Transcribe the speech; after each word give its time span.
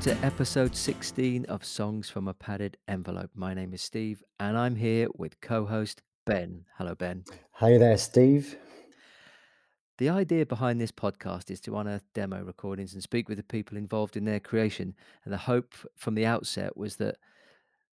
to 0.00 0.14
episode 0.22 0.76
16 0.76 1.46
of 1.46 1.64
Songs 1.64 2.10
from 2.10 2.28
a 2.28 2.34
Padded 2.34 2.76
Envelope. 2.86 3.30
My 3.34 3.54
name 3.54 3.72
is 3.72 3.80
Steve, 3.80 4.22
and 4.38 4.58
I'm 4.58 4.76
here 4.76 5.08
with 5.14 5.40
co 5.40 5.64
host 5.64 6.02
Ben. 6.26 6.66
Hello, 6.76 6.94
Ben. 6.94 7.24
Hey 7.56 7.78
there, 7.78 7.96
Steve. 7.96 8.58
The 9.96 10.10
idea 10.10 10.44
behind 10.44 10.80
this 10.80 10.92
podcast 10.92 11.50
is 11.50 11.60
to 11.62 11.78
unearth 11.78 12.04
demo 12.12 12.42
recordings 12.42 12.92
and 12.92 13.02
speak 13.02 13.28
with 13.28 13.38
the 13.38 13.44
people 13.44 13.78
involved 13.78 14.16
in 14.16 14.26
their 14.26 14.40
creation. 14.40 14.94
And 15.24 15.32
the 15.32 15.38
hope 15.38 15.72
from 15.96 16.14
the 16.14 16.26
outset 16.26 16.76
was 16.76 16.96
that 16.96 17.16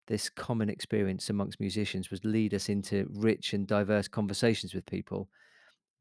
this 0.08 0.30
common 0.30 0.70
experience 0.70 1.30
amongst 1.30 1.62
musicians 1.62 2.12
would 2.12 2.26
lead 2.26 2.54
us 2.54 2.68
into 2.68 3.08
rich 3.14 3.54
and 3.54 3.66
diverse 3.66 4.10
conversations 4.10 4.74
with 4.74 4.86
people. 4.86 5.30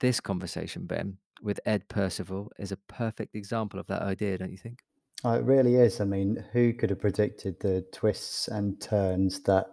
This 0.01 0.19
conversation, 0.19 0.87
Ben, 0.87 1.19
with 1.43 1.61
Ed 1.65 1.89
Percival, 1.89 2.51
is 2.59 2.73
a 2.73 2.77
perfect 2.77 3.37
example 3.37 3.79
of 3.79 3.87
that 3.87 4.03
idea, 4.03 4.39
don't 4.39 4.51
you 4.51 4.59
think? 4.59 4.81
Oh, 5.25 5.35
it 5.35 5.45
really 5.45 5.77
is. 5.77 6.01
I 6.01 6.05
mean, 6.05 6.45
who 6.53 6.73
could 6.73 6.91
have 6.91 7.01
predicted 7.01 7.61
the 7.61 7.85
twists 7.93 8.49
and 8.49 8.81
turns 8.81 9.41
that 9.45 9.67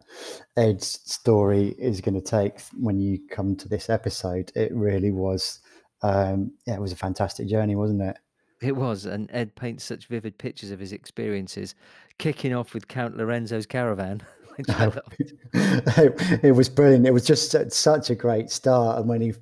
Ed's 0.56 1.00
story 1.06 1.70
is 1.80 2.02
going 2.02 2.14
to 2.14 2.22
take 2.22 2.62
when 2.80 3.00
you 3.00 3.20
come 3.32 3.56
to 3.56 3.68
this 3.68 3.90
episode? 3.90 4.52
It 4.56 4.72
really 4.74 5.12
was. 5.12 5.60
Um, 6.04 6.52
yeah, 6.68 6.76
it 6.76 6.82
was 6.82 6.92
a 6.92 6.98
fantastic 6.98 7.48
journey, 7.48 7.76
wasn't 7.76 8.04
it? 8.04 8.18
It 8.62 8.76
was, 8.76 9.06
and 9.06 9.30
Ed 9.32 9.56
paints 9.56 9.86
such 9.86 10.08
vivid 10.08 10.38
pictures 10.38 10.70
of 10.70 10.80
his 10.80 10.92
experiences, 10.92 11.76
kicking 12.18 12.54
off 12.54 12.74
with 12.74 12.88
Count 12.88 13.18
Lorenzo's 13.18 13.66
caravan. 13.66 14.22
which 14.58 14.70
I 14.78 14.86
loved. 14.86 15.34
it, 15.54 16.44
it 16.44 16.52
was 16.52 16.70
brilliant. 16.70 17.08
It 17.08 17.14
was 17.14 17.26
just 17.26 17.56
such 17.72 18.10
a 18.10 18.16
great 18.16 18.52
start. 18.52 19.00
And 19.00 19.10
when 19.10 19.22
he 19.22 19.34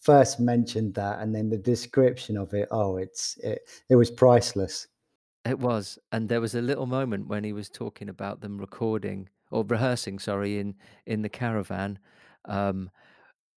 first 0.00 0.40
mentioned 0.40 0.94
that, 0.94 1.20
and 1.20 1.34
then 1.34 1.50
the 1.50 1.58
description 1.58 2.36
of 2.36 2.52
it, 2.52 2.66
oh, 2.72 2.96
it's 2.96 3.36
it, 3.38 3.60
it 3.90 3.96
was 3.96 4.10
priceless. 4.10 4.88
It 5.44 5.58
was, 5.58 5.98
and 6.12 6.28
there 6.28 6.40
was 6.40 6.54
a 6.54 6.62
little 6.62 6.86
moment 6.86 7.26
when 7.26 7.42
he 7.42 7.52
was 7.52 7.68
talking 7.68 8.08
about 8.08 8.40
them 8.40 8.58
recording 8.58 9.28
or 9.50 9.64
rehearsing, 9.64 10.18
sorry, 10.20 10.58
in 10.58 10.74
in 11.06 11.22
the 11.22 11.28
caravan, 11.28 11.98
um, 12.44 12.90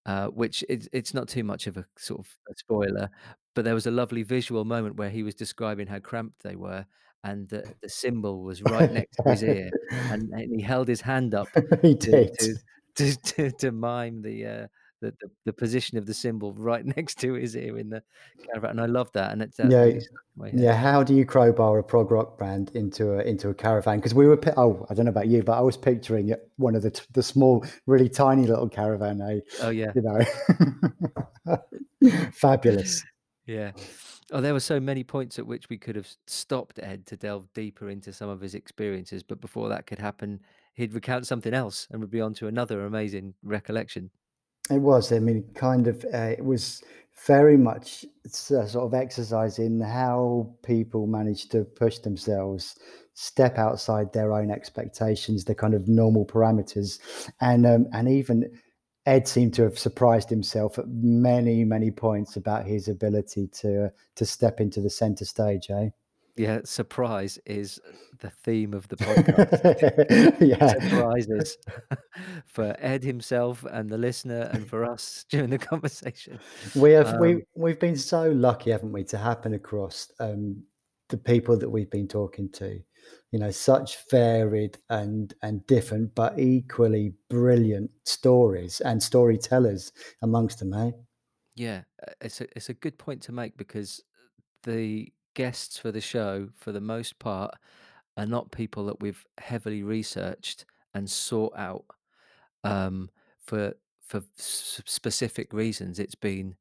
uh, 0.06 0.28
which 0.28 0.64
it's 0.70 0.88
it's 0.94 1.14
not 1.14 1.28
too 1.28 1.44
much 1.44 1.68
of 1.68 1.78
a 1.78 1.86
sort 1.98 2.22
of 2.22 2.38
a 2.50 2.56
spoiler, 2.56 3.10
but 3.56 3.66
there 3.66 3.76
was 3.76 3.88
a 3.88 3.92
lovely 3.92 4.24
visual 4.24 4.66
moment 4.66 4.98
where 4.98 5.10
he 5.12 5.24
was 5.24 5.36
describing 5.36 5.88
how 5.88 6.00
cramped 6.00 6.42
they 6.44 6.56
were, 6.56 6.86
and 7.24 7.50
the 7.50 7.76
the 7.82 7.90
cymbal 7.90 8.44
was 8.44 8.64
right 8.64 8.92
next 8.92 9.18
to 9.18 9.30
his 9.30 9.44
ear, 9.44 9.70
and 10.10 10.32
and 10.34 10.56
he 10.56 10.62
held 10.62 10.88
his 10.88 11.02
hand 11.02 11.36
up 11.36 11.50
he 11.84 11.96
to 12.00 12.12
did. 12.12 12.38
to 12.40 12.56
to 12.96 13.16
to 13.18 13.52
to 13.52 13.72
mime 13.72 14.22
the, 14.24 14.46
uh, 14.46 14.68
the 15.02 15.12
the 15.22 15.30
the 15.46 15.54
position 15.54 15.98
of 15.98 16.06
the 16.06 16.14
cymbal 16.14 16.54
right 16.54 16.86
next 16.98 17.20
to 17.20 17.34
his 17.34 17.56
ear 17.56 17.78
in 17.78 17.90
the 17.90 18.02
caravan, 18.46 18.72
and 18.72 18.82
I 18.82 18.86
love 18.86 19.12
that, 19.14 19.32
and 19.32 19.42
it's 19.42 19.60
Yeah, 19.60 19.82
really 19.82 20.00
stuck 20.00 20.12
in 20.12 20.42
my 20.42 20.50
head. 20.50 20.60
yeah. 20.60 20.74
How 20.74 21.04
do 21.04 21.14
you 21.14 21.26
crowbar 21.26 21.78
a 21.80 21.84
prog 21.84 22.12
rock 22.12 22.38
band 22.38 22.72
into 22.76 23.14
a 23.14 23.24
into 23.24 23.50
a 23.50 23.54
caravan? 23.54 23.98
Because 24.00 24.14
we 24.14 24.28
were, 24.28 24.40
oh, 24.58 24.86
I 24.90 24.94
don't 24.94 25.06
know 25.06 25.12
about 25.12 25.28
you, 25.28 25.44
but 25.44 25.58
I 25.58 25.62
was 25.62 25.78
picturing 25.78 26.34
one 26.58 26.76
of 26.76 26.82
the 26.82 26.92
t- 26.92 27.04
the 27.14 27.24
small, 27.24 27.66
really 27.86 28.10
tiny 28.10 28.48
little 28.48 28.70
caravan. 28.70 29.22
Eh? 29.22 29.40
Oh, 29.62 29.70
yeah. 29.70 29.92
You 29.96 30.02
know, 30.02 31.58
fabulous. 32.34 33.04
Yeah. 33.46 33.72
Oh, 34.32 34.42
there 34.42 34.54
were 34.54 34.60
so 34.60 34.80
many 34.80 35.04
points 35.04 35.38
at 35.38 35.46
which 35.46 35.70
we 35.70 35.78
could 35.78 35.96
have 35.96 36.10
stopped 36.26 36.80
Ed 36.80 37.06
to 37.08 37.16
delve 37.16 37.48
deeper 37.54 37.90
into 37.90 38.12
some 38.12 38.28
of 38.30 38.42
his 38.42 38.56
experiences, 38.56 39.22
but 39.22 39.40
before 39.40 39.70
that 39.70 39.86
could 39.86 40.00
happen, 40.00 40.42
he'd 40.74 40.94
recount 40.96 41.28
something 41.28 41.54
else 41.54 41.88
and 41.92 42.02
would 42.02 42.10
be 42.10 42.22
on 42.22 42.34
to 42.36 42.48
another 42.48 42.86
amazing 42.86 43.36
recollection. 43.44 44.10
It 44.70 44.82
was. 44.82 45.12
I 45.12 45.20
mean, 45.20 45.44
kind 45.54 45.88
of. 45.88 46.04
Uh, 46.14 46.34
it 46.38 46.44
was 46.44 46.84
very 47.26 47.58
much 47.58 48.06
a 48.26 48.30
sort 48.30 48.76
of 48.76 48.94
exercise 48.94 49.60
in 49.60 49.80
how 49.80 50.54
people 50.64 51.08
manage 51.08 51.50
to 51.50 51.64
push 51.64 52.00
themselves, 52.00 52.76
step 53.14 53.58
outside 53.58 54.12
their 54.12 54.34
own 54.34 54.52
expectations, 54.52 55.46
the 55.46 55.56
kind 55.56 55.74
of 55.74 55.88
normal 55.88 56.26
parameters, 56.26 57.00
and 57.42 57.66
um, 57.66 57.88
and 57.94 58.10
even 58.10 58.52
Ed 59.06 59.28
seemed 59.28 59.54
to 59.54 59.64
have 59.64 59.78
surprised 59.78 60.30
himself 60.30 60.80
at 60.80 60.88
many, 60.88 61.64
many 61.64 61.92
points 61.92 62.36
about 62.36 62.66
his 62.66 62.88
ability 62.88 63.48
to 63.48 63.92
to 64.16 64.26
step 64.26 64.60
into 64.60 64.82
the 64.82 64.90
center 64.90 65.26
stage. 65.26 65.70
Eh? 65.70 65.90
Yeah, 66.38 66.62
surprise 66.66 67.40
is 67.46 67.80
the 68.20 68.30
theme 68.30 68.74
of 68.74 68.88
the 68.90 68.98
podcast. 68.98 70.38
yeah. 70.42 70.68
Surprises 70.68 71.58
for 72.46 72.76
Ed 72.80 73.04
himself 73.04 73.64
and 73.72 73.90
the 73.90 73.98
listener 73.98 74.50
and 74.52 74.68
for 74.68 74.84
us 74.84 75.26
during 75.30 75.50
the 75.50 75.58
conversation. 75.58 76.40
We 76.76 76.92
have 76.92 77.14
Um, 77.14 77.20
we 77.20 77.44
we've 77.56 77.80
been 77.80 77.98
so 77.98 78.30
lucky, 78.32 78.72
haven't 78.72 78.92
we, 78.92 79.04
to 79.06 79.18
happen 79.18 79.54
across 79.54 80.12
um, 80.20 80.64
the 81.10 81.18
people 81.18 81.58
that 81.58 81.70
we've 81.70 81.92
been 81.92 82.08
talking 82.08 82.50
to. 82.54 82.80
You 83.32 83.40
know, 83.40 83.52
such 83.52 83.98
varied 84.10 84.78
and 84.90 85.34
and 85.42 85.66
different, 85.68 86.16
but 86.16 86.38
equally 86.38 87.14
brilliant 87.30 87.92
stories 88.04 88.82
and 88.82 89.02
storytellers 89.02 89.92
amongst 90.22 90.60
them. 90.60 90.74
Eh? 90.74 90.92
yeah, 91.56 91.82
uh, 92.06 92.12
it's 92.22 92.42
a 92.42 92.48
it's 92.56 92.70
a 92.70 92.74
good 92.74 92.98
point 92.98 93.22
to 93.24 93.32
make 93.32 93.58
because 93.58 94.04
the 94.64 95.12
guests 95.36 95.78
for 95.80 95.92
the 95.92 96.02
show, 96.02 96.50
for 96.56 96.74
the 96.74 96.82
most 96.82 97.20
part, 97.20 97.56
are 98.18 98.28
not 98.28 98.52
people 98.52 98.86
that 98.88 99.02
we've 99.02 99.26
heavily 99.40 99.84
researched 99.84 100.66
and 100.94 101.10
sought 101.10 101.54
out 101.58 101.86
um, 102.64 103.10
for 103.40 103.74
for 104.02 104.20
s- 104.38 104.82
specific 104.86 105.54
reasons. 105.54 106.00
It's 106.00 106.16
been 106.16 106.56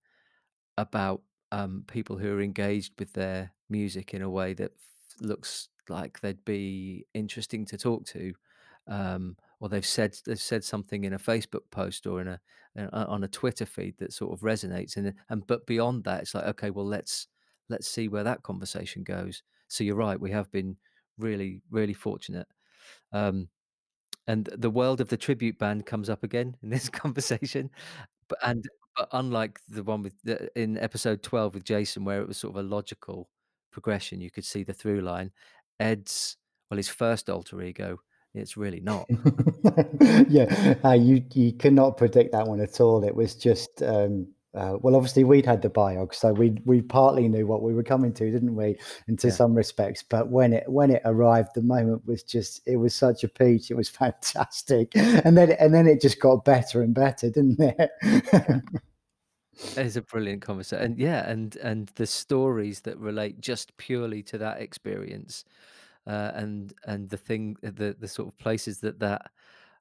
about 0.76 1.22
um, 1.52 1.84
people 1.86 2.18
who 2.18 2.32
are 2.36 2.40
engaged 2.42 2.94
with 2.98 3.12
their 3.12 3.52
music 3.68 4.14
in 4.14 4.22
a 4.22 4.30
way 4.30 4.54
that 4.54 4.72
f- 4.72 5.16
looks 5.20 5.68
like 5.88 6.20
they'd 6.20 6.44
be 6.44 7.06
interesting 7.14 7.64
to 7.66 7.76
talk 7.76 8.04
to, 8.06 8.34
um, 8.88 9.36
or 9.60 9.68
they've 9.68 9.86
said 9.86 10.16
they've 10.26 10.40
said 10.40 10.64
something 10.64 11.04
in 11.04 11.12
a 11.12 11.18
Facebook 11.18 11.70
post 11.70 12.06
or 12.06 12.20
in 12.20 12.28
a 12.28 12.40
in 12.74 12.84
a- 12.86 13.06
on 13.06 13.24
a 13.24 13.28
Twitter 13.28 13.66
feed 13.66 13.98
that 13.98 14.12
sort 14.12 14.32
of 14.32 14.40
resonates. 14.40 14.96
And 14.96 15.14
and 15.28 15.46
but 15.46 15.66
beyond 15.66 16.04
that, 16.04 16.22
it's 16.22 16.34
like 16.34 16.44
okay, 16.46 16.70
well 16.70 16.86
let's 16.86 17.28
let's 17.68 17.88
see 17.88 18.08
where 18.08 18.24
that 18.24 18.42
conversation 18.42 19.02
goes. 19.02 19.42
So 19.68 19.84
you're 19.84 19.96
right, 19.96 20.20
we 20.20 20.30
have 20.30 20.50
been 20.50 20.76
really 21.18 21.62
really 21.70 21.94
fortunate. 21.94 22.46
Um, 23.12 23.48
and 24.26 24.48
the 24.56 24.70
world 24.70 25.00
of 25.00 25.08
the 25.08 25.16
tribute 25.16 25.58
band 25.58 25.86
comes 25.86 26.08
up 26.08 26.22
again 26.22 26.56
in 26.62 26.70
this 26.70 26.88
conversation. 26.90 27.70
But 28.28 28.38
and 28.44 28.64
but 28.96 29.08
unlike 29.12 29.58
the 29.68 29.82
one 29.82 30.02
with 30.02 30.14
the 30.22 30.48
in 30.60 30.78
episode 30.78 31.22
12 31.22 31.54
with 31.54 31.64
Jason, 31.64 32.04
where 32.04 32.20
it 32.20 32.28
was 32.28 32.38
sort 32.38 32.56
of 32.56 32.64
a 32.64 32.68
logical 32.68 33.28
progression, 33.72 34.20
you 34.20 34.30
could 34.30 34.44
see 34.44 34.62
the 34.62 34.72
through 34.72 35.00
line. 35.00 35.32
Ed's 35.80 36.36
well, 36.70 36.76
his 36.76 36.88
first 36.88 37.28
alter 37.28 37.60
ego, 37.60 37.98
it's 38.34 38.56
really 38.56 38.80
not. 38.80 39.06
yeah, 40.28 40.74
uh, 40.84 40.92
you 40.92 41.24
you 41.32 41.52
cannot 41.52 41.96
predict 41.96 42.32
that 42.32 42.46
one 42.46 42.60
at 42.60 42.80
all. 42.80 43.04
It 43.04 43.14
was 43.14 43.34
just 43.34 43.82
um, 43.82 44.28
uh, 44.54 44.76
well, 44.80 44.94
obviously 44.94 45.24
we'd 45.24 45.46
had 45.46 45.62
the 45.62 45.70
biog, 45.70 46.14
so 46.14 46.32
we 46.32 46.56
we 46.64 46.80
partly 46.80 47.28
knew 47.28 47.46
what 47.46 47.62
we 47.62 47.74
were 47.74 47.82
coming 47.82 48.12
to, 48.14 48.30
didn't 48.30 48.54
we? 48.54 48.76
Into 49.08 49.26
Yeah. 49.26 49.32
some 49.32 49.54
respects, 49.54 50.02
but 50.02 50.28
when 50.28 50.52
it 50.52 50.68
when 50.68 50.90
it 50.90 51.02
arrived, 51.04 51.50
the 51.54 51.62
moment 51.62 52.06
was 52.06 52.22
just 52.22 52.60
it 52.66 52.76
was 52.76 52.94
such 52.94 53.24
a 53.24 53.28
peach. 53.28 53.70
It 53.70 53.74
was 53.76 53.88
fantastic, 54.04 54.92
and 54.96 55.36
then 55.36 55.52
and 55.52 55.74
then 55.74 55.86
it 55.88 56.00
just 56.00 56.20
got 56.20 56.44
better 56.44 56.82
and 56.82 56.94
better, 56.94 57.30
didn't 57.30 57.58
it? 57.60 57.90
It's 59.76 59.96
a 59.96 60.02
brilliant 60.02 60.42
conversation. 60.42 60.84
And 60.84 60.98
yeah, 60.98 61.28
and 61.28 61.56
and 61.56 61.88
the 61.96 62.06
stories 62.06 62.80
that 62.82 62.98
relate 62.98 63.40
just 63.40 63.76
purely 63.76 64.22
to 64.24 64.38
that 64.38 64.60
experience, 64.60 65.44
uh, 66.06 66.30
and 66.34 66.72
and 66.84 67.08
the 67.10 67.16
thing 67.16 67.56
the 67.62 67.96
the 67.98 68.08
sort 68.08 68.28
of 68.28 68.38
places 68.38 68.78
that 68.80 69.00
that 69.00 69.30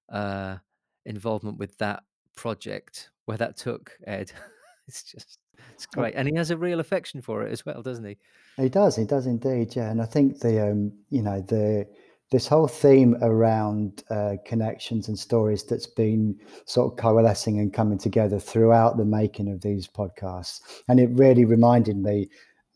uh, 0.09 0.57
involvement 1.05 1.59
with 1.59 1.77
that 1.77 2.03
project 2.35 3.11
where 3.25 3.37
that 3.37 3.55
took 3.55 3.91
Ed. 4.07 4.31
It's 4.87 5.03
just 5.03 5.39
it's 5.73 5.85
great, 5.85 6.13
and 6.15 6.27
he 6.27 6.35
has 6.35 6.51
a 6.51 6.57
real 6.57 6.79
affection 6.79 7.21
for 7.21 7.43
it 7.43 7.51
as 7.51 7.65
well, 7.65 7.81
doesn't 7.81 8.03
he? 8.03 8.17
He 8.57 8.69
does, 8.69 8.95
he 8.95 9.05
does 9.05 9.25
indeed, 9.25 9.75
yeah. 9.75 9.89
And 9.89 10.01
I 10.01 10.05
think 10.05 10.39
the 10.39 10.71
um, 10.71 10.91
you 11.09 11.21
know, 11.21 11.41
the 11.41 11.87
this 12.31 12.47
whole 12.47 12.67
theme 12.67 13.15
around 13.21 14.03
uh, 14.09 14.33
connections 14.45 15.07
and 15.07 15.17
stories 15.17 15.63
that's 15.63 15.85
been 15.85 16.35
sort 16.65 16.91
of 16.91 16.97
coalescing 16.97 17.59
and 17.59 17.71
coming 17.73 17.97
together 17.97 18.39
throughout 18.39 18.97
the 18.97 19.05
making 19.05 19.49
of 19.49 19.61
these 19.61 19.87
podcasts. 19.87 20.59
And 20.87 20.99
it 20.99 21.11
really 21.11 21.45
reminded 21.45 21.97
me 21.97 22.29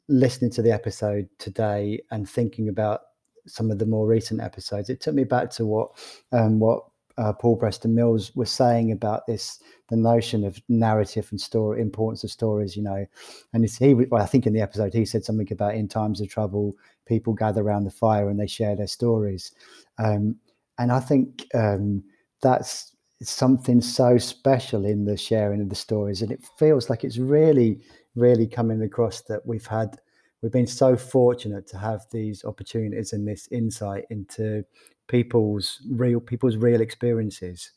listening 0.07 0.51
to 0.51 0.61
the 0.61 0.71
episode 0.71 1.27
today 1.39 1.99
and 2.11 2.29
thinking 2.29 2.69
about 2.69 3.01
some 3.47 3.71
of 3.71 3.79
the 3.79 3.85
more 3.85 4.05
recent 4.05 4.41
episodes, 4.41 4.89
it 4.89 5.01
took 5.01 5.15
me 5.15 5.23
back 5.23 5.49
to 5.51 5.65
what 5.65 5.91
um, 6.31 6.59
what 6.59 6.83
uh, 7.17 7.33
Paul 7.33 7.57
Preston 7.57 7.95
Mills 7.95 8.35
was 8.35 8.51
saying 8.51 8.91
about 8.91 9.25
this, 9.27 9.59
the 9.89 9.95
notion 9.95 10.43
of 10.43 10.61
narrative 10.69 11.27
and 11.31 11.39
story, 11.39 11.81
importance 11.81 12.23
of 12.23 12.31
stories. 12.31 12.75
You 12.75 12.83
know, 12.83 13.05
and 13.53 13.63
it's, 13.63 13.77
he, 13.77 13.93
well, 13.93 14.21
I 14.21 14.25
think 14.25 14.45
in 14.45 14.53
the 14.53 14.61
episode 14.61 14.93
he 14.93 15.05
said 15.05 15.25
something 15.25 15.51
about 15.51 15.75
in 15.75 15.87
times 15.87 16.21
of 16.21 16.29
trouble, 16.29 16.75
people 17.05 17.33
gather 17.33 17.61
around 17.61 17.85
the 17.85 17.91
fire 17.91 18.29
and 18.29 18.39
they 18.39 18.47
share 18.47 18.75
their 18.75 18.87
stories, 18.87 19.51
um, 19.97 20.35
and 20.77 20.91
I 20.91 20.99
think 20.99 21.45
um, 21.53 22.03
that's 22.41 22.93
something 23.23 23.81
so 23.81 24.17
special 24.17 24.85
in 24.85 25.05
the 25.05 25.17
sharing 25.17 25.61
of 25.61 25.69
the 25.69 25.75
stories, 25.75 26.21
and 26.21 26.31
it 26.31 26.43
feels 26.57 26.89
like 26.89 27.03
it's 27.03 27.17
really, 27.17 27.81
really 28.15 28.47
coming 28.47 28.81
across 28.83 29.21
that 29.21 29.45
we've 29.45 29.67
had 29.67 29.97
we've 30.41 30.51
been 30.51 30.67
so 30.67 30.95
fortunate 30.95 31.67
to 31.67 31.77
have 31.77 32.05
these 32.11 32.45
opportunities 32.45 33.13
and 33.13 33.27
this 33.27 33.47
insight 33.51 34.05
into 34.09 34.63
people's 35.07 35.81
real 35.89 36.19
people's 36.19 36.57
real 36.57 36.81
experiences. 36.81 37.71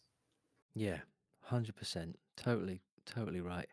Yeah, 0.74 0.98
100%. 1.50 2.14
Totally, 2.36 2.80
totally 3.06 3.40
right. 3.40 3.68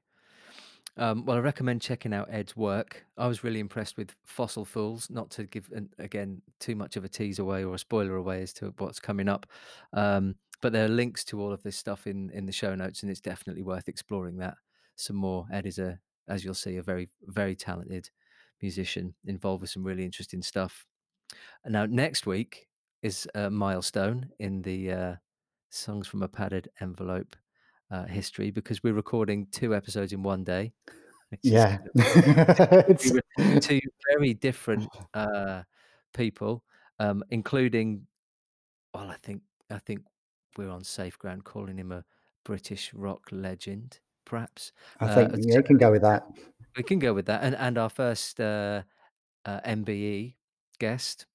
Um, 0.98 1.26
well, 1.26 1.38
I 1.38 1.42
recommend 1.42 1.82
checking 1.82 2.14
out 2.14 2.28
Ed's 2.32 2.56
work. 2.58 3.06
I 3.18 3.28
was 3.28 3.44
really 3.44 3.60
impressed 3.60 3.98
with 3.98 4.16
Fossil 4.26 4.66
Fools, 4.66 5.10
not 5.12 5.30
to 5.32 5.44
give, 5.44 5.70
an, 5.72 5.90
again, 6.00 6.42
too 6.60 6.76
much 6.76 6.96
of 6.96 7.06
a 7.06 7.10
tease 7.10 7.38
away 7.38 7.64
or 7.64 7.76
a 7.76 7.80
spoiler 7.80 8.16
away 8.16 8.42
as 8.42 8.52
to 8.54 8.74
what's 8.80 9.00
coming 9.00 9.30
up. 9.30 9.46
Um, 9.94 10.36
but 10.60 10.74
there 10.74 10.86
are 10.86 10.90
links 10.90 11.24
to 11.26 11.40
all 11.40 11.54
of 11.54 11.62
this 11.62 11.78
stuff 11.78 12.08
in, 12.08 12.32
in 12.32 12.48
the 12.48 12.52
show 12.52 12.74
notes, 12.74 13.04
and 13.04 13.12
it's 13.12 13.22
definitely 13.22 13.62
worth 13.62 13.88
exploring 13.88 14.38
that 14.38 14.56
some 14.96 15.16
more. 15.16 15.46
Ed 15.54 15.68
is 15.68 15.78
a, 15.78 16.00
as 16.28 16.44
you'll 16.44 16.56
see, 16.56 16.78
a 16.78 16.84
very, 16.84 17.10
very 17.22 17.56
talented 17.56 18.10
musician 18.60 19.14
involved 19.26 19.62
with 19.62 19.70
some 19.70 19.84
really 19.84 20.04
interesting 20.04 20.42
stuff. 20.42 20.88
Now, 21.64 21.86
next 21.86 22.26
week 22.26 22.68
is 23.08 23.28
a 23.36 23.50
milestone 23.50 24.32
in 24.40 24.62
the 24.64 24.92
uh, 24.92 25.16
Songs 25.70 26.08
from 26.08 26.24
a 26.24 26.28
Padded 26.28 26.70
Envelope 26.82 27.36
uh, 27.92 28.06
history 28.06 28.52
because 28.52 28.84
we're 28.84 28.94
recording 28.94 29.48
two 29.52 29.76
episodes 29.76 30.14
in 30.14 30.24
one 30.24 30.44
day, 30.44 30.74
Yeah. 31.44 31.80
two 33.60 33.80
very 34.12 34.34
different 34.34 34.90
uh, 35.14 35.64
people, 36.14 36.64
um, 37.00 37.24
including 37.30 38.08
well, 38.94 39.10
I 39.12 39.18
think 39.18 39.44
I 39.70 39.80
think 39.80 40.04
we're 40.58 40.70
on 40.70 40.84
safe 40.84 41.18
ground 41.20 41.46
calling 41.46 41.78
him 41.78 41.92
a 41.92 42.06
British 42.46 42.94
rock 42.94 43.28
legend, 43.32 44.00
perhaps. 44.26 44.72
I 45.00 45.08
Uh, 45.08 45.10
think, 45.10 45.36
yeah, 45.36 45.56
so 45.56 45.60
it 45.60 45.66
can 45.66 45.78
go 45.78 45.92
with 45.92 46.02
that. 46.02 46.28
we 46.76 46.84
can 46.84 47.00
go 47.00 47.14
with 47.14 47.26
that, 47.26 47.44
and 47.44 47.56
and 47.56 47.78
our 47.78 47.90
first 47.90 48.40
uh, 48.40 48.84
uh, 49.46 49.62
MBE 49.64 50.38
guest 50.80 51.28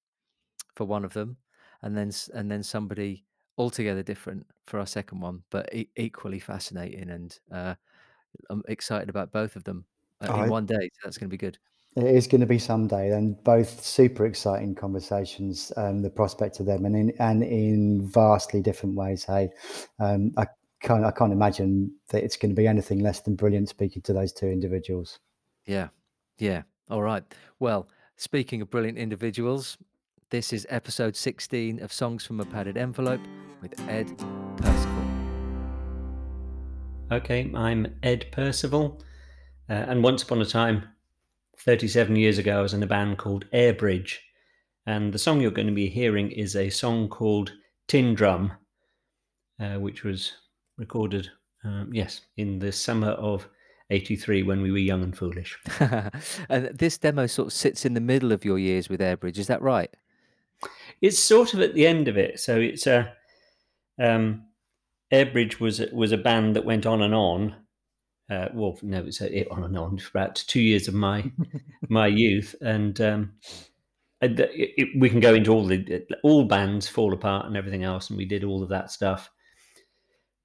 for 0.76 0.86
one 0.86 1.04
of 1.04 1.14
them, 1.14 1.38
and 1.82 1.96
then 1.96 2.12
and 2.34 2.50
then 2.50 2.62
somebody 2.62 3.24
altogether 3.58 4.02
different 4.02 4.46
for 4.66 4.78
our 4.80 4.86
second 4.86 5.20
one, 5.20 5.42
but 5.50 5.72
e- 5.74 5.90
equally 5.96 6.38
fascinating, 6.38 7.10
and 7.10 7.38
uh, 7.50 7.74
I'm 8.50 8.62
excited 8.68 9.08
about 9.08 9.32
both 9.32 9.56
of 9.56 9.64
them 9.64 9.86
uh, 10.22 10.30
in 10.34 10.48
one 10.48 10.66
day. 10.66 10.90
So 10.94 11.00
that's 11.04 11.18
going 11.18 11.28
to 11.28 11.34
be 11.34 11.38
good. 11.38 11.58
It 11.94 12.04
is 12.04 12.26
gonna 12.26 12.46
be 12.46 12.58
someday, 12.58 13.12
and 13.12 13.42
both 13.44 13.84
super 13.84 14.24
exciting 14.24 14.74
conversations, 14.74 15.72
um, 15.76 16.00
the 16.00 16.08
prospect 16.08 16.58
of 16.58 16.64
them, 16.64 16.86
and 16.86 16.96
in 16.96 17.12
and 17.18 17.42
in 17.44 18.08
vastly 18.08 18.62
different 18.62 18.96
ways. 18.96 19.24
Hey, 19.24 19.50
um, 19.98 20.32
I 20.38 20.46
can't 20.80 21.04
I 21.04 21.10
can't 21.10 21.34
imagine 21.34 21.94
that 22.08 22.24
it's 22.24 22.38
going 22.38 22.50
to 22.50 22.56
be 22.56 22.66
anything 22.66 23.00
less 23.00 23.20
than 23.20 23.36
brilliant 23.36 23.68
speaking 23.68 24.00
to 24.02 24.14
those 24.14 24.32
two 24.32 24.46
individuals. 24.46 25.20
Yeah, 25.66 25.88
yeah. 26.38 26.62
All 26.88 27.02
right. 27.02 27.24
Well, 27.58 27.88
speaking 28.16 28.62
of 28.62 28.70
brilliant 28.70 28.98
individuals, 28.98 29.76
this 30.32 30.50
is 30.54 30.66
episode 30.70 31.14
16 31.14 31.82
of 31.82 31.92
Songs 31.92 32.24
from 32.24 32.40
a 32.40 32.46
Padded 32.46 32.78
Envelope 32.78 33.20
with 33.60 33.78
Ed 33.86 34.16
Percival. 34.56 35.04
Okay, 37.12 37.52
I'm 37.54 37.94
Ed 38.02 38.32
Percival, 38.32 39.02
uh, 39.68 39.74
and 39.74 40.02
once 40.02 40.22
upon 40.22 40.40
a 40.40 40.46
time, 40.46 40.84
37 41.58 42.16
years 42.16 42.38
ago, 42.38 42.58
I 42.58 42.62
was 42.62 42.72
in 42.72 42.82
a 42.82 42.86
band 42.86 43.18
called 43.18 43.44
Airbridge, 43.52 44.16
and 44.86 45.12
the 45.12 45.18
song 45.18 45.42
you're 45.42 45.50
going 45.50 45.66
to 45.66 45.74
be 45.74 45.90
hearing 45.90 46.30
is 46.30 46.56
a 46.56 46.70
song 46.70 47.10
called 47.10 47.52
Tin 47.86 48.14
Drum, 48.14 48.52
uh, 49.60 49.74
which 49.74 50.02
was 50.02 50.32
recorded, 50.78 51.28
um, 51.62 51.90
yes, 51.92 52.22
in 52.38 52.58
the 52.58 52.72
summer 52.72 53.10
of 53.10 53.46
83 53.90 54.44
when 54.44 54.62
we 54.62 54.70
were 54.70 54.78
young 54.78 55.02
and 55.02 55.14
foolish. 55.14 55.58
and 56.48 56.70
this 56.72 56.96
demo 56.96 57.26
sort 57.26 57.48
of 57.48 57.52
sits 57.52 57.84
in 57.84 57.92
the 57.92 58.00
middle 58.00 58.32
of 58.32 58.46
your 58.46 58.58
years 58.58 58.88
with 58.88 59.00
Airbridge, 59.00 59.36
is 59.36 59.48
that 59.48 59.60
right? 59.60 59.94
It's 61.02 61.18
sort 61.18 61.52
of 61.52 61.60
at 61.60 61.74
the 61.74 61.86
end 61.86 62.08
of 62.08 62.16
it, 62.16 62.40
so 62.40 62.58
it's 62.58 62.86
a. 62.86 63.12
Um, 64.00 64.46
Airbridge 65.12 65.60
was 65.60 65.80
was 65.92 66.12
a 66.12 66.16
band 66.16 66.56
that 66.56 66.64
went 66.64 66.86
on 66.86 67.02
and 67.02 67.14
on. 67.14 67.56
Uh, 68.30 68.48
well, 68.54 68.78
no, 68.82 69.00
it's 69.04 69.20
it 69.20 69.48
on 69.50 69.64
and 69.64 69.76
on 69.76 69.98
for 69.98 70.16
about 70.18 70.36
two 70.36 70.60
years 70.62 70.88
of 70.88 70.94
my 70.94 71.30
my 71.88 72.06
youth, 72.06 72.54
and 72.62 73.00
um, 73.00 73.32
it, 74.22 74.38
it- 74.40 74.88
we 75.00 75.10
can 75.10 75.20
go 75.20 75.34
into 75.34 75.52
all 75.52 75.66
the 75.66 76.06
all 76.22 76.44
bands 76.44 76.88
fall 76.88 77.12
apart 77.12 77.46
and 77.46 77.56
everything 77.56 77.84
else, 77.84 78.08
and 78.08 78.16
we 78.16 78.24
did 78.24 78.44
all 78.44 78.62
of 78.62 78.70
that 78.70 78.90
stuff. 78.90 79.30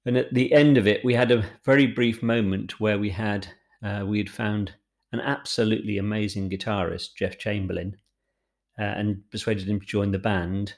And 0.06 0.16
at 0.16 0.32
the 0.32 0.52
end 0.52 0.76
of 0.78 0.86
it, 0.86 1.04
we 1.04 1.14
had 1.14 1.30
a 1.30 1.44
very 1.64 1.86
brief 1.86 2.22
moment 2.22 2.80
where 2.80 2.98
we 2.98 3.10
had 3.10 3.46
uh, 3.82 4.04
we 4.06 4.18
had 4.18 4.30
found 4.30 4.74
an 5.12 5.20
absolutely 5.20 5.98
amazing 5.98 6.50
guitarist, 6.50 7.14
Jeff 7.16 7.38
Chamberlain, 7.38 7.96
uh, 8.78 8.82
and 8.82 9.22
persuaded 9.30 9.68
him 9.68 9.80
to 9.80 9.86
join 9.86 10.12
the 10.12 10.18
band 10.18 10.74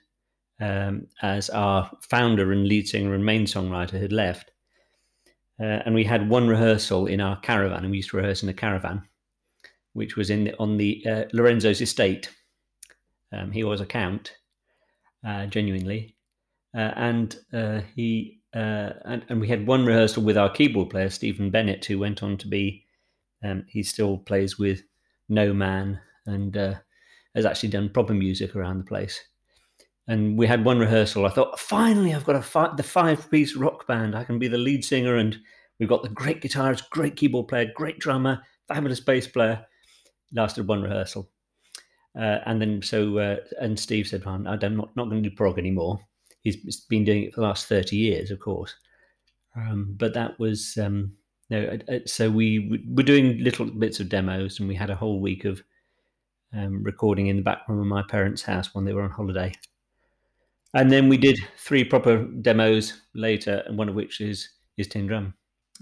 um, 0.61 1.07
as 1.23 1.51
our 1.51 1.91
founder 2.03 2.53
and 2.53 2.67
lead 2.67 2.87
singer 2.89 3.15
and 3.15 3.25
main 3.25 3.45
songwriter 3.45 4.01
had 4.01 4.13
left. 4.13 4.51
Uh, 5.61 5.83
and 5.85 5.95
we 5.95 6.05
had 6.05 6.29
one 6.29 6.49
rehearsal 6.49 7.07
in 7.07 7.21
our 7.21 7.39
caravan, 7.41 7.83
and 7.83 7.91
we 7.91 7.99
used 7.99 8.11
to 8.11 8.17
rehearse 8.17 8.43
in 8.43 8.49
a 8.49 8.55
caravan, 8.55 9.03
which 9.93 10.17
was 10.17 10.31
in 10.31 10.45
the, 10.45 10.57
on 10.59 10.79
the 10.79 11.05
uh, 11.07 11.25
Lorenzo's 11.33 11.83
estate. 11.83 12.35
Um, 13.33 13.53
he 13.53 13.63
was 13.63 13.81
a 13.81 13.87
count, 13.87 14.37
uh, 15.27 15.47
genuinely, 15.47 16.17
uh, 16.75 16.93
and 16.97 17.37
uh, 17.53 17.81
he 17.95 18.41
uh, 18.55 18.95
and, 19.05 19.25
and 19.29 19.41
we 19.41 19.49
had 19.49 19.67
one 19.67 19.85
rehearsal 19.85 20.25
with 20.25 20.37
our 20.37 20.51
keyboard 20.51 20.91
player 20.91 21.11
Stephen 21.11 21.51
Bennett, 21.51 21.85
who 21.85 21.99
went 21.99 22.23
on 22.23 22.37
to 22.39 22.49
be. 22.49 22.85
Um, 23.45 23.65
he 23.69 23.83
still 23.83 24.19
plays 24.19 24.59
with 24.59 24.83
No 25.29 25.55
Man 25.55 26.01
and 26.27 26.57
uh, 26.57 26.75
has 27.35 27.47
actually 27.47 27.69
done 27.69 27.89
proper 27.89 28.15
music 28.15 28.57
around 28.57 28.79
the 28.79 28.85
place 28.85 29.21
and 30.11 30.37
we 30.37 30.47
had 30.47 30.65
one 30.65 30.81
rehearsal. 30.81 31.25
I 31.25 31.31
thought, 31.31 31.59
finally, 31.59 32.13
I've 32.13 32.25
got 32.25 32.35
a 32.35 32.43
fi- 32.43 32.75
the 32.77 32.83
five 32.83 33.31
piece 33.31 33.55
rock 33.55 33.87
band. 33.87 34.17
I 34.17 34.25
can 34.25 34.41
be 34.41 34.49
the 34.49 34.59
lead 34.59 34.85
singer, 34.85 35.17
and 35.17 35.39
we've 35.79 35.89
got 35.89 36.03
the 36.03 36.09
great 36.09 36.43
guitarist, 36.43 36.91
great 36.91 37.15
keyboard 37.15 37.47
player, 37.47 37.71
great 37.77 38.01
drummer, 38.01 38.43
fabulous 38.67 38.99
bass 38.99 39.29
player. 39.29 39.65
Lasted 40.33 40.67
one 40.67 40.83
rehearsal, 40.83 41.31
uh, 42.19 42.39
and 42.47 42.61
then 42.61 42.83
so 42.83 43.19
uh, 43.19 43.37
and 43.61 43.79
Steve 43.79 44.09
said, 44.09 44.25
"I'm 44.27 44.43
not 44.43 44.97
not 44.97 45.09
going 45.09 45.23
to 45.23 45.29
do 45.29 45.37
prog 45.37 45.59
anymore." 45.59 46.01
He's 46.43 46.81
been 46.89 47.05
doing 47.05 47.25
it 47.25 47.35
for 47.35 47.43
the 47.43 47.47
last 47.47 47.67
thirty 47.67 47.97
years, 47.97 48.33
of 48.33 48.41
course. 48.41 48.75
Um, 49.57 49.95
but 49.97 50.15
that 50.15 50.39
was 50.41 50.77
um, 50.77 51.13
no. 51.51 51.65
uh, 51.65 51.93
uh, 51.93 51.99
So 52.07 52.31
we 52.31 52.83
were 52.89 53.05
doing 53.05 53.39
little 53.45 53.67
bits 53.67 54.01
of 54.01 54.09
demos, 54.09 54.59
and 54.59 54.69
we 54.69 54.75
had 54.75 54.91
a 54.91 54.97
whole 54.97 55.21
week 55.21 55.45
of 55.45 55.63
um, 56.55 56.83
recording 56.83 57.29
in 57.29 57.37
the 57.37 57.43
back 57.43 57.69
room 57.69 57.81
of 57.81 57.87
my 57.87 58.03
parents' 58.09 58.43
house 58.43 58.75
when 58.75 58.85
they 58.85 58.93
were 58.93 59.03
on 59.03 59.11
holiday. 59.11 59.53
And 60.75 60.91
then 60.91 61.09
we 61.09 61.17
did 61.17 61.39
three 61.57 61.85
proper 61.85 62.25
demos 62.25 63.03
later, 63.15 63.63
and 63.67 63.77
one 63.77 63.89
of 63.89 63.95
which 63.95 64.21
is 64.21 64.49
is 64.77 64.87
Tin 64.87 65.07
Drum. 65.07 65.35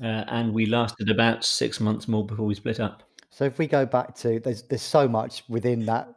Uh, 0.02 0.24
and 0.28 0.52
we 0.52 0.66
lasted 0.66 1.10
about 1.10 1.44
six 1.44 1.80
months 1.80 2.08
more 2.08 2.24
before 2.24 2.46
we 2.46 2.54
split 2.54 2.80
up. 2.80 3.02
So 3.30 3.44
if 3.44 3.58
we 3.58 3.66
go 3.66 3.84
back 3.84 4.14
to 4.16 4.40
there's 4.40 4.62
there's 4.62 4.82
so 4.82 5.06
much 5.08 5.44
within 5.48 5.84
that 5.86 6.08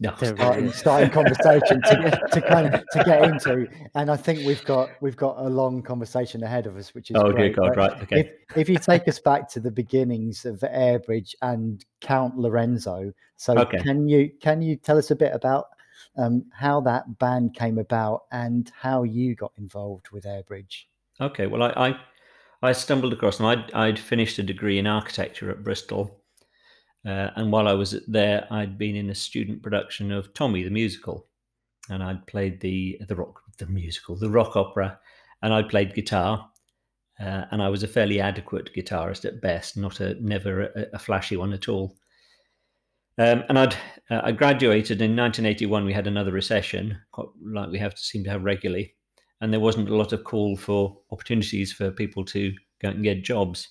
No, 0.00 0.14
starting, 0.16 0.72
starting 0.72 1.10
conversation 1.10 1.82
to, 1.82 1.96
to 2.32 2.40
kind 2.42 2.72
of 2.72 2.88
to 2.90 3.00
get 3.00 3.22
into, 3.22 3.68
and 3.96 4.10
I 4.10 4.16
think 4.16 4.44
we've 4.44 4.64
got 4.64 5.02
we've 5.02 5.16
got 5.16 5.38
a 5.38 5.48
long 5.48 5.82
conversation 5.82 6.44
ahead 6.44 6.66
of 6.66 6.76
us, 6.76 6.94
which 6.94 7.10
is 7.10 7.16
oh 7.16 7.32
dear 7.32 7.48
great. 7.48 7.56
God, 7.56 7.68
But 7.68 7.76
right? 7.76 8.02
Okay. 8.02 8.20
If 8.20 8.28
if 8.56 8.68
you 8.68 8.78
take 8.78 9.08
us 9.08 9.18
back 9.18 9.48
to 9.50 9.60
the 9.60 9.70
beginnings 9.72 10.44
of 10.44 10.60
Airbridge 10.60 11.34
and 11.42 11.84
Count 12.00 12.38
Lorenzo, 12.38 13.12
so 13.36 13.58
Okay. 13.58 13.78
can 13.78 14.08
you 14.08 14.30
can 14.40 14.62
you 14.62 14.76
tell 14.76 14.98
us 14.98 15.10
a 15.10 15.16
bit 15.16 15.32
about 15.34 15.66
um, 16.16 16.44
how 16.52 16.80
that 16.82 17.18
band 17.18 17.54
came 17.54 17.78
about 17.78 18.24
and 18.30 18.70
how 18.76 19.02
you 19.02 19.34
got 19.34 19.52
involved 19.58 20.10
with 20.10 20.24
Airbridge? 20.24 20.84
Okay, 21.20 21.46
well, 21.46 21.62
I, 21.62 21.88
I, 21.88 22.00
I 22.62 22.72
stumbled 22.72 23.12
across 23.12 23.38
them. 23.38 23.46
I'd, 23.46 23.72
I'd 23.72 23.98
finished 23.98 24.38
a 24.38 24.42
degree 24.42 24.78
in 24.78 24.86
architecture 24.86 25.50
at 25.50 25.64
Bristol. 25.64 26.20
Uh, 27.08 27.30
and 27.36 27.50
while 27.50 27.68
I 27.68 27.72
was 27.72 27.96
there, 28.06 28.46
I'd 28.50 28.76
been 28.76 28.94
in 28.94 29.08
a 29.08 29.14
student 29.14 29.62
production 29.62 30.12
of 30.12 30.34
Tommy 30.34 30.62
the 30.62 30.70
musical. 30.70 31.26
And 31.88 32.02
I'd 32.02 32.26
played 32.26 32.60
the, 32.60 33.00
the 33.08 33.16
rock, 33.16 33.40
the 33.56 33.66
musical, 33.66 34.14
the 34.14 34.28
rock 34.28 34.56
opera. 34.56 34.98
And 35.40 35.54
I'd 35.54 35.70
played 35.70 35.94
guitar. 35.94 36.50
Uh, 37.18 37.46
and 37.50 37.62
I 37.62 37.68
was 37.70 37.82
a 37.82 37.88
fairly 37.88 38.20
adequate 38.20 38.70
guitarist 38.76 39.24
at 39.24 39.40
best, 39.40 39.76
not 39.76 40.00
a 40.00 40.14
never 40.22 40.64
a, 40.64 40.86
a 40.92 40.98
flashy 40.98 41.36
one 41.36 41.52
at 41.52 41.68
all. 41.68 41.96
Um, 43.16 43.42
and 43.48 43.58
I'd 43.58 43.74
uh, 44.10 44.20
I 44.22 44.30
graduated 44.30 45.02
in 45.02 45.16
1981. 45.16 45.84
We 45.84 45.92
had 45.92 46.06
another 46.06 46.30
recession, 46.30 46.96
quite 47.10 47.26
like 47.42 47.70
we 47.70 47.78
have 47.78 47.94
to 47.96 48.00
seem 48.00 48.22
to 48.24 48.30
have 48.30 48.44
regularly, 48.44 48.94
and 49.40 49.52
there 49.52 49.58
wasn't 49.58 49.88
a 49.88 49.96
lot 49.96 50.12
of 50.12 50.22
call 50.22 50.56
for 50.56 51.00
opportunities 51.10 51.72
for 51.72 51.90
people 51.90 52.24
to 52.26 52.52
go 52.80 52.90
and 52.90 53.02
get 53.02 53.24
jobs. 53.24 53.68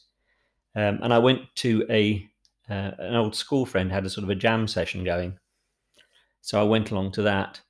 Um, 0.75 0.99
and 1.01 1.13
I 1.13 1.19
went 1.19 1.43
to 1.55 1.85
a 1.89 2.27
uh, 2.69 2.91
an 2.99 3.15
old 3.15 3.35
school 3.35 3.65
friend 3.65 3.91
had 3.91 4.05
a 4.05 4.09
sort 4.09 4.23
of 4.23 4.29
a 4.29 4.35
jam 4.35 4.67
session 4.67 5.03
going, 5.03 5.37
so 6.41 6.59
I 6.59 6.63
went 6.63 6.91
along 6.91 7.11
to 7.13 7.21
that. 7.23 7.61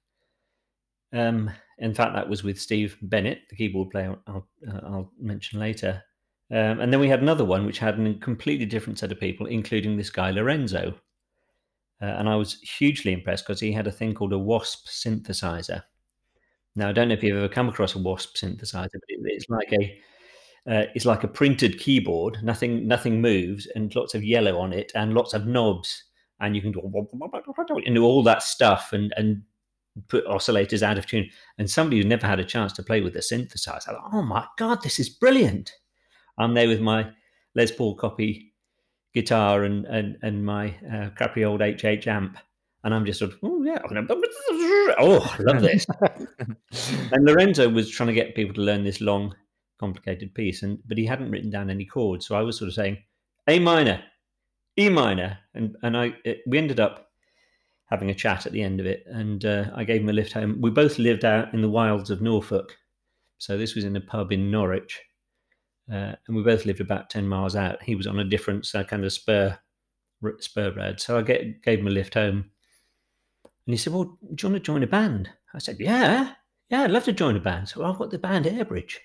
Um, 1.14 1.50
in 1.80 1.94
fact, 1.94 2.14
that 2.16 2.30
was 2.30 2.44
with 2.44 2.60
Steve 2.60 2.98
Bennett, 3.02 3.42
the 3.50 3.56
keyboard 3.56 3.92
player. 3.92 4.18
I'll, 4.28 4.48
uh, 4.68 4.80
I'll 4.84 5.12
mention 5.20 5.60
later. 5.60 6.04
Um, 6.50 6.80
and 6.80 6.92
then 6.92 7.00
we 7.00 7.10
had 7.10 7.22
another 7.22 7.46
one 7.46 7.66
which 7.66 7.80
had 7.80 8.00
a 8.00 8.14
completely 8.16 8.66
different 8.66 9.00
set 9.00 9.12
of 9.12 9.20
people, 9.20 9.46
including 9.48 9.98
this 9.98 10.10
guy 10.10 10.32
Lorenzo. 10.32 10.96
uh, 12.02 12.06
and 12.06 12.30
I 12.30 12.36
was 12.36 12.60
hugely 12.62 13.14
impressed 13.14 13.46
because 13.46 13.60
he 13.60 13.72
had 13.72 13.88
a 13.88 13.92
thing 13.92 14.14
called 14.14 14.34
a 14.34 14.38
Wasp 14.38 14.88
synthesizer. 14.88 15.84
Now 16.76 16.90
I 16.90 16.92
don't 16.92 17.08
know 17.08 17.16
if 17.16 17.24
you've 17.24 17.38
ever 17.38 17.50
come 17.50 17.70
across 17.70 17.96
a 17.96 18.00
Wasp 18.00 18.36
synthesizer, 18.36 18.94
but 18.94 19.02
it's 19.08 19.50
like 19.50 19.74
a 19.74 20.00
uh, 20.70 20.84
it's 20.94 21.06
like 21.06 21.24
a 21.24 21.28
printed 21.28 21.80
keyboard. 21.80 22.40
Nothing 22.44 22.88
nothing 22.88 23.22
moves, 23.22 23.68
and 23.76 23.94
lots 23.96 24.14
of 24.14 24.24
yellow 24.24 24.60
on 24.60 24.74
it, 24.74 24.92
and 24.96 25.14
lots 25.14 25.34
of 25.34 25.48
knobs, 25.48 26.04
and 26.40 26.56
you 26.56 26.62
can 26.62 26.72
do, 26.72 26.82
and 27.86 27.96
do 27.96 28.04
all 28.04 28.24
that 28.24 28.44
stuff, 28.44 28.92
and 28.92 29.14
and 29.16 29.44
put 30.10 30.26
oscillators 30.28 30.84
out 30.84 30.98
of 30.98 31.06
tune. 31.06 31.30
And 31.58 31.70
somebody 31.70 31.98
who's 31.98 32.06
never 32.06 32.28
had 32.28 32.40
a 32.40 32.46
chance 32.46 32.74
to 32.74 32.84
play 32.84 33.02
with 33.02 33.16
a 33.16 33.20
synthesizer, 33.20 33.86
thought, 33.86 34.10
oh 34.14 34.22
my 34.22 34.46
god, 34.58 34.84
this 34.84 35.00
is 35.00 35.10
brilliant! 35.10 35.72
I'm 36.38 36.54
there 36.54 36.68
with 36.68 36.82
my 36.82 37.12
Les 37.56 37.72
Paul 37.72 37.96
copy 37.96 38.54
guitar 39.14 39.64
and 39.64 39.86
and 39.86 40.18
and 40.22 40.46
my 40.46 40.76
uh, 40.94 41.10
crappy 41.16 41.46
old 41.46 41.62
HH 41.62 42.08
amp, 42.08 42.38
and 42.84 42.94
I'm 42.94 43.06
just 43.06 43.20
sort 43.20 43.32
of 43.32 43.40
oh 43.42 43.64
yeah, 43.64 43.80
oh 45.00 45.36
I 45.40 45.44
love 45.44 45.62
this. 45.62 45.86
and 47.14 47.26
Lorenzo 47.26 47.70
was 47.70 47.90
trying 47.90 48.08
to 48.08 48.14
get 48.14 48.36
people 48.36 48.54
to 48.56 48.62
learn 48.62 48.84
this 48.84 49.00
long, 49.00 49.34
complicated 49.80 50.34
piece, 50.34 50.64
and 50.64 50.80
but 50.88 50.98
he 50.98 51.06
hadn't 51.06 51.32
written 51.32 51.50
down 51.50 51.70
any 51.70 51.86
chords, 51.86 52.28
so 52.28 52.36
I 52.36 52.42
was 52.42 52.58
sort 52.58 52.70
of 52.70 52.74
saying 52.74 52.98
A 53.48 53.60
minor, 53.60 54.04
E 54.78 54.90
minor, 54.90 55.38
and 55.54 55.76
and 55.84 55.98
I 55.98 56.16
it, 56.26 56.40
we 56.48 56.58
ended 56.58 56.80
up 56.80 57.10
having 57.90 58.10
a 58.10 58.16
chat 58.16 58.46
at 58.46 58.52
the 58.52 58.62
end 58.62 58.80
of 58.80 58.86
it, 58.86 59.06
and 59.08 59.46
uh, 59.46 59.72
I 59.76 59.84
gave 59.84 60.02
him 60.02 60.10
a 60.10 60.14
lift 60.14 60.34
home. 60.34 60.60
We 60.62 60.70
both 60.70 61.00
lived 61.00 61.26
out 61.26 61.54
in 61.54 61.62
the 61.62 61.70
wilds 61.70 62.10
of 62.10 62.22
Norfolk, 62.22 62.76
so 63.38 63.58
this 63.58 63.76
was 63.76 63.84
in 63.84 63.96
a 63.96 64.02
pub 64.02 64.32
in 64.32 64.52
Norwich 64.52 65.02
uh, 65.92 66.14
and 66.28 66.36
we 66.36 66.44
both 66.44 66.66
lived 66.66 66.82
about 66.82 67.10
10 67.10 67.28
miles 67.28 67.56
out. 67.56 67.82
He 67.82 67.96
was 67.96 68.08
on 68.08 68.20
a 68.20 68.26
different 68.26 68.68
uh, 68.76 68.84
kind 68.84 69.06
of 69.06 69.14
spur 69.14 69.58
spur 70.40 70.72
road. 70.72 71.00
So 71.00 71.18
I 71.18 71.22
get, 71.22 71.62
gave 71.64 71.80
him 71.80 71.88
a 71.88 71.92
lift 71.92 72.16
home. 72.16 72.50
And 73.44 73.74
he 73.74 73.78
said, 73.78 73.94
Well, 73.94 74.18
do 74.36 74.48
you 74.48 74.52
want 74.52 74.64
to 74.64 74.66
join 74.66 74.84
a 74.84 74.88
band? 74.88 75.30
I 75.54 75.60
said, 75.60 75.78
Yeah, 75.80 76.34
yeah, 76.70 76.84
I'd 76.84 76.92
love 76.92 77.06
to 77.06 77.14
join 77.14 77.38
a 77.38 77.40
band. 77.40 77.70
So 77.70 77.86
I've 77.86 77.98
got 77.98 78.12
the 78.12 78.20
band 78.20 78.46
Airbridge. 78.46 78.96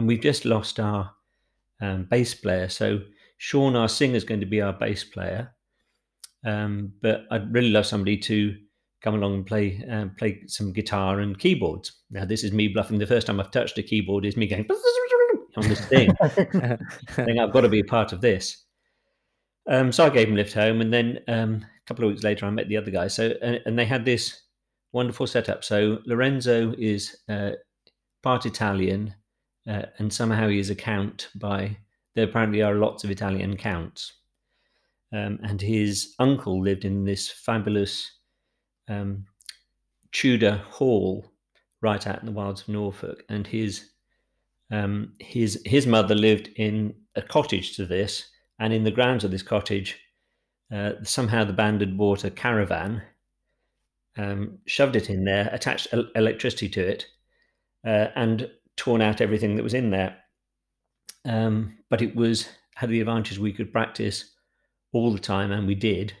And 0.00 0.08
we've 0.08 0.22
just 0.22 0.46
lost 0.46 0.80
our 0.80 1.10
um, 1.82 2.04
bass 2.04 2.32
player. 2.32 2.70
So 2.70 3.00
Sean, 3.36 3.76
our 3.76 3.86
singer, 3.86 4.16
is 4.16 4.24
going 4.24 4.40
to 4.40 4.46
be 4.46 4.62
our 4.62 4.72
bass 4.72 5.04
player. 5.04 5.52
Um, 6.42 6.94
but 7.02 7.24
I'd 7.30 7.52
really 7.52 7.68
love 7.68 7.84
somebody 7.84 8.16
to 8.16 8.56
come 9.02 9.14
along 9.14 9.34
and 9.34 9.46
play 9.46 9.84
uh, 9.92 10.06
play 10.16 10.40
some 10.46 10.72
guitar 10.72 11.20
and 11.20 11.38
keyboards. 11.38 12.00
Now, 12.10 12.24
this 12.24 12.44
is 12.44 12.50
me 12.50 12.68
bluffing. 12.68 12.98
The 12.98 13.06
first 13.06 13.26
time 13.26 13.40
I've 13.40 13.50
touched 13.50 13.76
a 13.76 13.82
keyboard 13.82 14.24
is 14.24 14.38
me 14.38 14.46
going 14.46 14.66
on 15.58 15.68
this 15.68 15.84
thing. 15.84 16.14
I 16.22 16.28
think 17.10 17.38
I've 17.38 17.52
got 17.52 17.60
to 17.60 17.68
be 17.68 17.80
a 17.80 17.84
part 17.84 18.14
of 18.14 18.22
this. 18.22 18.64
Um, 19.68 19.92
so 19.92 20.06
I 20.06 20.08
gave 20.08 20.28
him 20.28 20.34
a 20.34 20.38
lift 20.38 20.54
home, 20.54 20.80
and 20.80 20.90
then 20.90 21.18
um, 21.28 21.62
a 21.62 21.86
couple 21.86 22.06
of 22.06 22.10
weeks 22.12 22.24
later, 22.24 22.46
I 22.46 22.50
met 22.50 22.70
the 22.70 22.78
other 22.78 22.90
guy. 22.90 23.08
So 23.08 23.34
and, 23.42 23.60
and 23.66 23.78
they 23.78 23.84
had 23.84 24.06
this 24.06 24.40
wonderful 24.92 25.26
setup. 25.26 25.62
So 25.62 25.98
Lorenzo 26.06 26.72
is 26.78 27.18
uh, 27.28 27.50
part 28.22 28.46
Italian, 28.46 29.14
uh, 29.68 29.82
and 29.98 30.12
somehow 30.12 30.48
he 30.48 30.58
is 30.58 30.70
a 30.70 30.74
count 30.74 31.28
by. 31.34 31.76
There 32.14 32.24
apparently 32.24 32.62
are 32.62 32.74
lots 32.74 33.04
of 33.04 33.10
Italian 33.10 33.56
counts, 33.56 34.14
um, 35.12 35.38
and 35.42 35.60
his 35.60 36.14
uncle 36.18 36.62
lived 36.62 36.84
in 36.84 37.04
this 37.04 37.30
fabulous 37.30 38.10
um, 38.88 39.26
Tudor 40.12 40.56
hall 40.68 41.24
right 41.80 42.06
out 42.06 42.20
in 42.20 42.26
the 42.26 42.32
wilds 42.32 42.62
of 42.62 42.68
Norfolk, 42.68 43.24
and 43.28 43.46
his 43.46 43.90
um, 44.70 45.12
his 45.18 45.60
his 45.64 45.86
mother 45.86 46.14
lived 46.14 46.48
in 46.56 46.94
a 47.14 47.22
cottage 47.22 47.76
to 47.76 47.86
this, 47.86 48.28
and 48.58 48.72
in 48.72 48.84
the 48.84 48.90
grounds 48.90 49.24
of 49.24 49.30
this 49.30 49.42
cottage, 49.42 49.98
uh, 50.72 50.92
somehow 51.02 51.44
the 51.44 51.52
band 51.52 51.80
had 51.80 51.96
bought 51.96 52.24
a 52.24 52.30
caravan, 52.30 53.02
um, 54.16 54.58
shoved 54.66 54.96
it 54.96 55.10
in 55.10 55.24
there, 55.24 55.48
attached 55.52 55.88
electricity 56.14 56.68
to 56.68 56.80
it, 56.80 57.06
uh, 57.86 58.08
and 58.14 58.50
torn 58.76 59.02
out 59.02 59.20
everything 59.20 59.56
that 59.56 59.62
was 59.62 59.74
in 59.74 59.90
there. 59.90 60.16
Um, 61.24 61.78
but 61.88 62.02
it 62.02 62.16
was 62.16 62.48
had 62.76 62.88
the 62.88 63.00
advantage 63.00 63.38
we 63.38 63.52
could 63.52 63.72
practice 63.72 64.34
all 64.92 65.12
the 65.12 65.18
time, 65.18 65.52
and 65.52 65.66
we 65.66 65.74
did. 65.74 66.14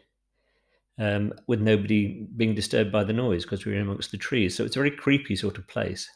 Um, 0.98 1.32
with 1.46 1.62
nobody 1.62 2.28
being 2.36 2.54
disturbed 2.54 2.92
by 2.92 3.04
the 3.04 3.14
noise 3.14 3.44
because 3.44 3.64
we 3.64 3.72
were 3.72 3.80
amongst 3.80 4.10
the 4.10 4.18
trees. 4.18 4.54
So 4.54 4.64
it's 4.66 4.76
a 4.76 4.80
very 4.80 4.90
creepy 4.90 5.34
sort 5.34 5.56
of 5.56 5.66
place. 5.66 6.06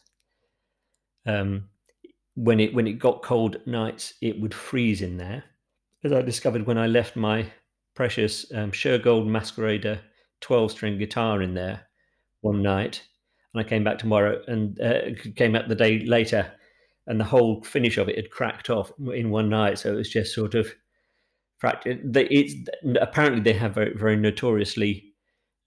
Um, 1.25 1.71
when 2.35 2.61
it 2.61 2.75
when 2.75 2.87
it 2.87 2.99
got 2.99 3.23
cold 3.23 3.57
nights, 3.67 4.15
it 4.21 4.39
would 4.41 4.53
freeze 4.53 5.01
in 5.01 5.17
there. 5.17 5.45
As 6.03 6.13
I 6.13 6.21
discovered 6.21 6.67
when 6.67 6.77
I 6.77 6.87
left 6.87 7.17
my 7.17 7.47
precious 7.95 8.45
um, 8.53 8.73
Shergold 8.73 9.27
Masquerader 9.27 10.01
12 10.41 10.73
string 10.73 10.99
guitar 10.99 11.41
in 11.41 11.55
there 11.55 11.87
one 12.43 12.63
night, 12.63 13.03
and 13.55 13.65
I 13.65 13.69
came 13.69 13.85
back 13.85 13.99
tomorrow 13.99 14.43
and 14.47 14.81
uh, 14.81 15.01
came 15.37 15.53
back 15.53 15.69
the 15.69 15.75
day 15.75 16.01
later, 16.01 16.53
and 17.07 17.21
the 17.21 17.25
whole 17.25 17.63
finish 17.63 17.99
of 17.99 18.09
it 18.09 18.17
had 18.17 18.31
cracked 18.31 18.69
off 18.69 18.91
in 19.15 19.31
one 19.31 19.49
night. 19.49 19.79
So 19.79 19.93
it 19.93 19.97
was 19.97 20.11
just 20.11 20.35
sort 20.35 20.55
of 20.55 20.73
fractured. 21.59 22.17
It's 22.17 22.55
apparently 23.01 23.41
they 23.41 23.59
have 23.59 23.75
very 23.75 23.95
very 23.95 24.17
notoriously 24.17 25.15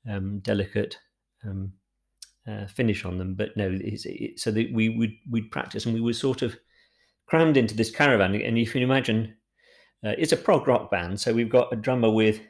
um, 0.09 0.39
delicate 0.39 0.97
um, 1.45 1.73
uh, 2.47 2.67
finish 2.67 3.05
on 3.05 3.17
them. 3.17 3.35
But 3.35 3.55
no, 3.55 3.69
it, 3.71 4.39
so 4.39 4.51
that 4.51 4.73
we 4.73 4.89
would 4.89 5.13
we'd 5.29 5.51
practice 5.51 5.85
and 5.85 5.95
we 5.95 6.01
were 6.01 6.13
sort 6.13 6.41
of 6.41 6.57
crammed 7.25 7.57
into 7.57 7.75
this 7.75 7.91
caravan. 7.91 8.35
And 8.35 8.57
if 8.57 8.67
you 8.67 8.73
can 8.73 8.83
imagine, 8.83 9.35
uh, 10.03 10.13
it's 10.17 10.31
a 10.31 10.37
prog 10.37 10.67
rock 10.67 10.91
band, 10.91 11.19
so 11.19 11.33
we've 11.33 11.49
got 11.49 11.73
a 11.73 11.75
drummer 11.75 12.09
with 12.09 12.41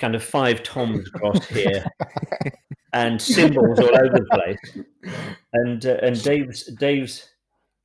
kind 0.00 0.16
of 0.16 0.24
five 0.24 0.64
toms 0.64 1.08
across 1.08 1.46
here 1.46 1.84
and 2.92 3.22
cymbals 3.22 3.78
all 3.78 3.96
over 3.96 4.18
the 4.18 4.26
place. 4.32 4.84
And 5.52 5.86
uh, 5.86 5.98
and 6.02 6.20
Dave's 6.22 6.64
Dave's 6.74 7.28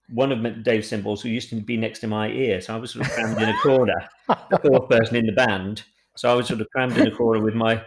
one 0.10 0.32
of 0.32 0.64
Dave's 0.64 0.88
cymbals 0.88 1.22
who 1.22 1.30
used 1.30 1.50
to 1.50 1.62
be 1.62 1.78
next 1.78 2.00
to 2.00 2.08
my 2.08 2.30
ear, 2.30 2.62
so 2.62 2.74
I 2.76 2.78
was 2.78 2.92
sort 2.92 3.06
of 3.06 3.12
crammed 3.12 3.42
in 3.42 3.50
a 3.50 3.58
corner, 3.60 4.10
the 4.28 4.60
fourth 4.60 4.90
person 4.90 5.16
in 5.16 5.26
the 5.26 5.32
band. 5.32 5.84
So 6.16 6.32
I 6.32 6.36
was 6.36 6.48
sort 6.48 6.62
of 6.62 6.70
crammed 6.70 6.98
in 6.98 7.08
a 7.08 7.12
corner 7.12 7.42
with 7.42 7.56
my 7.56 7.84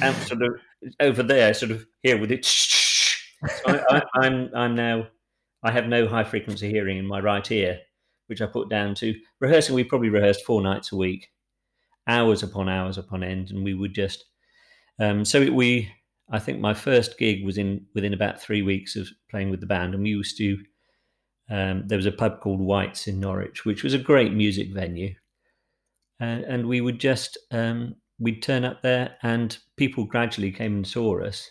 amp 0.00 0.16
sort 0.18 0.42
of 0.42 0.58
over 1.00 1.22
there, 1.22 1.54
sort 1.54 1.70
of 1.70 1.86
here 2.02 2.18
with 2.18 2.32
it. 2.32 2.44
So 2.44 3.84
I, 3.90 4.02
I'm, 4.14 4.50
I'm 4.54 4.74
now 4.74 5.06
I 5.62 5.70
have 5.70 5.88
no 5.88 6.08
high 6.08 6.24
frequency 6.24 6.70
hearing 6.70 6.98
in 6.98 7.06
my 7.06 7.20
right 7.20 7.50
ear, 7.50 7.80
which 8.28 8.40
I 8.40 8.46
put 8.46 8.68
down 8.70 8.94
to 8.96 9.14
rehearsing. 9.40 9.74
We 9.74 9.84
probably 9.84 10.08
rehearsed 10.08 10.44
four 10.44 10.62
nights 10.62 10.92
a 10.92 10.96
week, 10.96 11.28
hours 12.06 12.42
upon 12.42 12.68
hours 12.68 12.98
upon 12.98 13.22
end, 13.22 13.50
and 13.50 13.64
we 13.64 13.74
would 13.74 13.94
just. 13.94 14.24
Um, 14.98 15.24
so 15.24 15.50
we, 15.52 15.92
I 16.30 16.38
think 16.38 16.60
my 16.60 16.74
first 16.74 17.18
gig 17.18 17.44
was 17.44 17.58
in 17.58 17.86
within 17.94 18.14
about 18.14 18.40
three 18.40 18.62
weeks 18.62 18.96
of 18.96 19.08
playing 19.30 19.50
with 19.50 19.60
the 19.60 19.66
band, 19.66 19.94
and 19.94 20.02
we 20.02 20.10
used 20.10 20.38
to. 20.38 20.58
Um, 21.48 21.84
there 21.86 21.98
was 21.98 22.06
a 22.06 22.12
pub 22.12 22.40
called 22.40 22.60
White's 22.60 23.06
in 23.06 23.20
Norwich, 23.20 23.64
which 23.64 23.84
was 23.84 23.94
a 23.94 23.98
great 23.98 24.32
music 24.32 24.72
venue, 24.72 25.14
and, 26.18 26.44
and 26.44 26.66
we 26.66 26.80
would 26.80 26.98
just 26.98 27.38
um, 27.52 27.94
we'd 28.18 28.42
turn 28.42 28.64
up 28.64 28.82
there, 28.82 29.16
and 29.22 29.56
people 29.76 30.04
gradually 30.04 30.50
came 30.50 30.76
and 30.76 30.86
saw 30.86 31.20
us. 31.20 31.50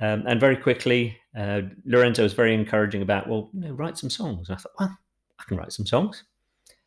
Um, 0.00 0.24
and 0.26 0.38
very 0.38 0.56
quickly, 0.56 1.16
uh, 1.38 1.62
Lorenzo 1.86 2.22
was 2.22 2.34
very 2.34 2.54
encouraging 2.54 3.02
about, 3.02 3.28
well, 3.28 3.50
you 3.54 3.60
know, 3.60 3.72
write 3.72 3.96
some 3.96 4.10
songs. 4.10 4.48
And 4.48 4.58
I 4.58 4.60
thought, 4.60 4.72
well, 4.78 4.98
I 5.38 5.44
can 5.44 5.56
write 5.56 5.72
some 5.72 5.86
songs. 5.86 6.22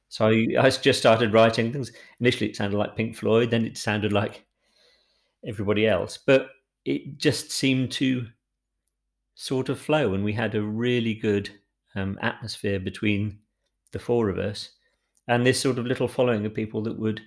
So 0.10 0.28
I, 0.28 0.70
just 0.72 1.00
started 1.00 1.34
writing 1.34 1.72
things. 1.72 1.92
Initially, 2.20 2.50
it 2.50 2.56
sounded 2.56 2.78
like 2.78 2.96
Pink 2.96 3.16
Floyd, 3.16 3.52
then 3.52 3.64
it 3.64 3.78
sounded 3.78 4.12
like 4.12 4.44
everybody 5.46 5.88
else. 5.88 6.18
But 6.18 6.50
it 6.84 7.18
just 7.18 7.52
seemed 7.52 7.92
to 7.94 8.26
sort 9.36 9.70
of 9.70 9.80
flow, 9.80 10.16
and 10.16 10.24
we 10.24 10.34
had 10.34 10.56
a 10.56 10.62
really 10.62 11.14
good 11.14 11.50
um, 11.96 12.18
atmosphere 12.22 12.80
between 12.80 13.40
the 13.92 14.00
four 14.00 14.30
of 14.30 14.40
us, 14.40 14.72
and 15.28 15.46
this 15.46 15.62
sort 15.62 15.78
of 15.78 15.86
little 15.86 16.08
following 16.08 16.46
of 16.46 16.56
people 16.56 16.82
that 16.84 17.00
would 17.00 17.22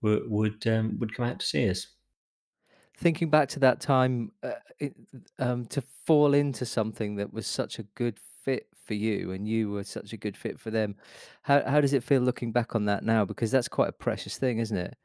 would 0.00 0.30
would, 0.30 0.66
um, 0.66 0.98
would 0.98 1.14
come 1.14 1.26
out 1.26 1.40
to 1.40 1.46
see 1.46 1.68
us. 1.68 1.88
Thinking 2.96 3.30
back 3.30 3.48
to 3.50 3.60
that 3.60 3.80
time, 3.80 4.32
uh, 4.42 4.52
it, 4.80 4.94
um, 5.38 5.66
to 5.66 5.82
fall 6.06 6.34
into 6.34 6.64
something 6.64 7.16
that 7.16 7.32
was 7.32 7.46
such 7.46 7.78
a 7.78 7.84
good 7.94 8.18
for 8.88 8.94
you, 8.94 9.30
and 9.30 9.46
you 9.46 9.70
were 9.70 9.84
such 9.84 10.12
a 10.12 10.16
good 10.16 10.36
fit 10.36 10.58
for 10.58 10.72
them. 10.72 10.96
How 11.42 11.62
how 11.64 11.80
does 11.80 11.92
it 11.92 12.02
feel 12.02 12.20
looking 12.20 12.50
back 12.50 12.74
on 12.74 12.86
that 12.86 13.04
now? 13.04 13.24
Because 13.24 13.52
that's 13.52 13.68
quite 13.68 13.90
a 13.90 13.92
precious 13.92 14.36
thing, 14.36 14.58
isn't 14.58 14.76
it? 14.76 14.96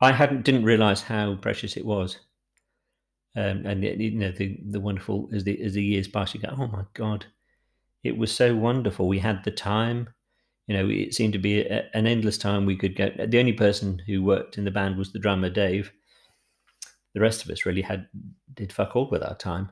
I 0.00 0.12
hadn't 0.12 0.44
didn't 0.44 0.64
realize 0.64 1.02
how 1.02 1.34
precious 1.34 1.76
it 1.76 1.84
was. 1.84 2.18
Um, 3.36 3.66
and 3.66 3.84
you 3.84 4.12
know 4.12 4.32
the 4.32 4.58
the 4.70 4.80
wonderful 4.80 5.28
as 5.34 5.44
the 5.44 5.60
as 5.62 5.74
the 5.74 5.82
years 5.82 6.08
pass, 6.08 6.34
you 6.34 6.40
go, 6.40 6.54
oh 6.56 6.68
my 6.68 6.84
god, 6.94 7.26
it 8.02 8.16
was 8.16 8.34
so 8.34 8.56
wonderful. 8.56 9.06
We 9.06 9.18
had 9.18 9.44
the 9.44 9.50
time, 9.50 10.08
you 10.66 10.74
know, 10.74 10.88
it 10.88 11.14
seemed 11.14 11.34
to 11.34 11.38
be 11.38 11.60
a, 11.60 11.90
an 11.94 12.06
endless 12.06 12.38
time 12.38 12.64
we 12.64 12.76
could 12.76 12.96
go. 12.96 13.10
The 13.26 13.38
only 13.38 13.52
person 13.52 14.00
who 14.06 14.22
worked 14.22 14.56
in 14.56 14.64
the 14.64 14.70
band 14.70 14.96
was 14.96 15.12
the 15.12 15.18
drummer 15.18 15.50
Dave, 15.50 15.92
the 17.14 17.20
rest 17.20 17.44
of 17.44 17.50
us 17.50 17.66
really 17.66 17.82
had 17.82 18.06
did 18.54 18.72
fuck 18.72 18.94
all 18.94 19.08
with 19.10 19.22
our 19.22 19.36
time. 19.36 19.70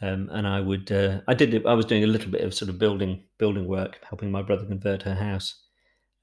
Um, 0.00 0.30
and 0.32 0.46
I 0.46 0.60
would, 0.60 0.92
uh, 0.92 1.20
I 1.26 1.34
did, 1.34 1.66
I 1.66 1.74
was 1.74 1.86
doing 1.86 2.04
a 2.04 2.08
little 2.08 2.30
bit 2.30 2.42
of 2.42 2.54
sort 2.54 2.68
of 2.68 2.78
building, 2.78 3.24
building 3.38 3.66
work, 3.66 3.98
helping 4.08 4.30
my 4.30 4.42
brother 4.42 4.64
convert 4.64 5.02
her 5.02 5.14
house. 5.14 5.56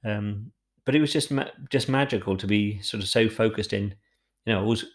Um, 0.05 0.51
but 0.85 0.95
it 0.95 1.01
was 1.01 1.11
just 1.11 1.31
ma- 1.31 1.49
just 1.69 1.89
magical 1.89 2.37
to 2.37 2.47
be 2.47 2.79
sort 2.81 3.03
of 3.03 3.09
so 3.09 3.27
focused 3.27 3.73
in. 3.73 3.95
You 4.45 4.53
know, 4.53 4.61
I 4.61 4.63
was 4.63 4.85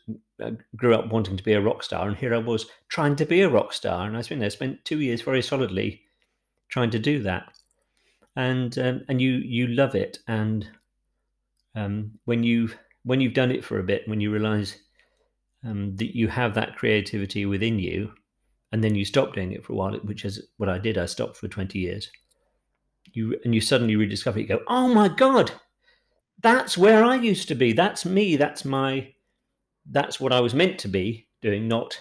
I 0.41 0.53
grew 0.77 0.95
up 0.95 1.13
wanting 1.13 1.37
to 1.37 1.43
be 1.43 1.53
a 1.53 1.61
rock 1.61 1.83
star, 1.83 2.09
and 2.09 2.17
here 2.17 2.33
I 2.33 2.39
was 2.39 2.67
trying 2.89 3.17
to 3.17 3.27
be 3.27 3.43
a 3.43 3.51
rock 3.51 3.73
star, 3.73 4.07
and 4.07 4.17
I 4.17 4.23
spent 4.23 4.41
there 4.41 4.51
spent 4.51 4.85
two 4.85 5.01
years 5.01 5.23
very 5.23 5.43
solidly 5.43 6.03
trying 6.69 6.91
to 6.91 6.99
do 6.99 7.23
that, 7.25 7.53
and 8.37 8.79
um, 8.79 9.03
and 9.09 9.21
you 9.21 9.33
you 9.33 9.67
love 9.67 9.97
it, 9.97 10.19
and 10.29 10.69
um, 11.75 12.13
when 12.25 12.45
you 12.45 12.71
when 13.03 13.21
you've 13.21 13.35
done 13.35 13.51
it 13.51 13.65
for 13.65 13.81
a 13.81 13.85
bit, 13.85 14.07
when 14.07 14.21
you 14.21 14.31
realise 14.31 14.79
um, 15.65 15.97
that 15.97 16.17
you 16.17 16.29
have 16.29 16.55
that 16.55 16.77
creativity 16.77 17.47
within 17.47 17.79
you, 17.81 18.13
and 18.73 18.83
then 18.83 18.95
you 18.95 19.05
stop 19.05 19.35
doing 19.35 19.53
it 19.53 19.65
for 19.65 19.73
a 19.73 19.77
while, 19.77 19.95
which 19.99 20.25
is 20.25 20.49
what 20.57 20.69
I 20.69 20.79
did. 20.79 20.99
I 20.99 21.07
stopped 21.07 21.37
for 21.37 21.49
twenty 21.49 21.79
years. 21.81 22.11
You 23.13 23.39
and 23.45 23.55
you 23.55 23.61
suddenly 23.61 23.97
rediscover. 23.97 24.39
it, 24.39 24.43
You 24.43 24.49
go, 24.49 24.61
oh 24.69 24.89
my 24.89 25.09
god, 25.09 25.53
that's 26.41 26.79
where 26.79 27.05
I 27.05 27.17
used 27.17 27.49
to 27.49 27.55
be. 27.55 27.73
That's 27.73 28.05
me. 28.05 28.37
That's 28.37 28.65
my. 28.65 29.13
That's 29.91 30.21
what 30.21 30.33
I 30.33 30.41
was 30.41 30.55
meant 30.55 30.79
to 30.81 30.89
be 30.89 31.27
doing, 31.41 31.67
not 31.67 31.99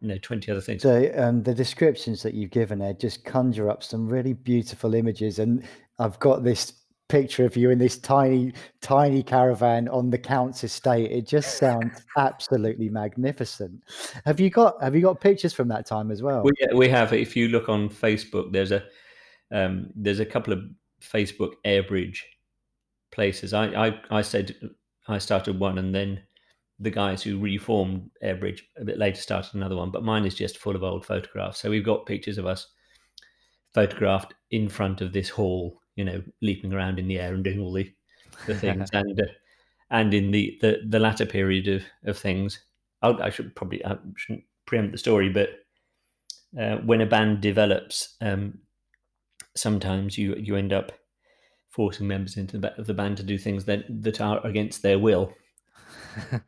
you 0.00 0.08
know, 0.08 0.18
20 0.18 0.50
other 0.50 0.60
things. 0.60 0.82
So 0.82 1.12
um, 1.16 1.42
the 1.42 1.54
descriptions 1.54 2.22
that 2.22 2.34
you've 2.34 2.50
given 2.50 2.78
there 2.78 2.94
just 2.94 3.24
conjure 3.24 3.70
up 3.70 3.82
some 3.82 4.08
really 4.08 4.32
beautiful 4.32 4.94
images, 4.94 5.38
and 5.38 5.62
I've 5.98 6.18
got 6.20 6.42
this 6.42 6.72
picture 7.10 7.44
of 7.44 7.56
you 7.56 7.70
in 7.70 7.78
this 7.78 7.98
tiny, 7.98 8.52
tiny 8.80 9.22
caravan 9.22 9.88
on 9.88 10.10
the 10.10 10.18
count's 10.18 10.64
estate. 10.64 11.10
It 11.10 11.26
just 11.26 11.58
sounds 11.58 12.02
absolutely 12.16 12.88
magnificent. 12.88 13.82
Have 14.24 14.40
you 14.40 14.48
got 14.48 14.82
Have 14.82 14.94
you 14.94 15.02
got 15.02 15.20
pictures 15.20 15.52
from 15.52 15.68
that 15.68 15.86
time 15.86 16.10
as 16.10 16.22
well? 16.22 16.44
We, 16.44 16.52
we 16.74 16.88
have. 16.88 17.12
If 17.12 17.36
you 17.36 17.48
look 17.48 17.68
on 17.68 17.88
Facebook, 17.88 18.52
there's 18.52 18.72
a 18.72 18.82
um, 19.52 19.90
there's 19.94 20.20
a 20.20 20.26
couple 20.26 20.52
of 20.52 20.60
Facebook 21.02 21.54
Airbridge 21.66 22.18
places. 23.10 23.52
I, 23.52 23.88
I 23.88 24.00
I 24.10 24.22
said 24.22 24.54
I 25.08 25.18
started 25.18 25.58
one, 25.58 25.78
and 25.78 25.94
then 25.94 26.22
the 26.78 26.90
guys 26.90 27.22
who 27.22 27.38
reformed 27.38 28.10
Airbridge 28.24 28.60
a 28.78 28.84
bit 28.84 28.98
later 28.98 29.20
started 29.20 29.54
another 29.54 29.76
one, 29.76 29.90
but 29.90 30.02
mine 30.02 30.24
is 30.24 30.34
just 30.34 30.58
full 30.58 30.74
of 30.74 30.82
old 30.82 31.04
photographs. 31.04 31.60
So 31.60 31.68
we've 31.68 31.84
got 31.84 32.06
pictures 32.06 32.38
of 32.38 32.46
us 32.46 32.68
photographed 33.74 34.34
in 34.50 34.68
front 34.68 35.02
of 35.02 35.12
this 35.12 35.28
hall, 35.28 35.79
you 35.96 36.04
know, 36.04 36.22
leaping 36.42 36.72
around 36.72 36.98
in 36.98 37.08
the 37.08 37.18
air 37.18 37.34
and 37.34 37.44
doing 37.44 37.60
all 37.60 37.72
the, 37.72 37.92
the 38.46 38.54
things, 38.58 38.88
and 38.92 39.20
uh, 39.20 39.24
and 39.90 40.14
in 40.14 40.30
the, 40.30 40.58
the 40.60 40.78
the 40.88 40.98
latter 40.98 41.26
period 41.26 41.68
of 41.68 41.82
of 42.04 42.18
things, 42.18 42.60
I'll, 43.02 43.20
i 43.22 43.30
should 43.30 43.54
probably 43.54 43.84
I 43.84 43.96
shouldn't 44.16 44.44
preempt 44.66 44.92
the 44.92 44.98
story, 44.98 45.28
but 45.28 45.50
uh, 46.58 46.76
when 46.78 47.00
a 47.00 47.06
band 47.06 47.40
develops, 47.40 48.16
um, 48.20 48.58
sometimes 49.56 50.16
you 50.18 50.34
you 50.36 50.56
end 50.56 50.72
up 50.72 50.92
forcing 51.70 52.08
members 52.08 52.36
into 52.36 52.58
the 52.58 52.78
of 52.78 52.86
the 52.86 52.94
band 52.94 53.16
to 53.16 53.22
do 53.22 53.38
things 53.38 53.64
that 53.64 53.84
that 54.02 54.20
are 54.20 54.44
against 54.46 54.82
their 54.82 54.98
will. 54.98 55.32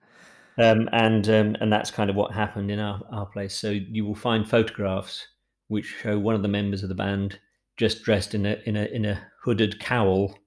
Um, 0.58 0.88
and 0.92 1.26
um, 1.30 1.56
and 1.60 1.72
that's 1.72 1.90
kind 1.90 2.10
of 2.10 2.16
what 2.16 2.32
happened 2.32 2.70
in 2.70 2.78
our, 2.78 3.00
our 3.10 3.26
place. 3.26 3.58
So 3.58 3.70
you 3.70 4.04
will 4.04 4.14
find 4.14 4.48
photographs 4.48 5.26
which 5.68 5.86
show 5.86 6.18
one 6.18 6.34
of 6.34 6.42
the 6.42 6.48
members 6.48 6.82
of 6.82 6.90
the 6.90 6.94
band 6.94 7.38
just 7.78 8.02
dressed 8.02 8.34
in 8.34 8.44
a 8.44 8.58
in 8.66 8.76
a 8.76 8.84
in 8.84 9.06
a 9.06 9.20
hooded 9.42 9.80
cowl 9.80 10.38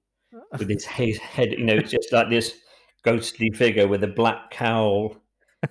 with 0.58 0.68
his 0.68 0.84
head. 0.84 1.52
You 1.52 1.64
know, 1.64 1.78
just 1.78 2.12
like 2.12 2.30
this 2.30 2.54
ghostly 3.04 3.50
figure 3.50 3.86
with 3.86 4.02
a 4.02 4.08
black 4.08 4.50
cowl, 4.50 5.16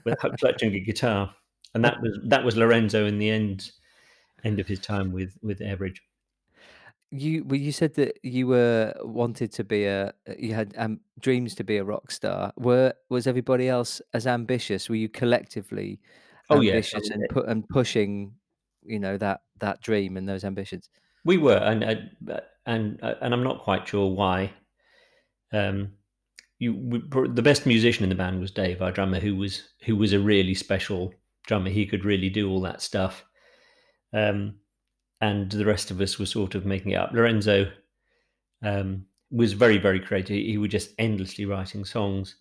with 0.03 0.17
clutching 0.39 0.73
a 0.73 0.79
guitar. 0.79 1.33
And 1.73 1.83
that 1.83 2.01
was 2.01 2.19
that 2.27 2.43
was 2.43 2.55
Lorenzo 2.55 3.05
in 3.05 3.17
the 3.17 3.29
end 3.29 3.71
end 4.43 4.59
of 4.59 4.67
his 4.67 4.79
time 4.79 5.11
with 5.11 5.37
with 5.41 5.59
Airbridge. 5.59 5.97
You 7.11 7.43
well, 7.45 7.59
you 7.59 7.71
said 7.71 7.95
that 7.95 8.19
you 8.23 8.47
were 8.47 8.93
wanted 9.01 9.51
to 9.53 9.63
be 9.63 9.85
a 9.85 10.13
you 10.37 10.53
had 10.53 10.73
um, 10.77 10.99
dreams 11.19 11.55
to 11.55 11.63
be 11.63 11.77
a 11.77 11.83
rock 11.83 12.11
star. 12.11 12.53
Were 12.57 12.93
was 13.09 13.27
everybody 13.27 13.69
else 13.69 14.01
as 14.13 14.27
ambitious? 14.27 14.89
Were 14.89 14.95
you 14.95 15.09
collectively 15.09 15.99
Oh 16.49 16.61
yes, 16.61 16.93
ambitious 16.93 17.09
and 17.09 17.29
put 17.29 17.47
and 17.47 17.67
pushing, 17.67 18.33
you 18.83 18.99
know, 18.99 19.17
that 19.17 19.41
that 19.59 19.81
dream 19.81 20.17
and 20.17 20.27
those 20.27 20.43
ambitions? 20.43 20.89
we 21.25 21.37
were, 21.37 21.57
and 21.57 21.83
uh, 21.83 22.39
and 22.65 22.99
uh, 23.01 23.15
and 23.21 23.33
I'm 23.33 23.43
not 23.43 23.63
quite 23.63 23.87
sure 23.87 24.09
why. 24.09 24.53
Um, 25.53 25.93
you 26.59 27.03
the 27.11 27.41
best 27.41 27.65
musician 27.65 28.03
in 28.03 28.09
the 28.09 28.15
band 28.15 28.39
was 28.39 28.51
Dave, 28.51 28.81
our 28.81 28.91
drummer, 28.91 29.19
who 29.19 29.35
was 29.35 29.61
who 29.83 29.95
was 29.95 30.13
a 30.13 30.19
really 30.19 30.53
special 30.53 31.13
drummer. 31.47 31.69
He 31.69 31.85
could 31.85 32.05
really 32.05 32.29
do 32.29 32.49
all 32.49 32.61
that 32.61 32.81
stuff. 32.81 33.25
Um, 34.13 34.55
and 35.21 35.51
the 35.51 35.65
rest 35.65 35.91
of 35.91 36.01
us 36.01 36.19
were 36.19 36.25
sort 36.25 36.55
of 36.55 36.65
making 36.65 36.91
it 36.91 36.95
up. 36.95 37.11
Lorenzo 37.11 37.71
um, 38.63 39.05
was 39.31 39.53
very, 39.53 39.77
very 39.77 39.99
creative. 39.99 40.35
He 40.35 40.57
was 40.57 40.71
just 40.71 40.91
endlessly 40.97 41.45
writing 41.45 41.85
songs. 41.85 42.37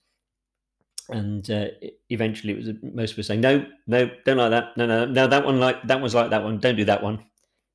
And 1.09 1.49
uh, 1.51 1.67
eventually, 2.09 2.55
it 2.55 2.57
was 2.57 2.95
most 2.95 3.13
of 3.13 3.19
us 3.19 3.27
saying, 3.27 3.43
"No, 3.43 3.67
no, 3.87 4.11
don't 4.25 4.39
like 4.39 4.51
that. 4.51 4.77
No, 4.77 4.87
no, 4.87 5.05
no, 5.05 5.27
that 5.27 5.45
one 5.45 5.61
like 5.61 5.83
that 5.87 6.01
was 6.01 6.15
like 6.15 6.31
that 6.31 6.43
one. 6.43 6.59
Don't 6.59 6.77
do 6.77 6.85
that 6.87 7.03
one. 7.03 7.23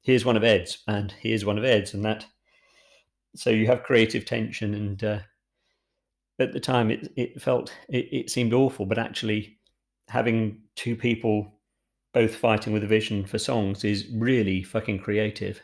Here's 0.02 0.26
one 0.26 0.36
of 0.38 0.44
Ed's, 0.44 0.80
and 0.88 1.12
here's 1.20 1.46
one 1.46 1.58
of 1.58 1.64
Ed's, 1.64 1.94
and 1.94 2.04
that." 2.06 2.26
So 3.36 3.50
you 3.50 3.68
have 3.68 3.84
creative 3.84 4.26
tension, 4.26 4.74
and 4.74 5.04
uh, 5.04 5.20
at 6.40 6.54
the 6.54 6.60
time, 6.60 6.92
it 6.92 7.12
it 7.16 7.42
felt 7.42 7.74
it, 7.90 8.08
it 8.12 8.30
seemed 8.30 8.54
awful, 8.54 8.86
but 8.86 8.98
actually, 8.98 9.58
having 10.08 10.62
two 10.76 10.96
people 10.96 11.54
both 12.14 12.36
fighting 12.36 12.74
with 12.74 12.84
a 12.84 12.88
vision 12.88 13.26
for 13.26 13.38
songs 13.38 13.84
is 13.84 14.08
really 14.16 14.64
fucking 14.64 15.00
creative 15.00 15.62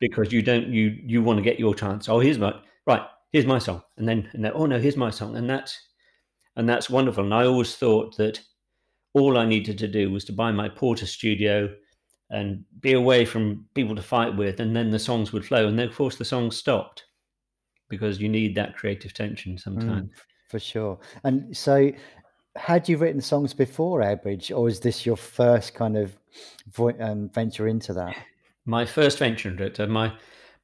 because 0.00 0.32
you 0.32 0.42
don't 0.42 0.68
you 0.68 0.96
you 1.04 1.22
want 1.22 1.38
to 1.38 1.42
get 1.42 1.60
your 1.60 1.74
chance. 1.74 2.08
Oh, 2.08 2.20
here's 2.20 2.38
my 2.38 2.54
right. 2.86 3.02
Here's 3.32 3.46
my 3.46 3.58
song, 3.58 3.82
and 3.96 4.08
then 4.08 4.28
and 4.32 4.44
then 4.44 4.52
oh 4.54 4.66
no, 4.66 4.78
here's 4.78 4.96
my 4.96 5.10
song, 5.10 5.36
and 5.36 5.48
that's 5.48 5.78
and 6.56 6.68
that's 6.68 6.90
wonderful. 6.90 7.24
And 7.24 7.34
I 7.34 7.44
always 7.46 7.76
thought 7.76 8.16
that 8.16 8.40
all 9.14 9.38
I 9.38 9.46
needed 9.46 9.78
to 9.78 9.88
do 9.88 10.10
was 10.10 10.24
to 10.26 10.32
buy 10.32 10.52
my 10.52 10.68
Portastudio 10.68 11.74
and 12.30 12.64
be 12.80 12.92
away 12.92 13.24
from 13.24 13.66
people 13.74 13.94
to 13.94 14.02
fight 14.02 14.36
with, 14.36 14.60
and 14.60 14.74
then 14.74 14.90
the 14.90 14.98
songs 14.98 15.32
would 15.32 15.44
flow. 15.44 15.68
And 15.68 15.78
then, 15.78 15.88
of 15.88 15.94
course, 15.94 16.16
the 16.16 16.24
songs 16.24 16.56
stopped 16.56 17.04
because 17.88 18.20
you 18.20 18.28
need 18.28 18.54
that 18.56 18.76
creative 18.76 19.14
tension 19.14 19.58
sometimes. 19.58 20.10
Mm, 20.10 20.14
for 20.48 20.58
sure. 20.58 20.98
And 21.24 21.56
so, 21.56 21.92
had 22.56 22.88
you 22.88 22.96
written 22.96 23.20
songs 23.20 23.54
before 23.54 24.00
Airbridge, 24.00 24.56
or 24.56 24.68
is 24.68 24.80
this 24.80 25.06
your 25.06 25.16
first 25.16 25.74
kind 25.74 25.96
of 25.96 26.16
um, 27.00 27.30
venture 27.32 27.68
into 27.68 27.92
that? 27.92 28.16
My 28.64 28.84
first 28.84 29.18
venture 29.18 29.50
into 29.50 29.64
it. 29.64 29.88
My 29.88 30.12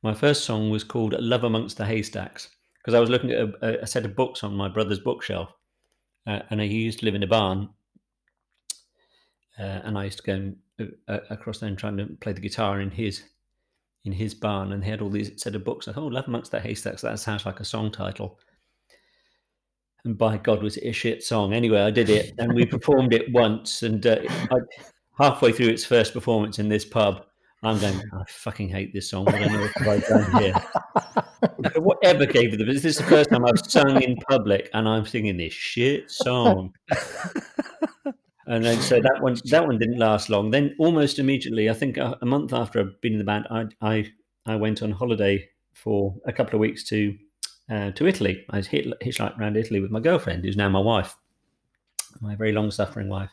my 0.03 0.15
first 0.15 0.45
song 0.45 0.71
was 0.71 0.83
called 0.83 1.15
"Love 1.21 1.45
Amongst 1.45 1.77
the 1.77 1.87
Haystacks" 1.87 2.49
because 2.79 2.95
I 2.95 3.01
was 3.01 3.11
looking 3.11 3.31
at 3.31 3.49
a, 3.63 3.83
a, 3.83 3.87
set 3.87 4.05
of 4.05 4.17
books 4.17 4.43
on 4.43 4.57
my 4.57 4.69
brother's 4.69 4.99
bookshelf, 4.99 5.53
uh, 6.27 6.41
and 6.51 6.61
he 6.61 6.67
used 6.67 6.99
to 6.99 7.05
live 7.05 7.15
in 7.15 7.23
a 7.23 7.29
barn, 7.29 7.69
uh, 9.59 9.81
and 9.85 9.97
I 9.97 10.05
used 10.05 10.19
to 10.19 10.25
go 10.25 10.33
and, 10.35 10.57
across 11.09 11.59
there 11.59 11.69
and 11.69 11.79
trying 11.79 11.97
to 11.97 12.07
play 12.21 12.33
the 12.33 12.41
guitar 12.41 12.81
in 12.81 12.91
his 12.91 13.25
in 14.05 14.13
his 14.13 14.35
barn, 14.35 14.73
and 14.73 14.83
he 14.83 14.91
had 14.91 15.01
all 15.01 15.11
these 15.11 15.41
set 15.41 15.55
of 15.55 15.65
books. 15.65 15.87
I 15.87 15.93
thought, 15.93 16.05
"Oh, 16.05 16.07
"Love 16.07 16.27
Amongst 16.27 16.51
the 16.51 16.61
Haystacks." 16.61 17.03
That 17.03 17.19
sounds 17.19 17.47
like 17.47 17.61
a 17.61 17.65
song 17.65 17.93
title 17.93 18.39
and 20.05 20.19
by 20.19 20.37
God, 20.37 20.63
was 20.63 20.77
it 20.77 20.89
a 20.89 20.93
shit 20.93 21.23
song? 21.23 21.53
Anyway, 21.53 21.81
I 21.81 21.91
did 21.91 22.11
it, 22.11 22.33
and 22.39 22.53
we 22.55 22.67
performed 22.67 23.15
it 23.15 23.33
once. 23.33 23.83
And 23.83 24.05
uh, 24.05 24.19
I, 24.51 24.57
halfway 25.17 25.53
through 25.53 25.69
its 25.69 25.85
first 25.85 26.13
performance 26.13 26.59
in 26.59 26.69
this 26.69 26.85
pub, 26.85 27.25
I'm 27.63 27.79
going, 27.79 28.03
I 28.13 28.25
fucking 28.27 28.69
hate 28.69 28.93
this 28.93 29.09
song. 29.09 29.29
I 29.29 30.03
done 30.09 30.43
here? 30.43 30.55
Whatever 31.77 32.27
gave 32.27 32.59
them? 32.59 32.67
This 32.67 32.85
is 32.85 32.97
the 32.99 33.05
first 33.05 33.31
time 33.31 33.45
I've 33.45 33.61
sung 33.61 34.03
in 34.03 34.17
public, 34.29 34.69
and 34.75 34.89
I'm 34.89 35.07
singing 35.07 35.37
this 35.37 35.53
shit 35.53 36.11
song. 36.11 36.75
and 38.47 38.65
then 38.65 38.81
so 38.81 39.01
that 39.01 39.19
one 39.21 39.37
that 39.45 39.67
one 39.67 39.79
didn't 39.79 39.99
last 39.99 40.29
long. 40.29 40.51
Then 40.51 40.75
almost 40.79 41.19
immediately, 41.19 41.71
I 41.71 41.75
think 41.75 41.97
a, 41.97 42.19
a 42.21 42.27
month 42.27 42.53
after 42.53 42.81
I'd 42.81 43.01
been 43.01 43.13
in 43.13 43.19
the 43.19 43.25
band, 43.25 43.47
I 43.51 43.67
I 43.81 44.13
I 44.47 44.57
went 44.57 44.83
on 44.83 44.93
holiday 44.93 45.49
for 45.73 46.15
a 46.27 46.33
couple 46.33 46.55
of 46.55 46.61
weeks 46.61 46.85
to 46.85 47.17
uh, 47.71 47.91
to 47.93 48.07
Italy. 48.07 48.45
I 48.51 48.61
hit, 48.61 48.87
hitchhiked 49.01 49.39
around 49.39 49.57
Italy 49.57 49.81
with 49.81 49.91
my 49.91 50.01
girlfriend, 50.01 50.45
who's 50.45 50.57
now 50.57 50.69
my 50.69 50.81
wife, 50.81 51.17
my 52.21 52.35
very 52.35 52.53
long 52.53 52.71
suffering 52.71 53.09
wife. 53.09 53.31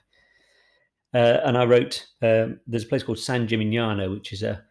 Uh, 1.14 1.40
and 1.44 1.58
I 1.58 1.66
wrote, 1.66 2.06
um, 2.22 2.60
there's 2.68 2.84
a 2.84 2.88
place 2.88 3.04
called 3.04 3.20
San 3.20 3.48
Gimignano, 3.48 4.12
which 4.12 4.32
is 4.32 4.44
a 4.44 4.64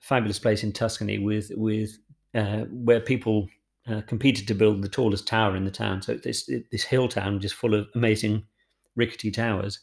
fabulous 0.00 0.38
place 0.38 0.62
in 0.62 0.72
Tuscany 0.72 1.18
with, 1.18 1.50
with 1.56 1.98
uh, 2.34 2.64
where 2.70 3.00
people 3.00 3.48
uh, 3.90 4.02
competed 4.02 4.46
to 4.48 4.54
build 4.54 4.82
the 4.82 4.88
tallest 4.88 5.26
tower 5.26 5.56
in 5.56 5.64
the 5.64 5.70
town. 5.70 6.02
So 6.02 6.14
this, 6.14 6.50
this 6.70 6.84
hill 6.84 7.08
town 7.08 7.40
just 7.40 7.54
full 7.54 7.74
of 7.74 7.88
amazing 7.94 8.44
rickety 8.98 9.30
towers. 9.30 9.80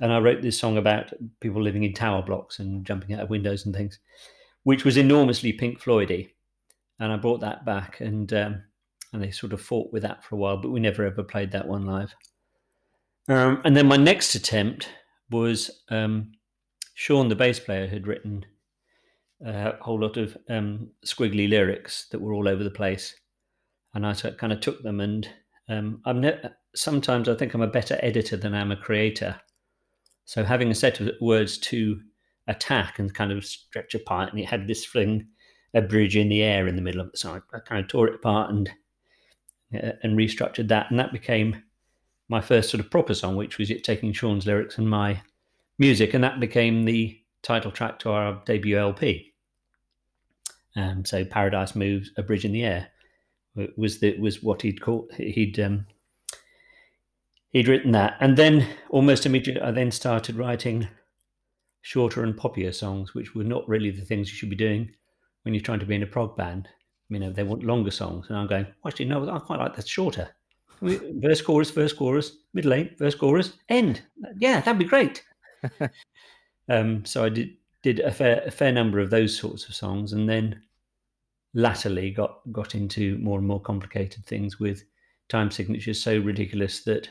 And 0.00 0.12
I 0.12 0.18
wrote 0.18 0.42
this 0.42 0.58
song 0.58 0.76
about 0.76 1.12
people 1.40 1.62
living 1.62 1.84
in 1.84 1.94
tower 1.94 2.20
blocks 2.20 2.58
and 2.58 2.84
jumping 2.84 3.14
out 3.14 3.22
of 3.22 3.30
windows 3.30 3.64
and 3.64 3.74
things, 3.74 3.98
which 4.64 4.84
was 4.84 4.98
enormously 4.98 5.54
Pink 5.54 5.80
Floydy 5.80 6.32
and 6.98 7.12
I 7.12 7.16
brought 7.16 7.40
that 7.40 7.64
back, 7.64 8.00
and 8.00 8.32
um, 8.32 8.62
and 9.12 9.22
they 9.22 9.30
sort 9.30 9.52
of 9.52 9.60
fought 9.60 9.92
with 9.92 10.02
that 10.02 10.24
for 10.24 10.34
a 10.34 10.38
while, 10.38 10.56
but 10.56 10.70
we 10.70 10.80
never 10.80 11.04
ever 11.04 11.22
played 11.22 11.52
that 11.52 11.68
one 11.68 11.86
live. 11.86 12.14
Um, 13.28 13.60
and 13.64 13.76
then 13.76 13.86
my 13.86 13.96
next 13.96 14.34
attempt 14.34 14.88
was 15.30 15.82
um, 15.90 16.32
Sean, 16.94 17.28
the 17.28 17.36
bass 17.36 17.58
player, 17.58 17.86
had 17.86 18.06
written 18.06 18.44
a 19.44 19.74
whole 19.80 20.00
lot 20.00 20.16
of 20.16 20.36
um, 20.48 20.88
squiggly 21.04 21.48
lyrics 21.48 22.06
that 22.10 22.20
were 22.20 22.32
all 22.32 22.48
over 22.48 22.64
the 22.64 22.70
place, 22.70 23.14
and 23.94 24.06
I 24.06 24.14
kind 24.14 24.52
of 24.52 24.60
took 24.60 24.82
them 24.82 25.00
and 25.00 25.28
um, 25.68 26.00
I'm 26.04 26.20
ne- 26.20 26.40
sometimes 26.76 27.28
I 27.28 27.34
think 27.34 27.54
I'm 27.54 27.62
a 27.62 27.66
better 27.66 27.98
editor 28.02 28.36
than 28.36 28.54
I'm 28.54 28.70
a 28.70 28.76
creator. 28.76 29.40
So 30.24 30.44
having 30.44 30.70
a 30.70 30.74
set 30.74 31.00
of 31.00 31.10
words 31.20 31.58
to 31.58 32.00
attack 32.48 32.98
and 32.98 33.14
kind 33.14 33.32
of 33.32 33.44
stretch 33.44 33.94
apart, 33.94 34.30
and 34.30 34.38
it 34.38 34.46
had 34.46 34.66
this 34.66 34.86
thing, 34.86 35.26
a 35.74 35.80
bridge 35.80 36.16
in 36.16 36.28
the 36.28 36.42
air 36.42 36.66
in 36.66 36.76
the 36.76 36.82
middle 36.82 37.00
of 37.00 37.08
it. 37.08 37.18
So 37.18 37.32
I, 37.32 37.56
I 37.56 37.60
kind 37.60 37.82
of 37.82 37.88
tore 37.88 38.08
it 38.08 38.16
apart 38.16 38.50
and 38.50 38.70
uh, 39.74 39.92
and 40.02 40.16
restructured 40.16 40.68
that, 40.68 40.90
and 40.90 40.98
that 40.98 41.12
became 41.12 41.62
my 42.28 42.40
first 42.40 42.70
sort 42.70 42.80
of 42.80 42.90
proper 42.90 43.14
song, 43.14 43.36
which 43.36 43.58
was 43.58 43.70
it 43.70 43.84
taking 43.84 44.12
Sean's 44.12 44.46
lyrics 44.46 44.78
and 44.78 44.88
my 44.88 45.20
music, 45.78 46.14
and 46.14 46.22
that 46.24 46.40
became 46.40 46.84
the 46.84 47.18
title 47.42 47.70
track 47.70 47.98
to 48.00 48.10
our 48.10 48.42
debut 48.44 48.78
LP. 48.78 49.32
Um, 50.76 51.04
so 51.04 51.24
Paradise 51.24 51.74
Moves, 51.74 52.10
A 52.16 52.22
Bridge 52.22 52.44
in 52.44 52.52
the 52.52 52.64
Air 52.64 52.88
was 53.76 53.98
the 54.00 54.18
was 54.18 54.42
what 54.42 54.62
he'd 54.62 54.80
called 54.80 55.10
he'd 55.14 55.58
um, 55.58 55.86
he'd 57.50 57.68
written 57.68 57.92
that, 57.92 58.16
and 58.20 58.36
then 58.36 58.66
almost 58.90 59.26
immediately 59.26 59.62
I 59.62 59.70
then 59.70 59.90
started 59.90 60.36
writing 60.36 60.88
shorter 61.82 62.24
and 62.24 62.36
poppier 62.36 62.74
songs, 62.74 63.14
which 63.14 63.34
were 63.34 63.44
not 63.44 63.68
really 63.68 63.90
the 63.90 64.04
things 64.04 64.28
you 64.28 64.36
should 64.36 64.50
be 64.50 64.56
doing 64.56 64.90
when 65.42 65.54
you're 65.54 65.62
trying 65.62 65.80
to 65.80 65.86
be 65.86 65.94
in 65.94 66.02
a 66.02 66.06
prog 66.06 66.36
band. 66.36 66.68
You 67.08 67.20
know, 67.20 67.30
they 67.30 67.44
want 67.44 67.62
longer 67.62 67.92
songs, 67.92 68.26
and 68.28 68.36
I'm 68.36 68.48
going, 68.48 68.64
well, 68.64 68.88
actually, 68.90 69.04
no, 69.06 69.30
I 69.30 69.38
quite 69.38 69.60
like 69.60 69.76
that 69.76 69.86
shorter. 69.86 70.28
Verse, 70.82 71.40
chorus, 71.40 71.70
verse, 71.70 71.92
chorus, 71.92 72.38
middle 72.52 72.74
eight, 72.74 72.98
verse, 72.98 73.14
chorus, 73.14 73.52
end. 73.68 74.02
Yeah, 74.38 74.60
that'd 74.60 74.78
be 74.78 74.84
great. 74.84 75.24
um, 76.68 77.04
so 77.04 77.24
I 77.24 77.28
did 77.28 77.56
did 77.82 78.00
a 78.00 78.10
fair 78.10 78.42
a 78.44 78.50
fair 78.50 78.72
number 78.72 78.98
of 78.98 79.10
those 79.10 79.38
sorts 79.38 79.68
of 79.68 79.74
songs, 79.74 80.12
and 80.12 80.28
then 80.28 80.60
latterly 81.54 82.10
got 82.10 82.40
got 82.52 82.74
into 82.74 83.16
more 83.18 83.38
and 83.38 83.46
more 83.46 83.60
complicated 83.60 84.24
things 84.26 84.60
with 84.60 84.82
time 85.28 85.50
signatures 85.50 86.02
so 86.02 86.18
ridiculous 86.18 86.82
that 86.84 87.08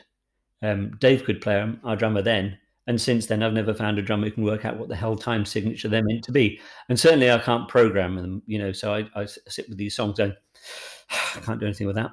um, 0.65 0.91
Dave 0.99 1.23
could 1.23 1.41
play 1.41 1.55
them, 1.55 1.79
our 1.83 1.95
drummer 1.95 2.21
then, 2.21 2.57
and 2.87 3.01
since 3.01 3.25
then 3.25 3.41
I've 3.41 3.53
never 3.53 3.73
found 3.73 3.97
a 3.97 4.01
drummer 4.01 4.25
who 4.25 4.31
can 4.31 4.43
work 4.43 4.65
out 4.65 4.77
what 4.77 4.89
the 4.89 4.95
hell 4.95 5.15
time 5.15 5.45
signature 5.45 5.87
they're 5.87 6.03
meant 6.03 6.23
to 6.25 6.31
be. 6.31 6.59
And 6.89 6.99
certainly 6.99 7.31
I 7.31 7.39
can't 7.39 7.67
program 7.67 8.15
them, 8.15 8.43
you 8.45 8.59
know. 8.59 8.71
So 8.71 8.93
I, 8.93 9.09
I 9.15 9.25
sit 9.25 9.67
with 9.69 9.77
these 9.77 9.95
songs 9.95 10.19
and 10.19 10.35
I 11.35 11.39
can't 11.39 11.59
do 11.59 11.65
anything 11.65 11.87
with 11.87 11.95
that. 11.95 12.11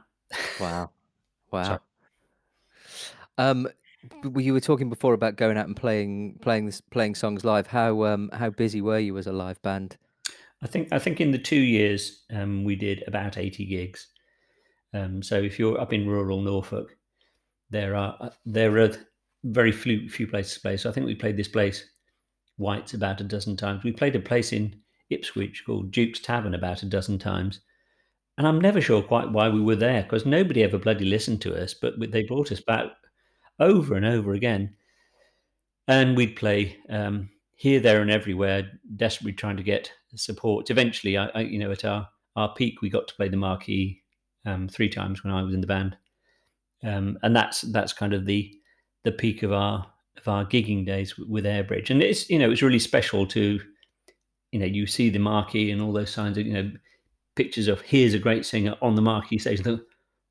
Wow, 0.60 0.90
wow. 1.50 1.80
Um, 3.38 3.68
you 4.36 4.52
were 4.52 4.60
talking 4.60 4.88
before 4.88 5.14
about 5.14 5.36
going 5.36 5.56
out 5.56 5.66
and 5.66 5.76
playing 5.76 6.38
playing 6.40 6.66
this, 6.66 6.80
playing 6.80 7.14
songs 7.14 7.44
live. 7.44 7.66
How 7.66 8.04
um 8.04 8.30
how 8.32 8.50
busy 8.50 8.80
were 8.80 8.98
you 8.98 9.18
as 9.18 9.26
a 9.26 9.32
live 9.32 9.60
band? 9.62 9.96
I 10.62 10.66
think 10.66 10.88
I 10.92 10.98
think 10.98 11.20
in 11.20 11.32
the 11.32 11.38
two 11.38 11.60
years 11.60 12.24
um, 12.32 12.64
we 12.64 12.76
did 12.76 13.04
about 13.06 13.36
eighty 13.36 13.66
gigs. 13.66 14.08
Um, 14.94 15.22
so 15.22 15.36
if 15.36 15.58
you're 15.58 15.80
up 15.80 15.92
in 15.92 16.06
rural 16.06 16.42
Norfolk, 16.42 16.96
there 17.72 17.96
are 17.96 18.16
uh, 18.20 18.30
there 18.46 18.78
are 18.78 18.92
very 19.44 19.72
few 19.72 20.08
few 20.08 20.26
places 20.26 20.54
to 20.54 20.60
play. 20.60 20.76
So 20.76 20.88
I 20.88 20.92
think 20.92 21.06
we 21.06 21.14
played 21.14 21.36
this 21.36 21.48
place, 21.48 21.84
White's, 22.56 22.94
about 22.94 23.20
a 23.20 23.24
dozen 23.24 23.56
times. 23.56 23.82
We 23.82 23.92
played 23.92 24.14
a 24.14 24.20
place 24.20 24.52
in 24.52 24.76
Ipswich 25.10 25.64
called 25.66 25.90
Duke's 25.90 26.20
Tavern 26.20 26.54
about 26.54 26.82
a 26.82 26.86
dozen 26.86 27.18
times. 27.18 27.60
And 28.38 28.46
I'm 28.46 28.60
never 28.60 28.80
sure 28.80 29.02
quite 29.02 29.30
why 29.30 29.48
we 29.48 29.60
were 29.60 29.76
there 29.76 30.02
because 30.02 30.24
nobody 30.24 30.62
ever 30.62 30.78
bloody 30.78 31.04
listened 31.04 31.42
to 31.42 31.54
us, 31.60 31.74
but 31.74 31.94
they 31.98 32.22
brought 32.22 32.52
us 32.52 32.60
back 32.60 32.86
over 33.60 33.94
and 33.94 34.06
over 34.06 34.32
again. 34.32 34.74
And 35.88 36.16
we'd 36.16 36.36
play 36.36 36.78
um, 36.88 37.28
here, 37.56 37.80
there, 37.80 38.00
and 38.00 38.10
everywhere, 38.10 38.70
desperately 38.96 39.32
trying 39.32 39.58
to 39.58 39.62
get 39.62 39.92
support. 40.14 40.70
Eventually, 40.70 41.18
I, 41.18 41.26
I, 41.34 41.40
you 41.40 41.58
know, 41.58 41.72
at 41.72 41.84
our, 41.84 42.08
our 42.36 42.54
peak, 42.54 42.80
we 42.80 42.88
got 42.88 43.08
to 43.08 43.14
play 43.14 43.28
the 43.28 43.36
marquee 43.36 44.02
um, 44.46 44.68
three 44.68 44.88
times 44.88 45.22
when 45.22 45.32
I 45.32 45.42
was 45.42 45.54
in 45.54 45.60
the 45.60 45.66
band, 45.66 45.96
um, 46.84 47.18
and 47.22 47.34
that's 47.34 47.62
that's 47.62 47.92
kind 47.92 48.14
of 48.14 48.26
the 48.26 48.52
the 49.04 49.12
peak 49.12 49.42
of 49.42 49.52
our 49.52 49.86
of 50.16 50.28
our 50.28 50.44
gigging 50.44 50.84
days 50.86 51.16
with 51.18 51.44
Airbridge. 51.44 51.90
And 51.90 52.02
it's 52.02 52.28
you 52.30 52.38
know 52.38 52.50
it's 52.50 52.62
really 52.62 52.78
special 52.78 53.26
to 53.28 53.60
you 54.52 54.60
know 54.60 54.66
you 54.66 54.86
see 54.86 55.10
the 55.10 55.18
marquee 55.18 55.70
and 55.70 55.80
all 55.80 55.92
those 55.92 56.10
signs 56.10 56.38
of 56.38 56.46
you 56.46 56.54
know 56.54 56.70
pictures 57.34 57.68
of 57.68 57.80
here's 57.80 58.14
a 58.14 58.18
great 58.18 58.44
singer 58.44 58.74
on 58.82 58.94
the 58.94 59.02
marquee 59.02 59.38
stage. 59.38 59.66
And 59.66 59.80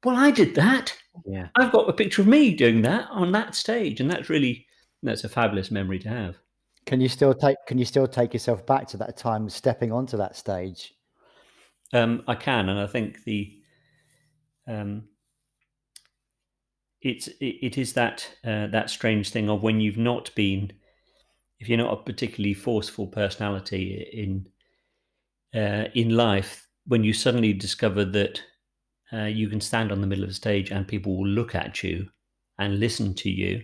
well, 0.04 0.16
I 0.16 0.32
did 0.32 0.56
that. 0.56 0.96
Yeah, 1.26 1.48
I've 1.56 1.72
got 1.72 1.90
a 1.90 1.94
picture 1.94 2.22
of 2.22 2.28
me 2.28 2.56
doing 2.56 2.82
that 2.84 3.08
on 3.12 3.32
that 3.34 3.56
stage, 3.56 4.00
and 4.00 4.10
that's 4.10 4.30
really 4.30 4.66
that's 5.04 5.24
a 5.24 5.30
fabulous 5.30 5.72
memory 5.72 6.00
to 6.00 6.10
have. 6.10 6.38
Can 6.86 7.00
you 7.00 7.10
still 7.10 7.34
take 7.34 7.58
Can 7.68 7.78
you 7.78 7.86
still 7.86 8.08
take 8.08 8.34
yourself 8.34 8.66
back 8.66 8.88
to 8.90 8.98
that 8.98 9.18
time, 9.18 9.50
stepping 9.50 9.92
onto 9.92 10.18
that 10.18 10.36
stage? 10.36 10.94
Um, 11.94 12.24
I 12.28 12.36
can, 12.36 12.70
and 12.70 12.80
I 12.80 12.88
think 12.88 13.24
the 13.26 13.54
um, 14.68 15.04
it's 17.02 17.28
it, 17.40 17.78
is 17.78 17.94
that 17.94 18.28
uh, 18.44 18.68
that 18.68 18.90
strange 18.90 19.32
thing 19.32 19.50
of 19.50 19.64
when 19.64 19.82
you've 19.82 19.98
not 19.98 20.34
been, 20.36 20.72
if 21.60 21.68
you're 21.68 21.78
not 21.78 21.94
a 21.94 22.04
particularly 22.04 22.54
forceful 22.54 23.08
personality 23.08 24.08
in 24.14 24.48
uh, 25.60 25.90
in 25.96 26.16
life, 26.16 26.68
when 26.86 27.04
you 27.04 27.14
suddenly 27.14 27.54
discover 27.54 28.06
that 28.06 28.42
uh, 29.12 29.24
you 29.24 29.50
can 29.50 29.60
stand 29.60 29.92
on 29.92 30.00
the 30.00 30.08
middle 30.08 30.24
of 30.24 30.30
the 30.30 30.36
stage 30.36 30.72
and 30.72 30.88
people 30.88 31.18
will 31.18 31.28
look 31.28 31.56
at 31.56 31.84
you 31.84 32.08
and 32.60 32.80
listen 32.80 33.14
to 33.16 33.30
you, 33.30 33.62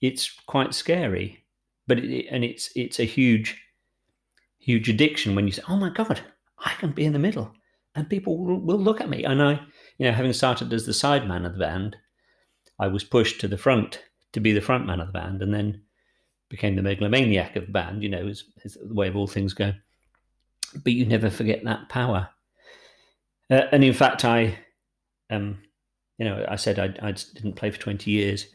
it's 0.00 0.30
quite 0.46 0.74
scary. 0.74 1.44
But 1.86 2.00
it, 2.00 2.26
and 2.30 2.44
it's 2.44 2.70
it's 2.76 3.00
a 3.00 3.04
huge 3.04 3.62
huge 4.58 4.90
addiction 4.90 5.34
when 5.34 5.46
you 5.46 5.52
say 5.52 5.62
oh 5.68 5.76
my 5.76 5.88
god 5.88 6.20
i 6.58 6.72
can 6.80 6.90
be 6.90 7.04
in 7.04 7.12
the 7.12 7.18
middle 7.18 7.50
and 7.94 8.10
people 8.10 8.36
will, 8.36 8.60
will 8.60 8.76
look 8.76 9.00
at 9.00 9.08
me. 9.08 9.24
And 9.24 9.42
i 9.42 9.52
you 9.96 10.06
know 10.06 10.12
having 10.12 10.34
started 10.34 10.70
as 10.74 10.84
the 10.84 10.92
side 10.92 11.26
man 11.26 11.46
of 11.46 11.54
the 11.54 11.60
band 11.60 11.96
i 12.78 12.86
was 12.86 13.04
pushed 13.04 13.40
to 13.40 13.48
the 13.48 13.58
front 13.58 14.02
to 14.32 14.40
be 14.40 14.52
the 14.52 14.60
front 14.60 14.86
man 14.86 15.00
of 15.00 15.08
the 15.08 15.12
band 15.12 15.42
and 15.42 15.52
then 15.52 15.82
became 16.48 16.76
the 16.76 16.82
megalomaniac 16.82 17.56
of 17.56 17.66
the 17.66 17.72
band 17.72 18.02
you 18.02 18.08
know 18.08 18.26
is, 18.26 18.44
is 18.64 18.78
the 18.82 18.94
way 18.94 19.08
of 19.08 19.16
all 19.16 19.26
things 19.26 19.54
go. 19.54 19.72
But 20.84 20.92
you 20.92 21.06
never 21.06 21.30
forget 21.30 21.64
that 21.64 21.88
power. 21.88 22.28
Uh, 23.50 23.62
and 23.72 23.82
in 23.82 23.94
fact 23.94 24.24
i 24.24 24.58
um 25.30 25.58
you 26.18 26.24
know 26.24 26.44
i 26.48 26.56
said 26.56 26.78
I, 26.78 27.08
I 27.08 27.12
didn't 27.12 27.56
play 27.56 27.70
for 27.70 27.78
20 27.78 28.10
years. 28.10 28.46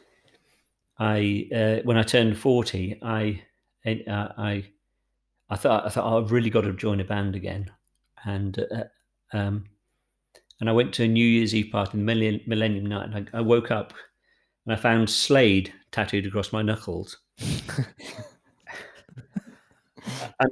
I 0.99 1.47
uh, 1.53 1.75
when 1.83 1.97
I 1.97 2.03
turned 2.03 2.37
forty, 2.37 2.99
I 3.01 3.41
uh, 3.85 4.29
I 4.37 4.65
I 5.49 5.55
thought 5.55 5.85
I 5.85 5.89
thought 5.89 6.11
oh, 6.11 6.23
I've 6.23 6.31
really 6.31 6.49
got 6.49 6.61
to 6.61 6.73
join 6.73 6.99
a 6.99 7.03
band 7.03 7.35
again, 7.35 7.71
and 8.23 8.59
uh, 8.59 9.35
um, 9.35 9.65
and 10.59 10.69
I 10.69 10.73
went 10.73 10.93
to 10.95 11.03
a 11.03 11.07
New 11.07 11.25
Year's 11.25 11.55
Eve 11.55 11.71
party, 11.71 11.97
the 11.97 12.03
Millennium, 12.03 12.41
Millennium 12.45 12.85
Night. 12.85 13.09
And 13.09 13.29
I, 13.33 13.39
I 13.39 13.41
woke 13.41 13.71
up 13.71 13.93
and 14.65 14.73
I 14.73 14.75
found 14.75 15.09
Slade 15.09 15.73
tattooed 15.91 16.25
across 16.25 16.53
my 16.53 16.61
knuckles. 16.61 17.17
and 17.39 17.85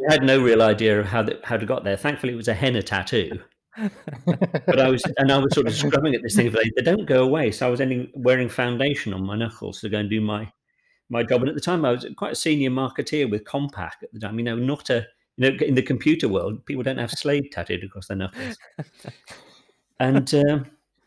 I 0.10 0.14
had 0.14 0.24
no 0.24 0.42
real 0.42 0.62
idea 0.62 1.00
of 1.00 1.06
how 1.06 1.24
that 1.24 1.44
how 1.46 1.58
to 1.58 1.66
got 1.66 1.84
there. 1.84 1.98
Thankfully, 1.98 2.34
it 2.34 2.38
was 2.38 2.48
a 2.48 2.54
henna 2.54 2.82
tattoo. 2.82 3.40
but 4.66 4.80
I 4.80 4.90
was, 4.90 5.02
and 5.18 5.32
I 5.32 5.38
was 5.38 5.54
sort 5.54 5.68
of 5.68 5.74
scrubbing 5.74 6.14
at 6.14 6.22
this 6.22 6.36
thing. 6.36 6.52
They, 6.52 6.72
they 6.76 6.82
don't 6.82 7.06
go 7.06 7.24
away. 7.24 7.52
So 7.52 7.68
I 7.68 7.70
was 7.70 7.80
ending 7.80 8.12
wearing 8.14 8.50
foundation 8.50 9.14
on 9.14 9.26
my 9.26 9.38
knuckles 9.38 9.80
to 9.80 9.90
go 9.90 10.00
and 10.00 10.10
do 10.10 10.20
my 10.20 10.52
my 11.10 11.24
job. 11.24 11.42
And 11.42 11.50
at 11.50 11.56
the 11.56 11.62
time, 11.62 11.86
I 11.86 11.92
was 11.92 12.06
quite 12.18 12.34
a 12.34 12.36
senior 12.36 12.70
marketeer 12.70 13.30
with 13.30 13.46
Compaq 13.46 14.04
at 14.04 14.12
the 14.14 14.20
time. 14.20 14.38
You 14.38 14.46
know, 14.46 14.56
not 14.56 14.90
a 14.90 15.06
you 15.38 15.50
know 15.50 15.58
in 15.66 15.76
the 15.76 15.82
computer 15.82 16.28
world, 16.28 16.66
people 16.66 16.84
don't 16.84 16.98
have 16.98 17.12
Slade 17.12 17.52
tattooed 17.52 17.84
across 17.84 18.08
their 18.08 18.18
knuckles. 18.18 18.58
and 20.00 20.34
um, 20.36 20.66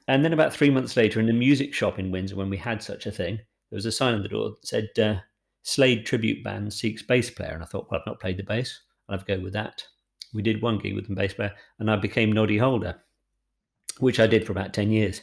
and 0.09 0.25
then 0.25 0.33
about 0.33 0.53
three 0.53 0.71
months 0.71 0.97
later, 0.97 1.21
in 1.21 1.27
the 1.27 1.33
music 1.33 1.75
shop 1.75 1.99
in 1.99 2.11
Windsor, 2.11 2.37
when 2.37 2.51
we 2.51 2.57
had 2.57 2.83
such 2.83 3.07
a 3.07 3.13
thing, 3.13 3.37
there 3.71 3.77
was 3.77 3.87
a 3.87 3.93
sign 3.93 4.15
on 4.15 4.23
the 4.23 4.29
door 4.29 4.51
that 4.51 4.67
said 4.67 4.89
uh, 4.99 5.21
"Slade 5.63 6.07
tribute 6.07 6.43
band 6.45 6.73
seeks 6.73 7.03
bass 7.03 7.31
player." 7.31 7.53
And 7.53 7.63
I 7.63 7.67
thought, 7.67 7.89
well, 7.91 8.01
I've 8.01 8.07
not 8.07 8.21
played 8.21 8.37
the 8.37 8.43
bass. 8.43 8.81
I'll 9.09 9.19
have 9.19 9.29
a 9.29 9.37
go 9.37 9.43
with 9.43 9.53
that 9.53 9.85
we 10.35 10.43
did 10.43 10.61
one 10.61 10.79
gig 10.79 10.95
with 10.95 11.09
the 11.09 11.15
bass 11.15 11.33
player, 11.33 11.53
and 11.79 11.91
I 11.91 11.97
became 11.97 12.33
Noddy 12.33 12.59
Holder, 12.59 13.01
which 14.01 14.21
I 14.21 14.27
did 14.27 14.45
for 14.45 14.53
about 14.53 14.75
ten 14.75 14.91
years. 14.91 15.23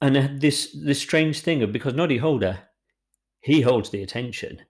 And 0.00 0.40
this 0.40 0.76
this 0.84 1.00
strange 1.00 1.40
thing 1.40 1.62
of 1.62 1.72
because 1.72 1.94
Noddy 1.94 2.18
Holder, 2.18 2.58
he 3.40 3.62
holds 3.62 3.90
the 3.90 4.02
attention, 4.02 4.60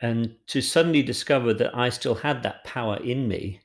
and 0.00 0.36
to 0.46 0.62
suddenly 0.62 1.02
discover 1.02 1.52
that 1.54 1.76
I 1.76 1.88
still 1.90 2.14
had 2.14 2.42
that 2.44 2.64
power 2.64 2.96
in 2.98 3.26
me 3.28 3.60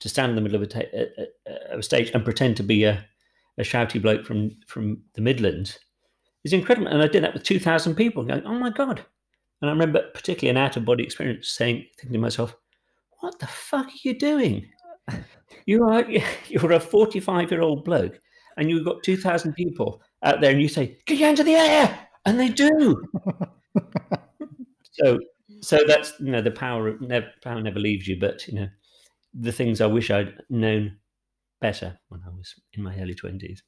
to 0.00 0.08
stand 0.08 0.30
in 0.30 0.36
the 0.36 0.42
middle 0.42 0.56
of 0.56 0.62
a, 0.62 0.66
ta- 0.66 0.80
a, 0.92 1.26
a, 1.46 1.78
a 1.78 1.82
stage 1.82 2.10
and 2.12 2.24
pretend 2.24 2.56
to 2.56 2.64
be 2.64 2.82
a, 2.82 3.06
a 3.58 3.62
shouty 3.62 4.00
bloke 4.00 4.24
from 4.24 4.50
from 4.66 5.02
the 5.14 5.20
Midlands 5.20 5.78
is 6.44 6.52
incredible. 6.52 6.88
And 6.88 7.02
I 7.02 7.08
did 7.08 7.22
that 7.24 7.34
with 7.34 7.44
two 7.44 7.58
thousand 7.58 7.94
people, 7.94 8.24
going, 8.24 8.44
"Oh 8.44 8.58
my 8.58 8.70
god!" 8.70 9.04
And 9.62 9.70
I 9.70 9.72
remember 9.72 10.02
particularly 10.12 10.50
an 10.50 10.62
out 10.62 10.76
of 10.76 10.84
body 10.84 11.04
experience, 11.04 11.48
saying, 11.48 11.86
thinking 11.96 12.14
to 12.14 12.18
myself, 12.18 12.56
what 13.20 13.38
the 13.38 13.46
fuck 13.46 13.86
are 13.86 14.02
you 14.02 14.18
doing? 14.18 14.68
You 15.66 15.84
are 15.84 16.04
you're 16.48 16.72
a 16.72 16.80
45 16.80 17.50
year 17.50 17.62
old 17.62 17.84
bloke 17.84 18.20
and 18.56 18.68
you've 18.68 18.84
got 18.84 19.04
2,000 19.04 19.52
people 19.54 20.02
out 20.24 20.40
there 20.40 20.50
and 20.50 20.60
you 20.60 20.68
say, 20.68 20.98
get 21.06 21.18
your 21.18 21.28
hands 21.28 21.40
in 21.40 21.46
the 21.46 21.54
air. 21.54 22.08
And 22.26 22.38
they 22.38 22.48
do. 22.48 23.02
so, 24.92 25.18
so 25.60 25.78
that's, 25.86 26.12
you 26.18 26.30
know, 26.32 26.42
the 26.42 26.50
power, 26.50 26.96
never, 27.00 27.26
power 27.42 27.60
never 27.60 27.78
leaves 27.78 28.06
you. 28.06 28.18
But, 28.18 28.46
you 28.48 28.54
know, 28.54 28.68
the 29.32 29.52
things 29.52 29.80
I 29.80 29.86
wish 29.86 30.10
I'd 30.10 30.34
known 30.50 30.96
better 31.62 31.98
when 32.08 32.20
I 32.26 32.30
was 32.30 32.54
in 32.74 32.82
my 32.82 32.94
early 33.00 33.14
twenties. 33.14 33.62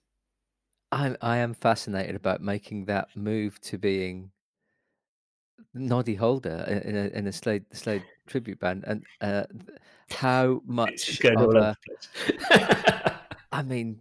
I 0.92 1.16
I 1.22 1.38
am 1.38 1.54
fascinated 1.54 2.14
about 2.16 2.42
making 2.42 2.84
that 2.86 3.16
move 3.16 3.58
to 3.62 3.78
being 3.78 4.30
Noddy 5.72 6.14
Holder 6.16 6.64
in 6.84 6.96
a 6.96 7.06
in 7.18 7.26
a 7.26 7.32
Slade 7.32 7.64
Slade 7.72 8.02
tribute 8.26 8.58
band 8.60 8.84
and, 8.86 9.04
uh, 9.20 9.44
how 10.10 10.60
much 10.66 11.20
of 11.20 11.36
all 11.36 11.42
over 11.56 11.58
a 11.58 11.76
the 11.82 12.28
place. 12.48 13.12
I 13.52 13.62
mean, 13.62 14.00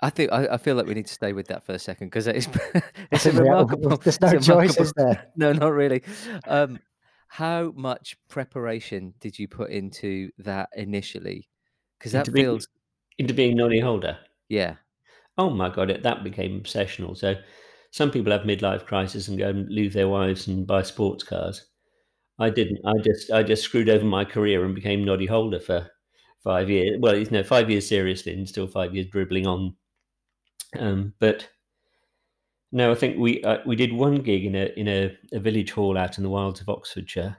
I 0.00 0.10
think 0.10 0.32
I 0.32 0.48
I 0.48 0.56
feel 0.58 0.74
like 0.74 0.86
we 0.86 0.94
need 0.94 1.06
to 1.06 1.12
stay 1.14 1.32
with 1.32 1.48
that 1.48 1.64
for 1.64 1.72
a 1.72 1.78
second 1.78 2.10
'cause 2.10 2.26
it's 2.26 2.46
it's 3.12 3.26
a 3.26 3.30
think 3.30 3.40
we 3.42 3.48
have 3.48 3.68
remarkable 3.68 3.96
there's 3.98 4.20
no 4.20 4.38
choice, 4.40 4.78
is 4.78 4.92
there? 4.96 5.30
No, 5.36 5.52
not 5.52 5.72
really. 5.72 6.02
Um, 6.46 6.78
how 7.28 7.72
much 7.74 8.16
preparation 8.28 9.14
did 9.20 9.38
you 9.38 9.48
put 9.48 9.70
into 9.70 10.30
that 10.38 10.68
initially? 10.76 11.48
Because 11.98 12.12
that 12.12 12.26
feels 12.28 12.66
into 13.18 13.34
being 13.34 13.56
Noddy 13.56 13.80
Holder? 13.80 14.18
Yeah. 14.48 14.76
Oh 15.38 15.50
my 15.50 15.68
god, 15.70 15.90
it 15.90 16.02
that 16.02 16.24
became 16.24 16.60
obsessional. 16.60 17.16
So, 17.16 17.36
some 17.90 18.10
people 18.10 18.32
have 18.32 18.42
midlife 18.42 18.86
crisis 18.86 19.28
and 19.28 19.38
go 19.38 19.48
and 19.50 19.68
leave 19.68 19.92
their 19.92 20.08
wives 20.08 20.46
and 20.48 20.66
buy 20.66 20.82
sports 20.82 21.24
cars. 21.24 21.66
I 22.38 22.50
didn't. 22.50 22.80
I 22.86 22.94
just 23.02 23.30
I 23.30 23.42
just 23.42 23.62
screwed 23.64 23.88
over 23.88 24.04
my 24.04 24.24
career 24.24 24.64
and 24.64 24.74
became 24.74 25.04
Noddy 25.04 25.26
Holder 25.26 25.60
for 25.60 25.90
5 26.44 26.70
years. 26.70 26.98
well, 27.00 27.16
you 27.16 27.30
know, 27.30 27.42
5 27.42 27.70
years 27.70 27.88
seriously 27.88 28.32
and 28.34 28.48
still 28.48 28.66
5 28.66 28.94
years 28.94 29.06
dribbling 29.08 29.46
on. 29.46 29.76
Um, 30.78 31.14
but 31.20 31.48
no, 32.72 32.90
I 32.90 32.94
think 32.94 33.18
we, 33.18 33.42
uh, 33.42 33.58
we 33.66 33.76
did 33.76 33.92
one 33.92 34.16
gig 34.16 34.44
in 34.46 34.54
a 34.54 34.72
in 34.76 34.88
a 34.88 35.16
a 35.32 35.38
village 35.38 35.70
hall 35.72 35.98
out 35.98 36.16
in 36.18 36.24
the 36.24 36.30
wilds 36.30 36.60
of 36.60 36.68
Oxfordshire, 36.68 37.36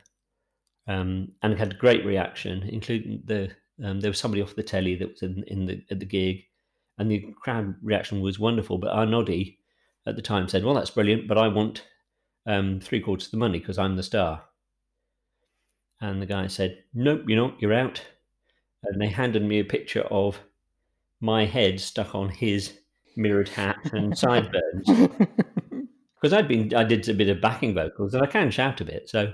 um, 0.88 1.30
and 1.42 1.58
had 1.58 1.80
great 1.80 2.06
reaction, 2.06 2.64
including 2.64 3.22
the 3.26 3.52
um, 3.84 4.02
there 4.02 4.12
was 4.12 4.20
somebody 4.20 4.42
off 4.42 4.56
the 4.56 4.64
telly 4.64 4.96
that 4.96 5.10
was 5.12 5.22
in 5.22 5.44
in 5.48 5.66
the 5.66 5.84
at 5.90 6.00
the 6.00 6.06
gig, 6.06 6.44
and 6.98 7.10
the 7.10 7.34
crowd 7.42 7.76
reaction 7.82 8.22
was 8.22 8.40
wonderful, 8.40 8.78
but 8.78 8.92
our 8.92 9.06
Noddy 9.06 9.60
at 10.06 10.16
the 10.16 10.22
time 10.22 10.48
said, 10.48 10.64
"Well, 10.64 10.76
that's 10.76 10.92
brilliant, 10.92 11.28
but 11.28 11.38
I 11.38 11.48
want, 11.48 11.88
um, 12.46 12.80
3 12.80 13.00
quarters 13.00 13.28
of 13.28 13.32
the 13.32 13.38
money 13.38 13.60
because 13.60 13.80
I'm 13.80 13.96
the 13.96 14.04
star." 14.04 14.44
And 16.02 16.22
the 16.22 16.26
guy 16.26 16.48
said, 16.48 16.84
"Nope, 16.94 17.24
you're 17.28 17.42
not, 17.42 17.62
you're 17.62 17.74
out." 17.74 18.04
And 18.84 19.02
they 19.02 19.08
handed 19.08 19.44
me 19.44 19.60
a 19.60 19.66
picture 19.66 20.02
of 20.02 20.40
my 21.22 21.46
head 21.46 21.80
stuck 21.80 22.14
on 22.14 22.30
his 22.30 22.78
mirrored 23.16 23.50
hat 23.50 23.78
and 23.94 24.18
sideburns 24.18 24.90
because 26.24 26.34
I'd 26.34 26.48
been 26.48 26.74
I 26.74 26.84
did 26.84 27.08
a 27.10 27.14
bit 27.14 27.30
of 27.30 27.42
backing 27.42 27.74
vocals, 27.74 28.14
and 28.14 28.24
I 28.24 28.28
can 28.28 28.52
shout 28.52 28.82
a 28.82 28.86
bit, 28.86 29.10
so, 29.10 29.34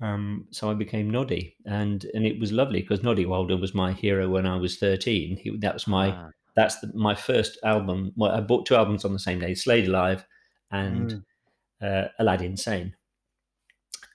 um, 0.00 0.46
so 0.50 0.70
I 0.70 0.74
became 0.74 1.10
Noddy, 1.10 1.56
and 1.66 2.04
and 2.14 2.26
it 2.26 2.38
was 2.40 2.52
lovely 2.52 2.80
because 2.82 3.02
Noddy 3.02 3.22
Holder 3.24 3.56
was 3.56 3.74
my 3.74 3.92
hero 3.92 4.28
when 4.28 4.46
I 4.46 4.56
was 4.56 4.76
13. 4.78 5.36
He 5.36 5.56
that 5.58 5.74
was 5.74 5.86
my 5.86 6.10
Ah. 6.10 6.30
that's 6.56 6.78
the 6.80 6.90
my 6.94 7.14
first 7.14 7.58
album 7.64 8.12
well, 8.16 8.32
I 8.32 8.40
bought 8.40 8.66
2 8.66 8.74
albums 8.76 9.04
on 9.04 9.12
the 9.12 9.18
same 9.18 9.38
day, 9.40 9.54
Slade 9.54 9.88
Alive 9.88 10.26
and, 10.70 11.10
Mm. 11.10 11.24
uh, 11.82 12.08
Aladdin 12.18 12.56
Sane. 12.56 12.94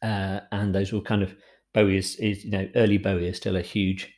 Uh, 0.02 0.40
and 0.52 0.74
those 0.74 0.94
were 0.94 1.02
kind 1.02 1.22
of 1.24 1.36
Bowie 1.74 1.98
is 1.98 2.16
is, 2.18 2.46
you 2.46 2.52
know, 2.52 2.70
early 2.76 2.98
Bowie 2.98 3.28
is 3.28 3.38
still 3.38 3.56
a 3.58 3.62
huge, 3.62 4.12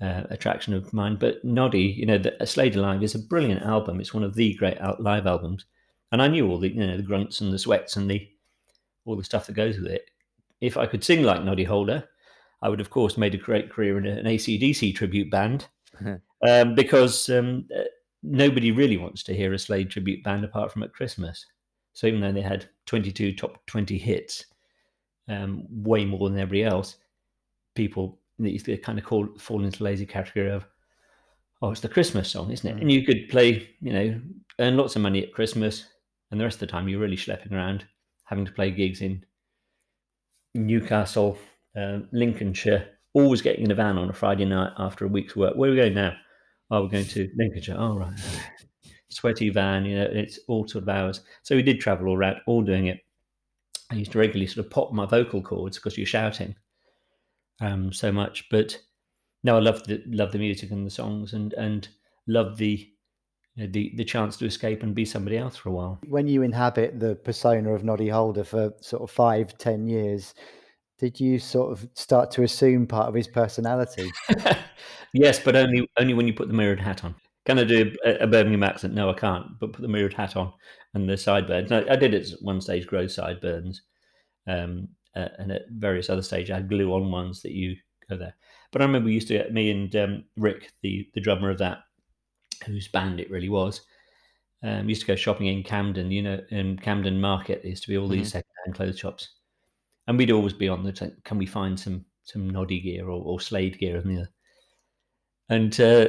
uh, 0.00 0.24
attraction 0.30 0.74
of 0.74 0.92
mine, 0.92 1.16
but 1.16 1.42
Noddy, 1.44 1.82
you 1.98 2.06
know, 2.06 2.18
the 2.18 2.36
Slade 2.46 2.76
Alive 2.76 3.02
is 3.02 3.14
a 3.14 3.18
brilliant 3.18 3.62
album. 3.62 4.00
It's 4.00 4.14
one 4.14 4.22
of 4.24 4.34
the 4.34 4.54
great 4.54 4.76
al 4.78 4.96
live 5.00 5.26
albums, 5.26 5.64
and 6.12 6.20
I 6.22 6.28
knew 6.28 6.48
all 6.48 6.58
the, 6.58 6.68
you 6.68 6.86
know, 6.86 6.96
the 6.96 7.02
grunts 7.02 7.40
and 7.40 7.52
the 7.52 7.58
sweats 7.58 7.96
and 7.96 8.10
the 8.10 8.28
all 9.06 9.16
the 9.16 9.24
stuff 9.24 9.46
that 9.46 9.54
goes 9.54 9.78
with 9.78 9.86
it. 9.90 10.10
If 10.60 10.76
I 10.76 10.86
could 10.86 11.04
sing 11.04 11.22
like 11.22 11.42
Noddy 11.42 11.64
Holder, 11.64 12.08
I 12.62 12.68
would, 12.68 12.80
of 12.80 12.90
course, 12.90 13.18
made 13.18 13.34
a 13.34 13.38
great 13.38 13.70
career 13.70 13.98
in 13.98 14.06
an 14.06 14.26
AC/DC 14.26 14.94
tribute 14.94 15.30
band, 15.30 15.68
um, 16.48 16.74
because, 16.74 17.28
um, 17.28 17.66
uh, 17.76 17.84
nobody 18.22 18.72
really 18.72 18.96
wants 18.96 19.22
to 19.24 19.34
hear 19.34 19.52
a 19.52 19.58
Slade 19.58 19.90
tribute 19.90 20.24
band 20.24 20.44
apart 20.44 20.72
from 20.72 20.82
at 20.82 20.92
Christmas. 20.92 21.44
So 21.92 22.06
even 22.06 22.20
though 22.20 22.32
they 22.32 22.42
had 22.42 22.68
22 22.86 23.34
top 23.34 23.64
20 23.66 23.96
hits, 23.98 24.44
um, 25.28 25.64
way 25.70 26.04
more 26.04 26.28
than 26.28 26.38
everybody 26.38 26.64
else, 26.64 26.96
people 27.74 28.18
they 28.38 28.58
they 28.58 28.76
kinda 28.76 29.02
call 29.02 29.28
fall 29.38 29.64
into 29.64 29.78
the 29.78 29.84
lazy 29.84 30.06
category 30.06 30.50
of, 30.50 30.66
"Oh, 31.62 31.70
it's 31.70 31.80
the 31.80 31.88
Christmas 31.88 32.30
song, 32.30 32.50
isn't 32.50 32.68
it?" 32.68 32.76
Mm. 32.76 32.80
And 32.82 32.92
you 32.92 33.04
could 33.04 33.28
play, 33.28 33.68
you 33.80 33.92
know, 33.92 34.20
earn 34.58 34.76
lots 34.76 34.96
of 34.96 35.02
money 35.02 35.22
at 35.22 35.32
Christmas, 35.32 35.86
and 36.30 36.40
the 36.40 36.44
rest 36.44 36.56
of 36.56 36.60
the 36.60 36.66
time 36.66 36.88
you're 36.88 37.00
really 37.00 37.16
schlepping 37.16 37.52
around 37.52 37.86
having 38.24 38.44
to 38.44 38.52
play 38.52 38.70
gigs 38.70 39.02
in 39.02 39.24
Newcastle, 40.56 41.38
uh, 41.76 42.00
Lincolnshire, 42.12 42.88
always 43.12 43.42
getting 43.42 43.64
in 43.64 43.70
a 43.70 43.74
van 43.74 43.98
on 43.98 44.08
a 44.08 44.12
Friday 44.12 44.44
night 44.44 44.72
after 44.78 45.04
a 45.04 45.08
week's 45.08 45.36
work. 45.36 45.54
"Where 45.56 45.70
are 45.70 45.72
we 45.72 45.78
going 45.78 45.94
now?" 45.94 46.16
"Oh, 46.70 46.82
we're 46.82 46.88
going 46.88 47.06
to 47.06 47.30
Lincolnshire." 47.36 47.76
"Oh, 47.78 47.96
right." 47.96 48.18
Sweaty 49.08 49.50
van, 49.50 49.84
you 49.84 49.96
know, 49.96 50.08
it's 50.12 50.38
all 50.48 50.66
sort 50.66 50.82
of 50.82 50.88
hours. 50.88 51.22
So 51.42 51.56
we 51.56 51.62
did 51.62 51.80
travel 51.80 52.08
all 52.08 52.16
around, 52.16 52.38
all 52.46 52.62
doing 52.62 52.88
it. 52.88 53.00
I 53.90 53.94
used 53.94 54.12
to 54.12 54.18
regularly 54.18 54.46
sort 54.48 54.66
of 54.66 54.70
pop 54.72 54.92
my 54.92 55.06
vocal 55.06 55.40
cords 55.40 55.78
because 55.78 55.96
you're 55.96 56.06
shouting, 56.06 56.56
um, 57.60 57.92
so 57.92 58.10
much, 58.12 58.48
but 58.50 58.78
no, 59.44 59.56
I 59.56 59.60
loved 59.60 59.86
the 59.86 60.02
loved 60.06 60.32
the 60.32 60.38
music 60.38 60.70
and 60.70 60.86
the 60.86 60.90
songs 60.90 61.32
and 61.32 61.52
and 61.54 61.88
loved 62.26 62.58
the, 62.58 62.90
know, 63.64 63.70
the 63.70 63.92
the 63.96 64.04
chance 64.04 64.36
to 64.38 64.46
escape 64.46 64.82
and 64.82 64.94
be 64.94 65.04
somebody 65.04 65.38
else 65.38 65.56
for 65.56 65.68
a 65.68 65.72
while. 65.72 65.98
When 66.08 66.26
you 66.26 66.42
inhabit 66.42 67.00
the 67.00 67.14
persona 67.16 67.72
of 67.74 67.84
Noddy 67.84 68.08
Holder 68.08 68.44
for 68.44 68.72
sort 68.80 69.02
of 69.02 69.10
five, 69.10 69.56
ten 69.58 69.86
years, 69.86 70.34
did 70.98 71.20
you 71.20 71.38
sort 71.38 71.72
of 71.72 71.88
start 71.94 72.30
to 72.32 72.42
assume 72.42 72.86
part 72.86 73.08
of 73.08 73.14
his 73.14 73.28
personality? 73.28 74.10
Yes, 75.12 75.38
but 75.38 75.56
only 75.56 75.88
only 75.98 76.12
when 76.12 76.26
you 76.26 76.34
put 76.34 76.48
the 76.48 76.54
mirrored 76.54 76.80
hat 76.80 77.02
on. 77.02 77.14
Can 77.46 77.58
I 77.58 77.64
do 77.64 77.94
a 78.04 78.16
a 78.16 78.26
Birmingham 78.26 78.62
accent? 78.62 78.92
No, 78.92 79.08
I 79.08 79.14
can't, 79.14 79.46
but 79.58 79.72
put 79.72 79.80
the 79.80 79.88
mirrored 79.88 80.12
hat 80.12 80.36
on 80.36 80.52
and 80.94 81.08
the 81.08 81.16
sideburns. 81.16 81.72
I 81.72 81.84
I 81.88 81.96
did 81.96 82.14
at 82.14 82.26
one 82.42 82.60
stage 82.60 82.86
grow 82.86 83.06
sideburns, 83.06 83.82
um, 84.46 84.88
uh, 85.14 85.28
and 85.38 85.52
at 85.52 85.62
various 85.70 86.10
other 86.10 86.22
stage, 86.22 86.50
I 86.50 86.56
had 86.56 86.68
glue 86.68 86.92
on 86.92 87.10
ones 87.10 87.40
that 87.42 87.52
you 87.52 87.76
go 88.10 88.16
there. 88.18 88.34
But 88.72 88.82
I 88.82 88.84
remember 88.84 89.06
we 89.06 89.14
used 89.14 89.28
to 89.28 89.38
get 89.38 89.52
me 89.54 89.70
and, 89.70 89.94
um, 89.96 90.24
Rick, 90.36 90.70
the 90.82 91.08
the 91.14 91.20
drummer 91.20 91.50
of 91.50 91.58
that, 91.58 91.78
whose 92.66 92.88
band 92.88 93.20
it 93.20 93.30
really 93.30 93.48
was, 93.48 93.82
um, 94.62 94.88
used 94.88 95.02
to 95.02 95.06
go 95.06 95.16
shopping 95.16 95.46
in 95.48 95.62
Camden, 95.62 96.10
you 96.10 96.22
know, 96.22 96.40
in 96.50 96.78
Camden 96.78 97.20
Market, 97.20 97.62
there 97.62 97.70
used 97.70 97.84
to 97.84 97.88
be 97.90 97.98
all 97.98 98.08
these 98.08 98.28
Mhm. 98.28 98.32
secondhand 98.32 98.74
clothes 98.76 98.98
shops. 98.98 99.28
And 100.08 100.18
we'd 100.18 100.30
always 100.32 100.52
be 100.54 100.68
on 100.68 100.82
the 100.84 100.92
t 100.92 101.08
"Can 101.24 101.38
we 101.38 101.46
find 101.46 101.78
some 101.78 102.06
some 102.24 102.50
Noddy 102.50 102.80
gear 102.80 103.06
or 103.08 103.22
or 103.24 103.40
Slade 103.40 103.78
gear?" 103.78 103.96
and 103.98 104.10
the 104.18 104.28
and, 105.48 105.78
uh, 105.80 106.08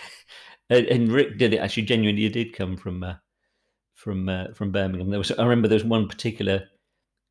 and 0.70 1.12
Rick 1.12 1.38
did 1.38 1.54
it 1.54 1.58
actually 1.58 1.84
genuinely 1.84 2.28
did 2.28 2.52
come 2.54 2.76
from, 2.76 3.02
uh, 3.04 3.14
from, 3.94 4.28
uh, 4.28 4.48
from 4.54 4.72
Birmingham. 4.72 5.10
There 5.10 5.18
was 5.18 5.30
I 5.32 5.42
remember 5.44 5.68
there 5.68 5.76
was 5.76 5.84
one 5.84 6.08
particular 6.08 6.68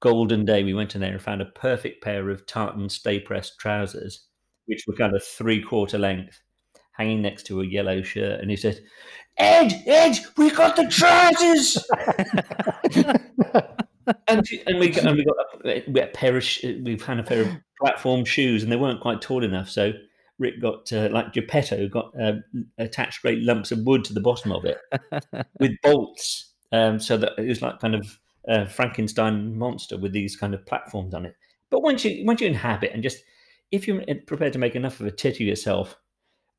golden 0.02 0.46
day 0.46 0.64
we 0.64 0.74
went 0.74 0.96
in 0.96 1.02
there 1.02 1.12
and 1.14 1.22
found 1.22 1.42
a 1.42 1.46
perfect 1.46 2.04
pair 2.04 2.30
of 2.30 2.46
tartan 2.46 2.90
stay-pressed 2.90 3.60
trousers, 3.60 4.28
which 4.66 4.86
were 4.88 4.96
kind 4.96 5.16
of 5.16 5.24
three-quarter 5.24 5.98
length, 5.98 6.42
hanging 6.92 7.22
next 7.22 7.44
to 7.48 7.62
a 7.62 7.66
yellow 7.66 8.02
shirt, 8.02 8.40
and 8.42 8.50
he 8.50 8.58
said, 8.58 8.80
"Ed, 9.38 9.84
Ed, 9.86 10.18
we 10.38 10.52
got 10.52 10.76
the 10.76 10.88
trousers!" 10.88 11.78
And 14.28 14.46
and 14.66 14.80
we 14.80 14.90
got 14.90 15.06
and 15.06 15.16
we 15.16 15.24
got 15.24 15.36
a 15.64 15.84
we 15.88 16.00
had 16.00 16.10
a 16.10 16.12
pair 16.12 16.36
of 16.36 16.44
we 16.84 16.98
found 16.98 17.20
a 17.20 17.24
pair 17.24 17.42
of 17.44 17.50
platform 17.80 18.26
shoes, 18.26 18.64
and 18.64 18.72
they 18.72 18.76
weren't 18.76 19.00
quite 19.00 19.22
tall 19.22 19.44
enough, 19.44 19.70
so 19.70 19.94
Rick 20.42 20.60
got, 20.60 20.92
uh, 20.92 21.08
like 21.12 21.34
Geppetto, 21.34 21.88
got, 21.88 22.12
um, 22.20 22.44
attached 22.80 23.22
great 23.22 23.44
lumps 23.44 23.72
of 23.72 23.86
wood 23.86 24.04
to 24.06 24.14
the 24.14 24.20
bottom 24.20 24.52
of 24.52 24.66
it 24.66 24.80
with 25.60 25.72
bolts, 25.84 26.52
um, 26.72 27.00
so 27.00 27.16
that 27.16 27.34
it 27.38 27.48
was 27.48 27.62
like 27.62 27.80
kind 27.80 27.94
of 27.94 28.20
a 28.48 28.68
Frankenstein 28.68 29.58
monster 29.58 29.98
with 29.98 30.14
these 30.14 30.36
kind 30.36 30.56
of 30.56 30.66
platforms 30.66 31.14
on 31.14 31.26
it. 31.26 31.36
But 31.70 31.84
once 31.84 32.04
you 32.04 32.26
once 32.26 32.42
you 32.42 32.48
inhabit 32.48 32.92
and 32.92 33.04
just 33.04 33.24
if 33.72 33.88
you're, 33.88 34.04
prepared 34.26 34.54
to 34.54 34.60
make 34.60 34.76
enough 34.76 35.00
of 35.00 35.06
a 35.06 35.12
tit 35.12 35.36
of 35.36 35.42
yourself 35.42 35.96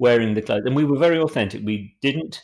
wearing 0.03 0.35
the 0.35 0.43
clothes 0.43 0.67
and 0.67 0.75
we 0.75 0.85
were 0.85 0.99
very 0.99 1.19
authentic. 1.19 1.63
We 1.65 1.97
didn't 2.03 2.43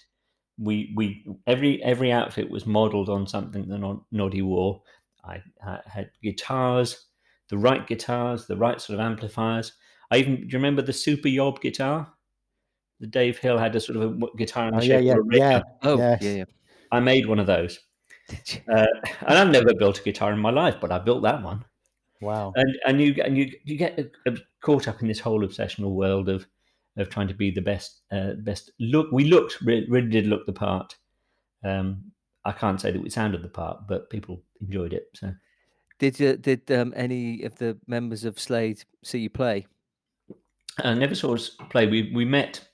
we 0.58 0.92
we 0.96 1.26
every 1.46 1.82
every 1.82 2.12
outfit 2.12 2.48
was 2.48 2.66
modeled 2.66 3.08
on 3.08 3.26
something 3.26 3.68
that 3.68 4.00
Noddy 4.12 4.42
wore. 4.42 4.82
I 5.24 5.42
I 5.64 5.80
had 5.86 6.10
guitars, 6.22 7.06
the 7.48 7.58
right 7.58 7.84
guitars, 7.86 8.46
the 8.46 8.56
right 8.56 8.80
sort 8.80 8.98
of 8.98 9.04
amplifiers. 9.04 9.72
I 10.10 10.18
even 10.18 10.36
do 10.36 10.42
you 10.42 10.58
remember 10.58 10.82
the 10.82 10.92
Super 10.92 11.28
Yob 11.28 11.60
guitar? 11.60 12.12
The 13.00 13.08
Dave 13.08 13.38
Hill 13.38 13.58
had 13.58 13.74
a 13.76 13.80
sort 13.80 13.96
of 13.96 14.02
a 14.02 14.06
w 14.06 14.28
guitar 14.36 14.68
in 14.68 14.74
Oh, 14.74 14.80
the 14.80 14.86
yeah, 14.86 14.96
shape 14.96 15.06
yeah, 15.06 15.12
of 15.12 15.18
a 15.18 15.36
yeah, 15.36 15.52
river. 15.54 15.64
Oh, 15.82 15.98
yeah, 15.98 16.16
yes. 16.20 16.36
yeah. 16.36 16.44
I 16.90 17.00
made 17.00 17.26
one 17.26 17.40
of 17.40 17.46
those. 17.46 17.78
Did 18.28 18.54
you? 18.54 18.72
Uh, 18.72 18.86
and 19.26 19.38
I've 19.38 19.50
never 19.50 19.74
built 19.74 20.00
a 20.00 20.02
guitar 20.02 20.32
in 20.32 20.38
my 20.38 20.50
life, 20.50 20.76
but 20.80 20.92
I 20.92 20.98
built 20.98 21.22
that 21.22 21.42
one. 21.42 21.64
Wow. 22.20 22.52
And 22.56 22.72
and 22.86 23.00
you 23.00 23.14
and 23.24 23.36
you 23.38 23.52
you 23.64 23.76
get, 23.76 23.98
uh, 24.26 24.32
caught 24.60 24.88
up 24.88 25.02
in 25.02 25.08
this 25.08 25.20
whole 25.20 25.46
obsessional 25.46 25.94
world 25.94 26.28
of 26.28 26.46
of 26.98 27.08
trying 27.08 27.28
to 27.28 27.34
be 27.34 27.50
the 27.50 27.62
best 27.62 28.02
uh, 28.12 28.32
best 28.40 28.70
look 28.78 29.10
we 29.12 29.24
looked 29.24 29.60
re 29.62 29.86
really 29.88 30.10
did 30.10 30.26
look 30.26 30.44
the 30.46 30.52
part. 30.52 30.94
Um, 31.64 32.12
I 32.44 32.52
can't 32.52 32.80
say 32.80 32.90
that 32.90 33.02
we 33.02 33.10
sounded 33.10 33.42
the 33.42 33.48
part, 33.48 33.86
but 33.88 34.10
people 34.10 34.42
enjoyed 34.60 34.92
it, 34.92 35.06
so 35.14 35.32
Did 35.98 36.20
you 36.20 36.36
did, 36.36 36.70
um, 36.70 36.92
any 36.96 37.42
of 37.42 37.56
the 37.56 37.78
members 37.86 38.24
of 38.24 38.38
Slade 38.38 38.84
see 39.02 39.18
you 39.18 39.30
play? 39.30 39.66
I 40.84 40.94
never 40.94 41.14
saw 41.14 41.34
us 41.34 41.50
play. 41.70 41.86
We 41.86 42.12
we 42.14 42.24
met 42.24 42.68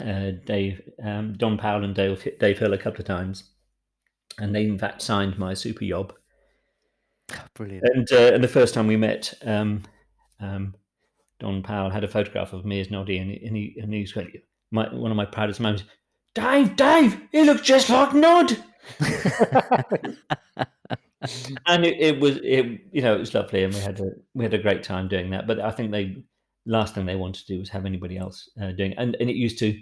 uh, 0.00 0.32
Dave, 0.44 0.80
um, 1.02 1.34
Don 1.34 1.58
Powell, 1.58 1.84
and 1.84 1.94
Dave, 1.94 2.26
Dave 2.38 2.58
Hill 2.58 2.72
a 2.72 2.78
couple 2.78 3.00
of 3.00 3.06
times, 3.06 3.44
and 4.38 4.54
they 4.54 4.64
in 4.64 4.78
fact 4.78 5.02
signed 5.02 5.38
my 5.38 5.54
super 5.54 5.84
yob. 5.84 6.12
Brilliant. 7.54 7.84
And 7.92 8.12
uh, 8.12 8.34
and 8.34 8.44
the 8.44 8.48
first 8.48 8.74
time 8.74 8.86
we 8.86 8.96
met, 8.96 9.34
um, 9.42 9.82
um, 10.40 10.74
Don 11.38 11.62
Powell 11.62 11.90
had 11.90 12.04
a 12.04 12.08
photograph 12.08 12.52
of 12.52 12.64
me 12.64 12.80
as 12.80 12.90
Noddy, 12.90 13.18
and, 13.18 13.30
and 13.30 13.56
he 13.56 13.76
and 13.80 13.92
he's 13.92 14.16
like, 14.16 14.44
my, 14.70 14.92
one 14.94 15.10
of 15.10 15.16
my 15.16 15.26
proudest 15.26 15.60
moments. 15.60 15.84
Dave, 16.34 16.76
Dave, 16.76 17.20
he 17.32 17.44
looks 17.44 17.62
just 17.62 17.88
like 17.88 18.14
Nod. 18.14 18.56
and 21.66 21.84
it, 21.84 21.98
it, 21.98 22.20
was 22.20 22.36
it 22.42 22.80
you 22.92 23.02
know 23.02 23.14
it 23.14 23.18
was 23.18 23.34
lovely 23.34 23.64
and 23.64 23.74
we 23.74 23.80
had 23.80 23.98
a 24.00 24.10
we 24.34 24.44
had 24.44 24.54
a 24.54 24.58
great 24.58 24.82
time 24.82 25.08
doing 25.08 25.30
that 25.30 25.46
but 25.46 25.58
i 25.58 25.72
think 25.72 25.90
they 25.90 26.22
last 26.66 26.94
thing 26.94 27.04
they 27.04 27.16
wanted 27.16 27.44
to 27.44 27.52
do 27.52 27.58
was 27.58 27.68
have 27.68 27.84
anybody 27.86 28.16
else 28.16 28.48
uh, 28.62 28.70
doing 28.72 28.92
it. 28.92 28.98
and 28.98 29.16
and 29.18 29.28
it 29.28 29.34
used 29.34 29.58
to 29.58 29.76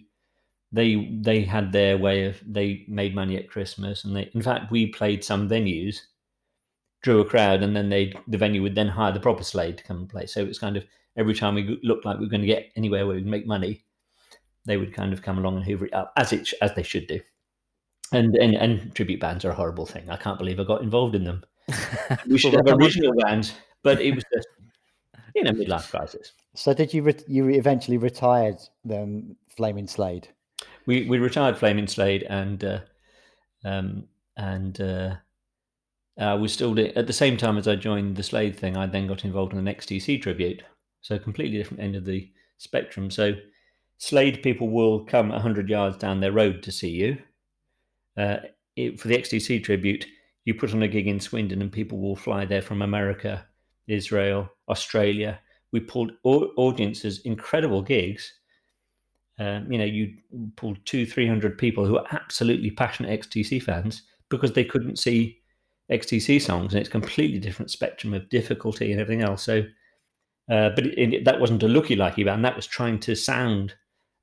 they 0.73 1.19
they 1.21 1.43
had 1.43 1.71
their 1.71 1.99
way 1.99 2.25
of 2.25 2.41
they 2.47 2.85
made 2.89 3.15
money 3.15 3.37
at 3.37 3.51
christmas 3.51 4.05
and 4.05 4.17
they 4.17 4.31
in 4.35 4.41
fact 4.41 4.71
we 4.71 4.87
played 4.87 5.23
some 5.23 5.49
venues 5.49 6.01
drew 7.03 7.21
a 7.21 7.25
crowd 7.25 7.63
and 7.63 7.77
then 7.77 7.91
they 7.91 8.13
the 8.29 8.39
venue 8.39 8.63
would 8.63 8.75
then 8.75 8.89
hire 8.89 9.13
the 9.13 9.21
proper 9.21 9.45
Slade 9.45 9.77
to 9.77 9.85
come 9.85 9.99
and 9.99 10.09
play 10.09 10.25
so 10.25 10.41
it 10.41 10.49
was 10.49 10.59
kind 10.59 10.77
of 10.77 10.87
every 11.17 11.35
time 11.35 11.55
we 11.55 11.79
looked 11.83 12.05
like 12.05 12.19
we 12.19 12.25
were 12.25 12.31
going 12.31 12.41
to 12.41 12.47
get 12.47 12.71
anywhere 12.77 13.07
where 13.07 13.17
we 13.17 13.23
could 13.23 13.31
make 13.31 13.47
money 13.47 13.85
they 14.67 14.77
would 14.77 14.95
kind 14.95 15.13
of 15.13 15.23
come 15.23 15.39
along 15.39 15.57
and 15.57 15.65
hoover 15.65 15.87
it 15.87 15.95
up 15.95 16.13
as 16.17 16.33
it 16.33 16.49
as 16.63 16.75
they 16.75 16.83
should 16.83 17.07
do 17.07 17.21
and, 18.15 18.37
and 18.37 18.55
and 18.55 18.95
tribute 18.95 19.21
bands 19.21 19.45
are 19.45 19.51
a 19.51 19.55
horrible 19.55 19.87
thing. 19.87 20.09
I 20.09 20.17
can't 20.17 20.39
believe 20.39 20.61
I 20.61 20.65
got 20.65 20.83
involved 20.83 21.15
in 21.15 21.25
them. 21.25 21.45
We 22.29 22.39
should 22.39 22.53
have 22.53 22.67
original 22.67 23.15
bands, 23.15 23.55
but 23.83 24.01
it 24.01 24.15
was 24.15 24.25
just 24.35 24.49
you 25.35 25.43
know 25.43 25.53
midlife 25.53 25.91
crisis. 25.91 26.33
So 26.55 26.75
did 26.75 26.95
you 26.95 27.03
re- 27.03 27.25
you 27.27 27.49
eventually 27.51 27.97
retired 27.97 28.59
them 28.85 29.37
Flaming 29.49 29.89
Slade? 29.89 30.29
We 30.87 31.09
we 31.09 31.19
retired 31.19 31.57
Flaming 31.57 31.87
Slade 31.87 32.25
and 32.25 32.63
uh, 32.65 32.81
um, 33.65 34.05
and 34.37 34.81
uh, 34.81 35.15
uh, 36.19 36.37
was 36.41 36.53
still 36.53 36.79
at 36.79 37.07
the 37.07 37.13
same 37.13 37.37
time 37.37 37.57
as 37.59 37.67
I 37.67 37.77
joined 37.77 38.17
the 38.17 38.23
Slade 38.23 38.57
thing. 38.59 38.77
I 38.77 38.87
then 38.87 39.07
got 39.07 39.25
involved 39.25 39.53
in 39.53 39.65
the 39.65 39.75
XTC 39.75 40.21
tribute, 40.21 40.63
so 41.05 41.19
completely 41.19 41.59
different 41.59 41.83
end 41.83 41.95
of 41.95 42.05
the 42.05 42.29
spectrum. 42.57 43.11
So 43.11 43.35
Slade 43.99 44.43
people 44.43 44.71
will 44.71 45.05
come 45.05 45.31
hundred 45.31 45.69
yards 45.69 45.97
down 45.97 46.19
their 46.19 46.33
road 46.33 46.63
to 46.65 46.73
see 46.73 46.91
you 46.91 47.19
uh, 48.17 48.37
it, 48.77 49.01
for 49.01 49.09
the 49.09 49.17
XTC 49.17 49.63
tribute, 49.63 50.07
you 50.45 50.55
put 50.55 50.73
on 50.73 50.83
a 50.83 50.89
gig 50.89 51.07
in 51.07 51.21
Swindon 51.21 51.63
and 51.63 51.73
people 51.73 51.99
will 51.99 52.17
fly 52.17 52.45
there 52.45 52.63
from 52.63 52.83
America, 52.83 53.47
Israel, 53.87 54.49
Australia. 54.69 55.41
We 55.73 55.81
pulled 55.81 56.13
audiences, 56.25 57.21
incredible 57.21 57.83
gigs. 57.83 58.33
Um, 59.39 59.71
you 59.71 59.79
know, 59.79 59.85
you 59.85 60.15
pulled 60.57 60.79
two, 60.85 61.07
three 61.07 61.27
hundred 61.27 61.59
people 61.59 61.85
who 61.85 61.99
are 61.99 62.07
absolutely 62.13 62.71
passionate 62.71 63.21
XTC 63.21 63.63
fans 63.63 64.03
because 64.29 64.53
they 64.53 64.65
couldn't 64.65 64.99
see 64.99 65.39
XTC 65.91 66.41
songs, 66.41 66.73
and 66.73 66.81
it's 66.81 66.89
completely 66.89 67.39
different 67.39 67.71
spectrum 67.71 68.15
of 68.15 68.29
difficulty 68.29 68.93
and 68.93 69.01
everything 69.01 69.23
else. 69.23 69.43
So, 69.43 69.65
uh, 70.51 70.71
but 70.75 70.87
it, 70.87 71.15
it, 71.15 71.25
that 71.25 71.41
wasn't 71.41 71.63
a 71.63 71.69
looky 71.69 71.97
likey 71.97 72.25
band. 72.25 72.45
That 72.45 72.57
was 72.57 72.67
trying 72.67 73.01
to 73.01 73.15
sound 73.15 73.75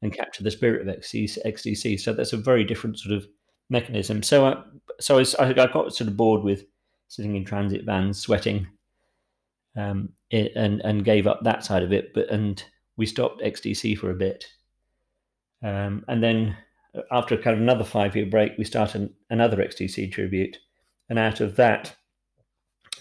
and 0.02 0.14
capture 0.14 0.44
the 0.44 0.52
spirit 0.52 0.88
of. 0.88 0.96
XTC. 0.96 2.00
So 2.00 2.14
that's 2.14 2.34
a 2.34 2.38
very 2.38 2.64
different 2.64 3.00
sort 3.00 3.16
of 3.16 3.28
mechanism. 3.70 4.24
So, 4.24 4.46
I, 4.46 4.64
so 5.00 5.20
I, 5.20 5.50
I 5.50 5.54
got 5.54 5.94
sort 5.94 6.10
of 6.10 6.18
bored 6.18 6.44
with 6.44 6.66
sitting 7.08 7.36
in 7.36 7.46
transit 7.46 7.86
vans, 7.86 8.20
sweating, 8.20 8.68
um, 9.76 10.10
it, 10.30 10.52
and 10.56 10.82
and 10.82 11.06
gave 11.06 11.28
up 11.28 11.42
that 11.44 11.66
side 11.66 11.84
of 11.84 11.92
it. 11.92 12.14
But 12.14 12.30
and 12.30 12.64
we 12.98 13.06
stopped 13.06 13.42
XTC 13.42 13.98
for 13.98 14.12
a 14.12 14.16
bit, 14.16 14.46
um, 15.64 16.06
and 16.08 16.24
then 16.24 16.58
after 17.12 17.38
kind 17.38 17.56
of 17.56 17.62
another 17.62 17.84
five 17.84 18.16
year 18.16 18.26
break, 18.26 18.54
we 18.58 18.64
started 18.64 19.14
another 19.30 19.58
XTC 19.58 20.12
tribute, 20.12 20.58
and 21.10 21.20
out 21.20 21.42
of 21.42 21.56
that, 21.56 21.96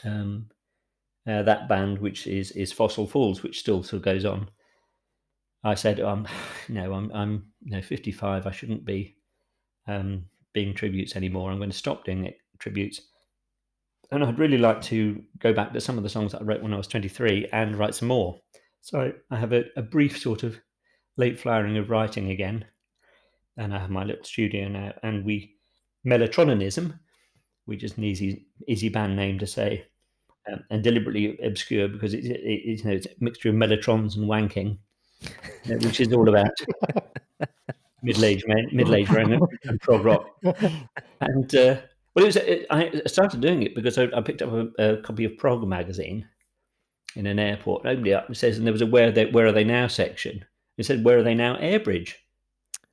um, 0.05 0.49
uh, 1.27 1.43
that 1.43 1.69
band, 1.69 1.99
which 1.99 2.27
is 2.27 2.51
is 2.53 2.73
Fossil 2.73 3.07
Fools, 3.07 3.43
which 3.43 3.61
still 3.61 3.83
sort 3.83 3.99
of 3.99 4.05
goes 4.05 4.25
on. 4.25 4.49
I 5.63 5.75
said, 5.75 6.01
um, 6.01 6.27
no, 6.69 6.93
I'm 6.93 7.11
I'm 7.13 7.47
know 7.63 7.83
55. 7.83 8.47
I 8.47 8.51
shouldn't 8.51 8.85
be 8.85 9.17
um, 9.87 10.25
being 10.53 10.75
tributes 10.75 11.17
anymore. 11.17 11.51
I'm 11.51 11.59
going 11.59 11.71
to 11.71 11.77
stop 11.77 12.05
doing 12.05 12.27
it, 12.27 12.39
tributes. 12.59 13.01
And 14.13 14.25
I'd 14.25 14.39
really 14.39 14.59
like 14.59 14.83
to 14.83 15.23
go 15.39 15.53
back 15.53 15.73
to 15.73 15.81
some 15.81 15.97
of 15.97 16.03
the 16.03 16.09
songs 16.09 16.33
that 16.33 16.41
I 16.41 16.45
wrote 16.45 16.63
when 16.63 16.75
I 16.75 16.77
was 16.77 16.89
23 16.89 17.49
and 17.53 17.77
write 17.77 17.95
some 17.95 18.09
more. 18.09 18.41
So 18.81 19.13
I 19.31 19.37
have 19.37 19.53
a, 19.53 19.65
a 19.77 19.83
brief 19.83 20.19
sort 20.19 20.43
of 20.43 20.59
late 21.17 21.39
flowering 21.39 21.77
of 21.77 21.91
writing 21.91 22.31
again. 22.31 22.65
And 23.57 23.73
I 23.75 23.79
have 23.79 23.91
my 23.91 24.05
little 24.05 24.25
studio 24.25 24.69
now. 24.69 24.95
And 25.05 25.25
we, 25.25 25.55
Mellotronism, 26.05 26.99
which 27.67 27.85
is 27.85 27.97
an 27.99 28.05
easy, 28.05 28.47
easy 28.67 28.89
band 28.89 29.15
name 29.15 29.39
to 29.39 29.47
say, 29.47 29.87
um, 30.53 30.65
and 30.71 30.83
deliberately 30.83 31.39
obscure 31.43 31.89
because 31.89 32.15
it, 32.15 32.25
it, 32.25 32.41
it, 32.41 32.79
you 32.79 32.85
know, 32.85 32.93
it's 32.93 33.07
a 33.07 33.11
mixture 33.21 33.51
of 33.51 33.55
mellotrons 33.55 34.17
and 34.17 34.29
wanking, 34.29 34.79
which 35.67 36.01
is 36.01 36.13
all 36.13 36.29
about 36.29 36.53
middle-aged 38.03 38.47
men, 38.49 38.69
middle-aged 38.73 39.13
men, 39.13 39.41
and 39.65 39.81
prog 39.81 40.05
rock. 40.05 40.27
And 41.21 41.55
uh, 41.55 41.77
well, 42.15 42.25
it 42.25 42.27
was. 42.27 42.37
It, 42.37 42.67
I 42.71 43.03
started 43.07 43.41
doing 43.41 43.63
it 43.63 43.75
because 43.75 43.97
I, 43.97 44.09
I 44.15 44.21
picked 44.21 44.43
up 44.43 44.53
a, 44.53 44.69
a, 44.83 44.97
copy 45.03 45.25
of 45.25 45.37
Prog 45.37 45.67
magazine 45.67 46.27
in 47.15 47.27
an 47.27 47.39
airport. 47.39 47.87
opened 47.87 48.07
it 48.07 48.13
up. 48.13 48.31
It 48.31 48.37
says, 48.37 48.59
and 48.59 48.67
there 48.67 48.73
was 48.73 48.83
a 48.83 48.87
"Where 48.87 49.13
they 49.13 49.27
Where 49.27 49.47
are 49.47 49.53
they 49.53 49.65
now?" 49.65 49.87
section. 49.87 50.45
It 50.77 50.87
said, 50.87 51.05
"Where 51.05 51.19
are 51.19 51.23
they 51.23 51.35
now?" 51.35 51.57
Airbridge. 51.57 52.15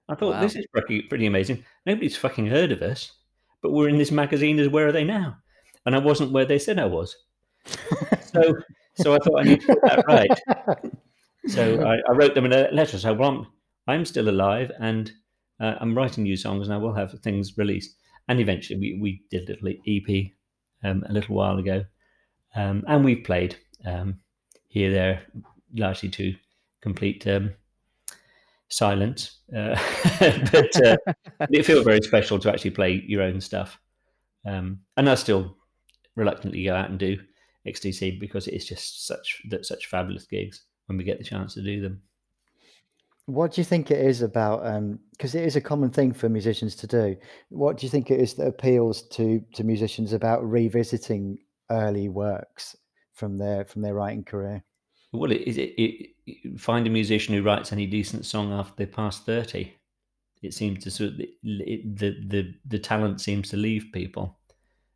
I 0.07 0.15
thought 0.15 0.35
wow. 0.35 0.41
this 0.41 0.55
is 0.55 0.65
pretty, 0.67 1.01
pretty 1.01 1.25
amazing. 1.25 1.65
Nobody's 1.85 2.15
fucking 2.15 2.47
heard 2.47 2.71
of 2.71 2.81
us, 2.81 3.11
but 3.61 3.71
we're 3.71 3.89
in 3.89 3.97
this 3.97 4.11
magazine 4.11 4.59
as 4.59 4.69
"Where 4.69 4.87
are 4.87 4.91
they 4.91 5.03
now?" 5.03 5.37
And 5.85 5.95
I 5.95 5.99
wasn't 5.99 6.31
where 6.31 6.45
they 6.45 6.59
said 6.59 6.77
I 6.77 6.85
was. 6.85 7.15
So, 8.33 8.55
so 8.95 9.15
I 9.15 9.17
thought 9.19 9.39
I 9.39 9.43
need 9.43 9.61
to 9.61 9.67
put 9.67 9.81
that 9.81 10.07
right. 10.07 10.91
So 11.47 11.81
I, 11.85 11.97
I 12.09 12.13
wrote 12.13 12.35
them 12.35 12.45
a 12.45 12.69
letter. 12.71 12.97
So, 12.97 13.13
well, 13.13 13.29
I'm, 13.29 13.47
I'm 13.87 14.05
still 14.05 14.29
alive 14.29 14.71
and 14.79 15.11
uh, 15.59 15.75
I'm 15.79 15.95
writing 15.95 16.23
new 16.23 16.37
songs 16.37 16.67
and 16.67 16.73
I 16.73 16.77
will 16.77 16.93
have 16.93 17.11
things 17.21 17.57
released. 17.57 17.95
And 18.27 18.39
eventually, 18.39 18.79
we, 18.79 18.99
we 18.99 19.21
did 19.31 19.49
a 19.49 19.53
little 19.53 19.81
EP 19.87 20.31
um, 20.83 21.03
a 21.07 21.13
little 21.13 21.35
while 21.35 21.57
ago. 21.57 21.85
Um, 22.55 22.83
and 22.87 23.05
we've 23.05 23.23
played 23.23 23.55
um, 23.85 24.19
here, 24.67 24.91
there, 24.91 25.21
largely 25.73 26.09
to 26.09 26.35
complete 26.81 27.25
um, 27.27 27.53
silence. 28.69 29.37
Uh, 29.55 29.79
but 30.51 30.85
uh, 30.85 30.97
it 31.49 31.65
feels 31.65 31.85
very 31.85 32.01
special 32.01 32.37
to 32.39 32.51
actually 32.51 32.71
play 32.71 33.03
your 33.07 33.21
own 33.21 33.39
stuff. 33.39 33.79
Um, 34.45 34.79
and 34.97 35.09
I 35.09 35.15
still 35.15 35.55
reluctantly 36.15 36.63
go 36.63 36.75
out 36.75 36.89
and 36.89 36.99
do 36.99 37.17
XTC 37.67 38.19
because 38.19 38.47
it 38.47 38.53
is 38.53 38.65
just 38.65 39.05
such 39.05 39.41
that 39.49 39.65
such 39.65 39.87
fabulous 39.87 40.25
gigs 40.25 40.63
when 40.87 40.97
we 40.97 41.03
get 41.03 41.17
the 41.17 41.23
chance 41.23 41.53
to 41.53 41.61
do 41.61 41.81
them. 41.81 42.01
What 43.25 43.53
do 43.53 43.61
you 43.61 43.65
think 43.65 43.91
it 43.91 43.99
is 43.99 44.21
about? 44.21 44.63
Because 45.11 45.35
um, 45.35 45.41
it 45.41 45.45
is 45.45 45.57
a 45.57 45.61
common 45.61 45.89
thing 45.89 46.13
for 46.13 46.29
musicians 46.29 46.75
to 46.77 46.87
do. 46.87 47.17
What 47.49 47.77
do 47.77 47.85
you 47.85 47.89
think 47.89 48.09
it 48.09 48.21
is 48.21 48.35
that 48.35 48.47
appeals 48.47 49.01
to 49.09 49.41
to 49.53 49.63
musicians 49.63 50.13
about 50.13 50.49
revisiting 50.49 51.39
early 51.69 52.07
works 52.07 52.75
from 53.13 53.37
their 53.37 53.65
from 53.65 53.81
their 53.81 53.95
writing 53.95 54.23
career? 54.23 54.63
Well, 55.11 55.31
it, 55.31 55.41
it, 55.41 55.81
it, 56.25 56.59
find 56.59 56.85
a 56.87 56.89
musician 56.89 57.33
who 57.33 57.43
writes 57.43 57.71
any 57.71 57.85
decent 57.85 58.25
song 58.25 58.53
after 58.53 58.73
they 58.77 58.85
pass 58.85 59.19
thirty. 59.19 59.75
It 60.41 60.53
seems 60.53 60.83
to 60.83 60.91
sort 60.91 61.11
of 61.11 61.17
the 61.17 62.15
the 62.27 62.53
the 62.65 62.79
talent 62.79 63.19
seems 63.19 63.49
to 63.49 63.57
leave 63.57 63.87
people. 63.93 64.36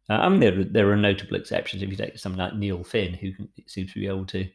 Uh, 0.09 0.13
I 0.13 0.29
mean, 0.29 0.39
there 0.39 0.63
there 0.63 0.91
are 0.91 0.97
notable 0.97 1.35
exceptions. 1.35 1.81
If 1.81 1.89
you 1.89 1.95
take 1.95 2.17
something 2.17 2.39
like 2.39 2.55
Neil 2.55 2.83
Finn, 2.83 3.13
who 3.13 3.33
can, 3.33 3.49
seems 3.67 3.93
to 3.93 3.99
be 3.99 4.07
able 4.07 4.25
to 4.27 4.47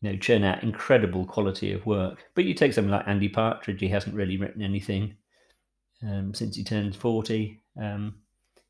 you 0.00 0.12
know, 0.12 0.16
churn 0.16 0.44
out 0.44 0.62
incredible 0.62 1.26
quality 1.26 1.72
of 1.72 1.84
work. 1.86 2.24
But 2.34 2.44
you 2.44 2.54
take 2.54 2.72
something 2.72 2.90
like 2.90 3.06
Andy 3.06 3.28
Partridge, 3.28 3.80
he 3.80 3.88
hasn't 3.88 4.16
really 4.16 4.36
written 4.36 4.62
anything 4.62 5.14
um, 6.02 6.32
since 6.34 6.56
he 6.56 6.64
turned 6.64 6.96
40. 6.96 7.60
Um, 7.80 8.16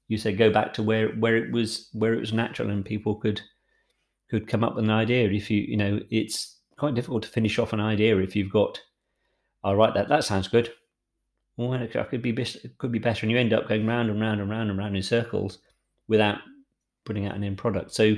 you 0.08 0.18
say 0.18 0.32
go 0.32 0.50
back 0.50 0.74
to 0.74 0.82
where, 0.82 1.10
where 1.10 1.36
it 1.36 1.52
was 1.52 1.88
where 1.92 2.14
it 2.14 2.20
was 2.20 2.32
natural 2.32 2.70
and 2.70 2.84
people 2.84 3.14
could 3.14 3.40
could 4.28 4.48
come 4.48 4.64
up 4.64 4.74
with 4.74 4.84
an 4.84 4.90
idea. 4.90 5.28
If 5.28 5.50
you 5.50 5.62
you 5.62 5.76
know, 5.76 6.00
it's 6.10 6.58
quite 6.76 6.94
difficult 6.94 7.22
to 7.24 7.28
finish 7.28 7.58
off 7.58 7.72
an 7.72 7.80
idea 7.80 8.18
if 8.18 8.34
you've 8.34 8.52
got, 8.52 8.80
I'll 9.62 9.76
write 9.76 9.94
that. 9.94 10.08
That 10.08 10.24
sounds 10.24 10.48
good. 10.48 10.72
Well, 11.60 11.74
it 11.74 11.92
could 11.92 12.22
be 12.22 12.30
it 12.30 12.78
could 12.78 12.90
be 12.90 12.98
better, 12.98 13.26
and 13.26 13.30
you 13.30 13.36
end 13.36 13.52
up 13.52 13.68
going 13.68 13.86
round 13.86 14.08
and 14.08 14.18
round 14.18 14.40
and 14.40 14.48
round 14.48 14.70
and 14.70 14.78
round 14.78 14.96
in 14.96 15.02
circles 15.02 15.58
without 16.08 16.38
putting 17.04 17.26
out 17.26 17.36
an 17.36 17.44
end 17.44 17.58
product. 17.58 17.92
So 17.92 18.14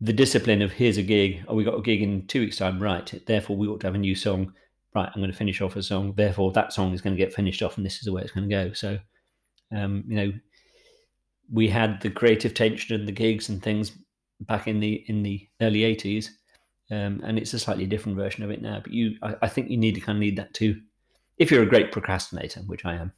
the 0.00 0.12
discipline 0.12 0.62
of 0.62 0.70
here's 0.70 0.96
a 0.96 1.02
gig, 1.02 1.44
oh, 1.48 1.56
we 1.56 1.64
got 1.64 1.76
a 1.76 1.82
gig 1.82 2.02
in 2.02 2.28
two 2.28 2.42
weeks' 2.42 2.58
time, 2.58 2.80
right? 2.80 3.12
Therefore, 3.26 3.56
we 3.56 3.66
ought 3.66 3.80
to 3.80 3.88
have 3.88 3.96
a 3.96 3.98
new 3.98 4.14
song. 4.14 4.52
Right, 4.94 5.10
I'm 5.12 5.20
going 5.20 5.32
to 5.32 5.36
finish 5.36 5.60
off 5.60 5.74
a 5.74 5.82
song. 5.82 6.14
Therefore, 6.16 6.52
that 6.52 6.72
song 6.72 6.92
is 6.94 7.00
going 7.00 7.16
to 7.16 7.20
get 7.20 7.34
finished 7.34 7.62
off, 7.62 7.76
and 7.76 7.84
this 7.84 7.96
is 7.96 8.02
the 8.02 8.12
way 8.12 8.22
it's 8.22 8.30
going 8.30 8.48
to 8.48 8.54
go. 8.54 8.72
So, 8.74 8.98
um, 9.74 10.04
you 10.06 10.14
know, 10.14 10.32
we 11.52 11.66
had 11.66 12.00
the 12.00 12.10
creative 12.10 12.54
tension 12.54 12.94
and 12.94 13.08
the 13.08 13.12
gigs 13.12 13.48
and 13.48 13.60
things 13.60 13.90
back 14.42 14.68
in 14.68 14.78
the 14.78 15.04
in 15.08 15.24
the 15.24 15.48
early 15.60 15.80
'80s, 15.80 16.28
um, 16.92 17.22
and 17.24 17.38
it's 17.38 17.54
a 17.54 17.58
slightly 17.58 17.86
different 17.86 18.16
version 18.16 18.44
of 18.44 18.50
it 18.52 18.62
now. 18.62 18.78
But 18.80 18.92
you, 18.92 19.16
I, 19.20 19.34
I, 19.42 19.48
think 19.48 19.68
you 19.68 19.76
need 19.76 19.96
to 19.96 20.00
kind 20.00 20.16
of 20.16 20.20
need 20.20 20.36
that 20.36 20.54
to 20.54 20.80
if 21.40 21.50
you're 21.50 21.62
a 21.62 21.66
great 21.66 21.90
procrastinator, 21.90 22.60
which 22.60 22.84
I 22.84 22.94
am. 22.94 23.12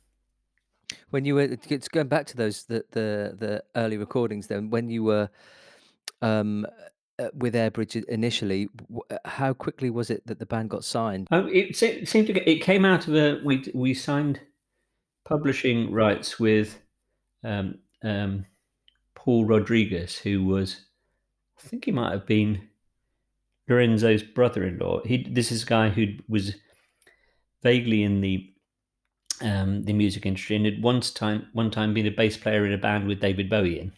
When 1.11 1.25
you 1.25 1.35
were 1.35 1.59
it's 1.69 1.89
going 1.89 2.09
back 2.09 2.27
to 2.27 2.37
those 2.37 2.65
the 2.65 2.85
the 2.93 3.37
the 3.39 3.65
early 3.77 3.99
recordings 3.99 4.47
then, 4.47 4.71
when 4.71 4.89
you 4.89 5.03
were, 5.03 5.29
um, 6.23 6.67
uh, 7.19 7.29
with 7.35 7.55
Airbridge 7.55 8.03
initially, 8.05 8.69
uh, 9.11 9.17
how 9.25 9.53
quickly 9.53 9.91
was 9.91 10.09
it 10.09 10.27
that 10.27 10.39
the 10.39 10.47
band 10.47 10.71
got 10.71 10.85
signed? 10.85 11.27
Oh, 11.31 11.47
it 11.47 11.77
se 11.77 12.05
seemed 12.05 12.29
to 12.29 12.33
get 12.33 12.47
it 12.47 12.63
came 12.63 12.85
out 12.85 13.09
of 13.09 13.15
a 13.15 13.41
we 13.45 13.65
we 13.75 13.93
signed 13.93 14.41
publishing 15.25 15.91
rights 15.93 16.39
with, 16.39 16.79
um, 17.45 17.79
um, 18.03 18.45
Paul 19.15 19.45
Rodriguez, 19.45 20.17
who 20.17 20.45
was 20.45 20.87
I 21.59 21.69
think 21.69 21.87
he 21.87 21.93
might 21.93 22.13
have 22.13 22.27
been 22.27 22.69
Lorenzo's 23.69 24.23
brother-in-law. 24.23 25.03
He 25.05 25.27
this 25.29 25.51
is 25.51 25.63
a 25.65 25.67
guy 25.67 25.89
who 25.89 26.07
was 26.29 26.55
vaguely 27.63 28.03
in 28.03 28.21
the 28.21 28.49
um, 29.41 29.83
the 29.85 29.93
music 29.93 30.25
industry 30.25 30.57
and 30.57 30.65
had 30.65 30.83
once 30.83 31.11
time 31.11 31.49
one 31.53 31.71
time 31.71 31.95
been 31.95 32.07
a 32.07 32.11
bass 32.11 32.37
player 32.37 32.65
in 32.65 32.73
a 32.73 32.79
band 32.79 33.07
with 33.07 33.21
David 33.21 33.51
Bowie 33.51 33.81
in. 33.81 33.93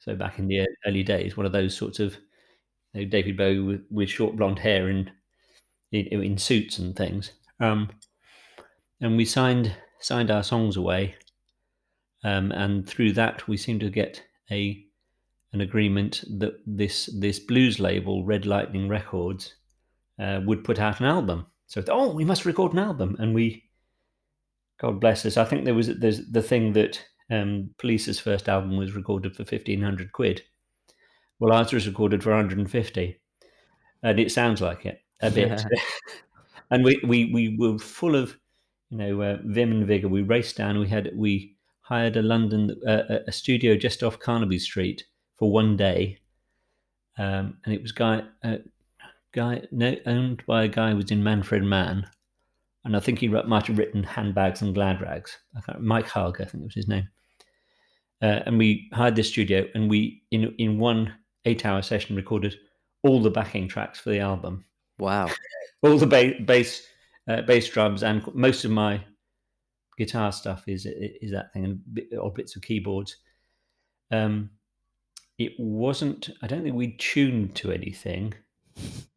So 0.00 0.14
back 0.14 0.38
in 0.38 0.48
the 0.48 0.66
early 0.86 1.02
days, 1.02 1.36
one 1.36 1.46
of 1.46 1.52
those 1.52 1.76
sorts 1.76 2.00
of 2.00 2.16
you 2.92 3.02
know, 3.02 3.08
David 3.08 3.36
Bowie 3.36 3.60
with, 3.60 3.84
with 3.90 4.08
short 4.08 4.36
blonde 4.36 4.58
hair 4.58 4.88
and 4.88 5.10
in, 5.92 6.22
in 6.22 6.38
suits 6.38 6.78
and 6.78 6.96
things. 6.96 7.32
Um, 7.60 7.90
and 9.00 9.16
we 9.16 9.24
signed 9.24 9.74
signed 10.00 10.30
our 10.30 10.42
songs 10.42 10.76
away, 10.76 11.14
um, 12.24 12.52
and 12.52 12.88
through 12.88 13.12
that 13.12 13.46
we 13.48 13.56
seemed 13.56 13.80
to 13.80 13.90
get 13.90 14.22
a 14.50 14.84
an 15.52 15.60
agreement 15.60 16.24
that 16.38 16.54
this 16.66 17.10
this 17.18 17.38
blues 17.38 17.78
label, 17.78 18.24
Red 18.24 18.46
Lightning 18.46 18.88
Records, 18.88 19.54
uh, 20.18 20.40
would 20.44 20.64
put 20.64 20.78
out 20.78 21.00
an 21.00 21.06
album. 21.06 21.46
So 21.66 21.82
oh, 21.88 22.12
we 22.12 22.24
must 22.24 22.44
record 22.44 22.72
an 22.72 22.78
album, 22.78 23.16
and 23.18 23.34
we, 23.34 23.64
God 24.80 25.00
bless 25.00 25.26
us. 25.26 25.36
I 25.36 25.44
think 25.44 25.64
there 25.64 25.74
was 25.74 25.88
there's 25.98 26.26
the 26.30 26.42
thing 26.42 26.72
that 26.74 27.02
um, 27.30 27.70
Police's 27.78 28.20
first 28.20 28.48
album 28.48 28.76
was 28.76 28.94
recorded 28.94 29.34
for 29.34 29.44
fifteen 29.44 29.82
hundred 29.82 30.12
quid. 30.12 30.42
Well, 31.38 31.52
ours 31.52 31.72
was 31.72 31.86
recorded 31.86 32.22
for 32.22 32.30
150, 32.30 33.20
and 34.02 34.18
it 34.18 34.32
sounds 34.32 34.62
like 34.62 34.86
it 34.86 35.02
a 35.20 35.30
bit. 35.30 35.48
Yeah. 35.48 35.80
and 36.70 36.84
we, 36.84 37.00
we 37.04 37.32
we 37.32 37.56
were 37.56 37.78
full 37.78 38.14
of 38.14 38.36
you 38.90 38.98
know 38.98 39.20
uh, 39.20 39.38
vim 39.44 39.72
and 39.72 39.86
vigor. 39.86 40.08
We 40.08 40.22
raced 40.22 40.56
down. 40.56 40.78
We 40.78 40.88
had 40.88 41.10
we 41.14 41.56
hired 41.80 42.16
a 42.16 42.22
London 42.22 42.76
uh, 42.86 43.18
a 43.26 43.32
studio 43.32 43.76
just 43.76 44.02
off 44.02 44.18
Carnaby 44.18 44.58
Street 44.58 45.04
for 45.36 45.50
one 45.50 45.76
day, 45.76 46.18
um, 47.18 47.58
and 47.64 47.74
it 47.74 47.82
was 47.82 47.92
guy 47.92 48.22
uh, 48.42 48.56
guy 49.36 49.62
owned 50.06 50.42
by 50.46 50.64
a 50.64 50.68
guy 50.68 50.90
who 50.90 50.96
was 50.96 51.10
in 51.10 51.22
Manfred 51.22 51.62
Mann, 51.62 52.08
and 52.84 52.96
I 52.96 53.00
think 53.00 53.18
he 53.18 53.28
might 53.28 53.66
have 53.66 53.78
written 53.78 54.02
Handbags 54.02 54.62
and 54.62 54.74
Glad 54.74 55.00
Rags. 55.00 55.36
Mike 55.78 56.08
Hugg, 56.08 56.40
I 56.40 56.44
think 56.44 56.64
was 56.64 56.74
his 56.74 56.88
name. 56.88 57.08
Uh, 58.22 58.40
and 58.46 58.58
we 58.58 58.88
hired 58.92 59.14
this 59.14 59.28
studio, 59.28 59.66
and 59.74 59.90
we 59.90 60.22
in 60.30 60.54
in 60.58 60.78
one 60.78 61.14
eight-hour 61.44 61.82
session 61.82 62.16
recorded 62.16 62.56
all 63.02 63.22
the 63.22 63.30
backing 63.30 63.68
tracks 63.68 64.00
for 64.00 64.10
the 64.10 64.20
album, 64.20 64.64
Wow. 64.98 65.28
all 65.82 65.98
the 65.98 66.06
ba- 66.06 66.40
bass 66.44 66.82
uh, 67.28 67.42
bass 67.42 67.68
drums, 67.68 68.02
and 68.02 68.26
most 68.34 68.64
of 68.64 68.70
my 68.70 69.04
guitar 69.98 70.32
stuff 70.32 70.64
is 70.66 70.86
is 70.86 71.30
that 71.32 71.52
thing, 71.52 71.64
and 71.64 72.02
or 72.18 72.32
bits 72.32 72.56
of 72.56 72.62
keyboards. 72.62 73.16
Um, 74.10 74.50
it 75.38 75.52
wasn't. 75.58 76.30
I 76.40 76.46
don't 76.46 76.62
think 76.62 76.74
we 76.74 76.96
tuned 76.96 77.54
to 77.56 77.70
anything, 77.70 78.32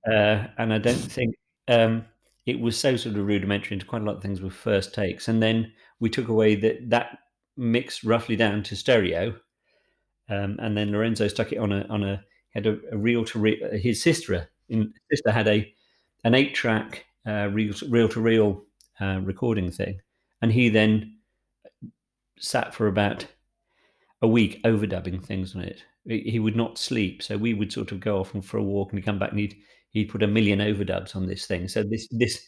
uh, 0.08 0.48
and 0.58 0.74
I 0.74 0.78
don't 0.78 0.96
think 0.96 1.36
um, 1.68 2.06
it 2.46 2.60
was 2.60 2.78
so 2.78 2.96
sort 2.96 3.16
of 3.16 3.26
rudimentary. 3.28 3.76
Into 3.76 3.86
quite 3.86 4.02
a 4.02 4.06
lot 4.06 4.18
of 4.18 4.22
things 4.22 4.42
were 4.42 4.50
first 4.50 4.94
takes, 4.94 5.28
and 5.28 5.42
then 5.42 5.72
we 6.00 6.10
took 6.10 6.28
away 6.28 6.56
that 6.56 6.90
that 6.90 7.20
mixed 7.58 8.04
roughly 8.04 8.36
down 8.36 8.64
to 8.64 8.76
stereo, 8.76 9.36
um, 10.30 10.58
and 10.60 10.78
then 10.78 10.92
Lorenzo 10.92 11.28
stuck 11.28 11.52
it 11.52 11.58
on 11.58 11.72
a 11.72 11.82
on 11.90 12.04
a 12.04 12.24
had 12.54 12.68
a, 12.68 12.78
a 12.92 12.98
reel 12.98 13.26
to 13.26 13.40
reel. 13.40 13.72
His 13.74 14.02
sister 14.02 14.50
in 14.70 14.94
sister 15.12 15.32
had 15.32 15.48
a 15.48 15.74
an 16.24 16.36
eight 16.36 16.56
track 16.56 17.06
uh, 17.28 17.50
reel 17.52 17.74
reel 17.90 18.10
to 18.10 18.22
reel 18.22 18.64
uh, 19.02 19.20
recording 19.24 19.72
thing, 19.72 20.00
and 20.42 20.52
he 20.52 20.70
then 20.70 21.18
sat 22.40 22.74
for 22.74 22.88
about 22.88 23.28
a 24.22 24.28
week 24.28 24.62
overdubbing 24.64 25.24
things 25.24 25.56
on 25.56 25.62
it. 25.62 25.86
He 26.06 26.40
would 26.40 26.56
not 26.56 26.78
sleep, 26.78 27.22
so 27.22 27.38
we 27.38 27.54
would 27.54 27.72
sort 27.72 27.92
of 27.92 28.00
go 28.00 28.20
off 28.20 28.34
and 28.34 28.44
for 28.44 28.58
a 28.58 28.64
walk, 28.64 28.94
and 28.94 29.04
come 29.04 29.20
back 29.20 29.32
and 29.32 29.40
he'd 29.40 29.56
he'd 29.92 30.10
put 30.10 30.24
a 30.24 30.28
million 30.28 30.60
overdubs 30.60 31.16
on 31.16 31.28
this 31.28 31.46
thing. 31.46 31.68
So 31.68 31.84
this 31.84 32.08
this 32.12 32.46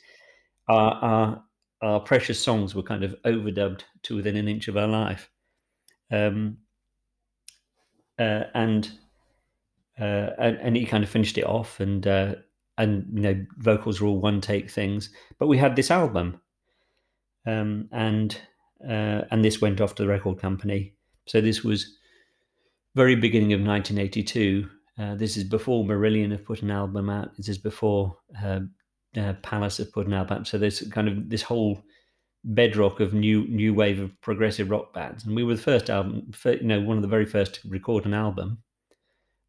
our 0.68 0.94
our, 0.94 1.44
our 1.82 2.00
precious 2.00 2.40
songs 2.40 2.74
were 2.74 2.84
kind 2.84 3.04
of 3.04 3.16
overdubbed 3.26 3.82
to 4.04 4.16
within 4.16 4.36
an 4.38 4.48
inch 4.48 4.68
of 4.68 4.78
our 4.78 4.88
life, 4.88 5.30
um, 6.12 6.58
uh, 8.20 8.44
and, 8.54 8.92
uh, 10.00 10.30
and 10.40 10.58
and 10.58 10.76
he 10.76 10.86
kind 10.86 11.04
of 11.04 11.10
finished 11.10 11.38
it 11.38 11.46
off, 11.46 11.80
and 11.80 12.08
uh, 12.08 12.36
and 12.78 13.06
you 13.14 13.22
know 13.22 13.46
vocals 13.58 14.00
were 14.02 14.08
all 14.08 14.20
one 14.20 14.42
take 14.42 14.70
things, 14.70 15.10
but 15.40 15.48
we 15.48 15.58
had 15.58 15.76
this 15.76 15.92
album, 15.92 16.40
um, 17.46 17.90
and 17.92 18.38
uh, 18.88 19.22
and 19.30 19.44
this 19.44 19.62
went 19.62 19.82
off 19.82 19.96
to 19.96 20.04
the 20.04 20.10
record 20.10 20.40
company. 20.40 20.94
So 21.28 21.42
this 21.42 21.64
was 21.64 21.98
very 22.96 23.16
beginning 23.16 23.54
of 23.54 23.60
1982. 23.60 24.70
Uh, 25.00 25.16
this 25.16 25.38
is 25.38 25.44
before 25.44 25.84
Marillion 25.84 26.32
have 26.32 26.46
put 26.46 26.62
an 26.62 26.72
album 26.72 27.10
out. 27.10 27.36
This 27.38 27.50
is 27.50 27.58
before 27.58 28.18
uh, 28.44 28.62
uh, 29.18 29.34
Pallas 29.42 29.78
have 29.78 29.92
put 29.92 30.08
an 30.08 30.14
album 30.14 30.40
out. 30.40 30.48
So 30.48 30.58
there's 30.58 30.82
kind 30.90 31.08
of 31.08 31.30
this 31.30 31.42
whole 31.42 31.82
bedrock 32.44 33.00
of 33.00 33.14
new 33.14 33.48
new 33.48 33.74
wave 33.74 34.00
of 34.00 34.20
progressive 34.22 34.70
rock 34.70 34.94
bands. 34.94 35.26
And 35.26 35.36
we 35.36 35.44
were 35.44 35.56
the 35.56 35.62
first 35.62 35.90
album, 35.90 36.32
you 36.46 36.64
know, 36.64 36.82
one 36.82 36.98
of 36.98 37.04
the 37.04 37.08
very 37.08 37.26
first 37.26 37.56
to 37.56 37.70
record 37.70 38.06
an 38.06 38.14
album, 38.14 38.60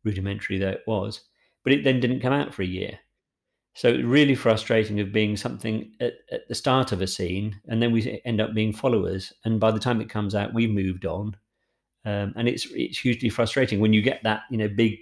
rudimentary 0.05 0.59
though 0.59 0.71
it 0.71 0.83
was. 0.87 1.23
But 1.65 1.73
it 1.73 1.85
then 1.85 2.01
didn't 2.01 2.21
come 2.21 2.33
out 2.33 2.53
for 2.53 2.63
a 2.63 2.67
year. 2.67 2.99
So 3.75 3.89
it 3.89 4.05
really 4.05 4.35
frustrating 4.35 5.01
of 5.01 5.13
being 5.13 5.37
something 5.37 5.93
at, 6.01 6.15
at 6.31 6.47
the 6.49 6.55
start 6.55 6.93
of 6.93 7.01
a 7.01 7.07
scene, 7.07 7.59
and 7.69 7.83
then 7.83 7.91
we 7.91 8.21
end 8.25 8.41
up 8.41 8.53
being 8.53 8.73
followers. 8.73 9.33
And 9.45 9.59
by 9.59 9.71
the 9.71 9.81
time 9.81 10.01
it 10.01 10.11
comes 10.11 10.35
out, 10.35 10.53
we've 10.53 10.71
moved 10.71 11.07
on, 11.07 11.37
um, 12.05 12.33
and 12.37 12.49
it's 12.49 12.67
it's 12.73 12.99
hugely 12.99 13.29
frustrating 13.29 13.81
when 13.81 13.93
you 13.93 14.03
get 14.03 14.23
that 14.25 14.43
you 14.51 14.57
know 14.59 14.69
big, 14.69 14.99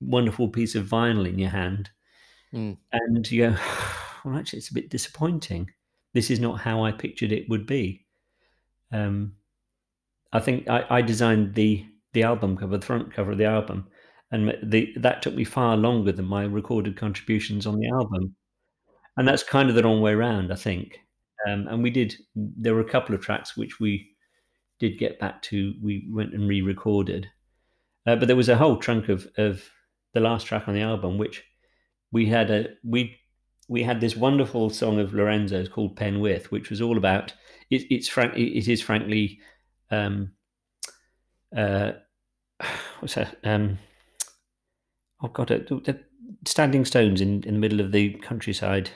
wonderful 0.00 0.48
piece 0.48 0.74
of 0.74 0.86
vinyl 0.86 1.28
in 1.28 1.38
your 1.38 1.50
hand, 1.50 1.90
Mm. 2.52 2.76
and 2.92 3.30
you 3.30 3.48
go, 3.50 3.56
well, 4.24 4.36
actually, 4.36 4.58
it's 4.58 4.70
a 4.70 4.74
bit 4.74 4.90
disappointing. 4.90 5.70
This 6.14 6.30
is 6.30 6.40
not 6.40 6.60
how 6.60 6.84
I 6.84 6.90
pictured 6.92 7.30
it 7.32 7.48
would 7.48 7.64
be. 7.66 8.04
Um, 8.92 9.34
I 10.32 10.40
think 10.40 10.68
I, 10.68 10.84
I 10.90 11.02
designed 11.02 11.54
the 11.54 11.86
the 12.12 12.24
album 12.24 12.56
cover, 12.56 12.76
the 12.76 12.86
front 12.86 13.12
cover 13.12 13.32
of 13.32 13.38
the 13.38 13.44
album, 13.44 13.86
and 14.32 14.52
the 14.64 14.92
that 14.96 15.22
took 15.22 15.34
me 15.34 15.44
far 15.44 15.76
longer 15.76 16.12
than 16.12 16.24
my 16.24 16.44
recorded 16.44 16.96
contributions 16.96 17.66
on 17.66 17.78
the 17.78 17.88
album, 17.88 18.34
and 19.16 19.26
that's 19.28 19.42
kind 19.44 19.68
of 19.68 19.74
the 19.76 19.82
wrong 19.84 20.00
way 20.00 20.12
around, 20.12 20.52
I 20.52 20.56
think. 20.56 20.98
Um, 21.48 21.66
and 21.68 21.82
we 21.82 21.90
did. 21.90 22.14
There 22.34 22.74
were 22.74 22.80
a 22.80 22.90
couple 22.90 23.14
of 23.14 23.20
tracks 23.22 23.56
which 23.56 23.78
we 23.80 24.09
did 24.80 24.98
get 24.98 25.20
back 25.20 25.42
to. 25.42 25.74
We 25.80 26.08
went 26.10 26.34
and 26.34 26.48
re-recorded, 26.48 27.28
uh, 28.06 28.16
but 28.16 28.26
there 28.26 28.36
was 28.36 28.48
a 28.48 28.56
whole 28.56 28.78
chunk 28.78 29.08
of 29.08 29.28
of 29.36 29.62
the 30.12 30.20
last 30.20 30.46
track 30.46 30.66
on 30.66 30.74
the 30.74 30.80
album 30.80 31.18
which 31.18 31.44
we 32.10 32.26
had 32.26 32.50
a 32.50 32.66
we 32.82 33.16
we 33.68 33.84
had 33.84 34.00
this 34.00 34.16
wonderful 34.16 34.68
song 34.70 34.98
of 34.98 35.14
Lorenzo's 35.14 35.68
called 35.68 35.96
Penwith, 35.96 36.46
which 36.46 36.70
was 36.70 36.80
all 36.80 36.96
about 36.96 37.32
it, 37.70 37.82
it's 37.90 38.08
frank 38.08 38.36
it 38.36 38.68
is 38.68 38.82
frankly 38.82 39.38
um 39.90 40.32
uh 41.56 41.92
what's 43.00 43.14
that 43.14 43.36
um 43.44 43.78
oh 45.22 45.28
god 45.28 45.48
the, 45.48 45.80
the 45.84 46.00
standing 46.46 46.84
stones 46.84 47.20
in 47.20 47.42
in 47.44 47.54
the 47.54 47.60
middle 47.60 47.80
of 47.80 47.92
the 47.92 48.14
countryside 48.14 48.90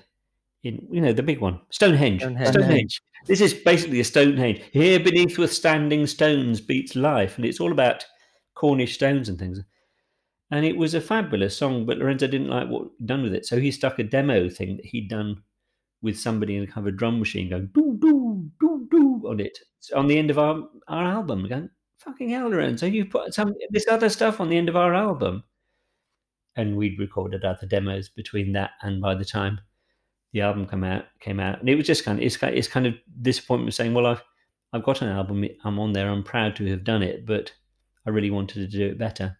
in 0.62 0.86
you 0.90 1.00
know 1.00 1.12
the 1.12 1.22
big 1.22 1.40
one 1.40 1.60
Stonehenge 1.70 2.22
Stonehenge. 2.22 2.52
Stonehenge 2.52 3.02
this 3.26 3.40
is 3.40 3.54
basically 3.54 4.00
a 4.00 4.04
Stonehenge. 4.04 4.62
Here 4.72 5.00
beneath 5.00 5.38
with 5.38 5.52
standing 5.52 6.06
stones 6.06 6.60
beats 6.60 6.94
life 6.94 7.36
and 7.36 7.44
it's 7.44 7.60
all 7.60 7.72
about 7.72 8.04
Cornish 8.54 8.94
stones 8.94 9.28
and 9.28 9.38
things. 9.38 9.60
And 10.50 10.64
it 10.64 10.76
was 10.76 10.94
a 10.94 11.00
fabulous 11.00 11.56
song, 11.56 11.86
but 11.86 11.98
Lorenzo 11.98 12.26
didn't 12.26 12.50
like 12.50 12.68
what 12.68 12.88
done 13.04 13.22
with 13.22 13.34
it, 13.34 13.46
so 13.46 13.58
he 13.58 13.70
stuck 13.70 13.98
a 13.98 14.04
demo 14.04 14.48
thing 14.48 14.76
that 14.76 14.86
he'd 14.86 15.08
done 15.08 15.42
with 16.02 16.18
somebody 16.18 16.56
in 16.56 16.62
a 16.62 16.66
kind 16.66 16.86
of 16.86 16.94
a 16.94 16.96
drum 16.96 17.18
machine 17.18 17.48
going 17.48 17.70
doo 17.74 17.96
doo 17.98 18.50
doo 18.60 18.86
doo 18.90 19.22
on 19.26 19.40
it 19.40 19.58
on 19.96 20.06
the 20.06 20.18
end 20.18 20.30
of 20.30 20.38
our 20.38 20.62
our 20.86 21.04
album. 21.04 21.48
Going 21.48 21.70
fucking 21.98 22.28
hell, 22.28 22.48
Lorenzo, 22.48 22.86
you 22.86 23.06
put 23.06 23.32
some 23.34 23.54
this 23.70 23.88
other 23.88 24.10
stuff 24.10 24.38
on 24.38 24.50
the 24.50 24.58
end 24.58 24.68
of 24.68 24.76
our 24.76 24.94
album, 24.94 25.42
and 26.56 26.76
we'd 26.76 27.00
recorded 27.00 27.44
other 27.44 27.66
demos 27.66 28.10
between 28.10 28.52
that 28.52 28.72
and 28.82 29.00
by 29.00 29.14
the 29.14 29.24
time 29.24 29.58
the 30.34 30.40
album 30.42 30.66
came 30.66 30.84
out 30.84 31.04
came 31.20 31.40
out, 31.40 31.60
and 31.60 31.68
it 31.68 31.76
was 31.76 31.86
just 31.86 32.04
kind 32.04 32.18
of 32.18 32.24
it's 32.24 32.36
kind 32.36 32.54
it's 32.54 32.68
kind 32.68 32.86
of 32.86 32.94
disappointment 33.22 33.72
saying, 33.72 33.94
well, 33.94 34.04
I've 34.04 34.22
I've 34.72 34.82
got 34.82 35.00
an 35.00 35.08
album, 35.08 35.46
I'm 35.64 35.78
on 35.78 35.92
there, 35.92 36.10
I'm 36.10 36.24
proud 36.24 36.56
to 36.56 36.66
have 36.70 36.82
done 36.82 37.04
it, 37.04 37.24
but 37.24 37.52
I 38.04 38.10
really 38.10 38.32
wanted 38.32 38.54
to 38.56 38.78
do 38.78 38.86
it 38.88 38.98
better. 38.98 39.38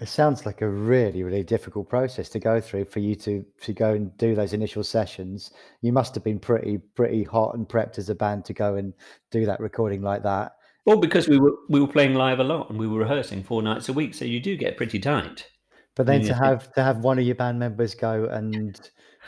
It 0.00 0.08
sounds 0.08 0.46
like 0.46 0.62
a 0.62 0.68
really, 0.68 1.24
really 1.24 1.42
difficult 1.42 1.88
process 1.88 2.28
to 2.30 2.38
go 2.38 2.60
through 2.60 2.84
for 2.86 3.00
you 3.00 3.16
to 3.16 3.44
to 3.62 3.72
go 3.72 3.92
and 3.92 4.16
do 4.16 4.36
those 4.36 4.52
initial 4.52 4.84
sessions. 4.84 5.50
You 5.82 5.92
must 5.92 6.14
have 6.14 6.22
been 6.22 6.38
pretty 6.38 6.78
pretty 6.78 7.24
hot 7.24 7.56
and 7.56 7.68
prepped 7.68 7.98
as 7.98 8.08
a 8.08 8.14
band 8.14 8.44
to 8.46 8.52
go 8.52 8.76
and 8.76 8.94
do 9.32 9.44
that 9.46 9.60
recording 9.60 10.02
like 10.02 10.22
that. 10.22 10.52
Well, 10.86 10.98
because 10.98 11.26
we 11.28 11.38
were 11.38 11.54
we 11.68 11.80
were 11.80 11.88
playing 11.88 12.14
live 12.14 12.38
a 12.38 12.44
lot 12.44 12.70
and 12.70 12.78
we 12.78 12.86
were 12.86 13.00
rehearsing 13.00 13.42
four 13.42 13.60
nights 13.62 13.88
a 13.88 13.92
week, 13.92 14.14
so 14.14 14.24
you 14.24 14.38
do 14.38 14.56
get 14.56 14.76
pretty 14.76 15.00
tight. 15.00 15.48
But 15.96 16.06
then 16.06 16.22
to 16.22 16.34
have 16.34 16.72
to 16.74 16.82
have 16.82 16.98
one 16.98 17.18
of 17.18 17.24
your 17.24 17.36
band 17.36 17.58
members 17.58 17.94
go 17.94 18.24
and 18.26 18.78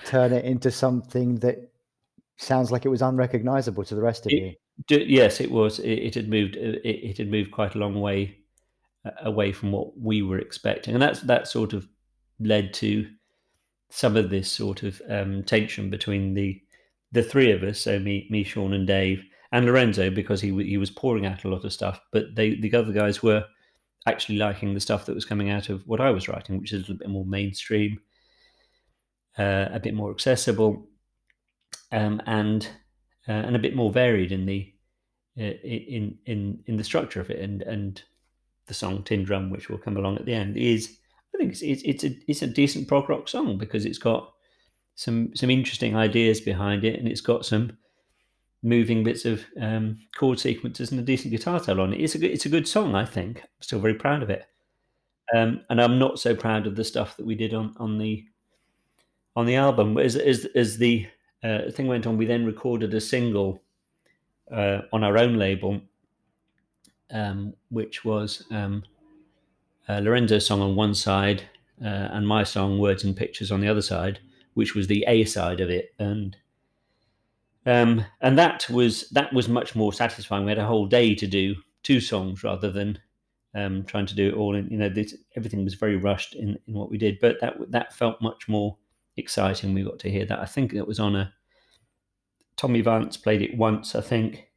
turn 0.05 0.33
it 0.33 0.45
into 0.45 0.71
something 0.71 1.37
that 1.37 1.71
sounds 2.37 2.71
like 2.71 2.85
it 2.85 2.89
was 2.91 3.03
unrecognizable 3.03 3.85
to 3.85 3.95
the 3.95 4.03
rest 4.03 4.27
of 4.27 4.33
It- 4.33 4.37
you. 4.43 4.53
D- 4.89 5.07
yes, 5.09 5.41
it 5.41 5.51
was. 5.51 5.79
It, 5.79 5.93
it 5.93 6.15
had 6.15 6.29
moved. 6.29 6.55
It, 6.57 6.85
it 6.85 7.17
had 7.17 7.31
moved 7.31 7.51
quite 7.51 7.75
a 7.75 7.79
long 7.79 7.99
way 7.99 8.37
uh, 9.07 9.11
away 9.23 9.51
from 9.51 9.73
what 9.73 9.99
we 9.99 10.21
were 10.21 10.39
expecting, 10.39 10.93
and 10.93 11.03
that's 11.03 11.21
that 11.23 11.49
sort 11.49 11.73
of 11.73 11.89
led 12.39 12.75
to 12.75 13.09
some 13.89 14.17
of 14.19 14.29
this 14.29 14.51
sort 14.53 14.83
of 14.83 15.01
um, 15.09 15.43
tension 15.45 15.89
between 15.89 16.35
the 16.35 16.61
the 17.13 17.23
three 17.23 17.53
of 17.53 17.63
us. 17.63 17.81
So 17.81 17.99
me, 17.99 18.27
me, 18.29 18.45
Sean, 18.45 18.75
and 18.75 18.87
Dave, 18.87 19.25
and 19.51 19.65
Lorenzo, 19.65 20.11
because 20.11 20.43
he 20.43 20.49
he 20.63 20.77
was 20.77 20.91
pouring 20.91 21.25
out 21.25 21.45
a 21.45 21.49
lot 21.49 21.65
of 21.65 21.73
stuff, 21.73 21.99
but 22.13 22.35
they 22.35 22.57
the 22.57 22.75
other 22.75 22.93
guys 22.93 23.23
were 23.23 23.47
actually 24.05 24.37
liking 24.37 24.75
the 24.75 24.81
stuff 24.81 25.07
that 25.07 25.15
was 25.15 25.25
coming 25.25 25.49
out 25.49 25.71
of 25.71 25.87
what 25.87 26.03
I 26.03 26.11
was 26.11 26.29
writing, 26.29 26.61
which 26.61 26.75
is 26.75 26.81
a 26.81 26.83
little 26.83 26.99
bit 26.99 27.09
more 27.09 27.25
mainstream, 27.25 27.99
uh, 29.39 29.69
a 29.73 29.81
bit 29.81 29.95
more 29.95 30.11
accessible, 30.11 30.87
um, 31.93 32.21
and 32.27 32.69
uh, 33.29 33.33
and 33.33 33.57
a 33.57 33.61
bit 33.61 33.75
more 33.75 33.91
varied 33.91 34.33
in 34.33 34.47
the 34.47 34.73
uh, 35.39 35.43
in 35.63 36.19
in 36.27 36.63
in 36.67 36.77
the 36.77 36.85
structure 36.85 37.21
of 37.21 37.31
it, 37.31 37.41
and 37.41 37.63
and 37.63 38.03
the 38.67 38.75
song 38.75 39.03
"Tin 39.03 39.25
Drum," 39.25 39.51
which 39.51 39.69
will 39.69 39.79
come 39.79 39.97
along 39.97 40.17
at 40.17 40.25
the 40.25 40.35
end, 40.35 40.57
is 40.57 40.99
I 41.35 41.39
think 41.39 41.53
it's 41.53 41.63
it's, 41.63 41.83
it's 41.83 42.05
a 42.05 42.17
it's 42.27 42.43
a 42.43 42.47
decent 42.47 42.89
prog 42.89 43.09
rock 43.09 43.29
song 43.29 43.59
because 43.59 43.85
it's 43.85 43.99
got 43.99 44.33
some 44.95 45.35
some 45.35 45.51
interesting 45.51 45.97
ideas 45.97 46.41
behind 46.41 46.85
it, 46.85 46.99
and 46.99 47.07
it's 47.07 47.21
got 47.21 47.45
some 47.45 47.77
moving 48.63 49.05
bits 49.05 49.25
of 49.25 49.45
um, 49.61 49.99
chord 50.17 50.41
sequences 50.41 50.91
and 50.91 50.99
a 50.99 51.03
decent 51.03 51.31
guitar 51.31 51.63
solo 51.63 51.85
on 51.85 51.93
it. 51.93 52.01
It's 52.01 52.15
a 52.15 52.19
good, 52.19 52.31
it's 52.31 52.47
a 52.47 52.51
good 52.51 52.67
song, 52.67 52.95
I 52.95 53.05
think. 53.05 53.39
I'm 53.39 53.63
still 53.63 53.79
very 53.79 53.95
proud 53.95 54.23
of 54.23 54.31
it, 54.31 54.47
um, 55.35 55.61
and 55.69 55.81
I'm 55.81 55.99
not 55.99 56.19
so 56.19 56.35
proud 56.35 56.67
of 56.67 56.77
the 56.77 56.85
stuff 56.85 57.17
that 57.17 57.27
we 57.27 57.35
did 57.35 57.53
on 57.53 57.75
on 57.79 57.99
the 57.99 58.25
on 59.37 59.47
the 59.47 59.55
album. 59.55 59.99
As 59.99 60.17
as 60.17 60.47
as 60.55 60.79
the 60.79 61.07
uh, 61.45 61.71
thing 61.71 61.87
went 61.87 62.07
on, 62.07 62.17
we 62.17 62.27
then 62.27 62.47
recorded 62.47 62.93
a 62.95 63.01
single 63.01 63.63
uh, 64.51 64.81
on 64.93 65.05
our 65.05 65.19
own 65.19 65.37
label, 65.37 65.81
um, 67.11 67.55
which 67.69 68.05
was 68.05 68.45
um, 68.51 68.83
uh, 69.89 69.99
Lorenzo's 69.99 70.47
song 70.47 70.61
on 70.61 70.75
one 70.75 70.95
side 70.95 71.43
uh, 71.85 72.09
and 72.13 72.27
my 72.27 72.43
song 72.43 72.79
"Words 72.79 73.05
and 73.05 73.15
Pictures" 73.15 73.53
on 73.53 73.61
the 73.61 73.69
other 73.69 73.83
side, 73.83 74.19
which 74.55 74.75
was 74.75 74.87
the 74.87 75.05
A 75.07 75.25
side 75.25 75.61
of 75.61 75.71
it, 75.71 75.95
and 75.99 76.37
um, 77.67 78.05
and 78.23 78.39
that 78.39 78.69
was 78.71 79.11
that 79.11 79.33
was 79.33 79.49
much 79.49 79.77
more 79.77 79.93
satisfying. 79.93 80.45
We 80.45 80.51
had 80.51 80.59
a 80.59 80.67
whole 80.67 80.87
day 80.87 81.15
to 81.15 81.27
do 81.27 81.55
two 81.83 82.01
songs 82.01 82.43
rather 82.43 82.71
than 82.71 82.99
um, 83.55 83.85
trying 83.85 84.07
to 84.07 84.15
do 84.15 84.29
it 84.29 84.35
all. 84.35 84.57
And 84.57 84.71
you 84.71 84.79
know, 84.79 84.89
this, 84.89 85.15
everything 85.37 85.63
was 85.65 85.75
very 85.75 85.97
rushed 85.97 86.35
in, 86.35 86.59
in 86.67 86.75
what 86.75 86.91
we 86.91 86.99
did, 86.99 87.19
but 87.21 87.41
that 87.41 87.57
that 87.71 87.95
felt 87.95 88.21
much 88.23 88.49
more 88.49 88.77
exciting. 89.17 89.75
We 89.75 89.83
got 89.85 89.99
to 90.01 90.11
hear 90.11 90.27
that. 90.27 90.41
I 90.41 90.47
think 90.47 90.73
it 90.75 90.87
was 90.87 91.01
on 91.01 91.17
a 91.17 91.33
Tommy 92.57 92.81
Vance 92.81 93.17
played 93.17 93.43
it 93.43 93.57
once, 93.57 93.95
I 93.95 94.01
think, 94.01 94.51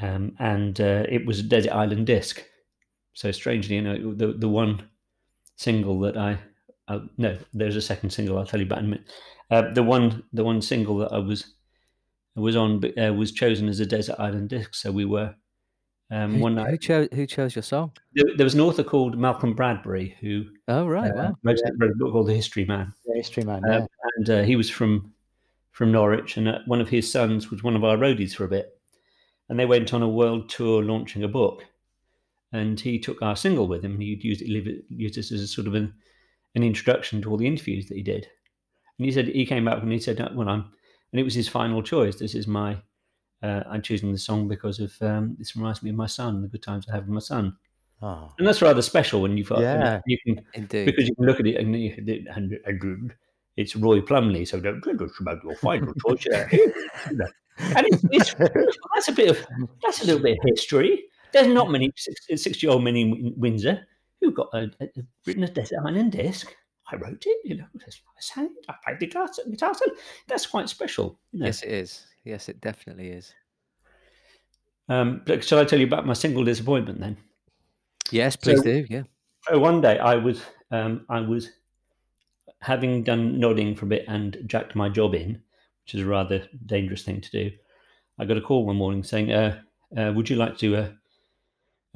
um, 0.00 0.34
and 0.38 0.80
uh, 0.80 1.04
it 1.08 1.26
was 1.26 1.40
a 1.40 1.42
Desert 1.42 1.72
Island 1.72 2.06
disc. 2.06 2.44
So 3.14 3.30
strangely, 3.32 3.76
you 3.76 3.82
know, 3.82 4.14
the 4.14 4.32
the 4.32 4.48
one 4.48 4.88
single 5.56 6.00
that 6.00 6.16
I 6.16 6.38
uh, 6.88 7.00
no, 7.18 7.38
there's 7.52 7.76
a 7.76 7.82
second 7.82 8.10
single 8.10 8.38
I'll 8.38 8.46
tell 8.46 8.60
you 8.60 8.66
about 8.66 8.80
in 8.80 8.84
a 8.86 8.88
minute. 8.88 9.12
Uh, 9.50 9.72
the 9.72 9.82
one 9.82 10.24
the 10.32 10.44
one 10.44 10.62
single 10.62 10.98
that 10.98 11.12
I 11.12 11.18
was 11.18 11.54
was 12.36 12.56
on 12.56 12.82
uh, 12.98 13.12
was 13.12 13.32
chosen 13.32 13.68
as 13.68 13.80
a 13.80 13.86
Desert 13.86 14.16
Island 14.18 14.50
disc. 14.50 14.74
So 14.74 14.92
we 14.92 15.04
were 15.04 15.34
um, 16.10 16.34
Who, 16.34 16.40
one 16.40 16.54
night. 16.56 16.70
who 16.70 16.76
chose 16.78 17.08
who 17.12 17.26
chose 17.26 17.54
your 17.54 17.62
song? 17.62 17.92
There, 18.14 18.24
there 18.36 18.44
was 18.44 18.54
an 18.54 18.60
author 18.60 18.82
called 18.82 19.16
Malcolm 19.18 19.54
Bradbury 19.54 20.16
who 20.20 20.44
Oh 20.68 20.86
right, 20.86 21.10
uh, 21.10 21.14
wow. 21.14 21.36
wrote 21.42 21.58
a 21.64 21.94
book 21.96 22.12
called 22.12 22.26
The 22.28 22.34
History 22.34 22.64
Man, 22.64 22.92
Yeah, 23.06 23.16
History 23.16 23.44
Man, 23.44 23.64
Uh, 23.64 23.72
yeah. 23.80 23.86
and 24.16 24.30
uh, 24.30 24.42
he 24.42 24.56
was 24.56 24.68
from 24.70 25.12
from 25.72 25.92
Norwich, 25.92 26.36
and 26.36 26.48
uh, 26.48 26.58
one 26.66 26.80
of 26.80 26.88
his 26.88 27.10
sons 27.10 27.50
was 27.50 27.62
one 27.62 27.76
of 27.76 27.84
our 27.84 27.96
roadies 27.96 28.34
for 28.34 28.44
a 28.44 28.48
bit, 28.48 28.78
and 29.48 29.58
they 29.58 29.66
went 29.66 29.94
on 29.94 30.02
a 30.02 30.08
world 30.08 30.48
tour 30.48 30.82
launching 30.82 31.22
a 31.22 31.28
book, 31.28 31.64
and 32.52 32.78
he 32.80 32.98
took 32.98 33.22
our 33.22 33.36
single 33.36 33.68
with 33.68 33.84
him, 33.84 33.92
and 33.92 34.02
he'd 34.02 34.24
used 34.24 34.42
it, 34.42 34.48
leave 34.48 34.66
it 34.66 34.84
used 34.88 35.14
this 35.14 35.30
as 35.32 35.40
a 35.40 35.46
sort 35.46 35.66
of 35.68 35.74
an, 35.74 35.94
an 36.56 36.62
introduction 36.62 37.22
to 37.22 37.30
all 37.30 37.36
the 37.36 37.46
interviews 37.46 37.86
that 37.88 37.96
he 37.96 38.02
did, 38.02 38.26
and 38.98 39.06
he 39.06 39.12
said 39.12 39.28
he 39.28 39.46
came 39.46 39.64
back 39.64 39.80
and 39.82 39.92
he 39.92 40.00
said, 40.00 40.18
"Well, 40.34 40.48
I'm," 40.48 40.64
and 41.12 41.20
it 41.20 41.24
was 41.24 41.34
his 41.34 41.48
final 41.48 41.82
choice. 41.82 42.16
This 42.16 42.34
is 42.34 42.46
my. 42.48 42.76
Uh, 43.42 43.62
I'm 43.68 43.82
choosing 43.82 44.12
the 44.12 44.18
song 44.18 44.48
because 44.48 44.80
of 44.80 44.94
um, 45.00 45.36
this 45.38 45.56
reminds 45.56 45.82
me 45.82 45.90
of 45.90 45.96
my 45.96 46.06
son, 46.06 46.42
the 46.42 46.48
good 46.48 46.62
times 46.62 46.86
I 46.88 46.94
have 46.94 47.04
with 47.04 47.14
my 47.14 47.20
son, 47.20 47.56
Oh, 48.02 48.32
and 48.38 48.46
that's 48.46 48.62
rather 48.62 48.80
special 48.80 49.20
when 49.20 49.36
you've 49.36 49.48
got 49.50 49.60
Yeah. 49.60 50.00
you 50.06 50.16
can 50.24 50.42
Indeed. 50.54 50.86
because 50.86 51.06
you 51.06 51.14
can 51.14 51.26
look 51.26 51.38
at 51.38 51.46
it 51.46 51.56
and, 51.56 51.78
you, 51.78 51.94
and, 52.34 52.58
and 52.64 53.12
it's 53.56 53.76
Roy 53.76 54.00
Plomley, 54.00 54.48
so 54.48 54.58
don't 54.58 54.80
tell 54.80 55.02
us 55.02 55.10
about 55.20 55.44
your 55.44 55.54
final 55.56 55.92
choice. 55.94 56.26
and 56.32 57.22
it's, 57.58 58.04
it's, 58.10 58.34
that's 58.94 59.08
a 59.08 59.12
bit 59.12 59.30
of 59.30 59.46
that's 59.82 60.02
a 60.02 60.06
little 60.06 60.22
bit 60.22 60.38
of 60.38 60.44
history. 60.46 61.04
There's 61.32 61.48
not 61.48 61.70
many 61.70 61.92
sixty-year-old 61.96 62.82
men 62.82 62.96
in 62.96 63.34
Windsor 63.36 63.86
who 64.20 64.32
got 64.32 64.48
a, 64.54 64.70
a, 64.80 64.88
written 65.26 65.44
a 65.44 65.48
desert 65.48 65.80
island 65.84 66.12
disc. 66.12 66.54
I 66.90 66.96
wrote 66.96 67.22
it, 67.24 67.36
you 67.44 67.56
know. 67.56 67.66
I 67.76 67.90
sang 68.18 68.46
it. 68.46 68.66
I 68.68 68.74
played 68.84 68.98
the 68.98 69.06
guitar, 69.06 69.28
guitar 69.48 69.74
solo. 69.74 69.94
That's 70.26 70.46
quite 70.46 70.68
special. 70.68 71.18
You 71.32 71.40
know. 71.40 71.46
Yes, 71.46 71.62
it 71.62 71.70
is. 71.70 72.06
Yes, 72.30 72.48
it 72.48 72.60
definitely 72.60 73.08
is. 73.08 73.34
Um, 74.88 75.22
but 75.26 75.42
shall 75.44 75.58
I 75.58 75.64
tell 75.64 75.80
you 75.80 75.86
about 75.86 76.06
my 76.06 76.12
single 76.12 76.44
disappointment 76.44 77.00
then? 77.00 77.16
Yes, 78.12 78.36
please 78.36 78.58
So- 78.58 78.64
do. 78.64 78.86
Yeah. 78.88 79.02
So 79.48 79.58
one 79.58 79.80
day 79.80 79.98
I 79.98 80.14
was 80.14 80.42
um, 80.70 81.04
I 81.08 81.20
was 81.20 81.48
having 82.60 83.02
done 83.02 83.40
nodding 83.40 83.74
for 83.74 83.86
a 83.86 83.88
bit 83.88 84.04
and 84.06 84.36
jacked 84.46 84.76
my 84.76 84.88
job 84.88 85.14
in, 85.14 85.42
which 85.84 85.94
is 85.94 86.02
a 86.02 86.06
rather 86.06 86.46
dangerous 86.66 87.02
thing 87.04 87.20
to 87.22 87.30
do. 87.30 87.50
I 88.18 88.26
got 88.26 88.36
a 88.36 88.40
call 88.42 88.66
one 88.66 88.76
morning 88.76 89.02
saying, 89.02 89.32
uh, 89.32 89.60
uh, 89.96 90.12
"Would 90.14 90.28
you 90.30 90.36
like 90.36 90.58
to 90.58 90.68
do 90.68 90.74
a 90.76 90.94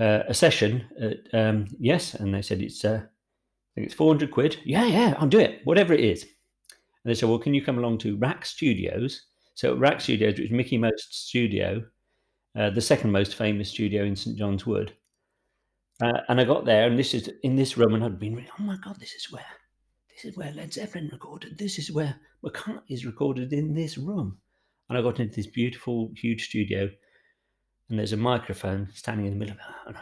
a, 0.02 0.24
a 0.30 0.34
session?" 0.34 0.84
At, 1.00 1.18
um, 1.38 1.66
yes, 1.78 2.14
and 2.14 2.34
they 2.34 2.42
said 2.42 2.60
it's 2.62 2.84
uh, 2.84 3.02
I 3.04 3.70
think 3.74 3.86
it's 3.86 3.94
four 3.94 4.10
hundred 4.10 4.30
quid. 4.32 4.56
Yeah, 4.64 4.86
yeah, 4.86 5.14
I'll 5.18 5.28
do 5.28 5.38
it, 5.38 5.60
whatever 5.64 5.92
it 5.92 6.00
is. 6.00 6.22
And 6.22 7.10
they 7.10 7.14
said, 7.14 7.28
"Well, 7.28 7.38
can 7.38 7.54
you 7.54 7.62
come 7.64 7.78
along 7.78 7.98
to 7.98 8.16
RAK 8.16 8.46
Studios?" 8.46 9.26
So 9.54 9.76
RAK 9.76 10.00
Studios, 10.00 10.34
which 10.34 10.46
is 10.46 10.50
Mickie 10.50 10.78
Most 10.78 11.26
Studio, 11.26 11.84
uh, 12.56 12.70
the 12.70 12.80
second 12.80 13.12
most 13.12 13.34
famous 13.34 13.68
studio 13.68 14.04
in 14.04 14.16
St 14.16 14.36
John's 14.36 14.66
Wood. 14.66 14.94
Uh, 16.02 16.20
and 16.28 16.40
I 16.40 16.44
got 16.44 16.64
there, 16.64 16.86
and 16.86 16.98
this 16.98 17.14
is 17.14 17.30
in 17.44 17.54
this 17.54 17.76
room, 17.76 17.94
and 17.94 18.04
I'd 18.04 18.18
been, 18.18 18.34
reading, 18.34 18.50
oh 18.58 18.64
my 18.64 18.76
god, 18.84 18.98
this 18.98 19.14
is 19.14 19.30
where, 19.30 19.46
this 20.10 20.24
is 20.24 20.36
where 20.36 20.52
Led 20.52 20.72
Zeppelin 20.72 21.08
recorded. 21.12 21.56
This 21.56 21.78
is 21.78 21.92
where 21.92 22.16
McCartney's 22.44 23.06
recorded 23.06 23.52
in 23.52 23.74
this 23.74 23.96
room. 23.96 24.38
And 24.88 24.98
I 24.98 25.02
got 25.02 25.20
into 25.20 25.36
this 25.36 25.46
beautiful, 25.46 26.10
huge 26.16 26.48
studio, 26.48 26.90
and 27.88 27.98
there's 27.98 28.12
a 28.12 28.16
microphone 28.16 28.88
standing 28.92 29.26
in 29.26 29.32
the 29.34 29.38
middle 29.38 29.56
of 29.86 29.94
it. 29.94 30.00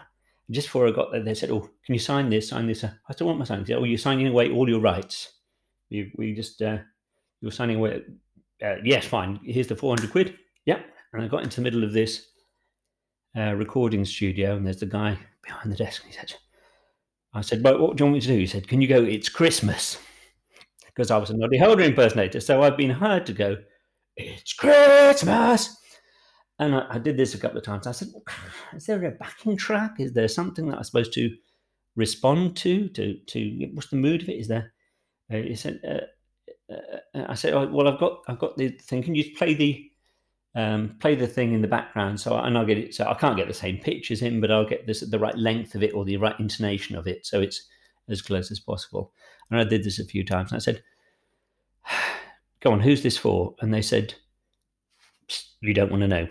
Just 0.50 0.68
before 0.68 0.88
I 0.88 0.92
got 0.92 1.12
there, 1.12 1.22
they 1.22 1.34
said, 1.34 1.50
"Oh, 1.50 1.68
can 1.84 1.94
you 1.94 1.98
sign 1.98 2.30
this? 2.30 2.48
Sign 2.48 2.66
this." 2.66 2.84
I 2.84 2.90
said, 3.10 3.26
"What 3.26 3.34
am 3.34 3.42
I 3.42 3.44
signing?" 3.44 3.64
They 3.64 3.72
said, 3.72 3.78
"Oh, 3.78 3.84
you're 3.84 3.98
signing 3.98 4.26
away 4.26 4.50
all 4.50 4.68
your 4.68 4.80
rights. 4.80 5.34
You, 5.88 6.10
we 6.16 6.34
just, 6.34 6.60
uh, 6.62 6.78
you're 7.40 7.52
signing 7.52 7.76
away." 7.76 8.02
Uh, 8.64 8.76
yes, 8.84 9.06
fine. 9.06 9.40
Here's 9.44 9.66
the 9.66 9.76
four 9.76 9.94
hundred 9.94 10.12
quid. 10.12 10.36
Yep. 10.66 10.84
And 11.12 11.22
I 11.22 11.28
got 11.28 11.42
into 11.42 11.56
the 11.56 11.62
middle 11.62 11.84
of 11.84 11.92
this 11.92 12.26
uh, 13.36 13.54
recording 13.54 14.04
studio, 14.04 14.56
and 14.56 14.66
there's 14.66 14.80
the 14.80 14.86
guy 14.86 15.18
behind 15.42 15.72
the 15.72 15.76
desk. 15.76 16.02
And 16.02 16.12
he 16.12 16.18
said, 16.18 16.34
I 17.34 17.40
said, 17.40 17.62
well, 17.64 17.78
what 17.78 17.96
do 17.96 18.02
you 18.02 18.06
want 18.06 18.14
me 18.14 18.20
to 18.20 18.26
do? 18.28 18.38
He 18.38 18.46
said, 18.46 18.68
can 18.68 18.80
you 18.80 18.88
go, 18.88 19.02
it's 19.02 19.28
Christmas? 19.28 19.98
Because 20.86 21.10
I 21.10 21.16
was 21.16 21.30
a 21.30 21.36
Noddy 21.36 21.58
Holder 21.58 21.82
impersonator. 21.82 22.40
So 22.40 22.62
I've 22.62 22.76
been 22.76 22.90
hired 22.90 23.26
to 23.26 23.32
go, 23.32 23.56
it's 24.16 24.52
Christmas. 24.52 25.76
And 26.58 26.74
I, 26.74 26.86
I 26.90 26.98
did 26.98 27.16
this 27.16 27.34
a 27.34 27.38
couple 27.38 27.58
of 27.58 27.64
times. 27.64 27.86
I 27.86 27.92
said, 27.92 28.08
is 28.76 28.86
there 28.86 29.02
a 29.04 29.12
backing 29.12 29.56
track? 29.56 29.94
Is 29.98 30.12
there 30.12 30.28
something 30.28 30.68
that 30.68 30.76
I'm 30.76 30.84
supposed 30.84 31.14
to 31.14 31.34
respond 31.96 32.56
to? 32.58 32.88
To, 32.90 33.16
to 33.18 33.70
what's 33.72 33.88
the 33.88 33.96
mood 33.96 34.22
of 34.22 34.28
it? 34.28 34.38
Is 34.38 34.48
there? 34.48 34.72
Uh, 35.32 35.36
he 35.36 35.54
said, 35.54 35.80
uh, 35.88 36.04
uh, 37.14 37.26
I 37.28 37.34
said, 37.34 37.54
oh, 37.54 37.66
well, 37.68 37.88
I've 37.88 38.00
got, 38.00 38.22
I've 38.28 38.38
got 38.38 38.56
the 38.56 38.68
thing. 38.68 39.02
Can 39.02 39.14
you 39.14 39.24
play 39.36 39.54
the, 39.54 39.90
um, 40.54 40.96
play 41.00 41.14
the 41.14 41.26
thing 41.26 41.52
in 41.52 41.62
the 41.62 41.68
background. 41.68 42.20
So 42.20 42.36
and 42.36 42.56
I'll 42.56 42.66
get 42.66 42.78
it. 42.78 42.94
So 42.94 43.06
I 43.06 43.14
can't 43.14 43.36
get 43.36 43.48
the 43.48 43.54
same 43.54 43.78
pitch 43.78 44.10
as 44.10 44.20
him, 44.20 44.40
but 44.40 44.50
I'll 44.50 44.68
get 44.68 44.86
this 44.86 45.00
the 45.00 45.18
right 45.18 45.36
length 45.36 45.74
of 45.74 45.82
it 45.82 45.94
or 45.94 46.04
the 46.04 46.16
right 46.16 46.38
intonation 46.38 46.96
of 46.96 47.06
it, 47.06 47.24
so 47.26 47.40
it's 47.40 47.66
as 48.08 48.22
close 48.22 48.50
as 48.50 48.60
possible. 48.60 49.12
And 49.50 49.60
I 49.60 49.64
did 49.64 49.84
this 49.84 49.98
a 49.98 50.04
few 50.04 50.24
times. 50.24 50.52
And 50.52 50.56
I 50.56 50.60
said, 50.60 50.82
"Go 52.60 52.72
on, 52.72 52.80
who's 52.80 53.02
this 53.02 53.16
for?" 53.16 53.54
And 53.60 53.72
they 53.72 53.82
said, 53.82 54.14
"You 55.60 55.74
don't 55.74 55.90
want 55.90 56.02
to 56.02 56.08
know." 56.08 56.28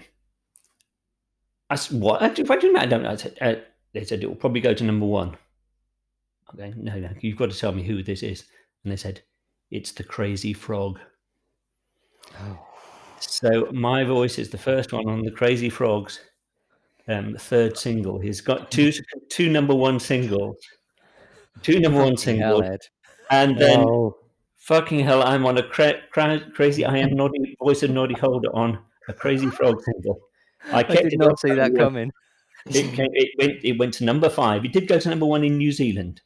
I 1.69 1.75
said, 1.75 1.99
"What? 1.99 2.21
What 2.21 2.35
do 2.61 2.67
you 2.67 2.73
mean? 2.73 2.83
I 2.83 2.85
don't 2.85 3.03
know?" 3.03 3.11
I 3.11 3.15
said, 3.15 3.37
uh, 3.41 3.55
"They 3.93 4.03
said 4.03 4.21
it 4.21 4.27
will 4.27 4.35
probably 4.35 4.61
go 4.61 4.73
to 4.73 4.83
number 4.83 5.05
one." 5.05 5.35
I'm 6.49 6.57
going, 6.57 6.83
no, 6.83 6.99
no, 6.99 7.09
you've 7.21 7.37
got 7.37 7.49
to 7.49 7.57
tell 7.57 7.71
me 7.71 7.81
who 7.81 8.03
this 8.03 8.23
is. 8.23 8.43
And 8.83 8.91
they 8.91 8.97
said, 8.97 9.21
it's 9.71 9.91
the 9.91 10.03
Crazy 10.03 10.53
Frog. 10.53 10.99
Oh. 12.39 12.59
So 13.19 13.67
my 13.71 14.03
voice 14.03 14.37
is 14.39 14.49
the 14.49 14.57
first 14.57 14.93
one 14.93 15.07
on 15.07 15.21
the 15.21 15.31
Crazy 15.31 15.69
Frogs, 15.69 16.19
um, 17.07 17.35
third 17.39 17.77
single. 17.77 18.19
He's 18.19 18.41
got 18.41 18.71
two 18.71 18.91
two 19.29 19.49
number 19.49 19.75
one 19.75 19.99
singles, 19.99 20.57
two 21.61 21.79
number 21.79 21.99
one 21.99 22.17
Fucking 22.17 22.17
singles, 22.17 22.65
and 23.29 23.57
then 23.57 23.79
Oh, 23.87 24.17
fucking 24.57 25.01
hell, 25.01 25.23
I'm 25.23 25.45
on 25.45 25.57
a 25.57 25.63
cra- 25.63 26.01
cra- 26.11 26.51
crazy. 26.53 26.83
I 26.85 26.97
am 26.97 27.15
naughty 27.15 27.55
voice 27.61 27.83
of 27.83 27.91
Noddy 27.91 28.15
Holder 28.15 28.53
on 28.55 28.79
a 29.07 29.13
Crazy 29.13 29.47
Frog 29.47 29.81
single. 29.83 30.19
I 30.71 30.79
I 30.79 30.83
did 30.83 31.19
not 31.19 31.39
see 31.39 31.53
that 31.53 31.75
coming. 31.75 32.11
It, 32.67 32.93
came, 32.93 33.09
it 33.13 33.29
went. 33.39 33.63
It 33.63 33.79
went 33.79 33.93
to 33.95 34.05
number 34.05 34.29
five. 34.29 34.63
It 34.65 34.73
did 34.73 34.87
go 34.87 34.99
to 34.99 35.09
number 35.09 35.25
one 35.25 35.43
in 35.43 35.57
New 35.57 35.71
Zealand. 35.71 36.21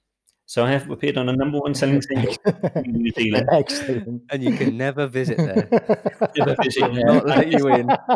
So 0.45 0.63
I 0.63 0.71
have 0.71 0.89
appeared 0.89 1.17
on 1.17 1.29
a 1.29 1.35
number 1.35 1.59
one 1.59 1.73
selling 1.73 2.01
single 2.13 2.35
in 2.83 2.91
New 2.93 3.11
Zealand. 3.11 3.47
excellent. 3.51 4.21
And 4.31 4.43
you 4.43 4.53
can 4.53 4.77
never 4.77 5.07
visit 5.07 5.37
there. 5.37 5.67
Never 6.37 6.55
visit 6.61 6.93
there. 6.93 7.05
not 7.05 7.25
let 7.25 7.47
you 7.47 7.67
in. 7.69 7.89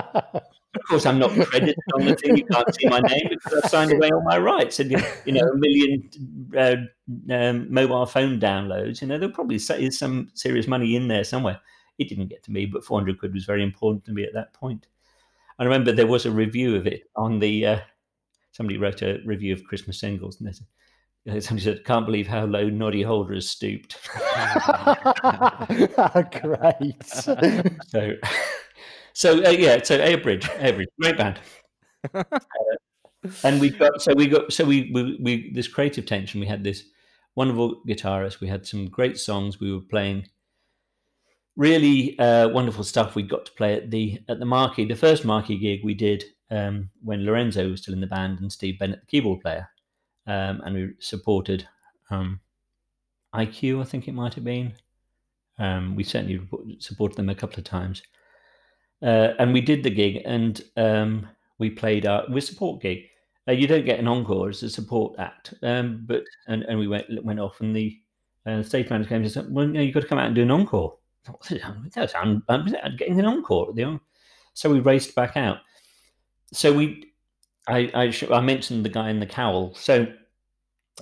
Of 0.76 0.86
course, 0.88 1.06
I'm 1.08 1.18
not 1.18 1.32
credited 1.32 1.76
on 1.96 2.06
the 2.06 2.16
thing. 2.16 2.38
You 2.38 2.46
can't 2.46 2.74
see 2.76 2.88
my 2.90 3.00
name 3.00 3.28
because 3.30 3.54
I've 3.64 3.70
signed 3.72 3.92
away 3.92 4.10
all 4.12 4.22
my 4.24 4.38
rights. 4.38 4.80
And 4.80 4.92
you 4.92 5.00
you 5.26 5.34
know, 5.34 5.42
a 5.42 5.58
million 5.58 6.10
uh, 6.56 7.34
um, 7.34 7.74
mobile 7.74 8.06
phone 8.06 8.40
downloads. 8.40 9.02
You 9.02 9.08
know, 9.08 9.18
there'll 9.18 9.34
probably 9.34 9.56
s- 9.56 9.72
is 9.72 9.98
some 9.98 10.30
serious 10.36 10.68
money 10.68 10.96
in 10.96 11.08
there 11.08 11.24
somewhere. 11.24 11.60
It 11.98 12.08
didn't 12.08 12.28
get 12.28 12.44
to 12.44 12.52
me, 12.52 12.68
but 12.68 12.86
400 12.86 13.20
quid 13.20 13.34
was 13.34 13.46
very 13.46 13.64
important 13.64 14.06
to 14.06 14.12
me 14.12 14.24
at 14.24 14.34
that 14.34 14.54
point. 14.54 14.86
I 15.58 15.64
remember 15.64 15.92
there 15.92 16.06
was 16.08 16.28
a 16.28 16.32
review 16.32 16.76
of 16.76 16.86
it 16.86 17.10
on 17.16 17.40
the. 17.40 17.66
Uh, 17.66 17.80
somebody 18.52 18.78
wrote 18.78 19.02
a 19.02 19.20
review 19.26 19.54
of 19.54 19.64
Christmas 19.64 20.00
singles, 20.00 20.40
and 20.40 20.48
they 20.48 20.54
said, 20.54 20.68
somebody 21.40 21.64
said, 21.64 21.86
"Can't 21.86 22.06
believe 22.06 22.28
how 22.28 22.46
low 22.46 22.70
Noddy 22.70 23.02
Holder 23.02 23.34
has 23.34 23.50
stooped." 23.50 23.98
Oh, 24.16 24.96
Great. 26.42 26.96
So, 27.88 28.14
so 29.14 29.44
uh, 29.46 29.50
yeah, 29.50 29.82
so 29.84 30.00
Airbridge, 30.00 30.44
Airbridge, 30.60 30.88
great 31.02 31.18
band. 31.18 31.40
Uh, 32.14 32.24
and 33.44 33.60
we 33.60 33.70
got 33.70 34.02
so 34.02 34.14
we 34.16 34.28
got 34.28 34.54
so 34.54 34.64
we, 34.64 34.90
we 34.94 35.18
we 35.22 35.52
this 35.54 35.68
creative 35.68 36.06
tension. 36.06 36.40
We 36.40 36.48
had 36.48 36.64
this 36.64 36.84
wonderful 37.36 37.82
guitarist. 37.88 38.40
We 38.40 38.48
had 38.48 38.66
some 38.66 38.88
great 38.88 39.18
songs. 39.18 39.60
We 39.60 39.74
were 39.74 39.82
playing 39.82 40.28
really 41.56 42.18
uh, 42.20 42.50
wonderful 42.50 42.84
stuff. 42.84 43.16
We 43.16 43.24
got 43.24 43.46
to 43.46 43.52
play 43.52 43.76
at 43.76 43.92
the 43.92 44.20
at 44.30 44.40
the 44.40 44.46
Marquee, 44.46 44.86
the 44.86 44.96
first 44.96 45.26
Marquee 45.26 45.58
gig 45.58 45.82
we 45.84 45.94
did 45.94 46.24
um, 46.50 46.90
when 47.04 47.26
Lorenzo 47.26 47.70
was 47.70 47.82
still 47.82 47.94
in 47.94 48.02
the 48.02 48.08
band 48.08 48.40
and 48.40 48.52
Steve 48.52 48.80
Bennett, 48.80 49.02
the 49.02 49.08
keyboard 49.08 49.42
player, 49.42 49.70
um, 50.30 50.62
and 50.64 50.76
we 50.76 50.90
supported 51.00 51.68
um, 52.12 52.40
IQ. 53.34 53.82
I 53.82 53.86
think 53.86 54.08
it 54.08 54.14
might 54.14 54.36
have 54.36 54.44
been. 54.44 54.74
Um, 55.58 55.96
we 55.96 56.04
certainly 56.04 56.40
supported 56.80 57.18
them 57.18 57.30
a 57.30 57.36
couple 57.36 57.58
of 57.58 57.66
times, 57.66 58.02
uh, 59.02 59.34
and 59.40 59.52
we 59.52 59.60
did 59.62 59.84
the 59.84 59.90
gig, 59.90 60.22
and 60.26 60.62
um, 60.78 61.28
we 61.58 61.70
played 61.70 62.06
our 62.06 62.24
with 62.30 62.46
support 62.46 62.82
gig. 62.82 63.00
Uh, 63.48 63.54
you 63.54 63.68
don't 63.68 63.86
get 63.86 64.00
an 64.00 64.08
encore 64.08 64.50
as 64.50 64.64
a 64.64 64.70
support 64.70 65.16
act, 65.20 65.54
um, 65.64 66.04
but 66.06 66.24
and, 66.48 66.64
and 66.64 66.80
we 66.80 66.88
went 66.88 67.06
went 67.26 67.40
off, 67.40 67.60
and 67.60 67.76
the 67.76 68.00
uh, 68.46 68.64
stage 68.64 68.90
manager 68.90 69.10
came 69.10 69.22
and 69.24 69.32
said, 69.32 69.48
"Well, 69.50 69.68
no, 69.68 69.82
you've 69.82 69.94
got 69.94 70.02
to 70.02 70.08
come 70.08 70.20
out 70.20 70.28
and 70.28 70.36
do 70.36 70.44
an 70.44 70.52
encore." 70.52 70.98
That's 71.94 72.14
I'm, 72.16 72.44
getting 72.98 73.20
an 73.20 73.26
encore. 73.26 73.74
the 73.74 73.84
en-" 73.84 74.00
So 74.54 74.70
we 74.70 74.80
raced 74.80 75.16
back 75.16 75.36
out. 75.36 75.58
So 76.54 76.74
we, 76.74 77.12
I, 77.68 77.92
I, 77.94 78.36
I 78.36 78.42
mentioned 78.42 78.86
the 78.86 78.90
guy 78.90 79.10
in 79.10 79.20
the 79.20 79.26
cowl. 79.26 79.74
So 79.76 80.08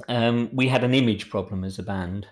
um, 0.08 0.50
we 0.54 0.68
had 0.68 0.84
an 0.84 0.94
image 0.94 1.30
problem 1.30 1.64
as 1.64 1.80
a 1.80 1.84
band. 1.84 2.28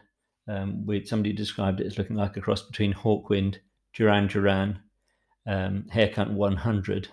Um, 0.47 0.85
with 0.85 1.07
somebody 1.07 1.33
described 1.33 1.81
it 1.81 1.87
as 1.87 1.97
looking 1.97 2.15
like 2.15 2.37
a 2.37 2.41
cross 2.41 2.61
between 2.61 2.93
Hawkwind, 2.93 3.57
Duran 3.93 4.27
Duran, 4.27 4.79
um, 5.47 5.87
Haircut 5.89 6.29
100, 6.29 7.07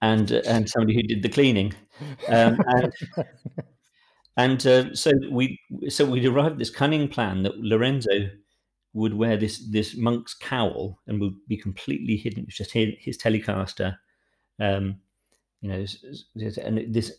and 0.00 0.32
uh, 0.32 0.40
and 0.46 0.68
somebody 0.68 0.94
who 0.94 1.02
did 1.02 1.22
the 1.22 1.28
cleaning. 1.28 1.74
Um, 2.28 2.58
and 2.66 2.92
and 4.36 4.66
uh, 4.66 4.94
so 4.94 5.12
we 5.30 5.60
so 5.88 6.04
we 6.04 6.20
derived 6.20 6.58
this 6.58 6.70
cunning 6.70 7.08
plan 7.08 7.42
that 7.42 7.58
Lorenzo 7.58 8.30
would 8.92 9.14
wear 9.14 9.36
this 9.36 9.66
this 9.70 9.96
monk's 9.96 10.34
cowl 10.34 10.98
and 11.06 11.20
would 11.20 11.34
be 11.48 11.56
completely 11.56 12.16
hidden. 12.16 12.44
It's 12.46 12.56
just 12.56 12.72
his, 12.72 12.94
his 12.98 13.18
Telecaster, 13.18 13.96
um, 14.58 15.00
you 15.60 15.70
know, 15.70 15.84
and 16.62 16.92
this 16.92 17.12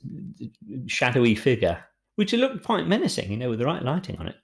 shadowy 0.88 1.36
figure, 1.36 1.84
which 2.16 2.34
looked 2.34 2.64
quite 2.66 2.88
menacing, 2.88 3.32
you 3.32 3.38
know, 3.38 3.50
with 3.50 3.60
the 3.60 3.66
right 3.66 3.84
lighting 3.84 4.18
on 4.18 4.28
it. 4.28 4.36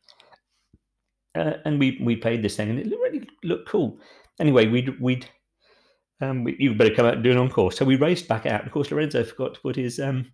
Uh, 1.36 1.53
and 1.65 1.80
we 1.80 1.99
we 2.01 2.15
played 2.15 2.41
this 2.41 2.55
thing, 2.55 2.70
and 2.70 2.80
it 2.80 2.88
really 2.88 3.28
looked 3.43 3.70
cool. 3.70 3.99
Anyway, 4.39 4.65
we'd 4.68 4.99
we'd 4.99 5.28
um, 6.22 6.43
we, 6.43 6.55
you 6.59 6.74
better 6.74 6.93
come 6.93 7.05
out 7.05 7.15
and 7.15 7.24
do 7.24 7.32
an 7.32 7.38
encore. 7.38 7.72
So 7.72 7.86
we 7.86 7.95
raced 7.95 8.28
back 8.28 8.45
out. 8.45 8.65
Of 8.65 8.72
course, 8.72 8.91
Lorenzo 8.91 9.24
forgot 9.24 9.53
to 9.55 9.61
put 9.61 9.76
his 9.76 9.99
um 9.99 10.32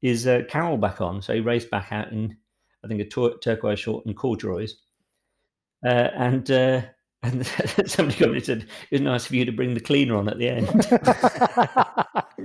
his 0.00 0.26
uh, 0.26 0.42
cowl 0.48 0.76
back 0.76 1.00
on, 1.00 1.22
so 1.22 1.34
he 1.34 1.40
raced 1.40 1.70
back 1.70 1.88
out 1.90 2.12
in 2.12 2.36
I 2.84 2.88
think 2.88 3.00
a 3.00 3.04
tur- 3.04 3.38
turquoise 3.42 3.80
short 3.80 4.06
and 4.06 4.16
corduroys. 4.16 4.76
Uh, 5.84 6.10
and 6.14 6.50
uh, 6.50 6.82
and 7.24 7.44
somebody 7.86 8.24
and 8.24 8.44
said, 8.44 8.62
"It 8.90 8.92
was 8.92 9.00
nice 9.00 9.26
of 9.26 9.34
you 9.34 9.44
to 9.44 9.52
bring 9.52 9.74
the 9.74 9.80
cleaner 9.80 10.16
on 10.16 10.28
at 10.28 10.38
the 10.38 10.48
end." 10.48 10.68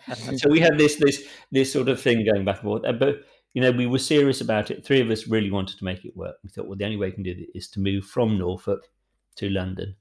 so 0.36 0.48
we 0.48 0.60
had 0.60 0.78
this 0.78 0.96
this 0.96 1.26
this 1.50 1.72
sort 1.72 1.88
of 1.88 2.00
thing 2.00 2.24
going 2.24 2.44
back 2.44 2.56
and 2.56 2.64
forth. 2.64 2.84
Uh, 2.86 2.92
But 2.92 3.22
you 3.54 3.60
know, 3.60 3.70
we 3.70 3.86
were 3.86 3.98
serious 3.98 4.40
about 4.40 4.70
it. 4.70 4.84
Three 4.84 5.00
of 5.00 5.10
us 5.10 5.28
really 5.28 5.50
wanted 5.50 5.78
to 5.78 5.84
make 5.84 6.04
it 6.04 6.16
work. 6.16 6.36
We 6.42 6.50
thought, 6.50 6.66
well, 6.66 6.78
the 6.78 6.84
only 6.84 6.96
way 6.96 7.08
we 7.08 7.12
can 7.12 7.22
do 7.22 7.32
it 7.32 7.48
is 7.54 7.68
to 7.70 7.80
move 7.80 8.04
from 8.06 8.38
Norfolk 8.38 8.88
to 9.36 9.50
London. 9.50 9.94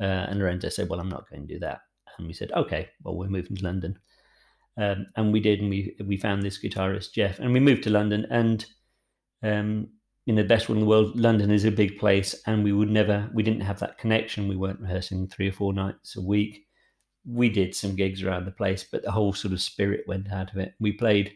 Uh, 0.00 0.26
and 0.28 0.38
Lorenzo 0.38 0.68
said, 0.68 0.88
"Well, 0.88 1.00
I'm 1.00 1.08
not 1.08 1.28
going 1.28 1.46
to 1.46 1.54
do 1.54 1.60
that." 1.60 1.80
And 2.18 2.26
we 2.26 2.32
said, 2.32 2.52
"Okay, 2.52 2.88
well, 3.02 3.16
we're 3.16 3.28
moving 3.28 3.56
to 3.56 3.64
London." 3.64 3.98
Um, 4.76 5.06
and 5.16 5.32
we 5.32 5.40
did, 5.40 5.60
and 5.60 5.70
we 5.70 5.96
we 6.04 6.16
found 6.16 6.42
this 6.42 6.62
guitarist 6.62 7.12
Jeff, 7.12 7.38
and 7.38 7.52
we 7.52 7.60
moved 7.60 7.84
to 7.84 7.90
London. 7.90 8.26
And 8.30 8.64
um, 9.42 9.88
in 10.26 10.36
the 10.36 10.44
best 10.44 10.68
world 10.68 10.78
in 10.78 10.84
the 10.84 10.88
world, 10.88 11.18
London 11.18 11.50
is 11.50 11.64
a 11.64 11.70
big 11.70 11.98
place, 11.98 12.34
and 12.46 12.64
we 12.64 12.72
would 12.72 12.90
never, 12.90 13.28
we 13.34 13.42
didn't 13.42 13.62
have 13.62 13.80
that 13.80 13.98
connection. 13.98 14.48
We 14.48 14.56
weren't 14.56 14.80
rehearsing 14.80 15.28
three 15.28 15.48
or 15.48 15.52
four 15.52 15.72
nights 15.72 16.16
a 16.16 16.20
week. 16.20 16.66
We 17.24 17.48
did 17.48 17.74
some 17.74 17.96
gigs 17.96 18.22
around 18.22 18.46
the 18.46 18.52
place, 18.52 18.84
but 18.90 19.02
the 19.02 19.10
whole 19.10 19.32
sort 19.32 19.52
of 19.52 19.60
spirit 19.60 20.04
went 20.06 20.32
out 20.32 20.50
of 20.50 20.58
it. 20.58 20.74
We 20.80 20.92
played 20.92 21.32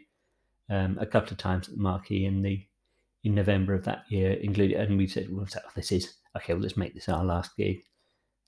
um, 0.71 0.99
a 1.01 1.07
couple 1.07 1.33
of 1.33 1.39
times 1.39 1.69
at 1.69 1.77
the 1.77 1.81
Marquee 1.81 2.27
in 2.27 2.43
the 2.43 2.65
in 3.25 3.35
November 3.35 3.75
of 3.75 3.85
that 3.85 4.05
year, 4.09 4.33
including, 4.33 4.77
and 4.77 4.97
we 4.97 5.07
said, 5.07 5.29
"Well, 5.31 5.47
so 5.47 5.61
this 5.75 5.93
is 5.93 6.15
okay. 6.37 6.53
Well, 6.53 6.63
let's 6.63 6.77
make 6.77 6.95
this 6.95 7.09
our 7.09 7.25
last 7.25 7.57
gig." 7.57 7.83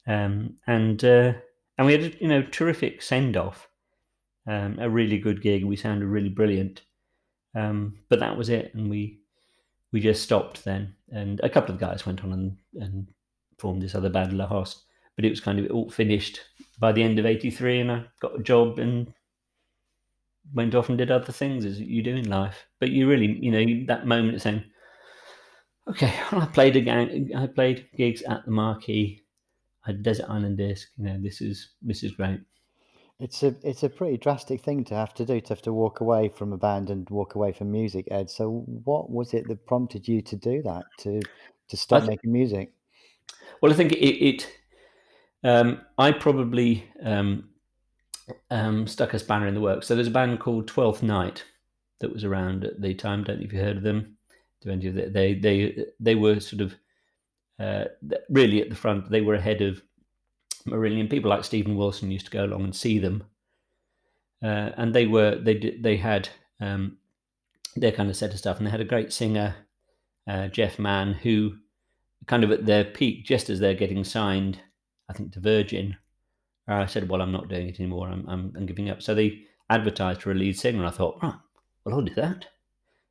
Um, 0.07 0.57
and 0.67 1.03
uh, 1.05 1.33
and 1.77 1.87
we 1.87 1.93
had 1.93 2.03
a, 2.03 2.13
you 2.21 2.29
know 2.29 2.43
terrific 2.43 3.03
send 3.03 3.37
off, 3.37 3.69
um, 4.47 4.79
a 4.79 4.89
really 4.89 5.19
good 5.19 5.43
gig. 5.43 5.65
We 5.65 5.77
sounded 5.77 6.07
really 6.07 6.29
brilliant, 6.29 6.83
um, 7.55 7.99
but 8.09 8.21
that 8.21 8.37
was 8.37 8.49
it, 8.49 8.75
and 8.75 8.89
we 8.89 9.21
we 9.93 10.01
just 10.01 10.23
stopped 10.23 10.65
then. 10.65 10.95
And 11.11 11.41
a 11.43 11.49
couple 11.49 11.75
of 11.75 11.81
guys 11.81 12.07
went 12.07 12.23
on 12.23 12.33
and, 12.33 12.57
and 12.75 13.07
formed 13.59 13.83
this 13.83 13.95
other 13.95 14.11
band, 14.11 14.37
La 14.37 14.47
Hoste, 14.47 14.85
but 15.17 15.25
it 15.25 15.31
was 15.31 15.41
kind 15.41 15.59
of 15.59 15.71
all 15.71 15.91
finished 15.91 16.41
by 16.79 16.93
the 16.93 17.03
end 17.03 17.19
of 17.19 17.27
'83, 17.27 17.81
and 17.81 17.93
I 17.93 18.05
got 18.21 18.39
a 18.39 18.43
job 18.43 18.79
and 18.79 19.13
went 20.55 20.75
off 20.75 20.89
and 20.89 20.99
did 20.99 21.11
other 21.11 21.33
things 21.33 21.65
as 21.65 21.81
you 21.81 22.03
do 22.03 22.17
in 22.17 22.29
life. 22.29 22.67
But 22.81 22.91
you 22.91 23.09
really, 23.09 23.39
you 23.41 23.51
know, 23.51 23.87
that 23.87 24.07
moment 24.07 24.37
of 24.37 24.43
saying, 24.43 24.65
"Okay, 25.89 26.13
well, 26.33 26.43
I 26.43 26.47
played 26.47 26.77
a 26.77 26.81
gang, 26.81 27.31
I 27.37 27.47
played 27.47 27.87
gigs 27.97 28.23
at 28.23 28.45
the 28.45 28.51
Marquee." 28.51 29.23
I 29.85 29.91
had 29.91 30.03
Desert 30.03 30.27
Island 30.29 30.59
Disc. 30.59 30.89
You 30.97 31.05
know, 31.05 31.19
this 31.23 31.41
is 31.41 31.71
this 31.83 32.03
is 32.03 32.13
great. 32.13 32.41
It's 33.21 33.43
a 33.43 33.55
it's 33.63 33.83
a 33.83 33.89
pretty 33.89 34.17
drastic 34.17 34.61
thing 34.61 34.85
to 34.85 34.95
have 34.95 35.15
to 35.15 35.25
do 35.25 35.41
to 35.41 35.49
have 35.49 35.63
to 35.63 35.73
walk 35.73 36.01
away 36.01 36.29
from 36.29 36.53
a 36.53 36.59
band 36.59 36.91
and 36.91 37.09
walk 37.11 37.35
away 37.35 37.53
from 37.53 37.73
music, 37.73 38.07
Ed. 38.11 38.31
So 38.31 38.65
what 38.85 39.11
was 39.11 39.35
it 39.35 39.49
that 39.49 39.67
prompted 39.67 40.07
you 40.07 40.23
to 40.23 40.37
do 40.37 40.63
that 40.63 40.85
to 41.01 41.21
to 41.69 41.77
thi- 41.77 42.07
making 42.07 42.33
music? 42.33 42.73
Well, 43.61 43.73
I 43.73 43.75
think 43.75 43.93
it. 43.93 43.99
it 43.99 44.53
um, 45.45 45.83
I 45.97 46.13
probably 46.13 46.85
um, 47.03 47.51
um, 48.51 48.87
stuck 48.87 49.15
a 49.15 49.19
spanner 49.19 49.47
in 49.47 49.55
the 49.55 49.61
works. 49.61 49.87
So 49.87 49.95
there's 49.95 50.09
a 50.09 50.13
band 50.13 50.41
called 50.41 50.67
Twelfth 50.67 51.03
Night 51.03 51.45
that 52.01 52.13
was 52.13 52.25
around 52.25 52.65
at 52.65 52.81
the 52.81 52.95
time. 52.95 53.25
Don't 53.25 53.41
know 53.41 53.47
if 53.47 53.53
you 53.53 53.61
heard 53.61 53.77
of 53.77 53.83
them. 53.83 54.17
Do 54.61 54.71
any 54.71 54.89
of 54.89 54.95
the, 54.95 55.09
they 55.09 55.35
they 55.35 55.85
they 56.01 56.15
were 56.15 56.41
sort 56.41 56.63
of 56.63 56.75
uh, 57.61 57.85
really 58.29 58.61
at 58.61 58.71
the 58.71 58.77
front. 58.77 59.11
They 59.11 59.21
were 59.21 59.35
ahead 59.35 59.63
of 59.63 59.83
Marillion. 60.67 61.11
People 61.11 61.31
like 61.31 61.45
Steven 61.45 61.77
Wilson 61.77 62.11
used 62.11 62.27
to 62.27 62.33
go 62.33 62.45
along 62.45 62.65
and 62.65 62.75
see 62.75 62.99
them, 62.99 63.25
uh, 64.43 64.71
and 64.77 64.95
they 64.95 65.07
were 65.07 65.37
they 65.37 65.55
did 65.55 65.83
they 65.83 65.97
had 65.97 66.29
um, 66.61 66.99
their 67.77 67.93
kind 67.93 68.11
of 68.11 68.17
set 68.17 68.33
of 68.33 68.39
stuff, 68.39 68.59
and 68.59 68.67
they 68.67 68.71
had 68.71 68.81
a 68.81 68.85
great 68.85 69.13
singer, 69.13 69.55
uh, 70.27 70.49
Geoff 70.49 70.79
Mann, 70.79 71.15
who 71.15 71.55
kind 72.27 72.43
of 72.43 72.51
at 72.51 72.67
their 72.67 72.85
peak, 72.85 73.25
just 73.25 73.49
as 73.51 73.61
they're 73.61 73.75
getting 73.75 74.05
signed, 74.05 74.61
I 75.09 75.13
think 75.13 75.33
to 75.33 75.41
Virgin. 75.41 75.97
I 76.69 76.87
said, 76.87 77.09
"Well, 77.09 77.23
I'm 77.23 77.33
not 77.33 77.49
doing 77.49 77.69
it 77.69 77.81
anymore. 77.81 78.09
I'm, 78.09 78.29
I'm, 78.29 78.53
I'm 78.57 78.67
giving 78.67 78.91
up." 78.91 79.03
So 79.03 79.15
they 79.15 79.43
advertised 79.71 80.23
for 80.23 80.31
a 80.31 80.35
lead 80.35 80.59
singer, 80.59 80.79
and 80.79 80.87
I 80.87 80.91
thought, 80.91 81.19
"Right, 81.23 81.35
well, 81.85 81.95
I'll 81.95 82.03
do 82.03 82.15
that." 82.15 82.47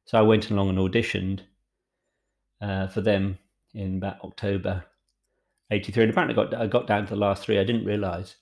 So 0.05 0.17
I 0.17 0.21
went 0.21 0.49
along 0.49 0.69
and 0.69 0.77
auditioned 0.77 1.41
uh, 2.61 2.87
for 2.87 3.01
them 3.01 3.39
in 3.73 3.97
about 3.97 4.21
October 4.23 4.85
'83, 5.71 6.03
and 6.03 6.11
apparently 6.11 6.35
got 6.35 6.53
I 6.53 6.67
got 6.67 6.87
down 6.87 7.05
to 7.05 7.09
the 7.09 7.19
last 7.19 7.43
three. 7.43 7.59
I 7.59 7.63
didn't 7.63 7.85
realise. 7.85 8.35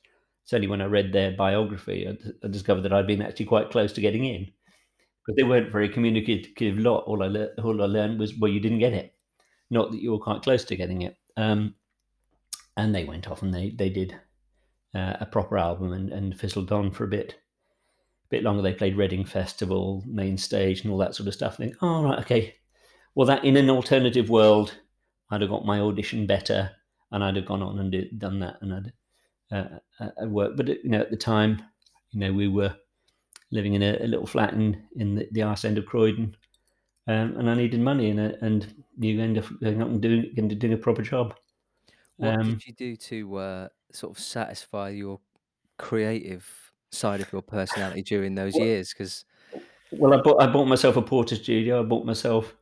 It's 0.43 0.53
only 0.53 0.67
when 0.67 0.81
I 0.81 0.85
read 0.85 1.11
their 1.11 1.31
biography 1.31 2.07
I, 2.07 2.17
I 2.45 2.49
discovered 2.49 2.81
that 2.81 2.93
I'd 2.93 3.07
been 3.07 3.23
actually 3.23 3.47
quite 3.47 3.71
close 3.71 3.91
to 3.93 4.01
getting 4.01 4.25
in, 4.25 4.51
but 5.25 5.35
they 5.35 5.43
weren't 5.43 5.71
very 5.71 5.89
communicative 5.89 6.77
lot. 6.77 7.05
All 7.05 7.23
I 7.23 7.27
le- 7.27 7.55
all 7.63 7.81
I 7.81 7.85
learned 7.85 8.19
was 8.19 8.37
well, 8.37 8.51
you 8.51 8.59
didn't 8.59 8.79
get 8.79 8.93
it, 8.93 9.15
not 9.69 9.91
that 9.91 10.01
you 10.01 10.11
were 10.11 10.19
quite 10.19 10.43
close 10.43 10.65
to 10.65 10.75
getting 10.75 11.01
it. 11.03 11.15
Um, 11.37 11.75
and 12.77 12.93
they 12.93 13.05
went 13.05 13.29
off 13.29 13.41
and 13.41 13.53
they 13.53 13.71
they 13.71 13.89
did 13.89 14.19
uh, 14.95 15.17
a 15.19 15.25
proper 15.25 15.57
album 15.57 15.91
and, 15.91 16.09
and 16.11 16.39
fizzled 16.39 16.71
on 16.71 16.89
for 16.89 17.03
a 17.03 17.07
bit, 17.07 17.33
a 17.33 18.29
bit 18.29 18.43
longer. 18.43 18.61
They 18.61 18.73
played 18.73 18.95
Reading 18.95 19.25
Festival, 19.25 20.03
main 20.07 20.37
stage, 20.37 20.81
and 20.81 20.91
all 20.91 20.97
that 20.99 21.13
sort 21.13 21.27
of 21.27 21.33
stuff. 21.33 21.59
And 21.59 21.69
think, 21.69 21.83
oh 21.83 22.03
right, 22.03 22.19
okay. 22.19 22.55
Well, 23.13 23.27
that 23.27 23.43
in 23.43 23.57
an 23.57 23.69
alternative 23.69 24.29
world, 24.29 24.77
I'd 25.29 25.41
have 25.41 25.49
got 25.49 25.65
my 25.65 25.79
audition 25.79 26.25
better, 26.25 26.71
and 27.11 27.23
I'd 27.23 27.35
have 27.35 27.45
gone 27.45 27.61
on 27.61 27.79
and 27.79 27.91
do, 27.91 28.09
done 28.17 28.39
that, 28.39 28.55
and 28.61 28.73
I'd 28.73 28.93
uh, 29.51 29.79
uh, 29.99 30.09
uh 30.23 30.27
work. 30.27 30.55
But 30.55 30.69
you 30.69 30.89
know, 30.89 31.01
at 31.01 31.11
the 31.11 31.17
time, 31.17 31.61
you 32.11 32.19
know, 32.19 32.31
we 32.31 32.47
were 32.47 32.75
living 33.51 33.73
in 33.73 33.83
a, 33.83 33.97
a 34.01 34.07
little 34.07 34.27
flat 34.27 34.53
in 34.53 34.81
in 34.95 35.15
the, 35.15 35.27
the 35.31 35.43
arse 35.43 35.65
end 35.65 35.77
of 35.77 35.85
Croydon, 35.85 36.35
um, 37.07 37.37
and 37.37 37.49
I 37.49 37.55
needed 37.55 37.81
money, 37.81 38.11
and 38.11 38.19
uh, 38.19 38.37
and 38.41 38.83
you 38.97 39.21
end 39.21 39.37
up 39.37 39.45
going 39.61 39.81
up 39.81 39.89
and 39.89 40.01
doing 40.01 40.31
doing 40.33 40.73
a 40.73 40.77
proper 40.77 41.01
job. 41.01 41.35
What 42.17 42.39
um, 42.39 42.49
did 42.51 42.65
you 42.65 42.73
do 42.73 42.95
to 42.95 43.35
uh, 43.37 43.67
sort 43.95 44.17
of 44.17 44.23
satisfy 44.23 44.89
your 44.89 45.19
creative 45.77 46.71
side 46.91 47.21
of 47.21 47.31
your 47.31 47.41
personality 47.41 48.01
during 48.01 48.35
those 48.35 48.53
well, 48.53 48.65
years? 48.65 48.93
Because 48.93 49.25
well, 49.91 50.13
I 50.13 50.21
bought 50.21 50.41
I 50.41 50.47
bought 50.47 50.65
myself 50.65 50.97
a 50.97 51.01
Portastudio. 51.01 51.79
I 51.79 51.83
bought 51.83 52.05
myself 52.05 52.55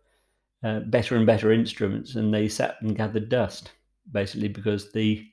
uh, 0.63 0.79
better 0.81 1.15
and 1.15 1.25
better 1.25 1.51
instruments, 1.51 2.15
and 2.15 2.33
they 2.33 2.47
sat 2.47 2.75
and 2.81 2.95
gathered 2.95 3.29
dust 3.29 3.71
basically 4.11 4.49
because 4.49 4.91
the 4.91 5.25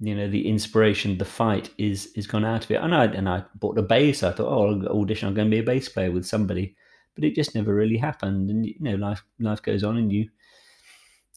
you 0.00 0.14
know 0.14 0.28
the 0.28 0.48
inspiration, 0.48 1.18
the 1.18 1.24
fight 1.24 1.70
is 1.78 2.06
is 2.16 2.26
gone 2.26 2.44
out 2.44 2.64
of 2.64 2.70
it. 2.70 2.80
And 2.80 2.94
I 2.94 3.04
and 3.06 3.28
I 3.28 3.44
bought 3.56 3.78
a 3.78 3.82
bass. 3.82 4.22
I 4.22 4.32
thought, 4.32 4.52
oh, 4.52 4.68
I'll 4.68 5.00
audition. 5.00 5.28
I'm 5.28 5.34
going 5.34 5.50
to 5.50 5.54
be 5.54 5.60
a 5.60 5.64
bass 5.64 5.88
player 5.88 6.10
with 6.10 6.26
somebody, 6.26 6.76
but 7.14 7.24
it 7.24 7.34
just 7.34 7.54
never 7.54 7.74
really 7.74 7.96
happened. 7.96 8.50
And 8.50 8.66
you 8.66 8.74
know, 8.80 8.96
life 8.96 9.24
life 9.38 9.62
goes 9.62 9.84
on, 9.84 9.96
and 9.96 10.12
you 10.12 10.28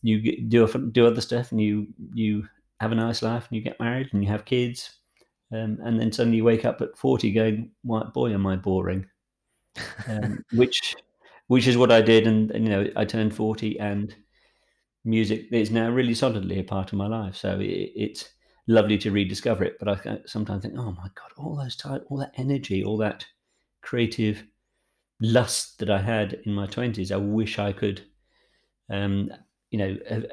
you 0.01 0.47
do 0.47 0.67
do 0.91 1.07
other 1.07 1.21
stuff, 1.21 1.51
and 1.51 1.61
you 1.61 1.87
you 2.13 2.47
have 2.79 2.91
a 2.91 2.95
nice 2.95 3.21
life, 3.21 3.47
and 3.47 3.55
you 3.57 3.61
get 3.63 3.79
married, 3.79 4.09
and 4.11 4.23
you 4.23 4.29
have 4.29 4.45
kids, 4.45 4.97
um, 5.51 5.77
and 5.83 5.99
then 5.99 6.11
suddenly 6.11 6.37
you 6.37 6.43
wake 6.43 6.65
up 6.65 6.81
at 6.81 6.97
forty, 6.97 7.31
going, 7.31 7.71
"What 7.83 8.13
boy, 8.13 8.33
am 8.33 8.47
I 8.47 8.55
boring?" 8.55 9.05
Um, 10.07 10.43
which 10.53 10.95
which 11.47 11.67
is 11.67 11.77
what 11.77 11.91
I 11.91 12.01
did, 12.01 12.27
and, 12.27 12.51
and, 12.51 12.65
you 12.65 12.69
know, 12.69 12.87
I 12.95 13.05
turned 13.05 13.35
forty, 13.35 13.79
and 13.79 14.15
music 15.05 15.47
is 15.51 15.71
now 15.71 15.89
really 15.89 16.13
solidly 16.13 16.59
a 16.59 16.63
part 16.63 16.91
of 16.91 16.97
my 16.97 17.07
life. 17.07 17.35
So 17.35 17.59
it, 17.59 17.91
it's 17.95 18.29
lovely 18.67 18.97
to 18.99 19.11
rediscover 19.11 19.63
it, 19.63 19.77
but 19.79 19.87
I 19.89 20.19
sometimes 20.25 20.63
think, 20.63 20.75
"Oh 20.77 20.91
my 20.91 21.09
god, 21.15 21.31
all 21.37 21.55
those 21.55 21.75
time, 21.75 22.01
all 22.09 22.17
that 22.17 22.33
energy, 22.37 22.83
all 22.83 22.97
that 22.97 23.25
creative." 23.81 24.43
lust 25.19 25.79
that 25.79 25.89
I 25.89 25.99
had 25.99 26.33
in 26.45 26.53
my 26.53 26.67
twenties. 26.67 27.11
I 27.11 27.15
wish 27.17 27.57
I 27.57 27.73
could 27.73 28.03
um, 28.89 29.31
you 29.71 29.79
know, 29.79 29.97
have, 30.09 30.25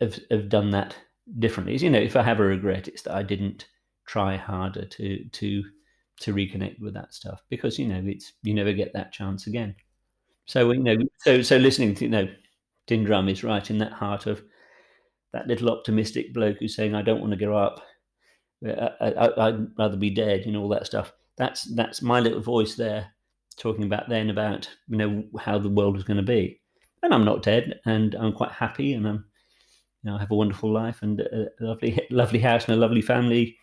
have, 0.00 0.18
have 0.30 0.48
done 0.48 0.70
that 0.70 0.94
differently. 1.38 1.76
You 1.76 1.90
know, 1.90 1.98
if 1.98 2.16
I 2.16 2.22
have 2.22 2.40
a 2.40 2.44
regret, 2.44 2.88
it's 2.88 3.02
that 3.02 3.14
I 3.14 3.22
didn't 3.22 3.66
try 4.06 4.36
harder 4.36 4.84
to 4.84 5.24
to 5.24 5.62
to 6.20 6.34
reconnect 6.34 6.80
with 6.80 6.94
that 6.94 7.14
stuff 7.14 7.42
because 7.48 7.78
you 7.78 7.88
know 7.88 8.02
it's 8.04 8.32
you 8.42 8.54
never 8.54 8.72
get 8.72 8.92
that 8.94 9.12
chance 9.12 9.46
again. 9.46 9.74
So 10.46 10.70
you 10.72 10.82
know, 10.82 10.96
so 11.18 11.42
so 11.42 11.56
listening 11.56 11.94
to 11.96 12.04
you 12.04 12.10
know, 12.10 12.28
Tin 12.86 13.04
Drum 13.04 13.28
is 13.28 13.44
right 13.44 13.68
in 13.70 13.78
that 13.78 13.92
heart 13.92 14.26
of 14.26 14.42
that 15.32 15.46
little 15.46 15.70
optimistic 15.70 16.34
bloke 16.34 16.58
who's 16.58 16.76
saying, 16.76 16.94
"I 16.94 17.02
don't 17.02 17.20
want 17.20 17.32
to 17.32 17.44
grow 17.44 17.56
up. 17.56 17.82
Uh, 18.64 18.70
uh, 18.70 19.30
I, 19.38 19.50
would 19.50 19.72
rather 19.78 19.96
be 19.96 20.10
dead," 20.10 20.46
and 20.46 20.56
all 20.56 20.68
that 20.68 20.86
stuff. 20.86 21.12
That's 21.36 21.64
that's 21.74 22.02
my 22.02 22.20
little 22.20 22.40
voice 22.40 22.74
there, 22.74 23.12
talking 23.58 23.84
about 23.84 24.08
then 24.08 24.30
about 24.30 24.68
you 24.88 24.98
know 24.98 25.24
how 25.40 25.58
the 25.58 25.70
world 25.70 25.94
was 25.94 26.04
going 26.04 26.18
to 26.18 26.22
be 26.22 26.60
and 27.02 27.12
I'm 27.12 27.24
not 27.24 27.42
dead, 27.42 27.80
and 27.84 28.14
I'm 28.14 28.32
quite 28.32 28.52
happy, 28.52 28.94
and 28.94 29.06
I'm, 29.06 29.24
you 30.02 30.10
know, 30.10 30.16
I 30.16 30.20
have 30.20 30.30
a 30.30 30.36
wonderful 30.36 30.72
life 30.72 31.02
and 31.02 31.20
a 31.20 31.48
lovely, 31.60 32.06
lovely 32.10 32.40
house 32.40 32.64
and 32.66 32.74
a 32.74 32.80
lovely 32.80 33.02
family, 33.02 33.56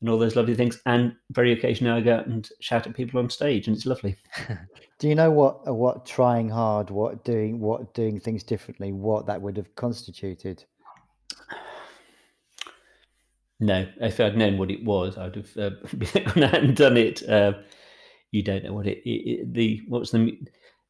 and 0.00 0.10
all 0.10 0.18
those 0.18 0.36
lovely 0.36 0.54
things. 0.54 0.80
And 0.86 1.14
very 1.30 1.52
occasionally, 1.52 2.00
I 2.00 2.04
go 2.04 2.16
out 2.16 2.26
and 2.26 2.48
shout 2.60 2.86
at 2.86 2.94
people 2.94 3.18
on 3.18 3.30
stage, 3.30 3.66
and 3.66 3.76
it's 3.76 3.86
lovely. 3.86 4.16
Do 4.98 5.08
you 5.08 5.14
know 5.14 5.30
what, 5.30 5.60
uh, 5.66 5.74
what 5.74 6.06
trying 6.06 6.48
hard, 6.48 6.90
what 6.90 7.24
doing, 7.24 7.58
what 7.58 7.94
doing 7.94 8.20
things 8.20 8.44
differently, 8.44 8.92
what 8.92 9.26
that 9.26 9.42
would 9.42 9.56
have 9.56 9.74
constituted? 9.74 10.64
No, 13.58 13.86
if 14.00 14.18
I'd 14.18 14.36
known 14.36 14.58
what 14.58 14.70
it 14.70 14.84
was, 14.84 15.18
I'd 15.18 15.36
have 15.36 15.56
uh, 15.56 15.70
gone 16.32 16.44
out 16.44 16.54
and 16.54 16.76
done 16.76 16.96
it. 16.96 17.28
Uh, 17.28 17.54
you 18.32 18.42
don't 18.42 18.64
know 18.64 18.72
what 18.72 18.86
it, 18.86 18.98
it, 19.08 19.10
it 19.10 19.54
the 19.54 19.82
what's 19.86 20.10
the 20.10 20.38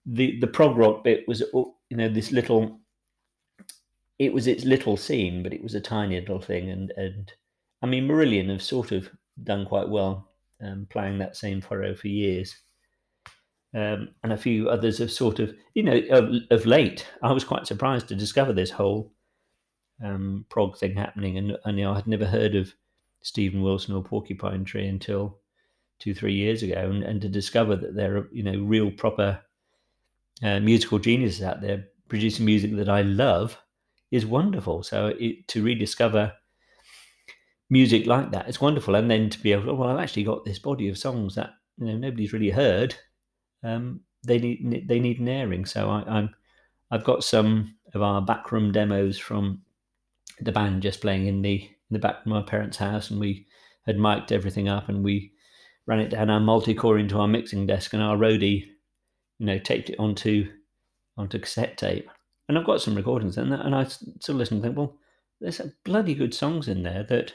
the 0.06 0.38
the 0.40 0.46
prog 0.46 0.76
rock 0.76 1.04
bit 1.04 1.26
was 1.28 1.42
you 1.52 1.96
know 1.96 2.08
this 2.08 2.32
little 2.32 2.80
it 4.22 4.32
was 4.32 4.46
its 4.46 4.64
little 4.64 4.96
scene 4.96 5.42
but 5.42 5.52
it 5.52 5.62
was 5.62 5.74
a 5.74 5.80
tiny 5.80 6.18
little 6.20 6.40
thing 6.40 6.70
and 6.70 6.92
and 6.96 7.32
i 7.82 7.86
mean 7.86 8.06
marillion 8.06 8.48
have 8.48 8.62
sort 8.62 8.92
of 8.92 9.10
done 9.42 9.66
quite 9.66 9.88
well 9.88 10.28
um, 10.62 10.86
playing 10.90 11.18
that 11.18 11.36
same 11.36 11.60
furrow 11.60 11.92
for 11.92 12.06
years. 12.06 12.54
Um, 13.74 14.10
and 14.22 14.32
a 14.32 14.36
few 14.36 14.68
others 14.68 14.98
have 14.98 15.10
sort 15.10 15.40
of 15.40 15.54
you 15.74 15.82
know 15.82 15.98
of, 16.10 16.30
of 16.50 16.66
late 16.66 17.08
i 17.22 17.32
was 17.32 17.42
quite 17.42 17.66
surprised 17.66 18.06
to 18.08 18.14
discover 18.14 18.52
this 18.52 18.70
whole 18.70 19.14
um, 20.04 20.44
prog 20.50 20.76
thing 20.76 20.94
happening 20.94 21.38
and, 21.38 21.56
and 21.64 21.78
you 21.78 21.84
know 21.84 21.92
i 21.92 21.94
had 21.94 22.06
never 22.06 22.26
heard 22.26 22.54
of 22.54 22.74
steven 23.22 23.62
wilson 23.62 23.94
or 23.94 24.02
porcupine 24.02 24.62
tree 24.62 24.86
until 24.86 25.38
two 25.98 26.12
three 26.12 26.34
years 26.34 26.62
ago 26.62 26.90
and, 26.90 27.02
and 27.02 27.22
to 27.22 27.30
discover 27.30 27.74
that 27.74 27.96
there 27.96 28.18
are 28.18 28.28
you 28.30 28.42
know 28.42 28.60
real 28.60 28.90
proper 28.90 29.40
uh, 30.42 30.60
musical 30.60 30.98
geniuses 30.98 31.42
out 31.42 31.62
there 31.62 31.86
producing 32.08 32.44
music 32.44 32.76
that 32.76 32.90
I 32.90 33.00
love 33.00 33.56
is 34.12 34.24
wonderful. 34.24 34.84
So 34.84 35.08
it, 35.18 35.48
to 35.48 35.64
rediscover 35.64 36.32
music 37.68 38.06
like 38.06 38.30
that, 38.30 38.48
it's 38.48 38.60
wonderful. 38.60 38.94
And 38.94 39.10
then 39.10 39.28
to 39.30 39.38
be 39.40 39.52
able, 39.52 39.74
well, 39.74 39.90
I've 39.90 40.02
actually 40.02 40.22
got 40.22 40.44
this 40.44 40.60
body 40.60 40.88
of 40.88 40.96
songs 40.98 41.34
that 41.34 41.50
you 41.78 41.86
know 41.86 41.96
nobody's 41.96 42.32
really 42.32 42.50
heard. 42.50 42.94
Um, 43.64 44.02
they 44.24 44.38
need 44.38 44.84
they 44.86 45.00
need 45.00 45.18
an 45.18 45.28
airing. 45.28 45.64
So 45.64 45.90
I, 45.90 46.04
I'm 46.06 46.30
I've 46.92 47.04
got 47.04 47.24
some 47.24 47.74
of 47.94 48.02
our 48.02 48.22
backroom 48.22 48.70
demos 48.70 49.18
from 49.18 49.62
the 50.40 50.52
band 50.52 50.82
just 50.82 51.00
playing 51.00 51.26
in 51.26 51.42
the 51.42 51.56
in 51.62 51.90
the 51.90 51.98
back 51.98 52.20
of 52.20 52.26
my 52.26 52.42
parents' 52.42 52.76
house, 52.76 53.10
and 53.10 53.18
we 53.18 53.46
had 53.86 53.98
mic'd 53.98 54.30
everything 54.30 54.68
up, 54.68 54.88
and 54.88 55.02
we 55.02 55.32
ran 55.86 55.98
it 55.98 56.10
down 56.10 56.30
our 56.30 56.38
multi-core 56.38 56.98
into 56.98 57.18
our 57.18 57.26
mixing 57.26 57.66
desk, 57.66 57.92
and 57.92 58.02
our 58.02 58.16
roadie 58.16 58.66
you 59.42 59.46
know, 59.46 59.58
taped 59.58 59.90
it 59.90 59.98
onto 59.98 60.48
onto 61.18 61.38
cassette 61.38 61.76
tape. 61.76 62.08
And 62.52 62.58
I've 62.58 62.66
got 62.66 62.82
some 62.82 62.94
recordings 62.94 63.38
in 63.38 63.48
that, 63.48 63.64
and 63.64 63.74
I 63.74 63.84
still 63.84 64.34
listen 64.34 64.58
and 64.58 64.62
think, 64.62 64.76
well, 64.76 64.94
there's 65.40 65.58
bloody 65.86 66.14
good 66.14 66.34
songs 66.34 66.68
in 66.68 66.82
there 66.82 67.02
that, 67.04 67.32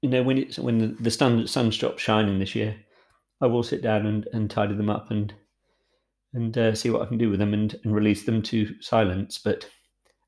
you 0.00 0.08
know, 0.08 0.22
when 0.22 0.38
it's 0.38 0.60
when 0.60 0.96
the 1.00 1.10
sun 1.10 1.44
sun 1.48 1.72
stops 1.72 2.00
shining 2.00 2.38
this 2.38 2.54
year, 2.54 2.76
I 3.40 3.48
will 3.48 3.64
sit 3.64 3.82
down 3.82 4.06
and, 4.06 4.28
and 4.32 4.48
tidy 4.48 4.76
them 4.76 4.88
up 4.88 5.10
and 5.10 5.34
and 6.34 6.56
uh, 6.56 6.72
see 6.76 6.88
what 6.88 7.02
I 7.02 7.06
can 7.06 7.18
do 7.18 7.30
with 7.30 7.40
them 7.40 7.52
and, 7.52 7.74
and 7.82 7.92
release 7.92 8.22
them 8.22 8.42
to 8.42 8.80
silence. 8.80 9.38
But 9.38 9.68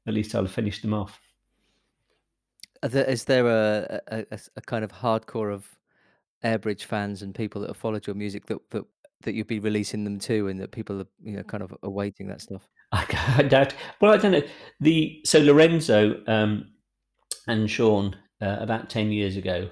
at 0.08 0.14
least 0.14 0.34
I'll 0.34 0.48
finish 0.48 0.82
them 0.82 0.92
off. 0.92 1.20
There, 2.82 3.04
is 3.04 3.26
there 3.26 3.46
a, 3.46 4.00
a, 4.08 4.38
a 4.56 4.60
kind 4.60 4.84
of 4.84 4.90
hardcore 4.90 5.54
of 5.54 5.68
Airbridge 6.42 6.82
fans 6.82 7.22
and 7.22 7.32
people 7.32 7.60
that 7.60 7.70
have 7.70 7.76
followed 7.76 8.08
your 8.08 8.16
music 8.16 8.46
that, 8.46 8.58
that 8.70 8.82
that 9.22 9.34
you'd 9.34 9.46
be 9.46 9.60
releasing 9.60 10.02
them 10.02 10.18
to, 10.18 10.48
and 10.48 10.58
that 10.60 10.72
people 10.72 11.00
are, 11.00 11.06
you 11.22 11.36
know, 11.36 11.44
kind 11.44 11.62
of 11.62 11.72
awaiting 11.84 12.26
that 12.26 12.40
stuff? 12.40 12.68
I 12.92 13.42
doubt. 13.42 13.74
Well, 14.00 14.12
I 14.12 14.16
don't 14.16 14.32
know. 14.32 14.42
The 14.80 15.20
so 15.24 15.40
Lorenzo 15.40 16.22
um, 16.26 16.70
and 17.46 17.70
Sean 17.70 18.16
uh, 18.40 18.56
about 18.60 18.90
ten 18.90 19.10
years 19.10 19.36
ago 19.36 19.70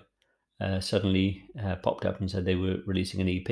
uh, 0.60 0.80
suddenly 0.80 1.44
uh, 1.62 1.76
popped 1.76 2.04
up 2.04 2.20
and 2.20 2.30
said 2.30 2.44
they 2.44 2.54
were 2.54 2.78
releasing 2.86 3.20
an 3.20 3.28
EP, 3.28 3.48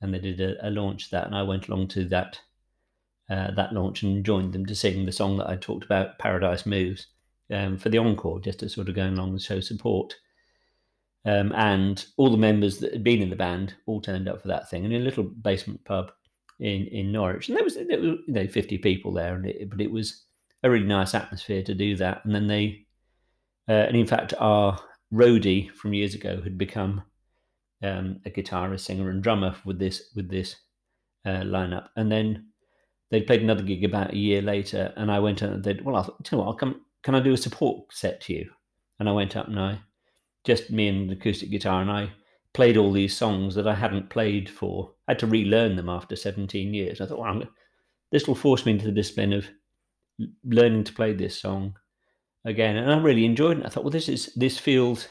and 0.00 0.14
they 0.14 0.18
did 0.18 0.40
a, 0.40 0.68
a 0.68 0.70
launch 0.70 1.10
that, 1.10 1.26
and 1.26 1.34
I 1.34 1.42
went 1.42 1.68
along 1.68 1.88
to 1.88 2.04
that 2.06 2.40
uh, 3.30 3.50
that 3.52 3.72
launch 3.72 4.02
and 4.02 4.24
joined 4.24 4.52
them 4.52 4.66
to 4.66 4.74
sing 4.74 5.04
the 5.04 5.12
song 5.12 5.38
that 5.38 5.48
I 5.48 5.56
talked 5.56 5.84
about, 5.84 6.18
Paradise 6.18 6.66
Moves, 6.66 7.06
um, 7.50 7.78
for 7.78 7.88
the 7.88 7.98
encore, 7.98 8.40
just 8.40 8.60
to 8.60 8.68
sort 8.68 8.88
of 8.88 8.94
go 8.94 9.06
along 9.06 9.30
and 9.30 9.42
show 9.42 9.60
support. 9.60 10.16
Um, 11.24 11.52
and 11.54 12.04
all 12.16 12.30
the 12.30 12.36
members 12.36 12.78
that 12.78 12.92
had 12.92 13.04
been 13.04 13.22
in 13.22 13.30
the 13.30 13.36
band 13.36 13.74
all 13.86 14.00
turned 14.00 14.28
up 14.28 14.42
for 14.42 14.48
that 14.48 14.68
thing 14.68 14.84
in 14.84 14.92
a 14.92 14.98
little 14.98 15.22
basement 15.22 15.84
pub 15.84 16.10
in, 16.60 16.86
in 16.88 17.12
Norwich. 17.12 17.48
And 17.48 17.56
there 17.56 17.64
was, 17.64 17.74
there 17.74 17.98
you 17.98 18.22
know 18.28 18.46
50 18.46 18.78
people 18.78 19.12
there, 19.12 19.34
and 19.34 19.46
it, 19.46 19.70
but 19.70 19.80
it 19.80 19.90
was 19.90 20.24
a 20.62 20.70
really 20.70 20.86
nice 20.86 21.14
atmosphere 21.14 21.62
to 21.62 21.74
do 21.74 21.96
that. 21.96 22.24
And 22.24 22.34
then 22.34 22.46
they, 22.46 22.86
uh, 23.68 23.72
and 23.72 23.96
in 23.96 24.06
fact, 24.06 24.34
our 24.38 24.78
roadie 25.12 25.70
from 25.72 25.94
years 25.94 26.14
ago 26.14 26.40
had 26.42 26.56
become 26.56 27.02
um, 27.82 28.20
a 28.24 28.30
guitarist, 28.30 28.80
singer, 28.80 29.10
and 29.10 29.22
drummer 29.22 29.54
with 29.64 29.78
this 29.78 30.10
with 30.14 30.30
this 30.30 30.56
uh, 31.26 31.42
lineup. 31.42 31.88
And 31.96 32.10
then 32.10 32.48
they 33.10 33.22
played 33.22 33.42
another 33.42 33.62
gig 33.62 33.84
about 33.84 34.12
a 34.12 34.18
year 34.18 34.42
later, 34.42 34.92
and 34.96 35.10
I 35.10 35.18
went 35.18 35.42
and 35.42 35.64
said, 35.64 35.84
"Well, 35.84 35.96
I'll 35.96 36.16
tell 36.22 36.46
you 36.46 36.54
come. 36.54 36.82
Can 37.02 37.14
I 37.14 37.20
do 37.20 37.32
a 37.32 37.36
support 37.36 37.92
set 37.92 38.20
to 38.22 38.34
you?" 38.34 38.50
And 38.98 39.08
I 39.08 39.12
went 39.12 39.36
up 39.36 39.48
and 39.48 39.58
I 39.58 39.80
just 40.44 40.70
me 40.70 40.88
and 40.88 41.10
an 41.10 41.16
acoustic 41.16 41.50
guitar, 41.50 41.82
and 41.82 41.90
I 41.90 42.12
played 42.54 42.76
all 42.76 42.92
these 42.92 43.16
songs 43.16 43.54
that 43.54 43.66
I 43.66 43.74
hadn't 43.74 44.10
played 44.10 44.48
for. 44.48 44.92
Had 45.12 45.18
to 45.18 45.26
relearn 45.26 45.76
them 45.76 45.90
after 45.90 46.16
17 46.16 46.72
years. 46.72 47.02
I 47.02 47.06
thought, 47.06 47.18
well, 47.18 47.42
this 48.10 48.26
will 48.26 48.34
force 48.34 48.64
me 48.64 48.72
into 48.72 48.86
the 48.86 48.92
discipline 48.92 49.34
of 49.34 49.46
learning 50.42 50.84
to 50.84 50.94
play 50.94 51.12
this 51.12 51.38
song 51.38 51.76
again, 52.46 52.78
and 52.78 52.90
I 52.90 52.96
really 52.96 53.26
enjoyed 53.26 53.58
it. 53.58 53.66
I 53.66 53.68
thought, 53.68 53.84
well, 53.84 53.90
this 53.90 54.08
is 54.08 54.32
this 54.36 54.56
feels 54.58 55.08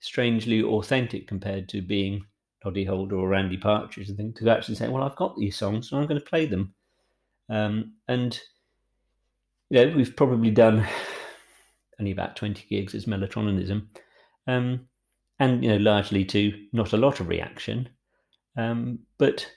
strangely 0.00 0.62
authentic 0.62 1.26
compared 1.26 1.66
to 1.70 1.80
being 1.80 2.26
Noddy 2.62 2.84
Holder 2.84 3.16
or 3.16 3.34
Andy 3.34 3.56
Partridge. 3.56 4.10
I 4.10 4.14
think 4.14 4.36
to 4.36 4.50
actually 4.50 4.74
say, 4.74 4.88
well, 4.88 5.02
I've 5.02 5.16
got 5.16 5.34
these 5.38 5.56
songs 5.56 5.90
and 5.90 5.98
I'm 5.98 6.06
going 6.06 6.20
to 6.20 6.26
play 6.26 6.44
them. 6.44 6.74
Um, 7.48 7.94
and 8.06 8.38
you 9.70 9.86
know, 9.86 9.96
we've 9.96 10.14
probably 10.14 10.50
done 10.50 10.86
only 11.98 12.12
about 12.12 12.36
20 12.36 12.66
gigs 12.68 12.94
as 12.94 13.06
Mellotronism. 13.06 13.86
Um, 14.46 14.88
and 15.38 15.64
you 15.64 15.70
know, 15.70 15.78
largely 15.78 16.24
to 16.26 16.52
not 16.74 16.92
a 16.92 16.98
lot 16.98 17.20
of 17.20 17.28
reaction. 17.28 17.88
Um, 18.56 19.00
but 19.18 19.50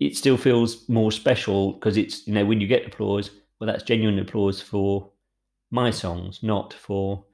it 0.00 0.16
still 0.16 0.36
feels 0.36 0.88
more 0.88 1.12
special 1.12 1.72
because 1.74 1.96
it's, 1.96 2.26
you 2.26 2.34
know, 2.34 2.44
when 2.44 2.60
you 2.60 2.66
get 2.66 2.86
applause, 2.86 3.30
well, 3.58 3.66
that's 3.66 3.82
genuine 3.82 4.18
applause 4.18 4.60
for 4.60 5.10
my 5.70 5.90
songs, 5.90 6.40
not 6.42 6.72
for 6.72 7.24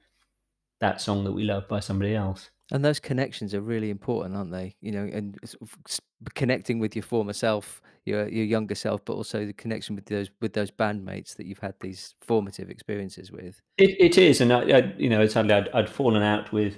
that 0.79 1.01
song 1.01 1.23
that 1.23 1.31
we 1.31 1.43
love 1.43 1.67
by 1.67 1.79
somebody 1.79 2.15
else. 2.15 2.49
And 2.71 2.85
those 2.85 2.99
connections 2.99 3.53
are 3.53 3.61
really 3.61 3.89
important, 3.89 4.35
aren't 4.35 4.51
they? 4.51 4.75
You 4.81 4.91
know, 4.91 5.09
and 5.11 5.37
sort 5.43 5.61
of 5.61 5.77
s- 5.87 5.99
connecting 6.35 6.79
with 6.79 6.95
your 6.95 7.03
former 7.03 7.33
self, 7.33 7.81
your 8.05 8.29
your 8.29 8.45
younger 8.45 8.75
self, 8.75 9.03
but 9.03 9.13
also 9.13 9.45
the 9.45 9.53
connection 9.53 9.93
with 9.93 10.05
those 10.05 10.29
with 10.39 10.53
those 10.53 10.71
bandmates 10.71 11.35
that 11.35 11.45
you've 11.45 11.59
had 11.59 11.75
these 11.81 12.15
formative 12.21 12.69
experiences 12.69 13.29
with. 13.29 13.61
It, 13.77 13.97
it 13.99 14.17
is, 14.17 14.39
and 14.39 14.53
I, 14.53 14.61
I, 14.61 14.93
you 14.97 15.09
know, 15.09 15.25
sadly, 15.27 15.53
I'd, 15.53 15.69
I'd 15.69 15.89
fallen 15.89 16.23
out 16.23 16.53
with 16.53 16.77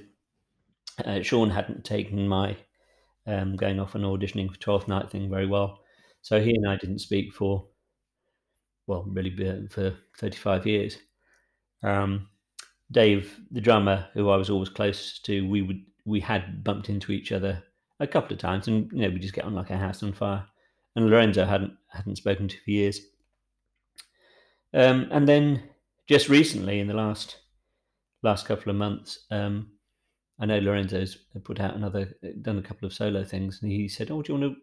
uh, 1.06 1.22
Sean. 1.22 1.52
Hadn't 1.52 1.86
taken 1.86 2.28
my 2.28 2.58
um, 3.28 3.56
going 3.56 3.80
off 3.80 3.96
and 3.96 4.04
auditioning 4.04 4.52
for 4.52 4.60
Twelfth 4.60 4.88
Night 4.88 5.10
thing 5.12 5.30
very 5.30 5.48
well, 5.48 5.80
so 6.22 6.42
he 6.42 6.56
and 6.56 6.68
I 6.70 6.78
didn't 6.78 7.00
speak 7.00 7.34
for 7.34 7.68
well, 8.88 9.04
really 9.08 9.68
for 9.70 9.96
thirty 10.18 10.38
five 10.38 10.66
years. 10.66 10.98
Um, 11.84 12.28
Dave, 12.92 13.40
the 13.52 13.62
drummer, 13.62 14.08
who 14.14 14.30
I 14.30 14.38
was 14.38 14.50
always 14.50 14.70
close 14.70 15.20
to, 15.20 15.48
we 15.48 15.62
would 15.62 15.82
we 16.06 16.20
had 16.20 16.64
bumped 16.64 16.90
into 16.90 17.12
each 17.12 17.32
other 17.32 17.64
a 18.00 18.08
couple 18.08 18.34
of 18.34 18.40
times, 18.40 18.68
and 18.68 18.92
you 18.92 19.00
know 19.00 19.10
we 19.10 19.20
just 19.20 19.34
get 19.34 19.46
on 19.46 19.54
like 19.54 19.70
a 19.70 19.78
house 19.78 20.04
on 20.04 20.14
fire. 20.14 20.46
And 20.96 21.10
Lorenzo 21.10 21.46
hadn't 21.46 21.74
hadn't 21.90 22.18
spoken 22.18 22.48
to 22.48 22.58
for 22.64 22.72
years. 22.72 23.00
Um, 24.74 25.08
and 25.12 25.28
then 25.28 25.64
just 26.08 26.30
recently, 26.30 26.80
in 26.80 26.88
the 26.88 26.94
last 26.94 27.38
last 28.22 28.46
couple 28.46 28.70
of 28.70 28.76
months, 28.76 29.26
um, 29.32 29.72
I 30.44 30.46
know 30.46 30.60
Lorenzo's 30.60 31.18
put 31.46 31.62
out 31.62 31.74
another, 31.74 32.14
done 32.42 32.58
a 32.58 32.62
couple 32.62 32.86
of 32.86 32.94
solo 32.94 33.24
things, 33.24 33.60
and 33.62 33.72
he 33.72 33.88
said, 33.88 34.12
"Oh, 34.12 34.22
do 34.22 34.34
you 34.34 34.40
want 34.40 34.54
to 34.54 34.62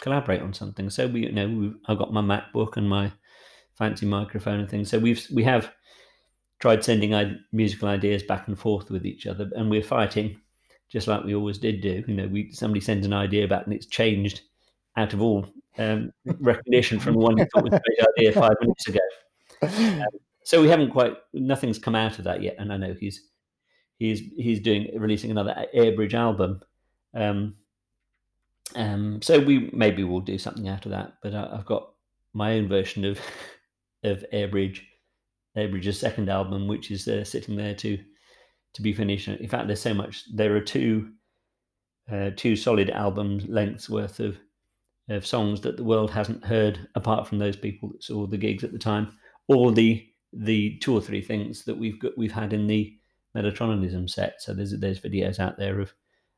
collaborate 0.00 0.42
on 0.42 0.52
something?" 0.52 0.90
So 0.90 1.06
we, 1.06 1.20
you 1.20 1.32
know, 1.32 1.72
I've 1.86 1.98
got 1.98 2.12
my 2.12 2.20
MacBook 2.20 2.76
and 2.76 2.88
my 2.90 3.12
fancy 3.78 4.06
microphone 4.06 4.58
and 4.58 4.68
things. 4.68 4.90
So 4.90 4.98
we've 4.98 5.24
we 5.32 5.44
have 5.44 5.70
tried 6.58 6.82
sending 6.82 7.14
I- 7.14 7.36
musical 7.52 7.88
ideas 7.88 8.24
back 8.24 8.48
and 8.48 8.58
forth 8.58 8.90
with 8.90 9.06
each 9.06 9.28
other, 9.28 9.48
and 9.54 9.70
we're 9.70 9.84
fighting 9.84 10.40
just 10.90 11.06
like 11.06 11.22
we 11.22 11.36
always 11.36 11.58
did 11.58 11.80
do. 11.80 12.02
You 12.08 12.14
know, 12.14 12.26
we 12.26 12.50
somebody 12.50 12.80
sends 12.80 13.06
an 13.06 13.12
idea 13.12 13.46
back 13.46 13.66
and 13.66 13.74
it's 13.74 13.86
changed 13.86 14.40
out 14.96 15.12
of 15.12 15.22
all 15.22 15.46
um, 15.78 16.10
recognition 16.40 16.98
from 16.98 17.12
the 17.14 17.20
one 17.20 17.38
you 17.38 17.46
thought 17.54 17.62
was 17.62 17.74
a 17.74 17.80
great 17.86 18.08
idea 18.18 18.32
five 18.32 18.56
minutes 18.60 18.88
ago. 18.88 19.00
Um, 19.62 20.02
so 20.42 20.60
we 20.60 20.68
haven't 20.68 20.90
quite 20.90 21.14
nothing's 21.32 21.78
come 21.78 21.94
out 21.94 22.18
of 22.18 22.24
that 22.24 22.42
yet, 22.42 22.56
and 22.58 22.70
I 22.70 22.76
know 22.76 22.94
he's 22.98 23.30
he's 24.04 24.20
he's 24.36 24.60
doing 24.60 24.90
releasing 24.96 25.30
another 25.30 25.66
Airbridge 25.74 26.14
album. 26.14 26.60
Um, 27.14 27.54
um, 28.74 29.22
so 29.22 29.38
we 29.38 29.70
maybe 29.72 30.04
we'll 30.04 30.20
do 30.20 30.38
something 30.38 30.68
out 30.68 30.84
of 30.86 30.92
that, 30.92 31.14
but 31.22 31.34
I, 31.34 31.50
I've 31.52 31.66
got 31.66 31.90
my 32.32 32.54
own 32.54 32.68
version 32.68 33.04
of 33.04 33.18
of 34.04 34.24
Airbridge 34.32 34.80
Airbridge's 35.56 35.98
second 35.98 36.28
album, 36.28 36.66
which 36.66 36.90
is 36.90 37.06
uh, 37.08 37.24
sitting 37.24 37.56
there 37.56 37.74
to 37.76 37.98
to 38.74 38.82
be 38.82 38.92
finished. 38.92 39.28
In 39.28 39.48
fact, 39.48 39.66
there's 39.66 39.80
so 39.80 39.94
much. 39.94 40.24
There 40.34 40.54
are 40.56 40.60
two 40.60 41.10
uh, 42.10 42.30
two 42.36 42.56
solid 42.56 42.90
album 42.90 43.40
lengths 43.48 43.88
worth 43.88 44.20
of 44.20 44.36
of 45.10 45.26
songs 45.26 45.60
that 45.60 45.76
the 45.76 45.84
world 45.84 46.10
hasn't 46.10 46.44
heard, 46.44 46.88
apart 46.94 47.26
from 47.26 47.38
those 47.38 47.56
people 47.56 47.90
that 47.90 48.02
saw 48.02 48.26
the 48.26 48.38
gigs 48.38 48.64
at 48.64 48.72
the 48.72 48.78
time, 48.78 49.16
or 49.48 49.72
the 49.72 50.06
the 50.32 50.78
two 50.78 50.94
or 50.94 51.00
three 51.00 51.22
things 51.22 51.64
that 51.64 51.78
we've 51.78 52.00
got 52.00 52.18
we've 52.18 52.32
had 52.32 52.52
in 52.52 52.66
the 52.66 52.96
Mellotronism 53.36 54.08
set. 54.08 54.40
So 54.40 54.54
there's 54.54 54.72
there's 54.78 55.00
videos 55.00 55.38
out 55.38 55.58
there 55.58 55.80
of 55.80 55.92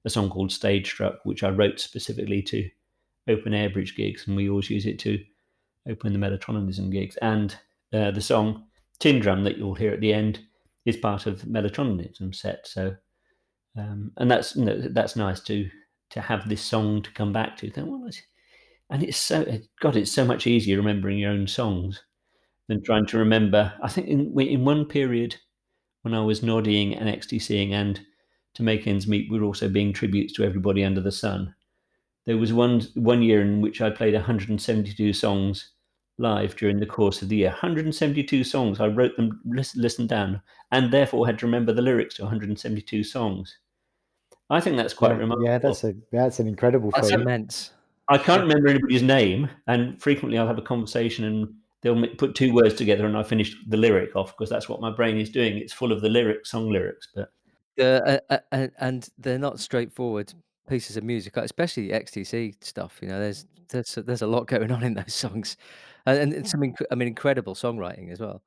a 0.05 0.11
song 0.11 0.30
called 0.30 0.53
Stage 0.53 0.88
Struck, 0.90 1.24
which 1.24 1.42
I 1.42 1.51
wrote 1.51 1.80
specifically 1.80 2.42
to 2.42 2.68
open 3.28 3.53
Airbridge 3.53 3.97
gigs, 3.97 4.26
and 4.26 4.36
we 4.36 4.49
always 4.49 4.70
use 4.70 4.86
it 4.86 4.99
to 5.01 5.22
open 5.88 6.12
the 6.12 6.18
Mellotronism 6.18 6.90
gigs. 6.90 7.16
And 7.16 7.57
uh, 7.92 8.12
the 8.12 8.20
song 8.20 8.64
tin 8.99 9.20
drum 9.20 9.44
that 9.44 9.59
you'll 9.59 9.74
hear 9.74 9.92
at 9.92 10.01
the 10.01 10.12
end 10.12 10.40
is 10.84 10.97
part 10.97 11.26
of 11.26 11.42
Mellotronism 11.42 12.34
set. 12.34 12.66
So, 12.66 12.94
um, 13.76 14.12
and 14.16 14.30
that's 14.30 14.57
you 14.57 14.64
know, 14.64 14.80
that's 14.80 15.16
nice 15.16 15.40
to 15.42 15.68
to 16.11 16.20
have 16.20 16.49
this 16.49 16.62
song 16.62 17.03
to 17.03 17.11
come 17.12 17.32
back 17.32 17.57
to. 17.59 17.72
And 18.88 19.03
it's 19.03 19.16
so 19.16 19.44
God, 19.80 19.97
it's 19.97 20.12
so 20.12 20.24
much 20.24 20.47
easier 20.47 20.76
remembering 20.76 21.18
your 21.18 21.32
own 21.32 21.47
songs 21.47 22.03
than 22.68 22.82
trying 22.82 23.07
to 23.07 23.18
remember. 23.18 23.72
I 23.82 23.88
think 23.88 24.07
in 24.09 24.38
in 24.40 24.64
one 24.64 24.84
period 24.84 25.36
when 26.07 26.14
I 26.14 26.20
was 26.20 26.40
noddying 26.40 26.94
and 26.94 27.09
XTCing 27.09 27.72
and 27.72 28.00
to 28.54 28.62
make 28.62 28.86
ends 28.86 29.09
meet, 29.09 29.28
we 29.28 29.40
were 29.40 29.44
also 29.44 29.68
being 29.68 29.92
tributes 29.92 30.32
to 30.34 30.44
everybody 30.44 30.84
under 30.84 31.00
the 31.00 31.11
sun. 31.11 31.52
There 32.26 32.36
was 32.36 32.52
one 32.52 32.82
one 32.94 33.22
year 33.22 33.42
in 33.42 33.61
which 33.61 33.82
I 33.82 33.90
played 33.90 34.14
172 34.14 35.12
songs 35.12 35.72
live 36.18 36.54
during 36.54 36.78
the 36.78 36.86
course 36.86 37.22
of 37.22 37.28
the 37.28 37.38
year. 37.38 37.48
172 37.48 38.44
songs. 38.44 38.78
I 38.78 38.86
wrote 38.86 39.16
them, 39.16 39.40
listened 39.44 40.09
down, 40.09 40.40
and 40.70 40.92
therefore 40.92 41.26
had 41.26 41.40
to 41.40 41.46
remember 41.46 41.72
the 41.72 41.82
lyrics 41.82 42.14
to 42.14 42.22
172 42.22 43.02
songs. 43.02 43.59
I 44.48 44.61
think 44.61 44.76
that's 44.76 44.94
quite 44.94 45.11
yeah, 45.11 45.18
remarkable. 45.18 45.48
Yeah, 45.48 45.59
that's 45.59 45.82
a 45.82 45.94
that's 46.12 46.38
an 46.38 46.46
incredible. 46.46 46.92
That's 46.94 47.11
feat. 47.11 47.18
immense. 47.18 47.72
I 48.09 48.18
can't 48.18 48.42
remember 48.42 48.68
anybody's 48.68 49.02
name, 49.02 49.50
and 49.66 50.00
frequently 50.00 50.38
I'll 50.38 50.46
have 50.46 50.59
a 50.59 50.62
conversation 50.62 51.24
and 51.24 51.52
they'll 51.82 52.06
put 52.16 52.34
two 52.34 52.52
words 52.52 52.74
together, 52.74 53.06
and 53.06 53.16
I 53.16 53.22
finish 53.22 53.56
the 53.68 53.76
lyric 53.76 54.16
off 54.16 54.36
because 54.36 54.50
that's 54.50 54.68
what 54.68 54.80
my 54.80 54.90
brain 54.90 55.18
is 55.18 55.30
doing. 55.30 55.58
It's 55.58 55.72
full 55.72 55.92
of 55.92 56.00
the 56.00 56.08
lyrics, 56.08 56.50
song 56.50 56.70
lyrics, 56.70 57.08
but. 57.14 57.30
Uh, 57.78 58.18
uh, 58.30 58.38
uh, 58.52 58.68
and 58.78 59.06
they're 59.18 59.38
not 59.38 59.60
straightforward 59.60 60.32
pieces 60.66 60.96
of 60.96 61.04
music, 61.04 61.36
especially 61.36 61.88
XTC 61.88 62.62
stuff. 62.64 62.98
You 63.02 63.08
know, 63.08 63.20
there's 63.20 63.46
there's 63.68 63.94
there's 63.94 64.22
a 64.22 64.26
lot 64.26 64.46
going 64.46 64.70
on 64.70 64.82
in 64.82 64.94
those 64.94 65.14
songs, 65.14 65.56
and, 66.06 66.32
and 66.32 66.48
some 66.48 66.60
inc- 66.60 66.86
I 66.90 66.94
mean 66.94 67.08
incredible 67.08 67.54
songwriting 67.54 68.10
as 68.10 68.20
well. 68.20 68.42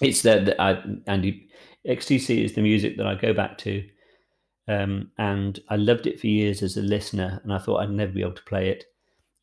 It's 0.00 0.22
that 0.22 0.46
that 0.46 0.60
I, 0.60 0.82
Andy 1.06 1.48
XTC 1.86 2.44
is 2.44 2.54
the 2.54 2.62
music 2.62 2.96
that 2.96 3.06
I 3.06 3.14
go 3.14 3.32
back 3.32 3.58
to, 3.58 3.84
um, 4.68 5.10
and 5.18 5.60
I 5.68 5.76
loved 5.76 6.06
it 6.06 6.20
for 6.20 6.26
years 6.26 6.62
as 6.62 6.76
a 6.76 6.82
listener, 6.82 7.40
and 7.42 7.52
I 7.52 7.58
thought 7.58 7.78
I'd 7.78 7.90
never 7.90 8.12
be 8.12 8.22
able 8.22 8.32
to 8.32 8.42
play 8.42 8.68
it. 8.68 8.84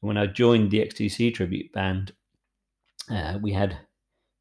When 0.01 0.17
I 0.17 0.25
joined 0.25 0.71
the 0.71 0.79
XTC 0.79 1.33
tribute 1.33 1.71
band, 1.73 2.13
uh, 3.11 3.39
we 3.41 3.53
had 3.53 3.77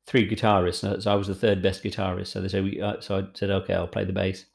three 0.07 0.29
guitarists, 0.29 1.03
so 1.03 1.11
I 1.11 1.15
was 1.15 1.27
the 1.27 1.35
third 1.35 1.63
best 1.63 1.83
guitarist. 1.83 2.29
So 2.29 2.41
they 2.41 2.49
said, 2.49 2.65
we, 2.65 2.81
uh, 2.81 3.01
so 3.01 3.19
I 3.19 3.23
said, 3.35 3.51
okay, 3.51 3.75
I'll 3.75 3.87
play 3.87 4.05
the 4.05 4.13
bass. 4.13 4.47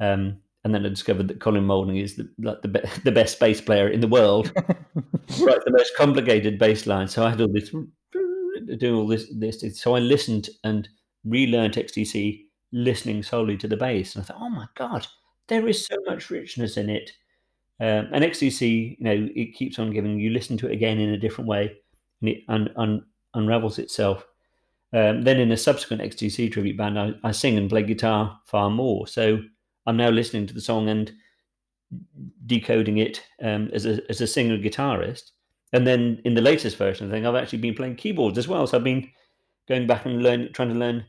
Um, 0.00 0.38
and 0.64 0.74
then 0.74 0.86
I 0.86 0.88
discovered 0.88 1.28
that 1.28 1.40
Colin 1.40 1.64
Moulding 1.64 1.96
is 1.96 2.16
the 2.16 2.28
like 2.38 2.62
the, 2.62 2.68
be- 2.68 2.88
the 3.04 3.12
best 3.12 3.38
bass 3.40 3.60
player 3.60 3.88
in 3.88 4.00
the 4.00 4.08
world, 4.08 4.52
right? 4.56 5.64
The 5.64 5.72
most 5.72 5.96
complicated 5.96 6.58
bass 6.58 6.86
line. 6.86 7.08
So 7.08 7.24
I 7.24 7.30
had 7.30 7.40
all 7.40 7.48
this 7.48 7.70
doing 7.70 8.94
all 8.94 9.06
this 9.06 9.32
this. 9.34 9.80
So 9.80 9.96
I 9.96 9.98
listened 9.98 10.50
and 10.64 10.88
relearned 11.24 11.74
XTC, 11.74 12.44
listening 12.72 13.22
solely 13.22 13.56
to 13.58 13.68
the 13.68 13.76
bass, 13.76 14.14
and 14.14 14.22
I 14.22 14.26
thought, 14.26 14.40
oh 14.40 14.50
my 14.50 14.66
god, 14.76 15.06
there 15.48 15.66
is 15.68 15.86
so 15.86 15.96
much 16.06 16.30
richness 16.30 16.76
in 16.76 16.88
it. 16.88 17.10
Um, 17.80 18.08
and 18.12 18.24
XTC, 18.24 18.98
you 18.98 19.04
know, 19.04 19.28
it 19.34 19.54
keeps 19.54 19.78
on 19.78 19.90
giving. 19.90 20.18
You 20.18 20.30
listen 20.30 20.56
to 20.58 20.68
it 20.68 20.72
again 20.72 21.00
in 21.00 21.10
a 21.10 21.18
different 21.18 21.48
way, 21.48 21.76
and 22.20 22.30
it 22.30 22.44
un- 22.48 22.72
un- 22.76 23.04
unravels 23.34 23.78
itself. 23.78 24.26
Um, 24.94 25.22
then 25.22 25.40
in 25.40 25.52
a 25.52 25.56
subsequent 25.56 26.02
XTC 26.02 26.52
tribute 26.52 26.76
band, 26.76 26.98
I, 26.98 27.12
I 27.24 27.32
sing 27.32 27.56
and 27.56 27.70
play 27.70 27.82
guitar 27.82 28.38
far 28.44 28.68
more. 28.68 29.06
So 29.06 29.40
I'm 29.86 29.96
now 29.96 30.10
listening 30.10 30.46
to 30.46 30.54
the 30.54 30.60
song 30.60 30.88
and 30.88 31.12
decoding 32.46 32.98
it 32.98 33.22
um, 33.42 33.70
as 33.72 33.86
a 33.86 34.00
as 34.10 34.20
a 34.20 34.26
singer 34.26 34.58
guitarist. 34.58 35.30
And 35.72 35.86
then 35.86 36.20
in 36.24 36.34
the 36.34 36.42
latest 36.42 36.76
version 36.76 37.06
of 37.06 37.10
the 37.10 37.16
thing, 37.16 37.26
I've 37.26 37.34
actually 37.34 37.60
been 37.60 37.74
playing 37.74 37.96
keyboards 37.96 38.36
as 38.36 38.48
well. 38.48 38.66
So 38.66 38.76
I've 38.76 38.84
been 38.84 39.08
going 39.68 39.86
back 39.86 40.04
and 40.04 40.22
learn, 40.22 40.52
trying 40.52 40.68
to 40.68 40.74
learn 40.74 41.04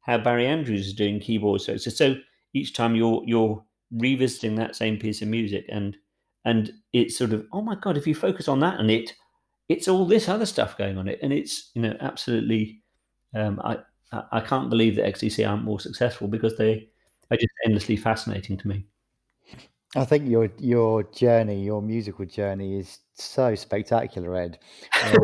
how 0.00 0.18
Barry 0.18 0.46
Andrews 0.46 0.88
is 0.88 0.94
doing 0.94 1.20
keyboards. 1.20 1.66
So, 1.66 1.76
so, 1.76 1.90
so 1.90 2.16
each 2.54 2.74
time 2.74 2.96
you're 2.96 3.22
you're 3.26 3.64
revisiting 3.92 4.56
that 4.56 4.76
same 4.76 4.98
piece 4.98 5.22
of 5.22 5.28
music, 5.28 5.66
and 5.68 5.96
and 6.44 6.72
it's 6.92 7.16
sort 7.16 7.32
of 7.32 7.46
oh 7.52 7.62
my 7.62 7.76
god, 7.76 7.96
if 7.96 8.06
you 8.06 8.14
focus 8.14 8.48
on 8.48 8.60
that 8.60 8.80
and 8.80 8.90
it 8.90 9.12
it's 9.68 9.88
all 9.88 10.06
this 10.06 10.28
other 10.28 10.46
stuff 10.46 10.78
going 10.78 10.98
on 10.98 11.08
it, 11.08 11.18
and 11.22 11.32
it's 11.32 11.70
you 11.74 11.82
know 11.82 11.96
absolutely. 12.00 12.82
Um, 13.34 13.60
I 13.62 13.78
I 14.32 14.40
can't 14.40 14.70
believe 14.70 14.96
that 14.96 15.06
XTC 15.14 15.48
aren't 15.48 15.64
more 15.64 15.80
successful 15.80 16.28
because 16.28 16.56
they 16.56 16.88
are 17.30 17.36
just 17.36 17.52
endlessly 17.64 17.96
fascinating 17.96 18.56
to 18.58 18.68
me. 18.68 18.86
I 19.96 20.04
think 20.04 20.28
your 20.28 20.50
your 20.58 21.02
journey, 21.04 21.64
your 21.64 21.82
musical 21.82 22.26
journey, 22.26 22.78
is 22.78 22.98
so 23.14 23.54
spectacular, 23.54 24.36
Ed. 24.36 24.58
Um, 25.02 25.14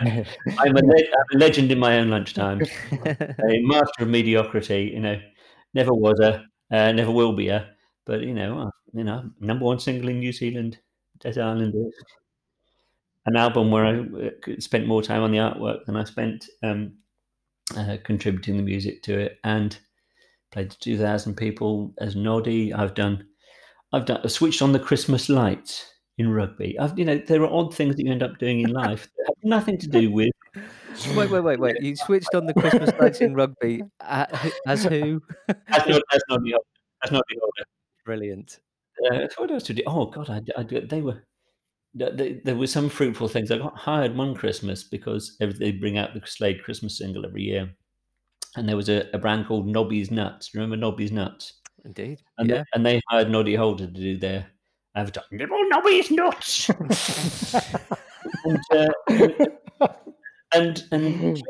I'm, 0.58 0.76
a 0.76 0.82
le- 0.82 1.10
I'm, 1.18 1.36
a 1.36 1.38
legend 1.38 1.72
in 1.72 1.78
my 1.78 1.98
own 1.98 2.10
lunchtime, 2.10 2.60
a 2.92 3.60
master 3.62 4.02
of 4.02 4.08
mediocrity. 4.08 4.90
You 4.94 5.00
know, 5.00 5.20
never 5.72 5.92
was 5.92 6.20
a, 6.20 6.44
uh, 6.70 6.92
never 6.92 7.10
will 7.10 7.32
be 7.32 7.48
a, 7.48 7.70
but 8.04 8.20
you 8.20 8.34
know, 8.34 8.58
uh, 8.58 8.70
you 8.92 9.04
know, 9.04 9.30
number 9.40 9.64
one 9.64 9.78
single 9.78 10.10
in 10.10 10.20
New 10.20 10.32
Zealand, 10.32 10.78
Desert 11.20 11.42
Islanders, 11.42 11.94
an 13.26 13.36
album 13.36 13.70
where 13.70 13.84
I 13.84 14.00
uh, 14.00 14.60
spent 14.60 14.86
more 14.86 15.02
time 15.02 15.22
on 15.22 15.30
the 15.30 15.38
artwork 15.38 15.84
than 15.86 15.96
I 15.96 16.04
spent 16.04 16.46
um, 16.62 16.94
uh, 17.76 17.96
contributing 18.04 18.56
the 18.56 18.62
music 18.62 19.02
to 19.04 19.18
it, 19.18 19.38
and 19.44 19.76
played 20.52 20.70
to 20.70 20.78
two 20.78 20.98
thousand 20.98 21.36
people 21.36 21.94
as 21.98 22.16
Noddy. 22.16 22.72
I've 22.72 22.94
done, 22.94 23.26
I've 23.92 24.06
done, 24.06 24.20
I 24.24 24.28
switched 24.28 24.62
on 24.62 24.72
the 24.72 24.78
Christmas 24.78 25.28
lights 25.28 25.86
in 26.18 26.30
rugby. 26.30 26.78
I've, 26.78 26.98
you 26.98 27.04
know, 27.04 27.18
there 27.18 27.42
are 27.42 27.52
odd 27.52 27.74
things 27.74 27.96
that 27.96 28.04
you 28.04 28.12
end 28.12 28.22
up 28.22 28.38
doing 28.38 28.60
in 28.60 28.70
life 28.70 29.08
that 29.16 29.26
have 29.26 29.50
nothing 29.50 29.78
to 29.78 29.88
do 29.88 30.10
with. 30.10 30.30
Wait, 31.14 31.30
wait, 31.30 31.40
wait, 31.40 31.60
wait! 31.60 31.80
You 31.80 31.94
switched 31.96 32.34
on 32.34 32.44
the 32.44 32.52
Christmas 32.52 32.90
lights 32.98 33.20
in 33.20 33.34
rugby 33.34 33.82
as 34.00 34.84
who? 34.84 35.22
As 35.68 35.86
not, 35.86 36.02
as 36.12 36.22
Noddy, 36.28 36.52
as 37.04 37.10
Noddy 37.10 37.36
Holder. 37.40 37.64
Brilliant. 38.04 38.58
Uh, 39.10 39.28
what 39.38 39.50
else 39.50 39.62
did 39.62 39.78
you? 39.78 39.84
Oh 39.86 40.06
God, 40.06 40.28
I, 40.28 40.42
I, 40.58 40.64
they 40.64 41.00
were. 41.00 41.22
There 41.94 42.56
were 42.56 42.66
some 42.66 42.88
fruitful 42.88 43.28
things. 43.28 43.50
I 43.50 43.58
got 43.58 43.76
hired 43.76 44.16
one 44.16 44.34
Christmas 44.34 44.84
because 44.84 45.36
they 45.38 45.72
bring 45.72 45.98
out 45.98 46.14
the 46.14 46.22
Slade 46.24 46.62
Christmas 46.62 46.98
single 46.98 47.26
every 47.26 47.42
year, 47.42 47.70
and 48.56 48.68
there 48.68 48.76
was 48.76 48.88
a, 48.88 49.08
a 49.12 49.18
brand 49.18 49.46
called 49.46 49.66
Nobby's 49.66 50.10
Nuts. 50.10 50.54
Remember 50.54 50.76
Nobby's 50.76 51.12
Nuts? 51.12 51.54
Indeed. 51.84 52.20
And 52.38 52.48
yeah. 52.48 52.56
They, 52.58 52.64
and 52.74 52.86
they 52.86 53.00
hired 53.08 53.30
Noddy 53.30 53.54
Holder 53.54 53.86
to 53.86 53.92
do 53.92 54.16
their 54.18 54.46
advertising. 54.94 55.38
Little 55.38 55.68
Nobby's 55.68 56.10
Nuts. 56.10 56.68
and, 58.44 58.60
uh, 58.70 59.88
and 60.52 60.84
and 60.92 61.42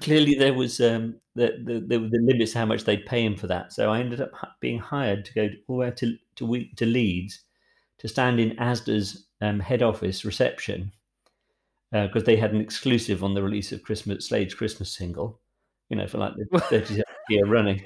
clearly 0.00 0.34
there 0.34 0.54
was 0.54 0.80
um, 0.80 1.16
the, 1.34 1.52
the, 1.64 1.80
the, 1.80 1.98
the 1.98 2.18
limits 2.22 2.52
how 2.52 2.66
much 2.66 2.84
they'd 2.84 3.06
pay 3.06 3.24
him 3.24 3.36
for 3.36 3.46
that. 3.46 3.72
So 3.72 3.90
I 3.90 4.00
ended 4.00 4.20
up 4.20 4.30
being 4.60 4.78
hired 4.78 5.24
to 5.26 5.34
go 5.34 5.48
all 5.68 5.76
the 5.76 5.80
way 5.80 5.90
to 5.92 6.16
to, 6.36 6.64
to 6.76 6.86
Leeds 6.86 7.40
to 7.98 8.08
stand 8.08 8.38
in 8.40 8.56
ASDA's 8.56 9.25
um, 9.40 9.60
head 9.60 9.82
office 9.82 10.24
reception 10.24 10.92
because 11.92 12.22
uh, 12.22 12.26
they 12.26 12.36
had 12.36 12.52
an 12.52 12.60
exclusive 12.60 13.22
on 13.22 13.34
the 13.34 13.42
release 13.42 13.72
of 13.72 13.82
Christmas 13.82 14.28
Slade's 14.28 14.54
Christmas 14.54 14.92
single, 14.92 15.40
you 15.88 15.96
know, 15.96 16.06
for 16.06 16.18
like 16.18 16.32
the 16.36 16.44
30th 16.58 17.02
year 17.28 17.46
running. 17.46 17.84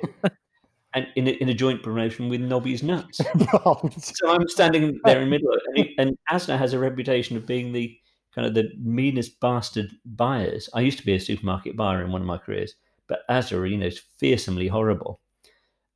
And 0.92 1.06
in 1.14 1.28
a, 1.28 1.30
in 1.32 1.48
a 1.48 1.54
joint 1.54 1.82
promotion 1.82 2.28
with 2.28 2.40
Nobby's 2.40 2.82
Nuts. 2.82 3.18
so 3.18 4.30
I'm 4.30 4.48
standing 4.48 4.98
there 5.04 5.20
in 5.20 5.26
the 5.26 5.30
middle, 5.30 5.50
and, 5.76 5.86
and 5.98 6.18
ASDA 6.30 6.58
has 6.58 6.72
a 6.72 6.78
reputation 6.78 7.36
of 7.36 7.46
being 7.46 7.72
the 7.72 7.96
kind 8.34 8.46
of 8.46 8.54
the 8.54 8.70
meanest 8.82 9.38
bastard 9.38 9.90
buyers. 10.04 10.68
I 10.74 10.80
used 10.80 10.98
to 10.98 11.06
be 11.06 11.14
a 11.14 11.20
supermarket 11.20 11.76
buyer 11.76 12.04
in 12.04 12.10
one 12.10 12.22
of 12.22 12.26
my 12.26 12.38
careers, 12.38 12.74
but 13.06 13.20
ASDA, 13.28 13.70
you 13.70 13.76
know, 13.76 13.86
is 13.86 14.02
fearsomely 14.18 14.66
horrible. 14.66 15.20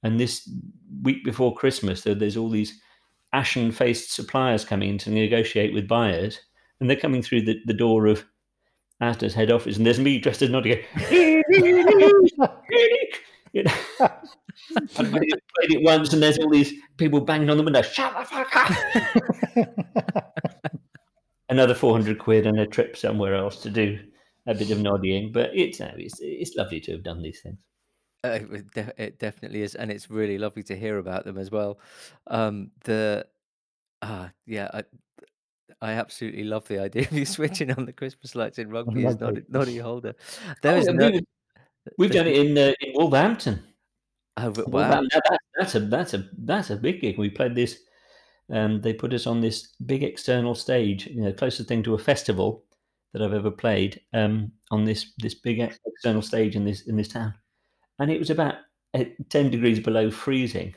And 0.05 0.21
this 0.21 0.49
week 1.03 1.25
before 1.25 1.55
Christmas, 1.55 2.03
there's 2.03 2.37
all 2.37 2.51
these 2.51 2.79
ashen 3.35 3.73
faced 3.73 4.13
suppliers 4.13 4.65
coming 4.65 4.91
in 4.91 4.99
to 4.99 5.11
negotiate 5.11 5.75
with 5.75 5.89
buyers, 5.89 6.41
and 6.81 6.89
they're 6.89 6.97
coming 6.97 7.21
through 7.21 7.43
the, 7.43 7.61
the 7.67 7.75
door 7.75 8.07
of 8.07 8.25
Asda's 9.03 9.35
head 9.35 9.51
office, 9.51 9.77
and 9.77 9.85
there's 9.85 9.99
me 9.99 10.19
dressed 10.19 10.41
as 10.43 10.51
Noddy 10.51 10.77
going, 10.77 11.43
I 14.07 15.03
played 15.05 15.23
it, 15.23 15.43
played 15.57 15.73
it 15.73 15.83
once, 15.83 16.13
and 16.13 16.23
there's 16.23 16.39
all 16.39 16.51
these 16.51 16.73
people 16.97 17.21
banging 17.21 17.51
on 17.51 17.57
the 17.57 17.63
window. 17.63 17.83
Shut 17.83 18.15
the 18.17 18.25
fuck 18.25 18.57
up! 18.57 18.73
Another 21.49 21.75
four 21.75 21.93
hundred 21.93 22.19
quid 22.19 22.47
and 22.47 22.59
a 22.59 22.67
trip 22.67 22.97
somewhere 22.97 23.35
else 23.35 23.61
to 23.63 23.71
do 23.71 23.99
a 24.47 24.55
bit 24.55 24.71
of 24.71 24.81
noddying, 24.81 25.33
but 25.33 25.51
it's 25.55 25.81
uh, 25.81 25.93
it's, 25.97 26.19
it's 26.21 26.57
lovely 26.57 26.81
to 26.81 26.93
have 26.93 27.03
done 27.03 27.23
these 27.23 27.41
things. 27.41 27.59
Uh, 28.25 28.39
it, 28.53 28.71
de- 28.73 29.03
it 29.03 29.19
definitely 29.19 29.63
is, 29.63 29.75
and 29.75 29.91
it's 29.91 30.11
really 30.11 30.39
lovely 30.39 30.63
to 30.65 30.75
hear 30.77 30.97
about 30.99 31.25
them 31.25 31.37
as 31.37 31.51
well. 31.51 31.79
Um, 32.27 32.71
the 32.85 33.27
ah, 34.01 34.31
yeah, 34.47 34.69
I, 34.73 34.85
I 35.83 35.93
absolutely 35.93 36.45
love 36.45 36.67
the 36.67 36.79
idea 36.81 37.03
of 37.03 37.13
you 37.13 37.27
switching 37.37 37.71
on 37.73 37.85
the 37.85 37.93
Christmas 37.93 38.35
lights 38.35 38.59
in 38.59 38.71
rugby 38.71 39.05
as 39.07 39.21
Noddy, 39.21 39.43
Noddy 39.49 39.77
Holder. 39.79 40.15
There 40.63 40.75
Oh, 40.75 40.79
is 40.79 40.87
no, 40.87 41.11
we, 41.11 41.21
we've 41.99 42.11
done 42.11 42.27
it 42.27 42.37
in 42.37 42.57
uh, 42.57 42.73
in 42.81 42.93
Wolverhampton. 42.95 43.63
oh, 44.39 44.51
but 44.51 44.69
wow, 44.69 44.81
Wolverhampton. 44.81 45.09
Now 45.13 45.21
that, 45.31 45.41
that's 45.59 45.75
a 45.75 45.81
that's 45.81 46.15
a 46.15 46.29
that's 46.39 46.71
a 46.71 46.77
big 46.77 47.01
gig. 47.03 47.19
We 47.19 47.29
played 47.29 47.55
this. 47.55 47.81
Um, 48.51 48.81
they 48.81 48.93
put 48.95 49.13
us 49.15 49.27
on 49.27 49.41
this 49.41 49.69
big 49.87 50.03
external 50.03 50.55
stage, 50.55 51.07
you 51.07 51.23
know, 51.23 51.33
closest 51.33 51.69
thing 51.69 51.83
to 51.83 51.95
a 51.95 51.99
festival 51.99 52.65
that 53.13 53.23
I've 53.23 53.33
ever 53.33 53.51
played. 53.51 54.01
Um, 54.13 54.53
on 54.71 54.85
this 54.85 55.13
this 55.19 55.35
big 55.35 55.61
external 55.61 56.23
stage 56.23 56.57
in 56.57 56.65
this 56.65 56.83
in 56.83 56.97
this 56.97 57.09
town, 57.09 57.35
and 57.99 58.11
it 58.11 58.19
was 58.19 58.31
about 58.31 58.57
uh, 58.95 59.05
ten 59.29 59.51
degrees 59.51 59.81
below 59.81 60.11
freezing. 60.11 60.75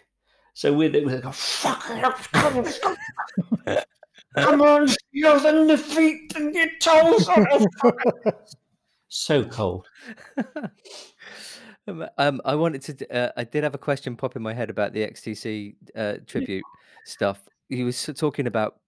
So 0.54 0.74
with 0.74 0.96
it 0.96 1.06
was 1.06 1.24
like, 1.24 1.34
fuck 1.34 1.82
come 2.32 2.58
on, 2.58 3.78
come 4.36 4.62
on, 4.62 4.88
you're 5.12 5.48
in 5.48 5.68
the 5.68 5.78
feet 5.78 6.36
and 6.36 6.54
your 6.54 6.68
toes. 6.82 7.30
so 9.08 9.44
cold. 9.44 9.88
Um, 11.90 12.06
um, 12.18 12.42
I 12.44 12.56
wanted 12.56 12.82
to. 12.82 13.16
Uh, 13.16 13.32
I 13.38 13.46
did 13.46 13.64
have 13.64 13.74
a 13.74 13.78
question 13.78 14.18
pop 14.18 14.36
in 14.36 14.42
my 14.42 14.54
head 14.54 14.70
about 14.70 14.92
the 14.92 15.08
XTC 15.08 15.76
uh, 15.96 16.16
tribute 16.26 16.66
stuff. 17.06 17.40
He 17.70 17.86
was 17.86 18.10
talking 18.18 18.46
about 18.46 18.82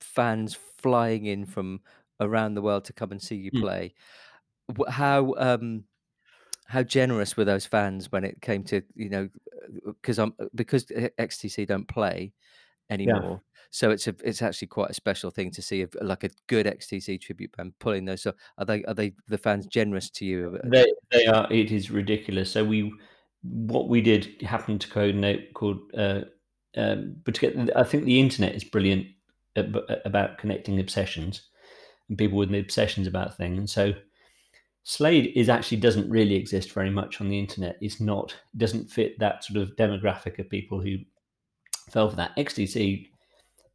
fans 0.00 0.56
flying 0.78 1.26
in 1.26 1.46
from 1.46 1.80
around 2.20 2.54
the 2.54 2.62
world 2.62 2.84
to 2.84 2.92
come 2.92 3.10
and 3.10 3.20
see 3.20 3.34
you 3.34 3.50
Mm. 3.50 3.60
play. 3.60 3.94
How 4.88 5.34
um, 5.36 5.82
how 6.66 6.82
generous 6.82 7.36
were 7.36 7.44
those 7.44 7.66
fans 7.66 8.10
when 8.10 8.24
it 8.24 8.40
came 8.40 8.64
to 8.64 8.82
you 8.94 9.08
know 9.08 9.28
because 9.84 10.18
I'm 10.18 10.34
because 10.54 10.84
XTC 10.84 11.66
don't 11.66 11.88
play 11.88 12.32
anymore. 12.90 13.42
So 13.70 13.90
it's 13.90 14.06
a 14.06 14.14
it's 14.22 14.42
actually 14.42 14.68
quite 14.68 14.90
a 14.90 14.94
special 14.94 15.30
thing 15.30 15.50
to 15.52 15.62
see 15.62 15.80
if, 15.80 15.90
like 16.00 16.22
a 16.22 16.30
good 16.46 16.66
XTC 16.66 17.20
tribute 17.20 17.56
band 17.56 17.72
pulling 17.80 18.04
those. 18.04 18.22
So 18.22 18.32
are 18.58 18.64
they 18.64 18.84
are 18.84 18.94
they 18.94 19.14
the 19.26 19.38
fans 19.38 19.66
generous 19.66 20.10
to 20.10 20.24
you? 20.24 20.58
Uh, 20.62 20.68
They 20.68 20.92
they 21.10 21.26
are. 21.26 21.52
It 21.52 21.72
is 21.72 21.90
ridiculous. 21.90 22.52
So 22.52 22.64
we, 22.64 22.92
what 23.42 23.88
we 23.88 24.00
did 24.00 24.42
happened 24.42 24.80
to 24.82 24.88
coordinate 24.88 25.54
called. 25.54 25.78
Uh, 25.96 26.22
um, 26.76 27.16
but 27.24 27.34
to 27.36 27.40
get, 27.40 27.76
I 27.76 27.84
think 27.84 28.04
the 28.04 28.20
internet 28.20 28.54
is 28.54 28.64
brilliant 28.64 29.06
about 29.56 30.38
connecting 30.38 30.80
obsessions 30.80 31.42
and 32.08 32.18
people 32.18 32.38
with 32.38 32.52
obsessions 32.52 33.06
about 33.06 33.36
things. 33.36 33.58
And 33.58 33.70
So 33.70 33.92
Slade 34.84 35.32
is 35.34 35.48
actually 35.48 35.78
doesn't 35.78 36.10
really 36.10 36.34
exist 36.34 36.72
very 36.72 36.90
much 36.90 37.20
on 37.20 37.28
the 37.30 37.38
internet. 37.38 37.78
It's 37.80 38.00
not 38.00 38.36
doesn't 38.56 38.90
fit 38.90 39.18
that 39.18 39.42
sort 39.42 39.62
of 39.62 39.76
demographic 39.76 40.38
of 40.38 40.50
people 40.50 40.78
who 40.78 40.98
fell 41.90 42.10
for 42.10 42.16
that. 42.16 42.36
XTC 42.36 43.08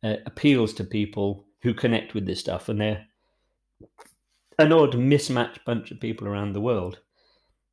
uh, 0.03 0.15
appeals 0.27 0.71
to 0.75 0.83
people 0.83 1.47
who 1.63 1.73
connect 1.73 2.13
with 2.13 2.27
this 2.27 2.39
stuff, 2.39 2.69
and 2.69 2.79
they're 2.79 3.05
an 4.59 4.71
odd 4.71 4.97
mismatched 4.97 5.65
bunch 5.65 5.89
of 5.89 5.99
people 5.99 6.27
around 6.27 6.53
the 6.53 6.61
world. 6.61 6.99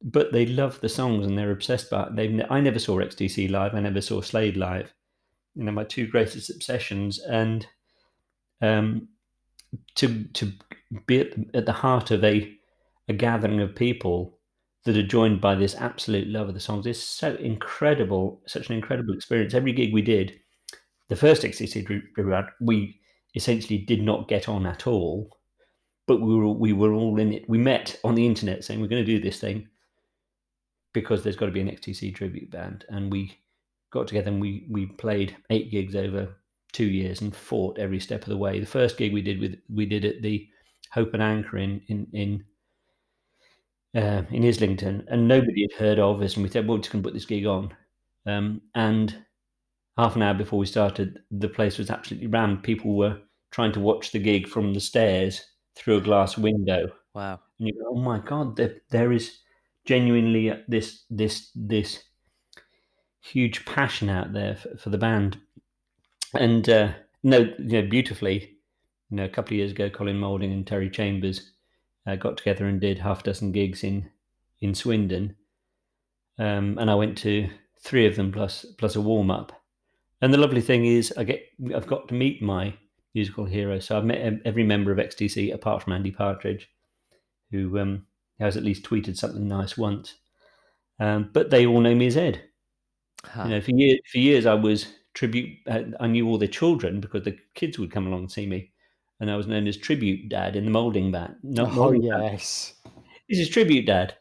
But 0.02 0.32
they 0.32 0.46
love 0.46 0.80
the 0.80 0.88
songs 0.88 1.26
and 1.26 1.36
they're 1.36 1.50
obsessed 1.50 1.90
by 1.90 2.04
it. 2.04 2.16
They've, 2.16 2.42
I 2.50 2.60
never 2.60 2.78
saw 2.78 2.98
XTC 2.98 3.50
live. 3.50 3.74
I 3.74 3.80
never 3.80 4.00
saw 4.00 4.20
Slade 4.20 4.56
live. 4.56 4.92
You 5.54 5.64
know, 5.64 5.72
my 5.72 5.84
two 5.84 6.06
greatest 6.06 6.48
obsessions, 6.48 7.18
and 7.18 7.66
um, 8.62 9.08
to 9.96 10.24
to 10.24 10.52
be 11.06 11.20
at 11.52 11.66
the 11.66 11.72
heart 11.72 12.10
of 12.10 12.24
a 12.24 12.55
a 13.08 13.12
gathering 13.12 13.60
of 13.60 13.74
people 13.74 14.38
that 14.84 14.96
are 14.96 15.06
joined 15.06 15.40
by 15.40 15.54
this 15.54 15.74
absolute 15.74 16.28
love 16.28 16.48
of 16.48 16.54
the 16.54 16.60
songs 16.60 16.86
is 16.86 17.02
so 17.02 17.34
incredible, 17.34 18.40
such 18.46 18.68
an 18.68 18.74
incredible 18.76 19.14
experience. 19.14 19.54
Every 19.54 19.72
gig 19.72 19.92
we 19.92 20.02
did, 20.02 20.38
the 21.08 21.16
first 21.16 21.42
XTC 21.42 21.84
group 21.84 22.04
we 22.60 23.00
essentially 23.34 23.78
did 23.78 24.02
not 24.02 24.28
get 24.28 24.48
on 24.48 24.66
at 24.66 24.86
all, 24.86 25.36
but 26.06 26.20
we 26.20 26.34
were 26.34 26.48
we 26.48 26.72
were 26.72 26.92
all 26.92 27.18
in 27.18 27.32
it. 27.32 27.48
We 27.48 27.58
met 27.58 27.98
on 28.04 28.14
the 28.14 28.26
internet 28.26 28.64
saying 28.64 28.80
we're 28.80 28.86
going 28.86 29.04
to 29.04 29.12
do 29.12 29.20
this 29.20 29.40
thing 29.40 29.68
because 30.92 31.22
there's 31.22 31.36
got 31.36 31.46
to 31.46 31.52
be 31.52 31.60
an 31.60 31.68
XTC 31.68 32.14
tribute 32.14 32.50
band, 32.50 32.84
and 32.88 33.12
we 33.12 33.38
got 33.92 34.06
together 34.06 34.30
and 34.30 34.40
we 34.40 34.66
we 34.70 34.86
played 34.86 35.36
eight 35.50 35.70
gigs 35.70 35.96
over 35.96 36.36
two 36.72 36.86
years 36.86 37.20
and 37.20 37.34
fought 37.34 37.78
every 37.78 38.00
step 38.00 38.22
of 38.22 38.28
the 38.28 38.36
way. 38.36 38.60
The 38.60 38.66
first 38.66 38.96
gig 38.96 39.12
we 39.12 39.22
did 39.22 39.40
with 39.40 39.56
we 39.68 39.86
did 39.86 40.04
at 40.04 40.22
the 40.22 40.46
Hope 40.92 41.14
and 41.14 41.22
Anchor 41.22 41.58
in 41.58 41.82
in 41.88 42.06
in 42.12 42.44
uh, 43.94 44.22
in 44.30 44.44
Islington, 44.44 45.06
and 45.08 45.28
nobody 45.28 45.62
had 45.70 45.78
heard 45.80 45.98
of 45.98 46.20
us. 46.22 46.34
And 46.34 46.42
we 46.42 46.50
said, 46.50 46.66
"Well, 46.66 46.76
we're 46.76 46.82
just 46.82 46.92
going 46.92 47.02
to 47.02 47.06
put 47.08 47.14
this 47.14 47.24
gig 47.26 47.46
on." 47.46 47.74
Um, 48.26 48.60
and 48.74 49.24
half 49.96 50.16
an 50.16 50.22
hour 50.22 50.34
before 50.34 50.58
we 50.58 50.66
started, 50.66 51.20
the 51.30 51.48
place 51.48 51.78
was 51.78 51.90
absolutely 51.90 52.28
rammed. 52.28 52.62
People 52.62 52.96
were 52.96 53.18
trying 53.50 53.72
to 53.72 53.80
watch 53.80 54.12
the 54.12 54.18
gig 54.18 54.48
from 54.48 54.74
the 54.74 54.80
stairs 54.80 55.40
through 55.76 55.96
a 55.98 56.00
glass 56.02 56.36
window, 56.36 56.88
Wow. 57.14 57.40
and 57.58 57.68
you 57.68 57.74
go, 57.74 57.90
"Oh 57.90 57.96
my 58.00 58.18
god, 58.18 58.56
there, 58.56 58.76
there 58.90 59.12
is 59.12 59.38
genuinely 59.84 60.52
this 60.68 61.04
this 61.10 61.50
this 61.54 62.02
huge 63.20 63.64
passion 63.64 64.08
out 64.08 64.32
there 64.32 64.56
for, 64.56 64.76
for 64.76 64.90
the 64.90 64.98
band." 64.98 65.38
And 66.34 66.68
uh, 66.68 66.92
no, 67.22 67.38
you 67.58 67.82
know, 67.82 67.88
beautifully, 67.88 68.56
you 69.10 69.16
know, 69.16 69.24
a 69.24 69.28
couple 69.28 69.54
of 69.54 69.58
years 69.58 69.70
ago, 69.72 69.88
Colin 69.88 70.18
Moulding 70.18 70.52
and 70.52 70.66
Terry 70.66 70.90
Chambers 70.90 71.52
uh, 72.06 72.16
got 72.16 72.36
together 72.36 72.66
and 72.66 72.80
did 72.80 72.98
half 72.98 73.20
a 73.20 73.24
dozen 73.24 73.52
gigs 73.52 73.82
in 73.84 74.10
in 74.60 74.74
Swindon, 74.74 75.36
um, 76.38 76.78
and 76.78 76.90
I 76.90 76.94
went 76.94 77.18
to 77.18 77.48
three 77.80 78.06
of 78.06 78.16
them 78.16 78.32
plus 78.32 78.64
plus 78.78 78.96
a 78.96 79.00
warm 79.00 79.30
up. 79.30 79.52
And 80.22 80.32
the 80.32 80.38
lovely 80.38 80.62
thing 80.62 80.86
is, 80.86 81.12
I 81.16 81.24
get 81.24 81.42
I've 81.74 81.86
got 81.86 82.08
to 82.08 82.14
meet 82.14 82.42
my 82.42 82.74
musical 83.16 83.46
hero. 83.46 83.78
So 83.78 83.96
I've 83.96 84.04
met 84.04 84.40
every 84.44 84.62
member 84.62 84.92
of 84.92 84.98
XTC 84.98 85.52
apart 85.52 85.82
from 85.82 85.94
Andy 85.94 86.10
Partridge, 86.10 86.68
who 87.50 87.78
um, 87.78 88.06
has 88.38 88.56
at 88.56 88.62
least 88.62 88.84
tweeted 88.84 89.16
something 89.16 89.48
nice 89.48 89.76
once. 89.76 90.14
Um, 91.00 91.30
but 91.32 91.50
they 91.50 91.66
all 91.66 91.80
know 91.80 91.94
me 91.94 92.06
as 92.06 92.16
Ed. 92.16 92.42
Huh. 93.24 93.44
You 93.44 93.50
know, 93.50 93.60
for 93.60 93.70
years, 93.70 93.98
for 94.10 94.18
years 94.18 94.46
I 94.46 94.54
was 94.54 94.86
tribute. 95.14 95.58
Uh, 95.66 95.84
I 95.98 96.06
knew 96.06 96.28
all 96.28 96.38
the 96.38 96.46
children 96.46 97.00
because 97.00 97.24
the 97.24 97.38
kids 97.54 97.78
would 97.78 97.90
come 97.90 98.06
along 98.06 98.20
and 98.20 98.32
see 98.32 98.46
me, 98.46 98.72
and 99.20 99.30
I 99.30 99.36
was 99.36 99.46
known 99.46 99.66
as 99.66 99.76
tribute 99.76 100.28
dad 100.28 100.56
in 100.56 100.64
the 100.64 100.70
Moulding 100.70 101.10
band. 101.10 101.36
No, 101.42 101.68
oh 101.72 101.92
yes. 101.92 102.74
This 103.28 103.38
is 103.38 103.48
tribute 103.48 103.86
dad. 103.86 104.14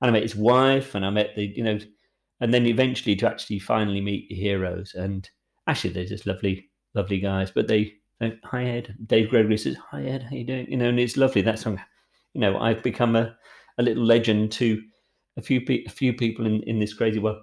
And 0.00 0.10
I 0.10 0.12
met 0.12 0.22
his 0.22 0.36
wife, 0.36 0.94
and 0.94 1.04
I 1.04 1.10
met 1.10 1.34
the 1.34 1.46
you 1.46 1.64
know, 1.64 1.78
and 2.40 2.52
then 2.52 2.66
eventually 2.66 3.16
to 3.16 3.28
actually 3.28 3.58
finally 3.58 4.00
meet 4.00 4.28
the 4.28 4.34
heroes. 4.34 4.94
And 4.94 5.28
actually, 5.66 5.94
they're 5.94 6.04
just 6.04 6.26
lovely, 6.26 6.70
lovely 6.94 7.18
guys. 7.20 7.50
But 7.50 7.68
they, 7.68 7.94
they 8.20 8.38
hi 8.44 8.64
Ed. 8.64 8.96
Dave 9.06 9.30
Gregory 9.30 9.58
says, 9.58 9.76
"Hi 9.90 10.04
Ed, 10.04 10.24
how 10.24 10.36
you 10.36 10.44
doing?" 10.44 10.70
You 10.70 10.76
know, 10.76 10.88
and 10.88 11.00
it's 11.00 11.16
lovely. 11.16 11.42
That 11.42 11.58
song, 11.58 11.80
you 12.34 12.40
know, 12.40 12.58
I've 12.58 12.82
become 12.82 13.16
a, 13.16 13.36
a 13.78 13.82
little 13.82 14.04
legend 14.04 14.52
to 14.52 14.80
a 15.36 15.42
few 15.42 15.60
pe- 15.60 15.84
a 15.86 15.90
few 15.90 16.12
people 16.12 16.46
in 16.46 16.62
in 16.64 16.78
this 16.78 16.94
crazy 16.94 17.18
world. 17.18 17.42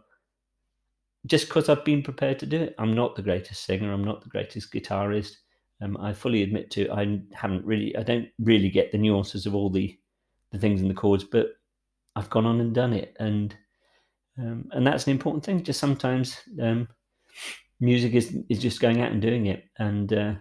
Just 1.27 1.47
because 1.47 1.69
I've 1.69 1.85
been 1.85 2.01
prepared 2.01 2.39
to 2.39 2.47
do 2.47 2.61
it, 2.61 2.75
I'm 2.79 2.95
not 2.95 3.15
the 3.15 3.21
greatest 3.21 3.65
singer. 3.65 3.93
I'm 3.93 4.03
not 4.03 4.23
the 4.23 4.29
greatest 4.29 4.73
guitarist. 4.73 5.35
Um, 5.81 5.97
I 5.97 6.13
fully 6.13 6.43
admit 6.43 6.69
to 6.71 6.91
I 6.91 7.19
haven't 7.33 7.65
really, 7.65 7.95
I 7.97 8.03
don't 8.03 8.27
really 8.39 8.69
get 8.69 8.91
the 8.91 8.97
nuances 8.97 9.45
of 9.45 9.55
all 9.55 9.69
the 9.69 9.97
the 10.51 10.59
things 10.59 10.81
in 10.81 10.87
the 10.87 10.93
chords, 10.93 11.23
but 11.23 11.47
I've 12.15 12.29
gone 12.29 12.45
on 12.45 12.59
and 12.59 12.73
done 12.73 12.93
it, 12.93 13.15
and 13.19 13.55
um, 14.37 14.69
and 14.71 14.85
that's 14.85 15.05
an 15.05 15.11
important 15.11 15.43
thing. 15.43 15.63
Just 15.63 15.79
sometimes 15.79 16.37
um, 16.61 16.87
music 17.79 18.13
is 18.13 18.37
is 18.49 18.59
just 18.59 18.81
going 18.81 19.01
out 19.01 19.11
and 19.11 19.21
doing 19.21 19.47
it, 19.47 19.65
and 19.77 20.13
uh, 20.13 20.33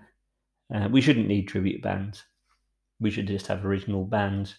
uh, 0.74 0.88
we 0.91 1.01
shouldn't 1.01 1.28
need 1.28 1.49
tribute 1.49 1.82
bands. 1.82 2.24
We 3.01 3.11
should 3.11 3.26
just 3.26 3.47
have 3.47 3.64
original 3.64 4.05
bands. 4.05 4.57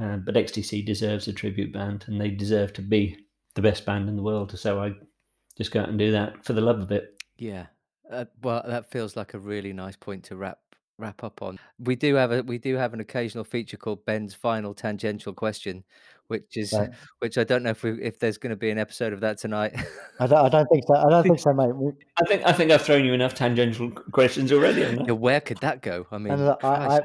Uh, 0.00 0.16
but 0.16 0.34
XTC 0.34 0.84
deserves 0.84 1.26
a 1.26 1.32
tribute 1.32 1.72
band, 1.72 2.04
and 2.08 2.20
they 2.20 2.28
deserve 2.28 2.72
to 2.74 2.82
be 2.82 3.16
the 3.54 3.62
best 3.62 3.86
band 3.86 4.08
in 4.08 4.16
the 4.16 4.22
world. 4.22 4.58
So 4.58 4.82
I 4.82 4.94
just 5.56 5.70
go 5.70 5.80
out 5.80 5.88
and 5.88 5.98
do 5.98 6.12
that 6.12 6.44
for 6.44 6.52
the 6.52 6.60
love 6.60 6.80
of 6.80 6.92
it. 6.92 7.22
Yeah. 7.38 7.66
Uh, 8.10 8.24
well, 8.42 8.62
that 8.66 8.90
feels 8.90 9.16
like 9.16 9.34
a 9.34 9.38
really 9.38 9.72
nice 9.72 9.96
point 9.96 10.24
to 10.24 10.36
wrap 10.36 10.58
wrap 10.98 11.22
up 11.22 11.42
on. 11.42 11.58
We 11.78 11.96
do 11.96 12.14
have 12.14 12.32
a 12.32 12.42
we 12.42 12.58
do 12.58 12.76
have 12.76 12.94
an 12.94 13.00
occasional 13.00 13.44
feature 13.44 13.76
called 13.76 14.04
Ben's 14.04 14.34
final 14.34 14.74
tangential 14.74 15.32
question, 15.32 15.84
which 16.28 16.56
is 16.56 16.72
Right. 16.72 16.90
which 17.18 17.38
I 17.38 17.44
don't 17.44 17.62
know 17.62 17.70
if 17.70 17.82
we 17.82 18.02
if 18.02 18.18
there's 18.18 18.38
going 18.38 18.50
to 18.50 18.56
be 18.56 18.70
an 18.70 18.78
episode 18.78 19.12
of 19.12 19.20
that 19.20 19.38
tonight. 19.38 19.74
I 20.20 20.26
don't, 20.26 20.46
I 20.46 20.48
don't 20.48 20.66
think 20.68 20.84
so. 20.86 20.94
I 20.94 21.08
don't 21.10 21.22
think 21.22 21.38
so, 21.38 21.52
mate. 21.52 21.74
We, 21.74 21.92
I 22.20 22.24
think 22.26 22.42
I 22.46 22.52
think 22.52 22.70
I've 22.70 22.82
thrown 22.82 23.04
you 23.04 23.12
enough 23.12 23.34
tangential 23.34 23.90
questions 23.90 24.52
already. 24.52 24.84
On 24.84 25.04
yeah, 25.04 25.12
where 25.12 25.40
could 25.40 25.58
that 25.58 25.82
go? 25.82 26.06
I 26.10 26.18
mean, 26.18 26.32
and 26.32 26.42
I, 26.48 26.52
I, 26.52 26.56
Christ. 26.58 27.02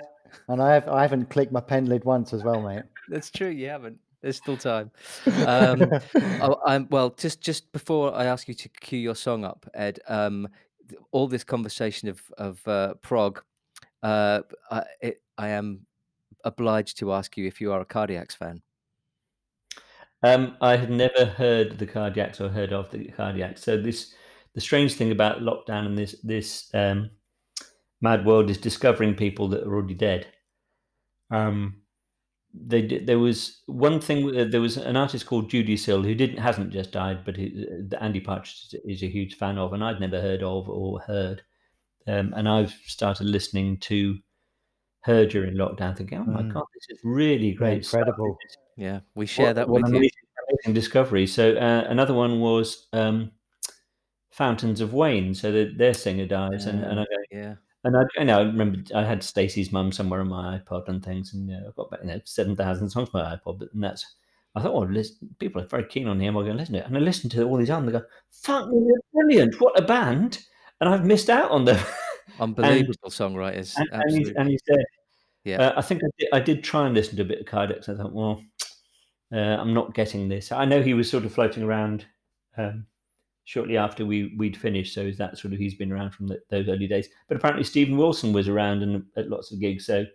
and 0.48 0.62
I 0.62 0.74
have 0.74 0.88
I 0.88 1.02
haven't 1.02 1.30
clicked 1.30 1.52
my 1.52 1.62
pen 1.62 1.88
lid 1.88 2.06
once 2.06 2.34
as 2.34 2.44
well, 2.44 2.62
mate. 2.62 2.84
that's 3.10 3.30
true. 3.30 3.50
You 3.50 3.70
haven't. 3.70 4.00
There's 4.22 4.38
still 4.38 4.58
time. 4.58 4.92
Um, 5.48 5.82
oh, 6.42 6.58
I'm, 6.66 6.88
well, 6.92 7.10
just 7.10 7.42
just 7.42 7.72
before 7.72 8.14
I 8.14 8.26
ask 8.26 8.48
you 8.48 8.54
to 8.54 8.70
cue 8.70 9.00
your 9.00 9.16
song 9.16 9.44
up, 9.44 9.68
Ed. 9.74 10.00
Um, 10.08 10.48
th- 10.48 10.54
all 11.12 11.28
this 11.28 11.44
conversation 11.44 12.08
of 12.10 12.22
of 12.38 12.68
uh, 12.68 12.94
prog, 13.02 13.42
uh, 14.04 14.42
I, 14.70 15.16
I 15.38 15.50
am 15.50 15.86
obliged 16.44 16.98
to 17.00 17.14
ask 17.14 17.38
you 17.38 17.46
if 17.48 17.62
you 17.62 17.72
are 17.72 17.82
a 17.82 17.86
Cardiacs 17.86 18.36
fan. 18.36 18.62
Um, 20.24 20.56
I 20.62 20.76
had 20.76 20.92
never 20.92 21.26
heard 21.26 21.80
the 21.80 21.88
cardiacs 21.88 22.40
or 22.40 22.50
heard 22.50 22.74
of 22.74 22.92
the 22.92 23.06
cardiacs. 23.18 23.60
So 23.60 23.78
this, 23.78 24.14
the 24.54 24.62
strange 24.62 24.94
thing 24.94 25.12
about 25.12 25.42
lockdown 25.42 25.88
and 25.88 25.98
this 25.98 26.16
this 26.24 26.70
um, 26.74 27.10
mad 28.02 28.26
world 28.26 28.50
is 28.50 28.58
discovering 28.58 29.16
people 29.16 29.48
that 29.50 29.64
are 29.64 29.74
already 29.74 29.96
dead. 29.96 30.28
Um, 31.32 31.81
they 32.54 32.82
did, 32.82 33.08
there 33.08 33.20
was 33.20 33.62
one 33.68 34.00
thing. 34.02 34.36
uh, 34.38 34.46
There 34.46 34.62
was 34.62 34.78
an 34.78 34.96
artist 34.98 35.26
called 35.26 35.50
Judee 35.50 35.78
Sill 35.80 36.04
who 36.04 36.14
didn't 36.16 36.38
hasn't 36.40 36.72
just 36.72 36.92
died, 36.92 37.24
but 37.26 37.38
he, 37.38 37.66
uh, 37.92 37.96
Andy 37.98 38.20
Partridge 38.20 38.76
is 38.86 39.04
a 39.04 39.08
huge 39.08 39.36
fan 39.38 39.58
of, 39.58 39.74
and 39.74 39.84
I'd 39.84 40.00
never 40.02 40.20
heard 40.22 40.44
of 40.44 40.68
or 40.70 41.00
heard. 41.02 41.44
Um, 42.08 42.34
and 42.36 42.50
I've 42.50 42.74
started 42.86 43.28
listening 43.28 43.78
to 43.82 44.18
her 45.02 45.26
during 45.26 45.56
lockdown, 45.56 45.96
thinking, 45.98 46.20
"Oh 46.20 46.24
my 46.26 46.42
Mm. 46.44 46.54
god, 46.54 46.66
this 46.74 46.88
is 46.98 47.00
really 47.04 47.54
great, 47.54 47.86
stuff. 47.86 48.00
Incredible. 48.00 48.38
Yeah, 48.78 49.00
we 49.16 49.26
share 49.26 49.48
What- 49.48 49.56
that 49.56 49.70
what 49.70 49.82
with 49.84 49.90
an 49.90 49.94
you. 49.94 49.98
amazing, 50.00 50.28
amazing 50.50 50.74
discovery. 50.74 51.28
So 51.28 51.56
uh, 51.56 51.86
another 51.88 52.14
one 52.14 52.40
was 52.40 52.88
um, 52.94 53.32
Fountains 54.32 54.82
of 54.82 54.94
Wayne. 54.94 55.34
So 55.34 55.52
the, 55.52 55.74
their 55.78 55.94
singer 55.94 56.26
dies, 56.26 56.66
and, 56.66 56.84
and 56.84 57.00
I 57.00 57.04
go, 57.04 57.18
Yeah, 57.32 57.56
and 57.84 57.96
I, 57.98 58.24
know, 58.24 58.40
I 58.40 58.42
remember 58.44 58.80
I 58.96 59.04
had 59.04 59.24
Stacey's 59.24 59.72
mum 59.72 59.92
somewhere 59.92 60.22
on 60.22 60.30
my 60.30 60.60
iPod 60.60 60.88
and 60.88 61.04
things, 61.04 61.34
and 61.34 61.50
you 61.50 61.56
know, 61.56 61.66
I've 61.68 61.76
got 61.76 61.88
about 61.88 62.04
you 62.04 62.08
know 62.12 62.22
seven 62.26 62.56
thousand 62.56 62.90
songs 62.90 63.10
on 63.14 63.22
my 63.22 63.36
iPod, 63.36 63.60
but 63.60 63.74
and 63.74 63.84
that's. 63.84 64.16
I 64.54 64.62
thought, 64.62 64.74
oh, 64.74 64.80
listen, 64.92 65.34
people 65.40 65.62
are 65.62 65.66
very 65.66 65.86
keen 65.86 66.10
on 66.10 66.20
him. 66.20 66.36
I'm 66.36 66.44
going 66.44 66.58
to 66.58 66.60
listen 66.60 66.74
to 66.74 66.82
it, 66.82 66.86
and 66.86 66.98
I 66.98 67.00
listened 67.00 67.32
to 67.32 67.44
all 67.44 67.56
these 67.56 67.70
albums. 67.70 67.94
and 67.96 67.98
I 67.98 68.00
go, 68.02 68.06
"Fuck, 68.32 68.70
they're 68.70 69.02
brilliant! 69.14 69.62
What 69.62 69.80
a 69.80 69.82
band!" 69.82 70.40
And 70.82 70.90
I've 70.90 71.06
missed 71.06 71.30
out 71.30 71.52
on 71.52 71.64
them. 71.64 71.82
unbelievable 72.40 73.10
songwriters. 73.10 73.78
and, 73.78 73.90
and, 73.94 74.12
he, 74.12 74.34
and 74.36 74.60
Yeah. 75.46 75.62
uh, 75.62 75.74
I 75.78 75.82
think 75.82 76.02
I 76.04 76.08
did, 76.18 76.30
I 76.34 76.40
did 76.40 76.64
try 76.64 76.86
and 76.86 76.94
listen 76.96 77.16
to 77.18 77.22
a 77.22 77.26
bit 77.26 77.40
of 77.40 77.46
Cardiacs. 77.46 77.88
I 77.88 77.96
thought, 77.96 78.14
well, 78.14 78.44
uh, 79.34 79.38
I'm 79.38 79.74
not 79.74 79.94
getting 79.94 80.28
this. 80.28 80.52
I 80.52 80.66
know 80.66 80.82
he 80.82 80.94
was 80.94 81.10
sort 81.10 81.24
of 81.24 81.34
floating 81.34 81.64
around 81.64 82.06
um, 82.58 82.86
shortly 83.52 83.76
after 83.76 84.06
we 84.06 84.34
we'd 84.38 84.56
finished, 84.56 84.94
so 84.94 85.12
that 85.12 85.38
sort 85.38 85.54
of 85.54 85.60
he's 85.60 85.76
been 85.76 85.92
around 85.92 86.12
from 86.12 86.26
the, 86.26 86.40
those 86.50 86.70
early 86.70 86.88
days. 86.88 87.10
But 87.28 87.36
apparently 87.36 87.66
Steven 87.66 87.98
Wilson 87.98 88.32
was 88.32 88.48
around 88.48 88.82
and 88.82 89.04
at 89.18 89.30
lots 89.30 89.52
of 89.52 89.60
gigs, 89.60 89.86
so 89.86 90.06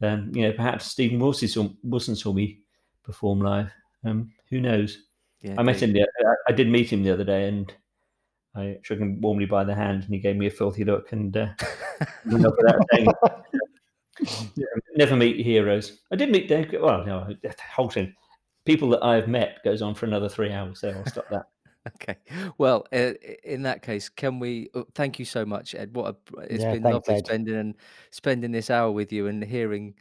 um, 0.00 0.30
you 0.32 0.42
know 0.42 0.52
perhaps 0.52 0.86
Steven 0.86 1.18
Wilson 1.18 1.48
saw, 1.48 1.68
Wilson 1.82 2.14
saw 2.14 2.32
me 2.32 2.60
perform 3.02 3.40
live. 3.40 3.72
Um, 4.04 4.30
who 4.48 4.60
knows? 4.60 5.06
yeah, 5.42 5.56
I 5.58 5.64
met 5.64 5.82
him. 5.82 5.92
The, 5.92 6.02
I, 6.02 6.34
I 6.50 6.52
did 6.52 6.68
meet 6.68 6.92
him 6.92 7.02
the 7.02 7.12
other 7.12 7.24
day, 7.24 7.48
and 7.48 7.74
I 8.54 8.78
shook 8.82 9.00
him 9.00 9.20
warmly 9.20 9.46
by 9.46 9.64
the 9.64 9.74
hand, 9.74 10.04
and 10.04 10.14
he 10.14 10.20
gave 10.20 10.36
me 10.36 10.46
a 10.46 10.50
filthy 10.50 10.84
look, 10.84 11.10
and 11.10 11.36
uh, 11.36 11.48
went 12.26 12.46
off 12.46 12.54
without 12.56 13.44
yeah, 14.54 14.66
never 14.94 15.16
meet 15.16 15.44
heroes. 15.44 15.98
I 16.12 16.16
did 16.16 16.30
meet 16.30 16.46
Dave. 16.46 16.72
Well, 16.80 17.04
no, 17.04 17.34
thing. 17.90 18.14
People 18.64 18.90
that 18.90 19.02
I've 19.02 19.26
met 19.26 19.58
goes 19.64 19.82
on 19.82 19.96
for 19.96 20.06
another 20.06 20.28
three 20.28 20.52
hours, 20.52 20.78
so 20.78 20.90
I'll 20.90 21.06
stop 21.06 21.28
that. 21.30 21.46
Okay. 21.86 22.16
Well, 22.58 22.86
uh, 22.92 23.12
in 23.44 23.62
that 23.62 23.82
case, 23.82 24.08
can 24.08 24.38
we? 24.38 24.70
uh, 24.74 24.84
Thank 24.94 25.18
you 25.18 25.24
so 25.24 25.44
much, 25.44 25.74
Ed. 25.74 25.94
What 25.94 26.14
a, 26.14 26.42
it's 26.42 26.62
Yeah, 26.62 26.72
been 26.74 26.82
thanks, 26.82 27.08
lovely 27.08 27.14
Ed. 27.16 27.26
spending 27.26 27.56
and 27.56 27.74
spending 28.10 28.52
this 28.52 28.70
hour 28.70 28.90
with 28.90 29.12
you 29.12 29.26
and 29.26 29.42
hearing. 29.42 29.94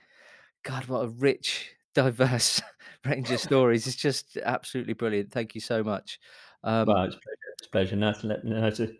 God, 0.64 0.86
what 0.86 1.06
a 1.06 1.08
rich, 1.08 1.72
diverse 1.96 2.62
range 3.06 3.32
of 3.32 3.40
stories. 3.40 3.88
It's 3.88 3.96
just 3.96 4.38
absolutely 4.38 4.94
brilliant. 4.94 5.32
Thank 5.32 5.56
you 5.56 5.62
so 5.62 5.84
much. 5.84 6.20
Um, 6.64 6.88
well, 6.88 7.04
it's 7.04 7.16
a 7.16 7.20
pleasure. 7.20 7.38
It's 7.58 7.68
a 7.68 7.72
pleasure. 7.72 7.96
Now 7.96 8.12
to 8.12 8.28
let, 8.28 8.46
now 8.46 8.70
to 8.70 8.94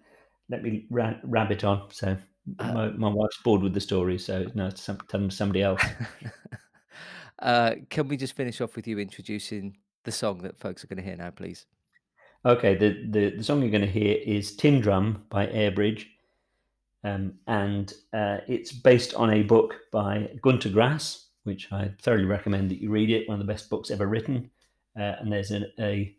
let 0.50 0.64
me 0.64 0.88
ra- 0.90 1.20
rabbit 1.24 1.64
on. 1.64 1.92
So 1.92 2.18
Uh, 2.58 2.74
my, 2.74 2.90
my 2.90 3.08
wife's 3.10 3.38
bored 3.44 3.62
with 3.62 3.74
the 3.74 3.80
story, 3.80 4.18
so 4.18 4.42
it's 4.42 4.56
nice 4.56 4.74
to 4.74 4.82
some, 4.82 4.98
tell 5.08 5.20
them 5.20 5.30
to 5.30 5.36
somebody 5.36 5.62
else. 5.62 5.82
uh, 7.40 7.76
can 7.90 8.08
we 8.08 8.18
just 8.18 8.34
finish 8.36 8.60
off 8.62 8.76
with 8.76 8.88
you 8.88 8.98
introducing 8.98 9.78
the 10.04 10.12
song 10.12 10.40
that 10.40 10.58
folks 10.58 10.84
are 10.84 10.88
going 10.88 10.98
to 10.98 11.04
hear 11.04 11.16
now, 11.16 11.30
please? 11.30 11.68
Okay, 12.44 12.76
the, 12.76 13.06
the, 13.10 13.30
the 13.38 13.44
song 13.44 13.62
you're 13.62 13.70
going 13.70 13.82
to 13.82 13.88
hear 13.88 14.18
is 14.26 14.56
Tin 14.56 14.82
Drum 14.82 15.26
by 15.30 15.46
Airbridge. 15.46 16.06
Um, 17.04 17.34
and 17.48 17.94
uh, 18.14 18.38
it's 18.48 18.72
based 18.72 19.14
on 19.14 19.32
a 19.32 19.44
book 19.44 19.76
by 19.92 20.30
Gunter 20.42 20.70
Grass, 20.70 21.28
which 21.44 21.72
I 21.72 21.92
thoroughly 22.02 22.26
recommend 22.26 22.72
that 22.72 22.82
you 22.82 22.90
read 22.90 23.12
it. 23.12 23.28
One 23.28 23.40
of 23.40 23.46
the 23.46 23.52
best 23.52 23.70
books 23.70 23.92
ever 23.92 24.08
written. 24.08 24.50
Uh, 25.00 25.14
and 25.20 25.32
there's 25.32 25.52
a, 25.52 25.66
a 25.80 26.16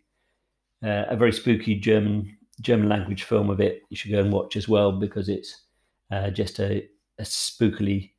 uh, 0.85 1.07
a 1.09 1.17
very 1.17 1.33
spooky 1.33 1.77
German 1.77 2.37
German 2.61 2.89
language 2.89 3.25
film 3.25 3.51
of 3.51 3.61
it. 3.61 3.83
You 3.91 3.97
should 3.97 4.13
go 4.13 4.21
and 4.21 4.33
watch 4.33 4.57
as 4.57 4.69
well 4.69 4.93
because 4.93 5.29
it's 5.29 5.63
uh, 6.11 6.31
just 6.31 6.59
a, 6.59 6.89
a 7.19 7.23
spookily 7.23 8.11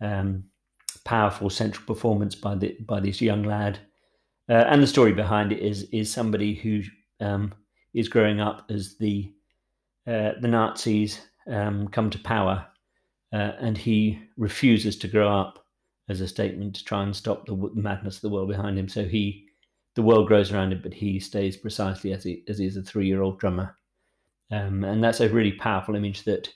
um, 0.00 0.44
powerful 1.04 1.50
central 1.50 1.86
performance 1.86 2.34
by 2.34 2.54
the 2.54 2.76
by 2.86 3.00
this 3.00 3.20
young 3.20 3.42
lad. 3.42 3.78
Uh, 4.48 4.64
and 4.68 4.82
the 4.82 4.86
story 4.86 5.12
behind 5.12 5.52
it 5.52 5.60
is 5.60 5.84
is 5.84 6.12
somebody 6.12 6.54
who 6.54 6.82
um, 7.20 7.54
is 7.94 8.08
growing 8.08 8.40
up 8.40 8.66
as 8.70 8.96
the 8.98 9.32
uh, 10.06 10.32
the 10.40 10.48
Nazis 10.48 11.20
um, 11.48 11.88
come 11.88 12.10
to 12.10 12.18
power 12.18 12.66
uh, 13.32 13.52
and 13.60 13.76
he 13.76 14.18
refuses 14.36 14.96
to 14.96 15.08
grow 15.08 15.28
up 15.28 15.64
as 16.08 16.20
a 16.20 16.28
statement 16.28 16.74
to 16.76 16.84
try 16.84 17.02
and 17.02 17.14
stop 17.14 17.46
the, 17.46 17.54
the 17.54 17.82
madness 17.82 18.16
of 18.16 18.22
the 18.22 18.28
world 18.28 18.48
behind 18.48 18.78
him. 18.78 18.88
So 18.88 19.04
he, 19.04 19.46
the 19.94 20.02
world 20.02 20.28
grows 20.28 20.52
around 20.52 20.72
him, 20.72 20.80
but 20.82 20.94
he 20.94 21.18
stays 21.18 21.56
precisely 21.56 22.12
as 22.12 22.22
he 22.22 22.44
as 22.48 22.58
he 22.58 22.66
is 22.66 22.76
a 22.76 22.82
three 22.82 23.06
year 23.06 23.22
old 23.22 23.38
drummer, 23.38 23.76
um, 24.50 24.84
and 24.84 25.02
that's 25.02 25.20
a 25.20 25.28
really 25.28 25.52
powerful 25.52 25.96
image 25.96 26.24
that 26.24 26.48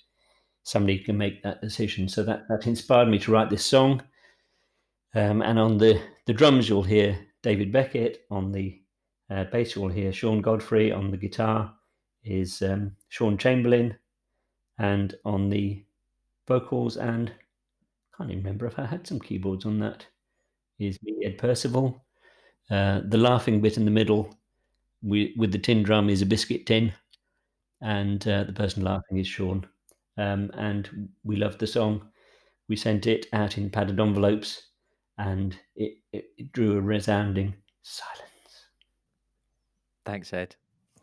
somebody 0.62 0.99
can 0.99 1.16
make 1.16 1.43
that 1.43 1.61
decision. 1.61 2.09
So 2.09 2.23
that 2.24 2.45
that 2.49 2.66
inspired 2.66 3.09
me 3.09 3.19
to 3.20 3.32
write 3.32 3.51
this 3.51 3.65
song. 3.65 4.03
Um, 5.15 5.43
and 5.43 5.59
on 5.59 5.78
the 5.78 6.01
the 6.27 6.32
drums, 6.32 6.69
you'll 6.69 6.82
hear 6.82 7.19
David 7.43 7.73
Beckett. 7.73 8.27
On 8.31 8.53
the 8.53 8.81
uh, 9.31 9.44
bass, 9.44 9.74
you'll 9.74 9.89
hear 9.89 10.12
Sean 10.12 10.40
Godfrey. 10.40 10.93
On 10.93 11.11
the 11.11 11.16
guitar 11.16 11.74
is 12.24 12.62
um, 12.62 12.93
Sean 13.09 13.39
Chamberlain, 13.39 13.97
and 14.78 15.15
on 15.24 15.48
the 15.48 15.85
vocals 16.47 16.97
and 16.97 17.31
I 17.31 18.16
can't 18.16 18.31
even 18.31 18.43
remember 18.43 18.66
if 18.66 18.78
I 18.78 18.86
had 18.86 19.07
some 19.07 19.20
keyboards 19.20 19.65
on 19.65 19.78
that. 19.81 20.07
Is 20.78 20.98
me, 21.02 21.24
Ed 21.24 21.39
Percival. 21.39 22.05
Uh, 22.70 23.01
the 23.05 23.19
laughing 23.19 23.61
bit 23.61 23.77
in 23.77 23.85
the 23.85 23.90
middle 23.90 24.35
we, 25.02 25.35
with 25.36 25.52
the 25.52 25.59
tin 25.59 25.82
drum 25.82 26.09
is 26.09 26.23
a 26.23 26.27
biscuit 26.27 26.66
tin, 26.66 26.93
and 27.81 28.27
uh, 28.28 28.44
the 28.44 28.52
person 28.52 28.85
laughing 28.85 29.19
is 29.19 29.27
Sean. 29.27 29.66
Um, 30.16 30.51
and 30.55 31.09
we 31.24 31.36
loved 31.36 31.59
the 31.59 31.66
song. 31.66 32.09
We 32.69 32.77
sent 32.77 33.07
it 33.07 33.27
out 33.32 33.59
in 33.59 33.70
padded 33.70 34.01
envelopes, 34.01 34.69
and 35.19 35.59
it, 35.77 35.98
it, 36.12 36.27
it 36.36 36.52
drew 36.52 36.77
a 36.77 36.81
resounding 36.81 37.55
silence. 37.82 38.30
Thanks, 40.11 40.32
Ed. 40.32 40.57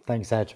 Thanks, 0.05 0.33
Ed. 0.33 0.55